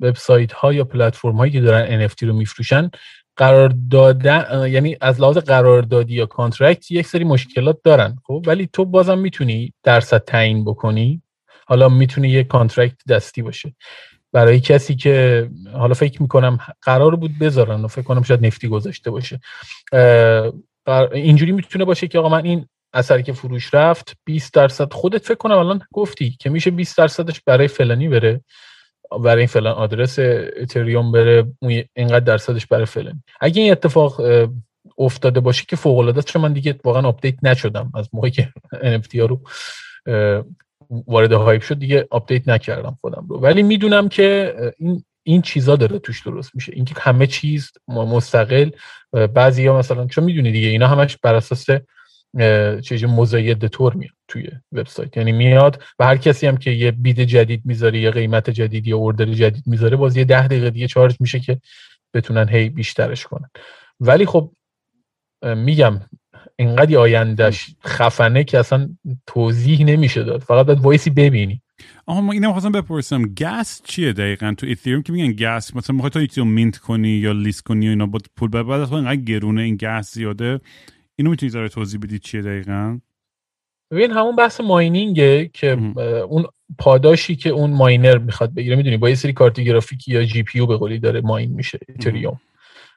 وبسایت 0.00 0.52
ها 0.52 0.72
یا 0.72 0.84
پلتفرم 0.84 1.36
هایی 1.36 1.52
که 1.52 1.60
دارن 1.60 2.08
NFT 2.08 2.22
رو 2.22 2.32
میفروشن 2.32 2.90
قرار 3.36 3.74
دادن 3.90 4.66
یعنی 4.68 4.96
از 5.00 5.20
لحاظ 5.20 5.38
قراردادی 5.38 6.14
یا 6.14 6.26
contract 6.26 6.90
یک 6.90 7.06
سری 7.06 7.24
مشکلات 7.24 7.78
دارن 7.84 8.16
خب؟ 8.24 8.44
ولی 8.46 8.68
تو 8.72 8.84
بازم 8.84 9.18
می‌تونی 9.18 9.72
درصد 9.82 10.24
تعیین 10.24 10.64
بکنی. 10.64 11.22
حالا 11.66 11.88
می‌تونه 11.88 12.28
یه 12.28 12.44
contract 12.44 12.96
دستی 13.08 13.42
باشه. 13.42 13.74
برای 14.32 14.60
کسی 14.60 14.94
که 14.94 15.48
حالا 15.72 15.94
فکر 15.94 16.22
می‌کنم 16.22 16.58
قرار 16.82 17.16
بود 17.16 17.30
بذارن 17.40 17.84
و 17.84 17.88
فکر 17.88 18.02
کنم 18.02 18.22
شاید 18.22 18.46
نفتی 18.46 18.68
گذاشته 18.68 19.10
باشه. 19.10 19.40
اینجوری 21.12 21.52
می‌تونه 21.52 21.84
باشه 21.84 22.08
که 22.08 22.18
آقا 22.18 22.28
من 22.28 22.44
این 22.44 22.66
اثری 22.92 23.22
که 23.22 23.32
فروش 23.32 23.74
رفت 23.74 24.16
20 24.24 24.54
درصد. 24.54 24.92
خودت 24.92 25.24
فکر 25.24 25.34
کنم 25.34 25.58
الان 25.58 25.82
گفتی 25.92 26.36
که 26.40 26.50
میشه 26.50 26.70
20 26.70 26.98
درصدش 26.98 27.40
برای 27.40 27.68
فلانی 27.68 28.08
بره 28.08 28.40
برای 29.24 29.38
این 29.38 29.46
فلان 29.46 29.74
آدرس 29.74 30.18
اتریوم 30.56 31.12
بره 31.12 31.52
اینقدر 31.94 32.20
درصدش 32.20 32.66
برای 32.66 32.86
فلانی. 32.86 33.22
اگه 33.40 33.62
این 33.62 33.72
اتفاق 33.72 34.20
افتاده 34.98 35.40
باشه 35.40 35.64
که 35.68 35.76
فوق 35.76 35.98
العاده 35.98 36.22
چون 36.22 36.42
من 36.42 36.52
دیگه 36.52 36.80
واقعا 36.84 37.08
update 37.08 37.34
نشدم. 37.42 37.92
از 37.94 38.08
موقعی 38.12 38.30
که 38.30 38.52
ها 39.14 39.26
رو 39.26 39.40
وارد 41.06 41.32
hype 41.32 41.62
شد 41.62 41.78
دیگه 41.78 42.08
update 42.10 42.48
نکردم 42.48 42.98
خودم 43.00 43.26
رو. 43.28 43.38
ولی 43.38 43.62
می‌دونم 43.62 44.08
که 44.08 44.54
این 44.78 45.04
این 45.22 45.42
چیزا 45.42 45.76
داره 45.76 45.98
توش 45.98 46.22
درست 46.22 46.54
میشه. 46.54 46.72
اینکه 46.74 46.94
همه 46.98 47.26
چیز 47.26 47.72
مستقل 47.88 48.70
بعضی 49.12 49.66
ها 49.66 49.78
مثلا 49.78 50.06
چون 50.06 50.24
می‌دونی 50.24 50.52
دیگه 50.52 50.68
اینا 50.68 50.86
همش 50.86 51.16
بر 51.16 51.34
اساس 51.34 51.66
چیزی 52.82 53.06
مزاید 53.06 53.66
تور 53.66 53.94
میاد 53.94 54.12
توی 54.28 54.48
وبسایت. 54.72 55.16
یعنی 55.16 55.32
میاد 55.32 55.82
و 55.98 56.04
هر 56.04 56.16
کسی 56.16 56.46
هم 56.46 56.56
که 56.56 56.70
یه 56.70 56.90
bid 56.90 57.20
جدید 57.20 57.62
می‌ذاره 57.64 58.00
یه 58.00 58.10
قیمت 58.10 58.50
جدید 58.50 58.86
یا 58.86 58.96
order 58.96 59.24
جدید 59.24 59.64
می‌ذاره 59.66 59.96
باز 59.96 60.16
یه 60.16 60.24
ده 60.24 60.46
دقیقه 60.46 60.70
دیگه 60.70 60.86
charge 60.86 61.16
میشه 61.20 61.40
که 61.40 61.60
بتونن 62.14 62.48
هی 62.48 62.68
بیشترش 62.68 63.26
کنن. 63.26 63.50
ولی 64.00 64.26
خب 64.26 64.52
میگم 65.42 66.00
اینقدر 66.56 66.98
آیندهش 66.98 67.74
خفنه 67.86 68.44
که 68.44 68.58
اصلا 68.58 68.88
توضیح 69.26 69.84
نمیشه 69.84 70.22
داد. 70.22 70.40
فقط 70.40 70.66
باید 70.66 70.80
وایسی 70.80 71.10
ببینی. 71.10 71.62
آها 72.06 72.20
ما 72.20 72.32
اینم 72.32 72.52
خواستم 72.52 72.72
بپرسم 72.72 73.22
gas 73.22 73.80
چیه 73.84 74.12
دقیقا 74.12 74.54
تو 74.58 74.66
Ethereum 74.66 75.02
که 75.02 75.12
میگن 75.12 75.32
gas 75.32 75.76
مثلا 75.76 75.96
می‌خوای 75.96 76.10
تو 76.10 76.22
یکی 76.22 76.42
mint 76.42 76.78
کنی 76.78 77.08
یا 77.08 77.32
لیست 77.32 77.62
کنی 77.62 77.86
و 77.86 77.90
اینا 77.90 78.06
با 78.06 78.18
پول 78.36 78.50
بعد 78.50 78.92
اینقدر 78.92 79.16
گرونه 79.16 79.62
این 79.62 79.76
gas 79.76 80.14
زیاده. 80.14 80.60
اینو 81.20 81.30
می‌تونی 81.30 81.50
ذره 81.50 81.68
توضیح 81.68 82.00
بدی 82.00 82.18
چیه 82.18 82.42
دقیقا؟ 82.42 82.98
ببین 83.90 84.10
همون 84.10 84.36
بحث 84.36 84.60
mining 84.60 85.37
ه 85.37 85.50
که 85.52 85.78
اون 86.28 86.44
پاداشی 86.78 87.36
که 87.36 87.50
اون 87.50 87.70
miner 87.70 88.18
می‌خواد 88.18 88.54
بگیره 88.54 88.76
می‌دونی 88.76 88.96
با 88.96 89.08
یه 89.08 89.14
سری 89.14 89.32
کارت 89.32 89.60
گرافیکی 89.60 90.12
یا 90.12 90.24
GP 90.24 90.66
به 90.66 90.76
قولی 90.76 90.98
داره 90.98 91.20
mine 91.20 91.50
میشه 91.52 91.78
Ethereum 91.88 92.40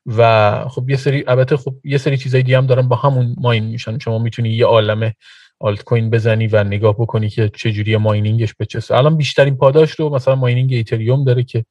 و 0.06 0.66
خب 0.70 0.90
یه 0.90 0.96
سری 0.96 1.24
البته 1.28 1.58
خب 1.58 1.76
یه 1.84 1.98
سری 1.98 2.18
چیزای 2.18 2.44
دیگه 2.44 2.58
هم 2.58 2.66
دارن 2.66 2.88
با 2.88 2.96
همون 2.96 3.36
ماین 3.38 3.64
میشن. 3.64 4.00
شما 4.00 4.20
می‌تونی 4.20 4.50
یه 4.50 4.66
عالمه 4.66 5.16
آلت 5.60 5.84
کوین 5.84 6.10
بزنی 6.10 6.48
و 6.48 6.64
نگاه 6.64 6.94
بکنی 6.94 7.30
که 7.30 7.50
چه 7.56 7.72
جوری 7.72 7.98
ماینینگش 7.98 8.54
به 8.54 8.66
چه 8.66 8.96
الان 8.96 9.18
بیشترین 9.18 9.58
پاداش 9.58 9.92
رو 9.92 10.10
مثلا 10.10 10.36
ماینینگ 10.36 10.74
ایتریوم 10.74 11.24
داره 11.24 11.44
که 11.44 11.66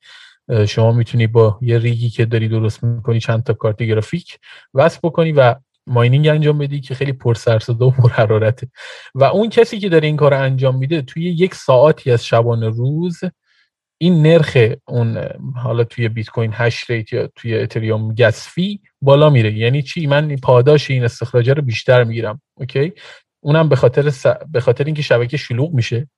شما 0.69 0.93
می‌تونی 0.93 1.27
با 1.27 1.59
یه 1.63 1.79
ریگی 1.79 2.11
که 2.11 2.25
داری 2.25 2.49
درست 2.49 2.85
می‌کنی 2.85 3.21
چند 3.21 3.43
تا 3.43 3.53
کارت 3.53 3.83
گرافیک 3.83 4.39
وصل 4.75 4.99
بکنی 5.03 5.33
و 5.33 5.55
ماینینگ 5.87 6.29
انجام 6.29 6.59
بدی 6.59 6.81
که 6.81 6.95
خیلی 6.95 7.13
پرسرصدا 7.13 7.87
و 7.87 7.91
پرحرارته 7.91 8.69
و 9.15 9.25
اون 9.25 9.51
کسی 9.51 9.79
که 9.79 9.89
داره 9.89 10.07
این 10.07 10.17
کار 10.17 10.35
انجام 10.35 10.79
میده 10.79 11.03
توی 11.03 11.23
یک 11.23 11.55
ساعتی 11.55 12.11
از 12.11 12.27
شبانه 12.27 12.69
روز 12.69 13.21
این 13.99 14.23
نرخ 14.23 14.59
اون 14.89 15.19
حالا 15.57 15.85
توی 15.85 16.09
بیت 16.09 16.31
کوین 16.31 16.51
hash 16.55 16.91
rate 16.91 17.13
یا 17.13 17.29
توی 17.37 17.59
Ethereum 17.59 18.15
gas 18.15 18.48
fee 18.48 18.81
بالا 19.03 19.31
میره. 19.31 19.53
یعنی 19.53 19.83
چی؟ 19.83 20.07
من 20.07 20.37
پاداش 20.37 20.91
این 20.91 21.05
استخراج 21.05 21.51
رو 21.51 21.63
بیشتر 21.63 22.05
می‌گیرم. 22.05 22.43
اوکی؟ 22.55 22.93
اونم 23.41 23.69
به 23.69 23.77
خاطر 23.77 24.11
س... 24.11 24.27
به 24.27 24.61
خاطر 24.61 24.85
اینکه 24.85 25.03
شبکه 25.03 25.37
شلوغ 25.37 25.73
میشه 25.73 26.09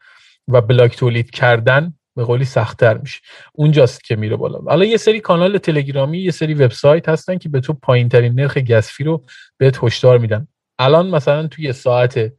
و 0.48 0.60
block 0.60 0.96
تولید 0.96 1.30
کردن 1.30 1.94
به 2.16 2.24
قولی 2.24 2.44
سختتر 2.44 2.98
میشه. 2.98 3.20
اونجاست 3.52 4.04
که 4.04 4.16
میره 4.16 4.36
بالا. 4.36 4.58
حالا 4.58 4.84
یه 4.84 4.96
سری 4.96 5.20
کانال 5.20 5.58
تلگرامی 5.58 6.18
یه 6.18 6.30
سری 6.30 6.54
وبسایت 6.54 7.08
هستن 7.08 7.38
که 7.38 7.48
به 7.48 7.60
تو 7.60 7.72
پایین 7.72 8.08
ترین 8.08 8.40
نرخ 8.40 8.58
gas 8.58 8.81
fee 8.81 9.04
رو 9.04 9.24
بهت 9.58 9.84
هشدار 9.84 10.18
میدن 10.18 10.48
الان 10.78 11.10
مثلا 11.10 11.46
توی 11.46 11.72
ساعت 11.72 12.32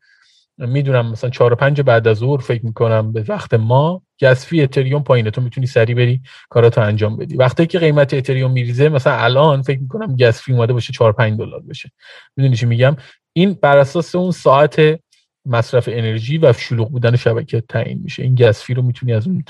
می‌دونم 0.57 1.11
مثلا 1.11 1.29
4 1.29 1.53
و 1.53 1.55
5 1.55 1.81
بعد 1.81 2.07
از 2.07 2.17
ظهر 2.17 2.41
فکر 2.41 2.65
می‌کنم 2.65 3.11
به 3.11 3.25
وقت 3.27 3.53
ما 3.53 4.01
گسفی 4.21 4.61
اتریوم 4.61 5.03
پایینه. 5.03 5.31
تو 5.31 5.41
می‌تونی 5.41 5.67
سری 5.67 5.93
بری 5.93 6.21
کاراتو 6.49 6.81
انجام 6.81 7.17
بدی. 7.17 7.35
وقتی 7.35 7.67
که 7.67 7.79
قیمت 7.79 8.13
اتریوم 8.13 8.51
میریزه 8.51 8.89
مثلا 8.89 9.17
الان 9.17 9.61
فکر 9.61 9.79
می‌کنم 9.79 10.15
گسفی 10.15 10.53
اومده 10.53 10.73
باشه 10.73 10.93
4 10.93 11.13
5 11.13 11.39
دلار 11.39 11.61
بشه. 11.61 11.91
می‌دونی 12.37 12.55
چی 12.55 12.65
میگم؟ 12.65 12.95
این 13.33 13.53
بر 13.53 13.77
اساس 13.77 14.15
اون 14.15 14.31
ساعت 14.31 14.99
مصرف 15.45 15.89
انرژی 15.91 16.37
و 16.37 16.53
شلوغ 16.53 16.91
بودن 16.91 17.15
شبکه 17.15 17.61
تعیین 17.61 17.99
میشه. 18.03 18.23
این 18.23 18.35
گسفی 18.35 18.73
رو 18.73 18.81
می‌تونی 18.81 19.13
از 19.13 19.27
اون 19.27 19.43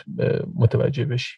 متوجه 0.55 1.05
بشی. 1.05 1.37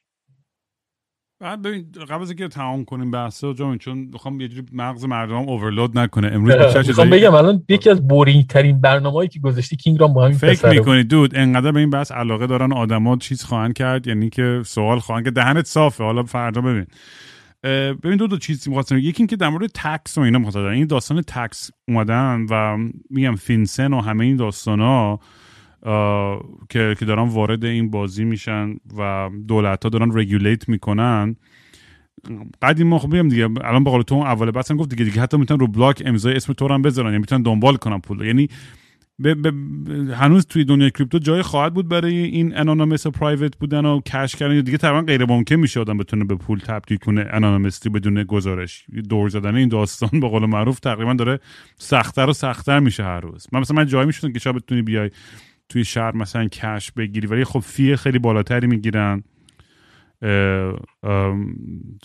بعد 1.40 1.62
ببین 1.62 1.92
قبل 2.10 2.22
از 2.22 2.30
اینکه 2.30 2.48
تمام 2.48 2.86
کنیم 2.86 3.12
بحثا 3.12 3.54
جامون 3.54 3.78
چون 3.78 3.98
می‌خوام 3.98 4.42
یه 4.42 4.48
جوری 4.48 4.68
مغز 4.74 5.06
مردم 5.06 5.36
اوورلود 5.36 5.98
نکنه. 6.00 6.28
امروز 6.28 6.56
می‌خوام 6.88 7.10
بگم 7.10 7.34
الان 7.34 7.64
یکی 7.70 7.90
از 7.90 8.08
بورینگ 8.08 8.48
ترین 8.48 8.82
برنامه‌ای 8.82 9.28
که 9.28 9.40
گذاشتی 9.40 9.76
کینگ 9.76 10.00
رام 10.00 10.14
با 10.14 10.26
همین 10.26 10.38
فکر 10.38 10.70
می‌کنی 10.70 11.04
دود 11.04 11.36
انقدر 11.36 11.72
به 11.72 11.80
این 11.80 11.90
بحث 11.90 12.12
علاقه 12.12 12.48
دارن 12.48 12.74
آدما 12.74 13.18
چیز 13.18 13.44
خواهند 13.44 13.74
کرد 13.74 14.08
یعنی 14.08 14.30
که 14.30 14.62
سوال 14.66 15.00
خواهند 15.00 15.26
که 15.26 15.32
دهنت 15.32 15.66
صافه 15.66 16.04
حالا 16.04 16.24
فردا 16.24 16.62
ببین. 16.62 16.86
ببین 18.04 18.18
دو 18.18 18.28
تا 18.28 18.38
چیزی 18.38 18.70
می‌خواستم 18.70 18.98
یکی 18.98 19.18
اینکه 19.18 19.36
در 19.36 19.50
مورد 19.50 19.72
تکس 19.74 20.18
و 20.18 20.22
اینا 20.22 20.40
می‌خواستم 20.40 20.66
این 20.66 20.88
داستان 20.88 21.22
تکس 21.22 21.72
اومدن 21.88 22.46
و 22.50 22.78
میگم 23.10 23.36
فینسن 23.36 23.94
و 23.94 24.02
همه 24.02 24.26
این 24.26 24.36
داستانا 24.36 25.20
که 26.70 26.96
که 27.00 27.06
دارن 27.06 27.28
وارد 27.30 27.66
این 27.66 27.92
بازی 27.92 28.26
میشن 28.26 28.76
و 28.98 29.30
دولت 29.48 29.84
ها 29.84 29.90
دارن 29.90 30.18
رگولیت 30.18 30.70
می‌کنن. 30.70 31.36
قدیم 32.62 32.88
ما 32.88 33.00
خب 33.00 33.30
دیگه 33.30 33.50
الان 33.64 33.84
به 33.84 33.90
قول 33.90 34.02
تو 34.02 34.16
اول 34.16 34.52
بحثم 34.52 34.78
گفت 34.78 34.90
دیگه 34.90 35.06
دیگه 35.06 35.22
حتی 35.22 35.38
می‌تونن 35.38 35.60
رو 35.60 35.68
بلاک 35.68 36.04
امضای 36.06 36.36
اسم 36.36 36.54
تو 36.54 36.68
هم 36.68 36.82
بذارن 36.82 37.08
یعنی 37.08 37.18
می‌تونن 37.18 37.42
دنبال 37.42 37.76
کنن 37.76 38.00
پول. 38.00 38.22
یعنی 38.22 38.48
ب 39.20 39.34
ب 39.34 39.48
هنوز 40.12 40.46
توی 40.46 40.64
دنیای 40.64 40.92
کریپتو 40.92 41.20
جای 41.20 41.42
خواهد 41.42 41.74
بود 41.74 41.88
برای 41.88 42.18
این 42.18 42.58
انانومس 42.58 43.06
و 43.06 43.12
پرایوت 43.12 43.58
بودن 43.58 43.86
و 43.86 44.02
کش 44.02 44.36
کردن 44.36 44.62
دیگه 44.62 44.78
تقریبا 44.78 45.02
غیر 45.02 45.26
ممکن 45.26 45.56
میشه 45.56 45.80
آدم 45.80 45.98
بتونه 45.98 46.26
به 46.26 46.36
پول 46.36 46.60
تبدیل 46.60 46.98
کنه 46.98 47.28
انانومستی 47.32 47.90
بدون 47.90 48.24
گزارش. 48.24 48.86
دور 49.10 49.30
زدن 49.30 49.56
این 49.56 49.70
داستان 49.70 50.20
به 50.20 50.30
قول 50.30 50.46
معروف 50.46 50.80
تقریبا 50.80 51.14
داره 51.14 51.40
سختتر 51.78 52.30
و 52.30 52.34
سختتر 52.34 52.80
میشه 52.80 53.04
هر 53.04 53.20
روز. 53.20 53.48
من 53.52 53.60
مثلا 53.60 53.76
من 53.76 53.86
جایی 53.86 54.06
می‌شدم 54.06 54.32
که 54.34 54.40
شاید 54.40 54.56
بتونی 54.56 54.82
بیای 54.82 55.10
توی 55.70 55.84
شهر 55.86 56.16
مثلا 56.16 56.48
کش 56.48 56.92
بگیری. 56.92 57.28
ولی 57.28 57.44
خب 57.44 57.60
فی 57.60 57.96
خیلی 57.96 58.20
بالاتری 58.20 58.68
می‌گیرن. 58.68 59.24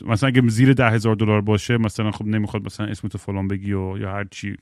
مثلا 0.06 0.26
اگه 0.26 0.48
زیر 0.48 0.72
ده 0.72 0.90
هزار 0.90 1.14
دلار 1.14 1.40
باشه 1.40 1.78
مثلا 1.78 2.10
خب 2.10 2.26
نمی‌خواد 2.26 2.64
مثلا 2.64 2.86
اسمتو 2.86 3.18
فلان 3.18 3.48
بگی 3.48 3.72
و 3.72 3.98
یا 3.98 4.12
هر 4.12 4.24
چی. 4.30 4.56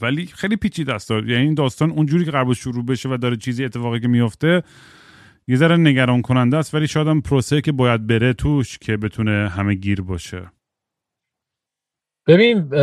ولی 0.00 0.26
خیلی 0.26 0.56
پیچیده 0.56 0.94
است. 0.94 1.10
یعنی 1.10 1.34
این 1.34 1.54
داستان 1.54 1.90
اونجوری 1.90 2.24
که 2.24 2.30
قرار 2.30 2.54
شروع 2.54 2.84
بشه 2.84 3.08
و 3.08 3.16
داره 3.16 3.36
چیزی 3.36 3.64
اتفاقی 3.64 4.00
که 4.00 4.08
میفته 4.08 4.62
یه 5.48 5.56
ذره 5.56 5.76
نگران 5.76 6.22
کننده 6.22 6.56
است. 6.56 6.74
ولی 6.74 6.86
شاید 6.86 7.08
هم 7.08 7.20
پروسه 7.20 7.60
که 7.60 7.72
باید 7.72 8.06
بره 8.06 8.32
توش 8.32 8.78
که 8.78 8.96
بتونه 8.96 9.48
همه 9.48 9.74
گیر 9.74 10.00
باشه. 10.00 10.50
ببین 12.26 12.74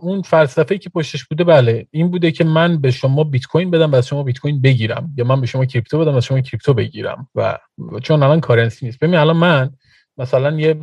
اون 0.00 0.22
فلسفه 0.22 0.78
که 0.78 0.90
پشتش 0.90 1.24
بوده 1.24 1.44
بله 1.44 1.86
این 1.90 2.10
بوده 2.10 2.30
که 2.30 2.44
من 2.44 2.80
به 2.80 2.90
شما 2.90 3.24
بیت 3.24 3.46
کوین 3.46 3.70
بدم 3.70 3.92
و 3.92 3.94
از 3.94 4.06
شما 4.06 4.22
بیت 4.22 4.38
کوین 4.38 4.60
بگیرم 4.60 5.14
یا 5.16 5.24
من 5.24 5.40
به 5.40 5.46
شما 5.46 5.64
کریپتو 5.64 5.98
بدم 5.98 6.12
و 6.12 6.16
از 6.16 6.24
شما 6.24 6.40
کریپتو 6.40 6.74
بگیرم. 6.74 7.28
و 7.34 7.58
چون 8.02 8.22
الان 8.22 8.40
currency 8.40 8.86
نیست. 8.86 8.98
ببین 8.98 9.14
الان 9.14 9.36
من 9.36 9.70
مثلا 10.18 10.58
یه 10.58 10.74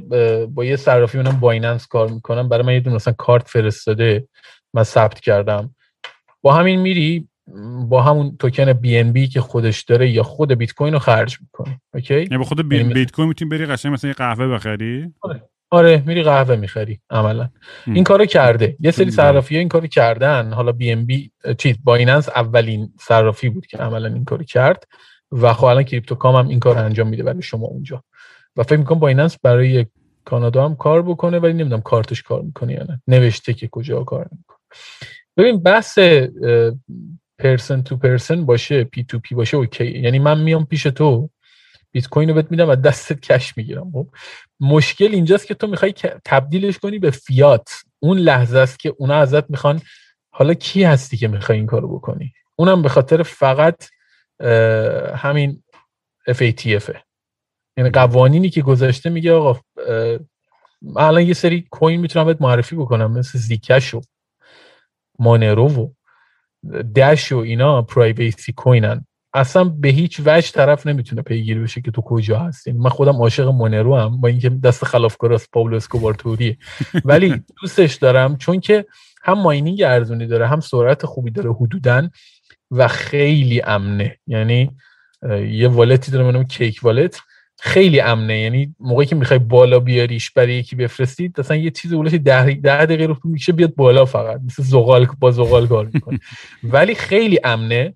با 0.45 0.65
یه 0.65 0.75
صرافی 0.75 1.17
منم 1.17 1.39
Binance 1.39 1.87
کار 1.87 2.09
می‌کنم 2.09 2.49
برای 2.49 2.65
من 2.65 2.73
یه 2.73 2.79
دونه 2.79 2.95
مثلا 2.95 3.13
کارت 3.17 3.47
فرستاده 3.47 4.27
من 4.73 4.83
ثبت 4.83 5.19
کردم. 5.19 5.75
با 6.41 6.53
همین 6.53 6.79
میری 6.79 7.27
با 7.87 8.01
همون 8.01 8.37
token 8.37 8.73
BNB 8.73 9.27
که 9.27 9.41
خودش 9.41 9.83
داره 9.83 10.09
یا 10.09 10.23
خود 10.23 10.51
بیت 10.51 10.73
کوین 10.73 10.93
رو 10.93 10.99
خرج 10.99 11.37
می‌کنی. 11.41 11.79
اوکی؟ 11.93 12.13
یعنی 12.13 12.37
با 12.37 12.43
خود. 12.43 12.73
یعنی 12.73 12.93
بیت 12.93 13.11
کوین 13.11 13.27
می‌تونی 13.27 13.49
بری 13.49 13.65
قشنگ 13.65 13.93
مثلا 13.93 14.07
یه 14.07 14.13
قهوه 14.13 14.47
بخری؟ 14.47 15.13
آره. 15.21 15.43
آره 15.75 16.03
میری 16.05 16.23
قهوه 16.23 16.55
می‌خری 16.55 16.99
عملا. 17.09 17.49
این 17.87 18.03
کارو 18.03 18.25
کرده. 18.25 18.75
یه 18.79 18.91
سری 18.91 19.11
صرافی 19.11 19.57
این 19.57 19.69
کارو 19.69 19.87
کردن. 19.87 20.53
حالا 20.53 20.71
BNB 20.71 21.31
چیز 21.57 21.75
Binance 21.83 22.29
اولین 22.29 22.93
صرافی 22.99 23.49
بود 23.49 23.65
که 23.65 23.77
عملا 23.77 24.07
این 24.07 24.25
کارو 24.25 24.43
کرد. 24.43 24.83
و 25.31 25.53
خب 25.53 25.63
الان 25.63 25.83
Crypto.com 25.83 26.35
هم 26.35 26.47
این 26.47 26.59
کار 26.59 26.77
انجام 26.77 27.07
میده 27.07 27.23
برای 27.23 27.41
شما 27.41 27.67
اونجا. 27.67 28.03
و 28.55 28.63
فکر 28.63 28.77
می‌کنم 28.77 28.99
Binance 28.99 29.37
برای 29.43 29.85
کانادا 30.25 30.65
هم 30.65 30.75
کار 30.75 31.01
بکنه 31.01 31.39
ولی 31.39 31.53
نمی‌دونم 31.53 31.81
کارتش 31.81 32.23
کار 32.23 32.41
می‌کنه 32.41 32.73
یا 32.73 32.83
نه. 32.83 33.01
نوشته 33.07 33.53
که 33.53 33.67
کجا 33.67 34.03
کار 34.03 34.27
می‌کنه. 34.31 34.57
ببین 35.37 35.63
بحث 35.63 35.99
person 37.39 37.81
to 37.81 37.97
person 37.97 38.45
باشه 38.45 38.83
P 38.83 39.03
to 39.03 39.19
P 39.19 39.35
باشه 39.35 39.57
اوکی 39.57 39.99
یعنی 39.99 40.19
من 40.19 40.39
میام 40.39 40.65
پیش 40.65 40.83
تو 40.83 41.29
بیت 41.91 42.07
کوین 42.07 42.29
رو 42.29 42.35
بهت 42.35 42.51
میدم 42.51 42.69
و 42.69 42.75
دستت 42.75 43.19
cash 43.19 43.57
می‌گیرم 43.57 43.91
خب. 43.91 44.07
مشکل 44.59 45.13
اینجاست 45.13 45.47
که 45.47 45.53
تو 45.53 45.67
می‌خوای 45.67 45.93
تبدیلش 46.25 46.79
کنی 46.79 46.99
به 46.99 47.11
فیات. 47.11 47.69
اون 47.99 48.17
لحظه 48.17 48.57
است 48.57 48.79
که 48.79 48.93
اونا 48.97 49.15
ازت 49.15 49.49
می‌خوان 49.49 49.81
حالا 50.29 50.53
کی 50.53 50.83
هستی 50.83 51.17
که 51.17 51.27
می‌خوای 51.27 51.57
این 51.57 51.67
کارو 51.67 51.95
بکنی؟ 51.95 52.33
اونم 52.55 52.81
به 52.81 52.89
خاطر 52.89 53.23
فقط 53.23 53.83
همین 55.15 55.63
FATF 56.29 56.93
یعنی 57.77 57.89
قوانینی 57.89 58.49
که 58.49 58.61
گذاشته 58.61 59.09
میگه 59.09 59.33
آقا 59.33 59.59
الان 60.95 61.21
یه 61.21 61.33
سری 61.33 61.61
کوین 61.71 62.01
می‌تونم 62.01 62.25
بهت 62.25 62.41
معرفی 62.41 62.75
بکنم 62.75 63.11
مثل 63.11 63.39
زیکش 63.39 63.93
و 63.93 64.01
مانرو 65.19 65.69
و 65.69 65.89
دش 66.83 67.31
و 67.31 67.37
اینا 67.37 67.81
پرایویسی 67.81 68.53
کوینن. 68.53 69.07
اصلا 69.35 69.63
به 69.63 69.89
هیچ 69.89 70.21
وجه 70.25 70.51
طرف 70.51 70.87
نمی‌تونه 70.87 71.21
پیگیری 71.21 71.59
بشه 71.59 71.81
که 71.81 71.91
تو 71.91 72.01
کجا 72.01 72.39
هستی. 72.39 72.71
من 72.71 72.89
خودم 72.89 73.15
عاشق 73.15 73.47
مونرو 73.47 73.95
هم 73.95 74.21
با 74.21 74.27
اینکه 74.27 74.49
دست 74.49 74.85
خلافکار 74.85 75.33
از 75.33 75.47
پاولو 75.51 75.75
اسکوبار 75.75 76.15
ولی 77.05 77.43
دوستش 77.61 77.95
دارم 77.95 78.37
چون 78.37 78.59
که 78.59 78.85
هم 79.23 79.39
ماینینگ 79.41 79.83
ارزونی 79.83 80.27
داره 80.27 80.47
هم 80.47 80.59
سرعت 80.59 81.05
خوبی 81.05 81.31
داره 81.31 81.53
حدودا 81.53 82.09
و 82.71 82.87
خیلی 82.87 83.61
امنه. 83.61 84.17
یعنی 84.27 84.71
یه 85.49 85.67
والتی 85.67 86.11
داره 86.11 86.25
منم 86.25 86.43
کیک 86.43 86.79
والت. 86.83 87.19
خیلی 87.59 88.01
امنه. 88.01 88.39
یعنی 88.39 88.75
موقعی 88.79 89.05
که 89.05 89.15
می‌خوای 89.15 89.39
بالا 89.39 89.79
بیاریش 89.79 90.31
برای 90.31 90.53
یکی 90.53 90.75
بفرستید 90.75 91.39
مثلا 91.39 91.57
یه 91.57 91.71
چیز 91.71 91.93
اولش 91.93 92.11
ده, 92.11 92.53
ده 92.53 92.85
دقیقه 92.85 93.05
رو 93.05 93.17
میشه 93.23 93.51
بیاد 93.53 93.75
بالا 93.75 94.05
فقط. 94.05 94.41
مثل 94.45 94.63
زغال 94.63 95.07
با 95.19 95.31
زغال 95.31 95.67
کار 95.67 95.89
می‌کنه. 95.93 96.19
ولی 96.73 96.95
خیلی 96.95 97.39
امنه. 97.43 97.93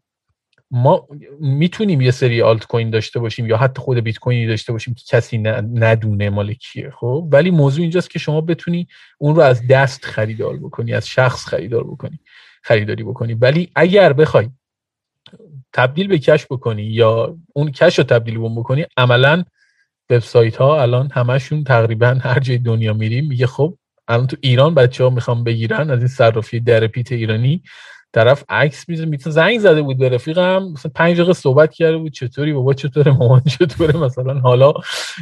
ما 0.72 1.08
می‌تونیم 1.40 2.02
یه 2.02 2.12
سری 2.12 2.42
آلت 2.42 2.66
کوین 2.66 2.90
داشته 2.90 3.20
باشیم 3.20 3.48
یا 3.48 3.58
حتی 3.58 3.82
خود 3.82 3.98
بیت 3.98 4.18
کوینی 4.18 4.48
داشته 4.48 4.72
باشیم 4.72 4.94
که 4.94 5.04
کسی 5.08 5.38
ندونه 5.38 6.30
مال 6.30 6.54
کیه 6.54 6.92
خب؟ 6.92 7.28
ولی 7.32 7.52
موضوع 7.52 7.82
اینجاست 7.82 8.10
که 8.10 8.20
شما 8.20 8.42
بتونی 8.42 8.88
اون 9.18 9.36
رو 9.36 9.42
از 9.42 9.68
دست 9.68 10.06
خریدار 10.06 10.58
بکنی 10.58 10.94
از 10.94 11.08
شخص 11.08 11.46
خریدار 11.46 11.84
بکنی 11.84 12.20
خریداری 12.64 13.04
بکنی. 13.04 13.34
ولی 13.34 13.72
اگر 13.76 14.14
بخوای 14.14 14.50
تبدیل 15.74 16.08
به 16.08 16.20
کش 16.20 16.46
بکنی 16.46 16.84
یا 16.84 17.38
اون 17.54 17.72
کش 17.72 17.98
رو 17.98 18.04
تبدیل 18.04 18.40
بکنی 18.40 18.86
عملا 18.98 19.44
وبسایت 20.10 20.56
ها 20.56 20.82
الان 20.82 21.10
همشون 21.12 21.64
تقریبا 21.64 22.08
هر 22.22 22.40
جای 22.40 22.58
دنیا 22.58 22.94
میریم. 22.94 23.28
میگه 23.28 23.48
خب 23.48 23.78
الان 24.08 24.28
تو 24.28 24.38
ایران 24.42 24.74
بچه 24.76 25.04
ها 25.04 25.10
می‌خوام 25.10 25.44
بگیرن 25.44 25.90
از 25.90 26.00
این 26.00 26.08
صرافی 26.08 26.60
درپیت 26.60 27.12
ایرانی. 27.12 27.64
طرف 28.14 28.44
عکس 28.50 28.90
میزه 28.90 29.06
می‌تونه 29.06 29.34
زنگ 29.34 29.60
زده 29.60 29.82
بود 29.82 29.98
به 29.98 30.10
رفیقم. 30.10 30.64
مثلا 30.74 30.92
5 30.96 31.18
دقیقه 31.18 31.34
صحبت 31.34 31.74
کرده 31.74 31.98
بود. 31.98 32.12
چطوری 32.12 32.54
بابا؟ 32.54 32.74
چطوره؟ 32.74 33.12
مامان 33.12 33.42
چطوره؟ 33.42 33.98
مثلا 33.98 34.40
حالا 34.40 34.74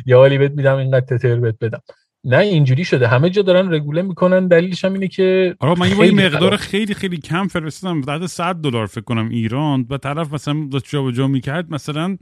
یا 0.05 0.17
حالی 0.17 0.37
بهت 0.37 0.51
میدم 0.51 0.75
اینقدر 0.75 1.17
تتر 1.17 1.35
بهت 1.35 1.55
بدم. 1.61 1.81
نه 2.23 2.37
اینجوری 2.37 2.85
شده. 2.85 3.07
همه 3.07 3.29
جا 3.29 3.41
دارن 3.41 3.73
رگوله 3.73 4.01
می‌کنن. 4.01 4.47
دلیلش 4.47 4.85
هم 4.85 4.93
اینه 4.93 5.07
که 5.07 5.55
آره 5.59 5.79
من 5.79 5.89
یه 5.89 6.11
مقدار 6.11 6.57
خیلی 6.57 6.93
خیلی 6.93 7.17
کم 7.17 7.47
فرستادم. 7.47 8.01
بعد 8.01 8.25
100 8.25 8.55
دلار 8.55 8.85
فکر 8.85 9.01
کنم 9.01 9.29
ایران. 9.29 9.85
و 9.89 9.97
طرف 9.97 10.33
مثلا 10.33 10.69
جا 10.89 11.11
جا 11.11 11.27
می‌کرد. 11.27 11.71
مثلا 11.71 12.17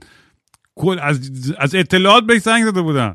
کل 0.74 0.98
از 1.02 1.30
از 1.58 1.74
اطلاعات 1.74 2.24
به 2.24 2.38
زنگ 2.38 2.64
زده 2.64 2.82
بودن. 2.82 3.14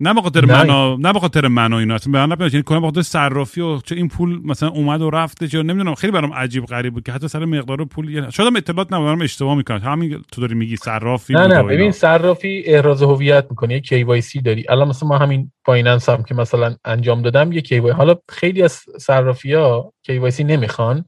نه 0.00 0.14
به 0.14 0.22
خاطر 0.22 0.44
منو 0.44 0.96
نه 0.96 1.12
به 1.12 1.20
خاطر 1.20 1.48
منو 1.48 1.76
اینا. 1.76 1.94
اصلا 1.94 2.12
به 2.12 2.36
من 2.36 2.48
یعنی 2.48 2.62
کنم 2.62 2.80
به 2.80 2.86
خاطر 2.86 3.02
صرافی 3.02 3.60
و 3.60 3.80
چه 3.80 3.94
این 3.94 4.08
پول 4.08 4.40
مثلا 4.44 4.68
اومد 4.68 5.02
و 5.02 5.10
رفته 5.10 5.48
چه 5.48 5.62
نمی‌دونم. 5.62 5.94
خیلی 5.94 6.12
برام 6.12 6.32
عجیب 6.32 6.64
غریب 6.64 6.94
بود 6.94 7.02
که 7.02 7.12
حتی 7.12 7.28
سر 7.28 7.44
مقدار 7.44 7.84
پول 7.84 8.10
یعنی 8.10 8.32
شاید 8.32 8.46
هم 8.46 8.56
اطلاعات 8.56 8.92
نبودم 8.92 9.22
اشتباه 9.22 9.56
می‌کنم. 9.56 9.78
همین 9.78 10.24
تو 10.32 10.40
داری 10.40 10.54
میگی 10.54 10.76
صرافی 10.76 11.32
نه 11.32 11.46
نه. 11.46 11.62
ببین 11.62 11.90
صرافی 11.90 12.62
احراز 12.66 13.02
هویت 13.02 13.46
می‌کنه. 13.50 13.74
یه 13.74 13.80
KYC 13.80 14.42
داری. 14.42 14.64
الان 14.68 14.88
مثلا 14.88 15.08
ما 15.08 15.18
همین 15.18 15.52
فایننس 15.64 16.08
هم 16.08 16.22
که 16.22 16.34
مثلا 16.34 16.76
انجام 16.84 17.22
دادم 17.22 17.52
یه 17.52 17.60
KYC 17.60 17.90
حالا 17.90 18.14
خیلی 18.28 18.62
از 18.62 18.72
صرافی 19.00 19.52
ها 19.52 19.92
KYC 20.08 20.40
نمی‌خوان 20.40 21.04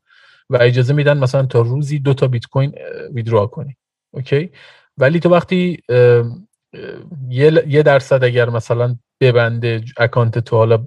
و 0.51 0.57
اجازه 0.61 0.95
میدن 0.95 1.19
مثلا 1.19 1.47
تا 1.47 1.61
روزی 1.61 1.99
دو 1.99 2.15
تا 2.15 2.29
بیت 2.29 2.47
کوین 2.47 2.73
withdraw 3.15 3.47
کنی. 3.47 3.77
اوکی؟ 4.11 4.51
ولی 4.99 5.21
تو 5.21 5.29
وقتی 5.29 5.79
یه 7.31 7.83
درصد 7.83 8.25
اگر 8.25 8.51
مثلا 8.51 8.97
ببنده 9.21 9.85
account 9.99 10.39
تو 10.39 10.57
حالا 10.57 10.87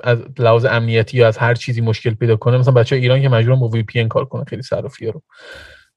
از 0.00 0.18
لحاظ 0.38 0.64
امنیتی 0.64 1.16
یا 1.16 1.28
از 1.28 1.38
هر 1.38 1.54
چیزی 1.54 1.80
مشکل 1.80 2.14
پیدا 2.14 2.36
کنه 2.36 2.58
مثلا 2.58 2.72
بچه 2.72 2.96
ایران 2.96 3.22
که 3.22 3.28
مجبورن 3.28 3.60
با 3.60 3.68
VP 3.68 4.08
کار 4.08 4.24
کنه 4.24 4.44
خیلی 4.44 4.62
صرافی 4.62 5.06
رو. 5.06 5.22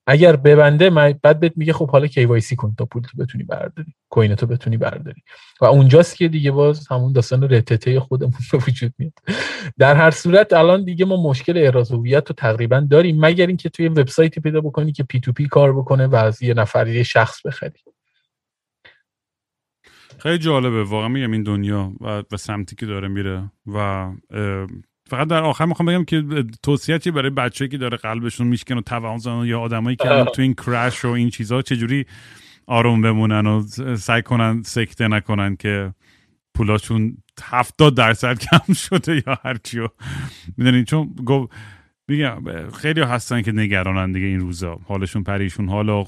اگر 0.08 0.36
ببنده 0.36 0.90
بعد 1.24 1.40
بهت 1.40 1.54
میگه 1.56 1.74
خب 1.74 1.92
حالا 1.92 2.08
KYC 2.08 2.56
کن 2.56 2.76
تا 2.78 2.86
پول 2.86 3.04
تو 3.04 3.18
بتونی 3.18 3.44
برداری 3.44 3.94
coin 4.10 4.36
تو 4.36 4.46
بتونی 4.46 4.78
برداری. 4.78 5.22
و 5.62 5.66
اونجاست 5.66 6.16
که 6.16 6.28
دیگه 6.28 6.52
باز 6.52 6.88
همون 6.88 7.14
داستان 7.14 7.44
رتته 7.44 8.00
خودمون 8.00 8.34
به 8.52 8.58
وجود 8.58 8.94
میاد. 8.98 9.14
در 9.78 9.96
هر 9.96 10.12
صورت 10.12 10.54
الان 10.54 10.84
دیگه 10.84 11.06
ما 11.06 11.30
مشکل 11.30 11.58
احراز 11.58 11.92
هویت 11.92 12.30
رو 12.30 12.36
تقریبا 12.38 12.88
داریم 12.90 13.20
مگر 13.20 13.48
اینکه 13.48 13.70
توی 13.70 13.88
وبسایتی 13.88 14.42
پیدا 14.42 14.62
بکنی 14.62 14.92
که 14.92 15.04
پی 15.04 15.20
تو 15.20 15.32
پی 15.32 15.48
کار 15.48 15.74
بکنه 15.74 16.08
و 16.08 16.16
از 16.16 16.42
یه 16.42 16.54
نفر 16.54 17.04
شخص 17.04 17.46
بخری. 17.46 17.80
خیلی 20.22 20.38
جالبه. 20.38 20.84
واقعا 20.84 21.08
میگم 21.08 21.32
این 21.32 21.44
دنیا 21.44 21.94
و, 22.02 22.24
و 22.32 22.38
سمتی 22.38 22.76
که 22.76 22.86
داره 22.86 23.08
میره 23.08 23.52
و 23.68 24.12
فقط 25.10 25.28
در 25.28 25.44
آخر 25.44 25.66
می‌خوام 25.66 25.90
بگم 25.90 26.04
که 26.04 26.24
توصیه 26.64 27.00
چی 27.00 27.12
برای 27.12 27.30
بچه‌ای 27.30 27.70
که 27.70 27.78
داره 27.78 27.98
قلبشون 27.98 28.48
میشکن 28.48 28.78
و 28.78 28.82
توهم 28.82 29.46
یا 29.46 29.60
آدمایی 29.60 29.96
که 29.96 30.26
تو 30.36 30.42
این 30.42 30.54
کرش 30.54 31.06
و 31.06 31.08
این 31.08 31.30
چیزها 31.30 31.62
چجوری 31.62 32.06
آروم 32.68 33.02
بمونن 33.02 33.46
و 33.48 33.64
سعی 33.96 34.22
کنن 34.22 34.62
سکته 34.66 35.08
نکنن 35.08 35.56
که 35.56 35.94
پولاشون 36.56 37.18
هفتاد 37.44 37.96
درصد 37.96 38.40
کم 38.40 38.74
شده 38.74 39.24
یا 39.28 39.40
هرچیو 39.44 39.88
می‌دونین 40.58 40.86
چون 40.86 41.16
گفت 41.26 41.54
میگم 42.08 42.70
خیلی 42.70 43.02
هستن 43.02 43.42
که 43.42 43.52
نگرانن 43.52 44.12
دیگه 44.12 44.28
این 44.28 44.40
روزا. 44.40 44.80
حالشون 44.88 45.24
پریشون 45.24 45.70
حالا 45.70 46.04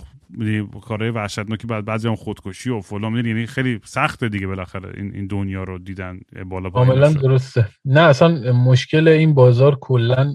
کارهای 0.81 1.11
وحشتناکی 1.11 1.67
بعد 1.67 1.85
بعضی 1.85 2.07
هم 2.07 2.15
خودکشی 2.15 2.69
و 2.69 2.81
فلان 2.81 3.25
یعنی 3.25 3.45
خیلی 3.45 3.79
سخته 3.83 4.29
دیگه 4.29 4.47
بالاخره 4.47 4.93
این 4.97 5.15
این 5.15 5.27
دنیا 5.27 5.63
رو 5.63 5.77
دیدن 5.77 6.19
بالا 6.45 6.69
کاملا 6.69 7.13
درسته. 7.13 7.67
نه 7.85 8.01
اصلا 8.01 8.53
مشکل 8.53 9.07
این 9.07 9.33
بازار 9.33 9.77
کلا 9.81 10.33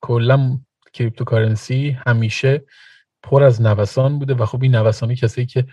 کلا 0.00 0.58
cryptocurrency 0.92 1.96
همیشه 2.06 2.64
پر 3.22 3.42
از 3.42 3.62
نوسان 3.62 4.18
بوده 4.18 4.34
و 4.34 4.46
خب 4.46 4.62
این 4.62 4.74
نوسانی 4.74 5.16
کسی 5.16 5.46
که 5.46 5.66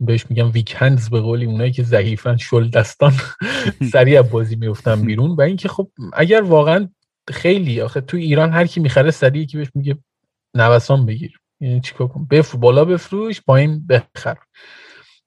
بهش 0.00 0.26
میگم 0.30 0.50
weak 0.50 0.77
hands 0.77 1.10
به 1.10 1.20
قولی 1.20 1.46
اونایی 1.46 1.72
که 1.72 1.82
ضعیفن 1.82 2.36
شل 2.36 2.68
دستان 2.68 3.12
سریع 3.92 4.22
بازی 4.22 4.56
میفتن 4.56 5.02
بیرون 5.02 5.30
و 5.30 5.40
اینکه 5.40 5.68
خب 5.68 5.90
اگر 6.12 6.42
واقعا 6.42 6.88
خیلی 7.30 7.80
آخه 7.80 8.00
تو 8.00 8.16
ایران 8.16 8.52
هر 8.52 8.66
کی 8.66 8.80
می‌خره 8.80 9.10
سریع 9.10 9.46
که 9.46 9.58
بهش 9.58 9.68
میگه 9.74 9.98
نوسان 10.54 11.06
بگیر. 11.06 11.40
یعنی 11.60 11.80
چیکار 11.80 12.08
کن 12.08 12.26
بف 12.30 12.54
بالا 12.54 12.84
بفروش 12.84 13.40
پایین 13.40 13.86
بخر. 13.86 14.38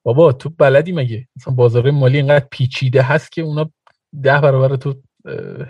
بابا 0.04 0.32
تو 0.32 0.50
بلدی 0.50 0.92
مگه؟ 0.92 1.28
مثلا 1.36 1.54
بازار 1.54 1.92
مالی 1.92 2.18
اینقدر 2.18 2.46
پیچیده 2.52 3.02
هست 3.02 3.32
که 3.32 3.42
اونا 3.42 3.72
ده 4.24 4.42
برابر 4.42 4.76
تو 4.76 4.96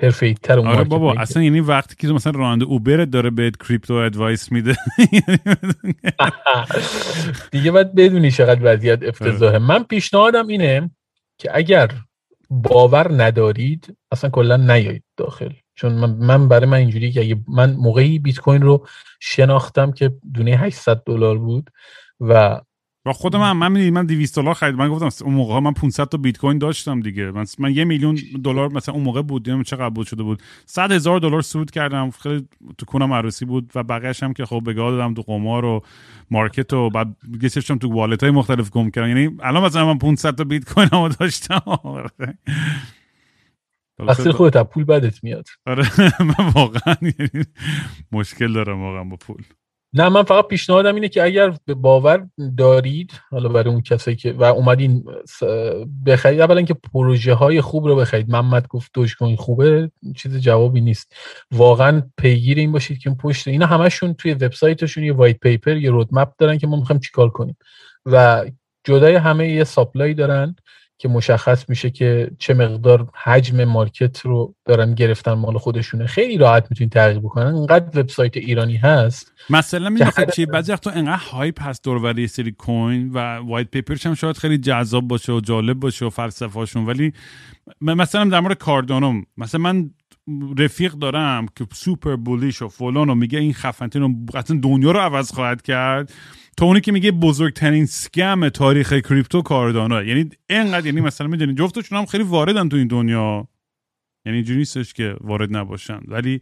حرفه 0.02 0.34
تر 0.34 0.60
آره 0.60 0.84
بابا 0.84 1.14
اصلا 1.14 1.44
یعنی 1.44 1.60
وقتی 1.60 1.96
که 1.96 2.08
مثلا 2.08 2.40
راننده 2.40 2.66
اوبر 2.66 3.06
داره 3.06 3.30
بهت 3.30 3.58
کریپتو 3.58 3.94
ادوایس 3.94 4.52
میده. 4.52 4.72
دیگه 7.52 7.72
باید 7.72 7.96
بدونی 7.96 8.32
چقدر 8.32 8.60
وضعیت 8.64 9.04
افتضاحه. 9.04 9.58
من 9.58 9.84
پیشنهادم 9.84 10.48
اینه 10.48 10.92
که 11.38 11.50
اگر 11.54 11.92
باور 12.50 13.24
ندارید 13.24 13.98
اصلا 14.12 14.30
کلا 14.30 14.58
نیایید 14.58 15.04
داخل. 15.18 15.50
چون 15.82 15.94
من, 16.06 16.48
برای 16.48 16.66
من 16.70 16.78
اینجوری 16.78 17.12
که 17.12 17.22
اگه 17.22 17.36
من 17.48 17.74
موقعی 17.74 18.20
بیت 18.20 18.40
کوین 18.40 18.62
رو 18.62 18.88
شناختم 19.20 19.92
که 19.92 20.14
دونه 20.34 20.52
800 20.52 21.04
دلار 21.06 21.38
بود 21.38 21.70
و 22.20 22.62
و 23.06 23.14
خود 23.14 23.36
من 23.36 23.52
من 23.52 23.90
من 23.90 24.06
200 24.06 24.36
دلار 24.36 24.54
خرید 24.54 24.76
من 24.76 24.90
گفتم 24.90 25.26
اون 25.26 25.36
موقع 25.36 25.60
من 25.60 25.74
500 25.74 26.06
تا 26.06 26.18
بیت 26.18 26.38
کوین 26.38 26.58
داشتم 26.58 27.00
دیگه. 27.00 27.32
من 27.32 27.46
من 27.60 27.76
یه 27.76 27.86
میلیون 27.86 28.18
دلار 28.44 28.72
مثلا 28.72 28.96
اون 28.96 29.04
موقع 29.04 29.22
بود 29.22 29.42
نمی‌دونم 29.42 29.64
چقدر 29.64 29.90
بود 29.90 30.08
شده 30.08 30.24
بود. 30.24 30.42
100 30.66 30.92
هزار 30.92 31.20
دلار 31.20 31.42
سود 31.42 31.72
کردم. 31.72 32.12
خیلی 32.12 32.48
تو 32.78 32.86
کونم 32.86 33.14
عروسی 33.14 33.46
بود 33.46 33.72
و 33.76 33.84
بقیه‌اش 33.84 34.24
هم 34.24 34.34
که 34.34 34.46
خب 34.46 34.64
بگاه 34.68 34.92
دادم 34.92 35.14
تو 35.14 35.22
قمار 35.22 35.66
و 35.66 35.82
مارکت 36.32 36.74
و 36.74 36.90
بعد 36.90 37.16
گشتم 37.42 37.78
تو 37.78 37.94
والت 37.94 38.24
های 38.24 38.32
مختلف 38.32 38.70
گم 38.70 38.90
کردم. 38.90 39.08
یعنی 39.08 39.38
الان 39.40 39.64
مثلا 39.64 39.86
من 39.86 39.98
500 39.98 40.36
تا 40.36 40.44
بیت 40.44 40.74
کوین 40.74 41.12
داشتم. 41.20 41.62
اصل 44.00 44.32
خودت 44.32 44.64
پول 44.64 44.84
بدت 44.84 45.24
میاد. 45.24 45.48
آره 45.66 45.84
من 46.40 46.50
واقعا 46.56 46.96
یعنی 47.02 47.46
مشکل 48.12 48.54
دارم 48.54 48.82
واقعا 48.82 49.04
با 49.04 49.16
پول. 49.16 49.44
نه 49.94 50.10
من 50.10 50.24
فقط 50.24 50.48
پیشنهادم 50.48 50.96
اینه 50.96 51.10
که 51.10 51.24
اگر 51.24 51.54
به 51.66 51.74
باور 51.74 52.28
دارید 52.58 53.12
حالا 53.30 53.50
برای 53.50 53.74
اون 53.74 53.82
کسایی 53.82 54.18
که 54.18 54.34
و 54.34 54.44
اومدین 54.44 55.04
بخرید 56.06 56.42
اولا 56.42 56.62
که 56.62 56.74
پروژه 56.74 57.34
های 57.34 57.62
خوب 57.62 57.88
رو 57.88 57.96
بخرید. 57.96 58.30
محمد 58.30 58.68
گفت 58.68 58.92
Dogecoin 58.94 59.36
خوبه 59.36 59.92
چیز 60.16 60.38
جوابی 60.38 60.82
نیست. 60.82 61.16
واقعا 61.52 62.02
پیگیر 62.18 62.58
این 62.58 62.72
باشید 62.72 62.98
که 62.98 63.10
پشت 63.10 63.48
اینا 63.48 63.66
همشون 63.66 64.14
توی 64.14 64.34
وبسایتشون 64.34 65.04
یه 65.04 65.14
white 65.14 65.40
paper 65.40 65.78
یه 65.78 65.92
roadmap 65.92 66.30
دارن 66.38 66.58
که 66.58 66.68
ما 66.68 66.76
می‌خوایم 66.76 67.00
چیکار 67.00 67.30
کنیم. 67.30 67.58
و 68.06 68.46
جدای 68.84 69.16
همه 69.16 69.50
یه 69.50 69.64
supply 69.64 70.14
دارن. 70.14 70.56
که 71.02 71.10
مشخص 71.10 71.70
میشه 71.70 71.90
که 71.90 72.32
چه 72.40 72.54
مقدار 72.54 73.10
حجم 73.24 73.64
market 73.64 74.20
رو 74.20 74.56
دارن 74.66 74.96
گرفتن 74.96 75.34
مال 75.34 75.58
خودشونه. 75.58 76.06
خیلی 76.06 76.38
راحت 76.38 76.68
می‌تونید 76.70 76.94
تغییر 76.94 77.20
بکنن. 77.20 77.56
انقدر 77.56 78.00
وبسایت 78.00 78.38
ایرانی 78.38 78.78
هست. 78.78 79.34
مثلا 79.50 79.90
می‌دونید 79.90 80.30
چی؟ 80.30 80.46
بعضی 80.46 80.72
وقتا 80.72 80.92
انقدر 80.92 81.22
hype 81.32 81.62
هست 81.62 81.84
دور 81.84 82.04
ولی 82.04 82.28
سری 82.28 82.52
coin 82.52 83.10
و 83.10 83.18
white 83.38 83.68
paper 83.72 83.96
ش 83.96 84.06
هم 84.06 84.14
شاید 84.14 84.38
خیلی 84.38 84.58
جذاب 84.58 85.08
باشه 85.08 85.34
و 85.34 85.40
جالب 85.40 85.80
باشه 85.80 86.06
و 86.06 86.10
فلسفه‌شون 86.10 86.86
ولی 86.86 87.14
مثلا 87.82 88.30
در 88.30 88.40
مورد 88.40 88.58
کاردانوم 88.58 89.26
مثلا 89.38 89.62
من 89.62 89.90
رفیق 90.58 90.94
دارم 90.94 91.46
که 91.56 91.66
سوپر 91.74 92.16
بولیش 92.16 92.62
و 92.62 92.68
فلان 92.68 93.10
و 93.10 93.16
میگه 93.16 93.40
این 93.40 93.54
خفنتین 93.54 94.02
رو 94.02 94.10
اصلا 94.34 94.60
دنیا 94.64 94.92
رو 94.92 95.00
عوض 95.00 95.32
خواهد 95.32 95.62
کرد. 95.62 96.14
اونی 96.66 96.82
که 96.82 96.92
میگه 96.92 97.12
بزرگترین 97.12 97.86
سکم 97.86 98.50
تاریخ 98.50 98.94
کریپتو 98.94 99.42
کاردانا. 99.42 100.04
یعنی 100.04 100.30
اینقدر 100.50 100.86
یعنی 100.86 101.02
مثلا 101.02 101.28
می‌دونی 101.28 101.54
جفتشون 101.54 101.98
هم 101.98 102.06
خیلی 102.06 102.24
واردن 102.24 102.70
تو 102.70 102.78
این 102.78 102.88
دنیا. 102.88 103.48
یعنی 104.26 104.38
اینجوری 104.38 104.60
نیستش 104.60 104.94
که 104.94 105.16
وارد 105.22 105.56
نباشن. 105.56 106.00
ولی 106.08 106.42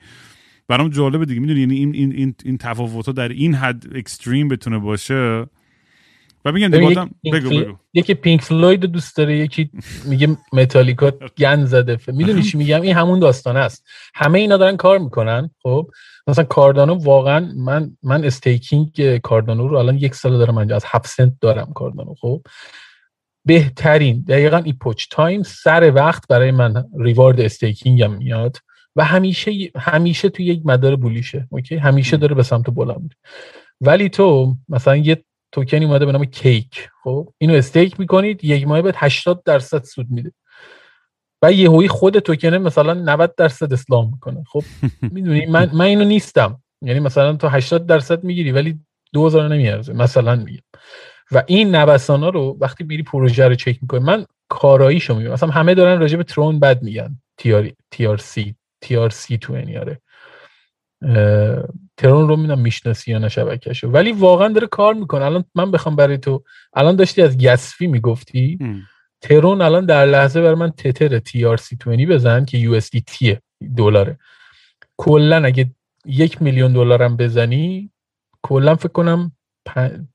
برام 0.67 0.89
جالبه 0.89 1.25
دیگه. 1.25 1.39
می‌دونی 1.39 1.59
یعنی 1.59 1.75
این 1.75 1.95
این 1.95 2.13
این, 2.13 2.35
این 2.45 2.57
تفاوت 2.57 3.05
ها 3.05 3.11
در 3.11 3.29
این 3.29 3.53
حد 3.53 3.95
اکستریم 3.95 4.47
بتونه 4.47 4.77
باشه. 4.79 5.45
و 6.45 6.51
میگم 6.51 6.67
دیگه 6.67 7.09
بگو 7.33 7.49
بگو. 7.49 7.75
یکی 7.93 8.13
Pink 8.13 8.41
Floyd 8.41 8.79
دوست 8.79 9.17
داره 9.17 9.37
یکی 9.37 9.69
میگه 10.05 10.37
متالیکا 10.53 11.11
گن 11.37 11.65
زده. 11.65 11.97
می‌دونی 12.07 12.43
چی 12.43 12.57
میگم؟ 12.57 12.81
این 12.81 12.95
همون 12.95 13.19
داستان 13.19 13.57
است. 13.57 13.87
همه 14.15 14.39
اینا 14.39 14.57
دارن 14.57 14.77
کار 14.77 14.99
می‌کنن 14.99 15.49
خب؟ 15.63 15.89
مثلا 16.29 16.45
Cardano 16.45 16.93
واقعا 16.93 17.53
من 17.55 17.97
من 18.03 18.25
staking 18.25 19.17
Cardano 19.17 19.67
رو 19.67 19.77
الان 19.77 19.97
یک 19.97 20.15
سال 20.15 20.37
دارم 20.37 20.57
انجام 20.57 20.75
از 20.75 20.85
7 20.87 21.07
سنت 21.07 21.33
دارم 21.41 21.73
Cardano 21.73 22.13
خب؟ 22.21 22.41
بهترین 23.45 24.25
دقیقا 24.27 24.57
این 24.57 24.77
پوچ 24.81 25.05
time 25.11 25.43
سر 25.43 25.91
وقت 25.95 26.27
برای 26.27 26.51
من 26.51 26.85
reward 26.99 27.41
staking 27.41 28.01
هم 28.01 28.13
میاد 28.13 28.57
و 28.95 29.03
همیشه 29.03 29.51
همیشه 29.75 30.29
تو 30.29 30.43
یک 30.43 30.61
مدار 30.65 30.95
bullish 30.95 31.41
ه 31.41 31.47
اوکی؟ 31.49 31.75
همیشه 31.75 32.17
داره 32.17 32.35
به 32.35 32.43
سمت 32.43 32.69
بالا 32.69 32.95
میره. 32.99 33.15
ولی 33.81 34.09
تو 34.09 34.55
مثلا 34.69 34.95
یه 34.95 35.23
توکنی 35.51 35.85
اومده 35.85 36.05
به 36.05 36.11
نام 36.11 36.25
کیک 36.25 36.89
خب؟ 37.03 37.33
اینو 37.37 37.53
استیک 37.53 37.99
می‌کنید 37.99 38.43
یک 38.43 38.67
ماه 38.67 38.81
بعد 38.81 38.93
80 38.97 39.43
درصد 39.43 39.83
سود 39.83 40.07
میده. 40.09 40.31
و 41.41 41.51
یهویی 41.51 41.87
خود 41.87 42.19
توکنه 42.19 42.57
مثلا 42.57 42.93
90 42.93 43.35
درصد 43.35 43.73
اسلام 43.73 44.09
می‌کنه. 44.13 44.43
خب 44.47 44.63
می‌دونی 45.13 45.45
من 45.45 45.69
من 45.73 45.85
اینو 45.85 46.03
نیستم. 46.03 46.61
یعنی 46.81 46.99
مثلا 46.99 47.33
تو 47.33 47.47
80 47.47 47.85
درصد 47.85 48.23
می‌گیری 48.23 48.51
ولی 48.51 48.79
2000 49.13 49.47
نمیارزه. 49.47 49.93
مثلا 49.93 50.35
میگم. 50.35 50.61
و 51.31 51.43
این 51.47 51.75
نوسانا 51.75 52.29
رو 52.29 52.57
وقتی 52.61 52.83
میری 52.83 53.03
پروژه 53.03 53.47
رو 53.47 53.55
چک 53.55 53.77
می‌کنی 53.81 53.99
من 53.99 54.25
کاراییشو 54.49 55.15
میگم 55.15 55.31
مثلا 55.31 55.49
همه 55.49 55.73
دارن 55.73 55.99
راجع 55.99 56.17
به 56.17 56.23
ترون 56.23 56.59
بد 56.59 56.83
میگن. 56.83 57.21
تی 57.91 58.07
آر 58.07 58.17
سی 58.17 58.55
TRC 58.81 59.37
تو 59.37 59.55
آره. 59.55 60.01
Tron 61.97 62.27
رو 62.27 62.35
می‌دونم 62.35 62.59
می‌شناسی 62.59 63.11
یا 63.11 63.17
نه 63.17 63.29
شبکهشو. 63.29 63.87
ولی 63.89 64.11
واقعا 64.11 64.47
داره 64.47 64.67
کار 64.67 64.93
می‌کنه. 64.93 65.25
الان 65.25 65.43
من 65.55 65.71
بخوام 65.71 65.95
برای 65.95 66.17
تو 66.17 66.43
الان 66.73 66.95
داشتی 66.95 67.21
از 67.21 67.37
gas 67.37 67.62
fee 67.62 67.87
می‌گفتی؟ 67.87 68.57
Tron 69.21 69.61
الان 69.61 69.85
در 69.85 70.05
لحظه 70.05 70.41
بر 70.41 70.55
من 70.55 70.71
Tether 70.71 71.19
TRC 71.19 71.75
20 71.85 72.09
بزن 72.11 72.45
که 72.45 72.57
USD 72.57 73.37
دلاره. 73.77 74.17
کلا 74.97 75.45
اگه 75.45 75.71
یک 76.05 76.41
میلیون 76.41 76.73
دلارم 76.73 77.17
بزنی 77.17 77.91
کلا 78.41 78.75
فکر 78.75 78.89
کنم 78.89 79.31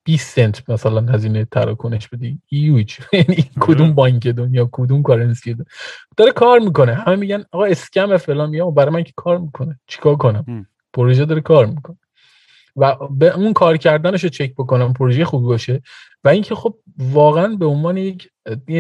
20 0.05 0.37
سنت 0.37 0.71
مثلا 0.71 1.13
هزینه 1.13 1.45
تراکنش 1.45 2.09
بدی. 2.09 2.39
یوج 2.51 2.99
یعنی 3.13 3.51
کدوم 3.61 3.93
بانک 3.95 4.27
دنیا 4.27 4.69
کدوم 4.73 5.03
currency 5.03 5.57
داره 6.17 6.33
کار 6.33 6.59
می‌کنه. 6.59 6.95
همه 6.95 7.17
میگن 7.17 7.45
آقا 7.53 7.65
اسکم 7.65 8.17
فلان 8.17 8.51
میام 8.51 8.75
برای 8.75 8.95
من 8.95 9.03
که 9.03 9.13
کار 9.17 9.39
می‌کنه. 9.39 9.81
چیکار 9.87 10.17
کنم؟ 10.17 10.67
پروژه 10.93 11.25
داره 11.25 11.41
کار 11.41 11.67
می‌کنه. 11.67 11.97
و 12.77 12.97
به 13.11 13.35
اون 13.35 13.53
کار 13.53 13.77
کردنش 13.77 14.25
رو 14.25 14.31
چک 14.31 14.53
بکنم 14.55 14.93
پروژه 14.93 15.25
خوبی 15.25 15.47
باشه. 15.47 15.83
و 16.25 16.29
اینکه 16.29 16.55
خب 16.55 16.79
واقعا 16.99 17.49
به 17.49 17.67
عنوان 17.67 17.97
یک 17.97 18.31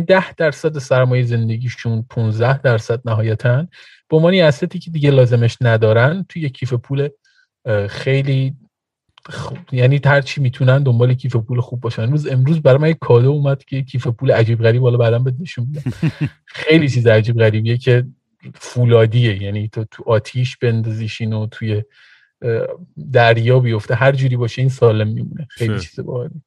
ده 0.07 0.35
درصد 0.35 0.79
سرمایه 0.79 1.23
زندگیشون 1.23 2.07
15 2.11 2.59
درصد 2.59 3.01
نهایتا 3.05 3.66
به 4.09 4.16
عنوان 4.16 4.35
استی 4.35 4.79
که 4.79 4.91
دیگه 4.91 5.11
لازمش 5.11 5.57
ندارن 5.61 6.27
توی 6.29 6.51
کیف 6.51 6.73
پول 6.73 7.09
خیلی 7.89 8.55
خب 9.29 9.57
یعنی 9.73 10.01
هر 10.05 10.21
چی 10.21 10.41
می‌تونن 10.41 10.83
دنبال 10.83 11.15
کیف 11.15 11.37
پول 11.37 11.61
خوب 11.61 11.81
باشن. 11.81 12.03
امروز 12.03 12.27
امروز 12.27 12.62
برای 12.62 12.79
من 12.79 12.89
یک 12.89 12.99
کادو 13.01 13.31
اومد 13.31 13.65
که 13.65 13.83
کیف 13.83 14.07
پول 14.07 14.33
عجیب 14.33 14.62
غریب 14.62 14.83
بالا 14.83 14.97
بعدم 14.97 15.25
بهت 15.25 15.35
نشون 15.41 15.66
میدم. 15.66 15.93
خیلی 16.47 16.89
چیز 16.89 17.07
عجیب 17.07 17.39
غریبیه 17.39 17.77
که 17.77 18.05
فولادیه 18.55 19.43
یعنی 19.43 19.69
تو 19.69 19.85
تو 19.85 20.05
آتیش 20.07 20.57
بندازیشین 20.57 21.33
و 21.33 21.47
توی 21.47 21.83
دریا 23.12 23.61
بیفته 23.61 23.95
هر 23.95 24.12
جوری 24.12 24.37
باشه 24.37 24.62
این 24.62 24.69
سالم 24.69 25.09
میمونه. 25.09 25.47
خیلی 25.51 25.81
چیز 25.81 26.01
باحالی 26.01 26.43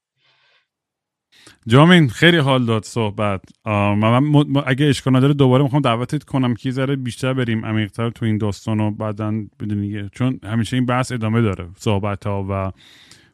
جامین 1.68 2.10
خیلی 2.10 2.38
حال 2.38 2.66
داد 2.66 2.84
صحبت. 2.84 3.42
من 3.66 4.44
اگه 4.66 4.86
اشکال 4.86 5.16
نداره 5.16 5.34
دوباره 5.34 5.64
می‌خوام 5.64 5.82
دعوتت 5.82 6.24
کنم 6.24 6.54
که 6.56 6.72
ذره 6.72 6.96
بیشتر 6.96 7.34
بریم 7.34 7.66
عمیقتر 7.66 8.10
تو 8.10 8.26
این 8.26 8.38
داستان 8.38 8.80
و 8.80 8.92
بعدا 8.92 9.34
بدونی 9.60 10.10
چون 10.12 10.40
همیشه 10.44 10.78
این 10.78 10.86
بحث 10.86 11.12
ادامه 11.12 11.42
داره 11.42 11.68
صحبت 11.78 12.28
ها 12.28 12.46
و 12.50 12.72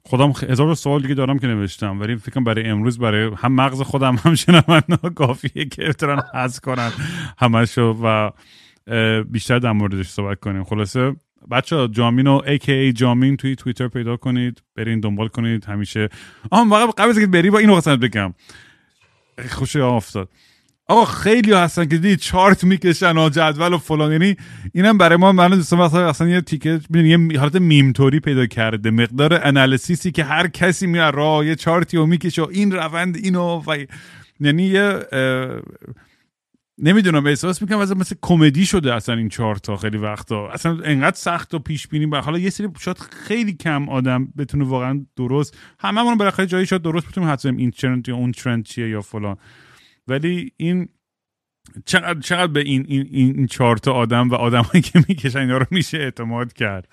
خودم 0.06 0.34
هزار 0.50 0.76
سوال 0.76 1.02
دیگه 1.02 1.14
دارم 1.14 1.40
که 1.40 1.48
نوشتم 1.48 2.00
ولی 2.00 2.16
فکرم 2.16 2.44
برای 2.44 2.66
امروز 2.66 3.00
برای 3.00 3.32
هم 3.38 3.56
مغز 3.56 3.82
خودم 3.82 4.16
هم 4.16 4.36
شنونده 4.46 5.10
کافیه 5.16 5.66
که 5.66 5.82
بتونن 5.84 6.22
حذف 6.34 6.60
کنن 6.60 6.92
همشو 7.38 7.98
و 8.04 8.32
بیشتر 9.24 9.60
در 9.60 9.72
موردش 9.72 10.08
صحبت 10.08 10.40
کنیم. 10.40 10.64
خلاصه 10.64 11.16
بچه 11.52 11.88
جامین 11.88 12.28
و 12.28 12.42
AKA 12.46 12.94
جامین 12.94 13.38
توی 13.38 13.56
توییتر 13.56 13.88
پیدا 13.88 14.18
کنید 14.18 14.62
برین 14.76 15.00
دنبال 15.00 15.28
کنید 15.28 15.66
همیشه. 15.66 16.10
آها 16.52 16.66
واقعا 16.66 16.88
قبل 16.88 17.10
از 17.10 17.32
بری 17.32 17.50
با 17.50 17.60
اینو 17.60 17.76
قسمت 17.76 18.00
بگم. 18.00 18.34
خوشی 19.50 19.80
افتاد. 19.80 20.30
آقا 20.88 21.06
خیلی 21.06 21.54
هستن 21.54 21.86
که 21.86 21.98
دید 21.98 22.20
چارت 22.20 22.64
می‌کشن 22.64 23.18
و 23.18 23.30
جدول 23.30 23.74
و 23.74 23.78
فلان. 23.78 24.12
یعنی 24.12 24.36
اینم 24.74 24.98
برای 24.98 25.18
ما 25.18 25.32
من 25.32 25.50
دوستان 25.50 25.80
مثلا 25.80 26.10
اصلا 26.10 26.28
یه 26.28 26.42
تیکه 26.42 26.80
یه 26.94 27.40
حالت 27.40 27.56
میمتوری 27.56 28.20
پیدا 28.20 28.46
کرده. 28.46 28.92
مقدار 28.92 29.40
انالیسیسی 29.44 30.12
که 30.12 30.24
هر 30.24 30.48
کسی 30.48 30.88
میاد 30.88 31.16
راه 31.16 31.46
یه 31.46 31.56
چارتی 31.56 31.98
و 31.98 32.06
می‌کشه 32.06 32.42
و 32.42 32.48
این 32.52 32.72
روند 32.72 33.16
اینو 33.16 33.64
و 33.68 33.78
یعنی 34.40 34.64
یه 34.64 35.00
نمی‌دونم 36.78 37.26
احساس 37.26 37.62
می‌کنم 37.62 37.78
از 37.78 37.98
مثل 37.98 38.16
کمدی 38.22 38.66
شده 38.66 38.94
اصلا 38.94 39.16
این 39.16 39.30
چارتا 39.30 39.78
خیلی 39.78 39.98
وقتا. 39.98 40.50
اصلا 40.50 40.80
انقدر 40.84 41.16
سخت 41.16 41.54
و 41.54 41.60
پیش 41.60 41.88
بینی 41.88 42.06
و 42.06 42.22
حالا 42.22 42.40
یه 42.40 42.50
سری 42.50 42.68
شاید 42.80 42.98
خیلی 42.98 43.54
کم 43.54 43.90
آدم 43.90 44.34
بتونه 44.38 44.66
واقعا 44.66 45.06
درست 45.16 45.58
هممون 45.80 46.18
بالاخره 46.18 46.46
جایی 46.46 46.66
شاید 46.66 46.82
درست 46.82 47.08
بتونیم 47.08 47.30
حتما 47.30 47.58
این 47.58 47.72
ترند 47.72 48.10
یا 48.10 48.16
اون 48.16 48.32
ترند 48.32 48.64
چیه 48.64 48.90
یا 48.90 49.02
فلان. 49.02 49.38
ولی 50.08 50.52
این 50.58 50.90
چقدر 51.86 52.20
چقدر 52.20 52.52
به 52.52 52.60
این 52.60 52.86
این 52.88 53.08
این 53.12 53.48
چهار 53.48 53.78
تا 53.78 53.94
آدم 53.94 54.30
و 54.30 54.36
آدمایی 54.36 54.82
که 54.82 55.04
می‌کشن 55.10 55.40
اینا 55.40 55.58
رو 55.58 55.66
میشه 55.72 55.98
اعتماد 55.98 56.54
کرد. 56.54 56.88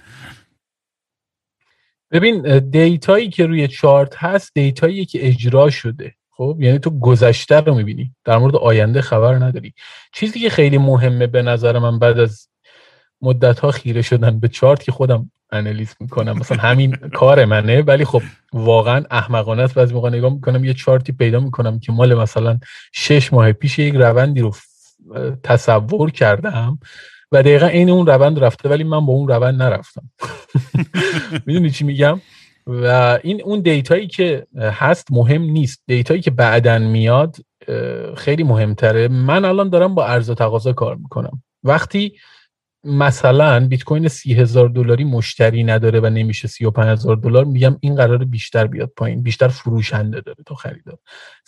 ببین 2.10 2.70
دیتایی 2.70 3.30
که 3.30 3.46
روی 3.46 3.68
چارت 3.68 4.16
هست 4.16 4.54
دیتایی 4.54 5.04
که 5.04 5.28
اجرا 5.28 5.70
شده. 5.70 6.14
خب 6.40 6.56
یعنی 6.60 6.78
تو 6.78 6.90
گذشته 6.98 7.60
رو 7.60 7.74
می‌بینی. 7.74 8.14
در 8.24 8.38
مورد 8.38 8.56
آینده 8.56 9.00
خبر 9.00 9.34
نداری. 9.34 9.74
چیزی 10.12 10.40
که 10.40 10.50
خیلی 10.50 10.78
مهمه 10.78 11.26
به 11.26 11.42
نظر 11.42 11.78
من 11.78 11.98
بعد 11.98 12.18
از 12.18 12.48
مدت 13.22 13.58
ها 13.58 13.70
خیره 13.70 14.02
شدن 14.02 14.40
به 14.40 14.48
چارت 14.48 14.82
که 14.82 14.92
خودم 14.92 15.30
انالیز 15.52 15.94
می‌کنم. 16.00 16.38
مثلا 16.38 16.58
همین 16.58 16.96
کار 16.96 17.44
منه 17.44 17.82
ولی 17.82 18.04
خب 18.04 18.22
واقعا 18.52 19.04
احمقانه 19.10 19.62
است. 19.62 19.74
بعضی 19.74 19.94
موقع 19.94 20.08
نگاه 20.10 20.32
می‌کنم 20.32 20.64
یه 20.64 20.74
چارتی 20.74 21.12
پیدا 21.12 21.40
می‌کنم 21.40 21.78
که 21.80 21.92
مال 21.92 22.14
مثلا 22.14 22.58
شش 22.92 23.32
ماه 23.32 23.52
پیش 23.52 23.78
یک 23.78 23.94
روندی 23.94 24.40
رو 24.40 24.52
تصور 25.42 26.10
کردم 26.10 26.78
و 27.32 27.42
دقیقا 27.42 27.66
این 27.66 27.90
اون 27.90 28.06
روند 28.06 28.38
رفته 28.38 28.68
ولی 28.68 28.84
من 28.84 29.06
با 29.06 29.12
اون 29.12 29.28
روند 29.28 29.62
نرفتم. 29.62 30.10
می‌دونی 31.46 31.70
چی 31.70 31.84
میگم؟ 31.84 32.20
و 32.70 33.18
این 33.22 33.42
اون 33.42 33.60
دیتایی 33.60 34.06
که 34.06 34.46
هست 34.56 35.12
مهم 35.12 35.42
نیست. 35.42 35.82
دیتایی 35.86 36.20
که 36.20 36.30
بعدا 36.30 36.78
میاد 36.78 37.36
خیلی 38.16 38.42
مهمتره. 38.42 39.08
من 39.08 39.44
الان 39.44 39.68
دارم 39.68 39.94
با 39.94 40.06
عرضه 40.06 40.30
و 40.30 40.34
تقاضا 40.34 40.72
کار 40.72 40.96
می‌کنم. 40.96 41.42
وقتی 41.64 42.16
مثلا 42.84 43.66
بیت 43.66 43.84
کوین 43.84 44.08
سی 44.08 44.34
هزار 44.34 44.68
دلاری 44.68 45.04
مشتری 45.04 45.64
نداره 45.64 46.00
و 46.00 46.06
نمیشه 46.06 46.48
سی 46.48 46.64
و 46.64 46.72
هزار 46.76 47.16
دلار 47.16 47.44
میگم 47.44 47.76
این 47.80 47.94
قرار 47.94 48.24
بیشتر 48.24 48.66
بیاد 48.66 48.92
پایین. 48.96 49.22
بیشتر 49.22 49.48
فروشنده 49.48 50.20
داره 50.20 50.42
تا 50.46 50.54
خریدار. 50.54 50.98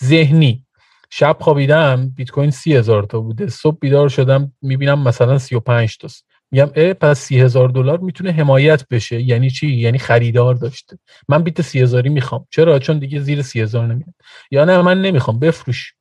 ذهنی. 0.05 0.67
شب 1.11 1.37
خوابیدم 1.41 2.13
بیت 2.17 2.31
کوین 2.31 2.51
سی 2.51 2.77
هزار 2.77 3.03
تا 3.03 3.21
بوده. 3.21 3.49
صبح 3.49 3.79
بیدار 3.81 4.09
شدم 4.09 4.53
می‌بینم 4.63 5.03
مثلا 5.03 5.39
سی 5.39 5.55
و 5.55 5.61
پنج 5.61 5.99
تاست. 5.99 6.32
میگم 6.53 6.71
اه 6.75 6.93
پس 6.93 7.19
سی 7.19 7.41
هزار 7.41 7.69
دلار 7.69 7.99
می‌تونه 7.99 8.33
حمایت 8.33 8.89
بشه. 8.89 9.23
یعنی 9.23 9.51
چی؟ 9.51 9.67
یعنی 9.67 9.99
خریدار 9.99 10.55
داشته. 10.55 10.99
من 11.29 11.43
بیت 11.43 11.63
سی 11.63 11.81
هزاری 11.81 12.09
می‌خوام. 12.09 12.47
چرا؟ 12.51 12.79
چون 12.79 12.99
دیگه 12.99 13.21
زیر 13.21 13.43
سی 13.43 13.61
هزار 13.61 13.87
نمیاد. 13.87 14.15
یا 14.51 14.65
نه 14.65 14.83
من 14.83 15.03
نمی‌خوام. 15.03 15.39
بفروش. 15.39 15.95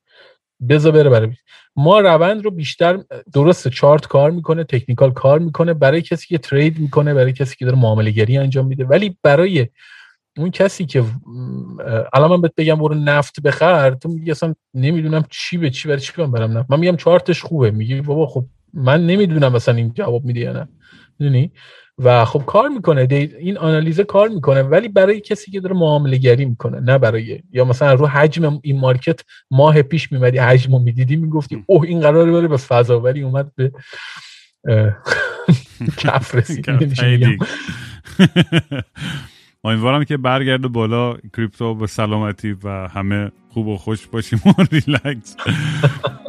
بذار 0.68 0.92
بره 0.92 1.10
برای 1.10 1.28
ما 1.76 2.00
روند 2.00 2.44
رو 2.44 2.50
بیشتر 2.50 2.98
درست 3.34 3.68
چارت 3.68 4.06
کار 4.06 4.30
می‌کنه 4.30 4.64
تکنیکال 4.64 5.12
کار 5.12 5.38
می‌کنه 5.38 5.74
برای 5.74 6.02
کسی 6.02 6.26
که 6.26 6.38
ترید 6.38 6.78
می‌کنه 6.78 7.14
برای 7.14 7.32
کسی 7.32 7.56
که 7.56 7.64
داره 7.64 7.78
معامله 7.78 8.10
گری 8.10 8.38
انجام 8.38 8.66
میده. 8.66 8.84
ولی 8.84 9.18
برای 9.22 9.68
اون 10.36 10.50
کسی 10.50 10.86
که 10.86 11.04
الان 12.12 12.30
من 12.30 12.40
بهت 12.40 12.52
بگم 12.56 12.74
برو 12.74 12.94
نفت 12.94 13.40
بخر 13.40 13.90
تو 13.90 14.08
میگی 14.08 14.30
اصلا 14.30 14.54
نمی‌دونم 14.74 15.24
چی 15.30 15.58
به 15.58 15.70
چی 15.70 15.88
برای 15.88 16.00
چی 16.00 16.12
برم 16.16 16.58
نفت 16.58 16.70
من 16.70 16.80
میگم 16.80 16.96
چارتش 16.96 17.42
خوبه. 17.42 17.70
میگی 17.70 18.00
بابا 18.00 18.26
خب 18.26 18.44
من 18.74 19.06
نمی‌دونم 19.06 19.52
مثلا 19.52 19.74
این 19.74 19.92
جواب 19.94 20.24
میده 20.24 20.40
یا 20.40 20.52
نه. 20.52 20.68
می‌دونی؟ 21.18 21.52
و 21.98 22.24
خب 22.24 22.42
کار 22.46 22.68
می‌کنه. 22.68 23.06
این 23.10 23.58
آنالیزه 23.58 24.04
کار 24.04 24.28
می‌کنه 24.28 24.62
ولی 24.62 24.88
برای 24.88 25.20
کسی 25.20 25.50
که 25.50 25.60
داره 25.60 25.76
معامله 25.76 26.16
گری 26.16 26.44
می‌کنه 26.44 26.80
نه 26.80 26.98
برای 26.98 27.42
یا 27.52 27.64
مثلا 27.64 27.94
رو 27.94 28.06
حجم 28.06 28.60
این 28.62 28.80
مارکت 28.80 29.20
ماه 29.50 29.82
پیش 29.82 30.12
میمدی 30.12 30.38
حجم 30.38 30.72
رو 30.72 30.78
می‌دیدی 30.78 31.16
می‌گفتی 31.16 31.64
اوه 31.66 31.84
این 31.84 32.00
قراره 32.00 32.32
بره 32.32 32.48
به 32.48 32.56
فضا 32.56 33.00
ولی 33.00 33.22
اومد 33.22 33.52
به 33.54 33.72
کف 35.98 36.34
رسید. 36.34 36.66
امیدوارم 39.64 40.04
که 40.04 40.16
برگرده 40.16 40.68
بالا 40.68 41.16
کریپتو 41.36 41.74
به 41.74 41.86
سلامتی 41.86 42.56
و 42.64 42.88
همه 42.88 43.30
خوب 43.48 43.66
و 43.68 43.76
خوش 43.76 44.06
باشیم 44.06 44.40
و 44.46 44.62
ریلکس. 44.72 45.36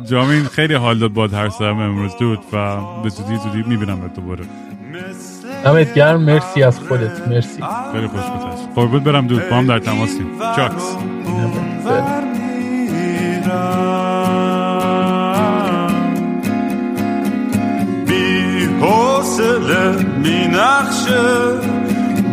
جامین 0.09 0.43
خیلی 0.43 0.73
حال 0.73 0.99
داد 0.99 1.13
باد 1.13 1.33
هر 1.33 1.49
سرم 1.49 1.79
امروز. 1.79 2.17
دود 2.19 2.39
و 2.53 2.77
به 3.03 3.09
زودی 3.09 3.35
زودی 3.35 3.63
می‌بینم 3.69 3.99
به 4.01 4.07
دوباره 4.07 4.45
دمت 5.63 5.93
گرم. 5.93 6.21
مرسی 6.21 6.63
از 6.63 6.79
خودت. 6.79 7.27
مرسی. 7.27 7.63
خیلی 7.93 8.07
خوش 8.07 8.21
گذشت. 8.21 8.67
قربت 8.75 9.03
برم 9.03 9.27
دود. 9.27 9.49
با 9.49 9.55
هم 9.55 9.67
در 9.67 9.79
تماسیم 9.79 10.27
چاکس. 10.55 10.97
بی 18.07 18.65
حوصله 18.81 20.03
می 20.17 20.47
نخشه 20.47 21.92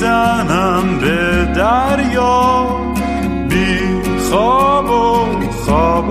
می‌زنم 0.00 0.98
به 1.00 1.44
دریا 1.54 2.66
بی 3.48 3.78
خواب 4.30 4.90
و 4.90 5.26
خواب 5.50 6.06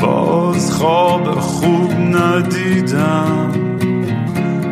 باز 0.00 0.72
خواب 0.72 1.40
خوب 1.40 1.92
ندیدم 1.92 3.52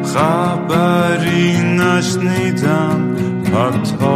خبری 0.05 1.59
نشنیدم 1.77 3.17
حتی 3.55 4.15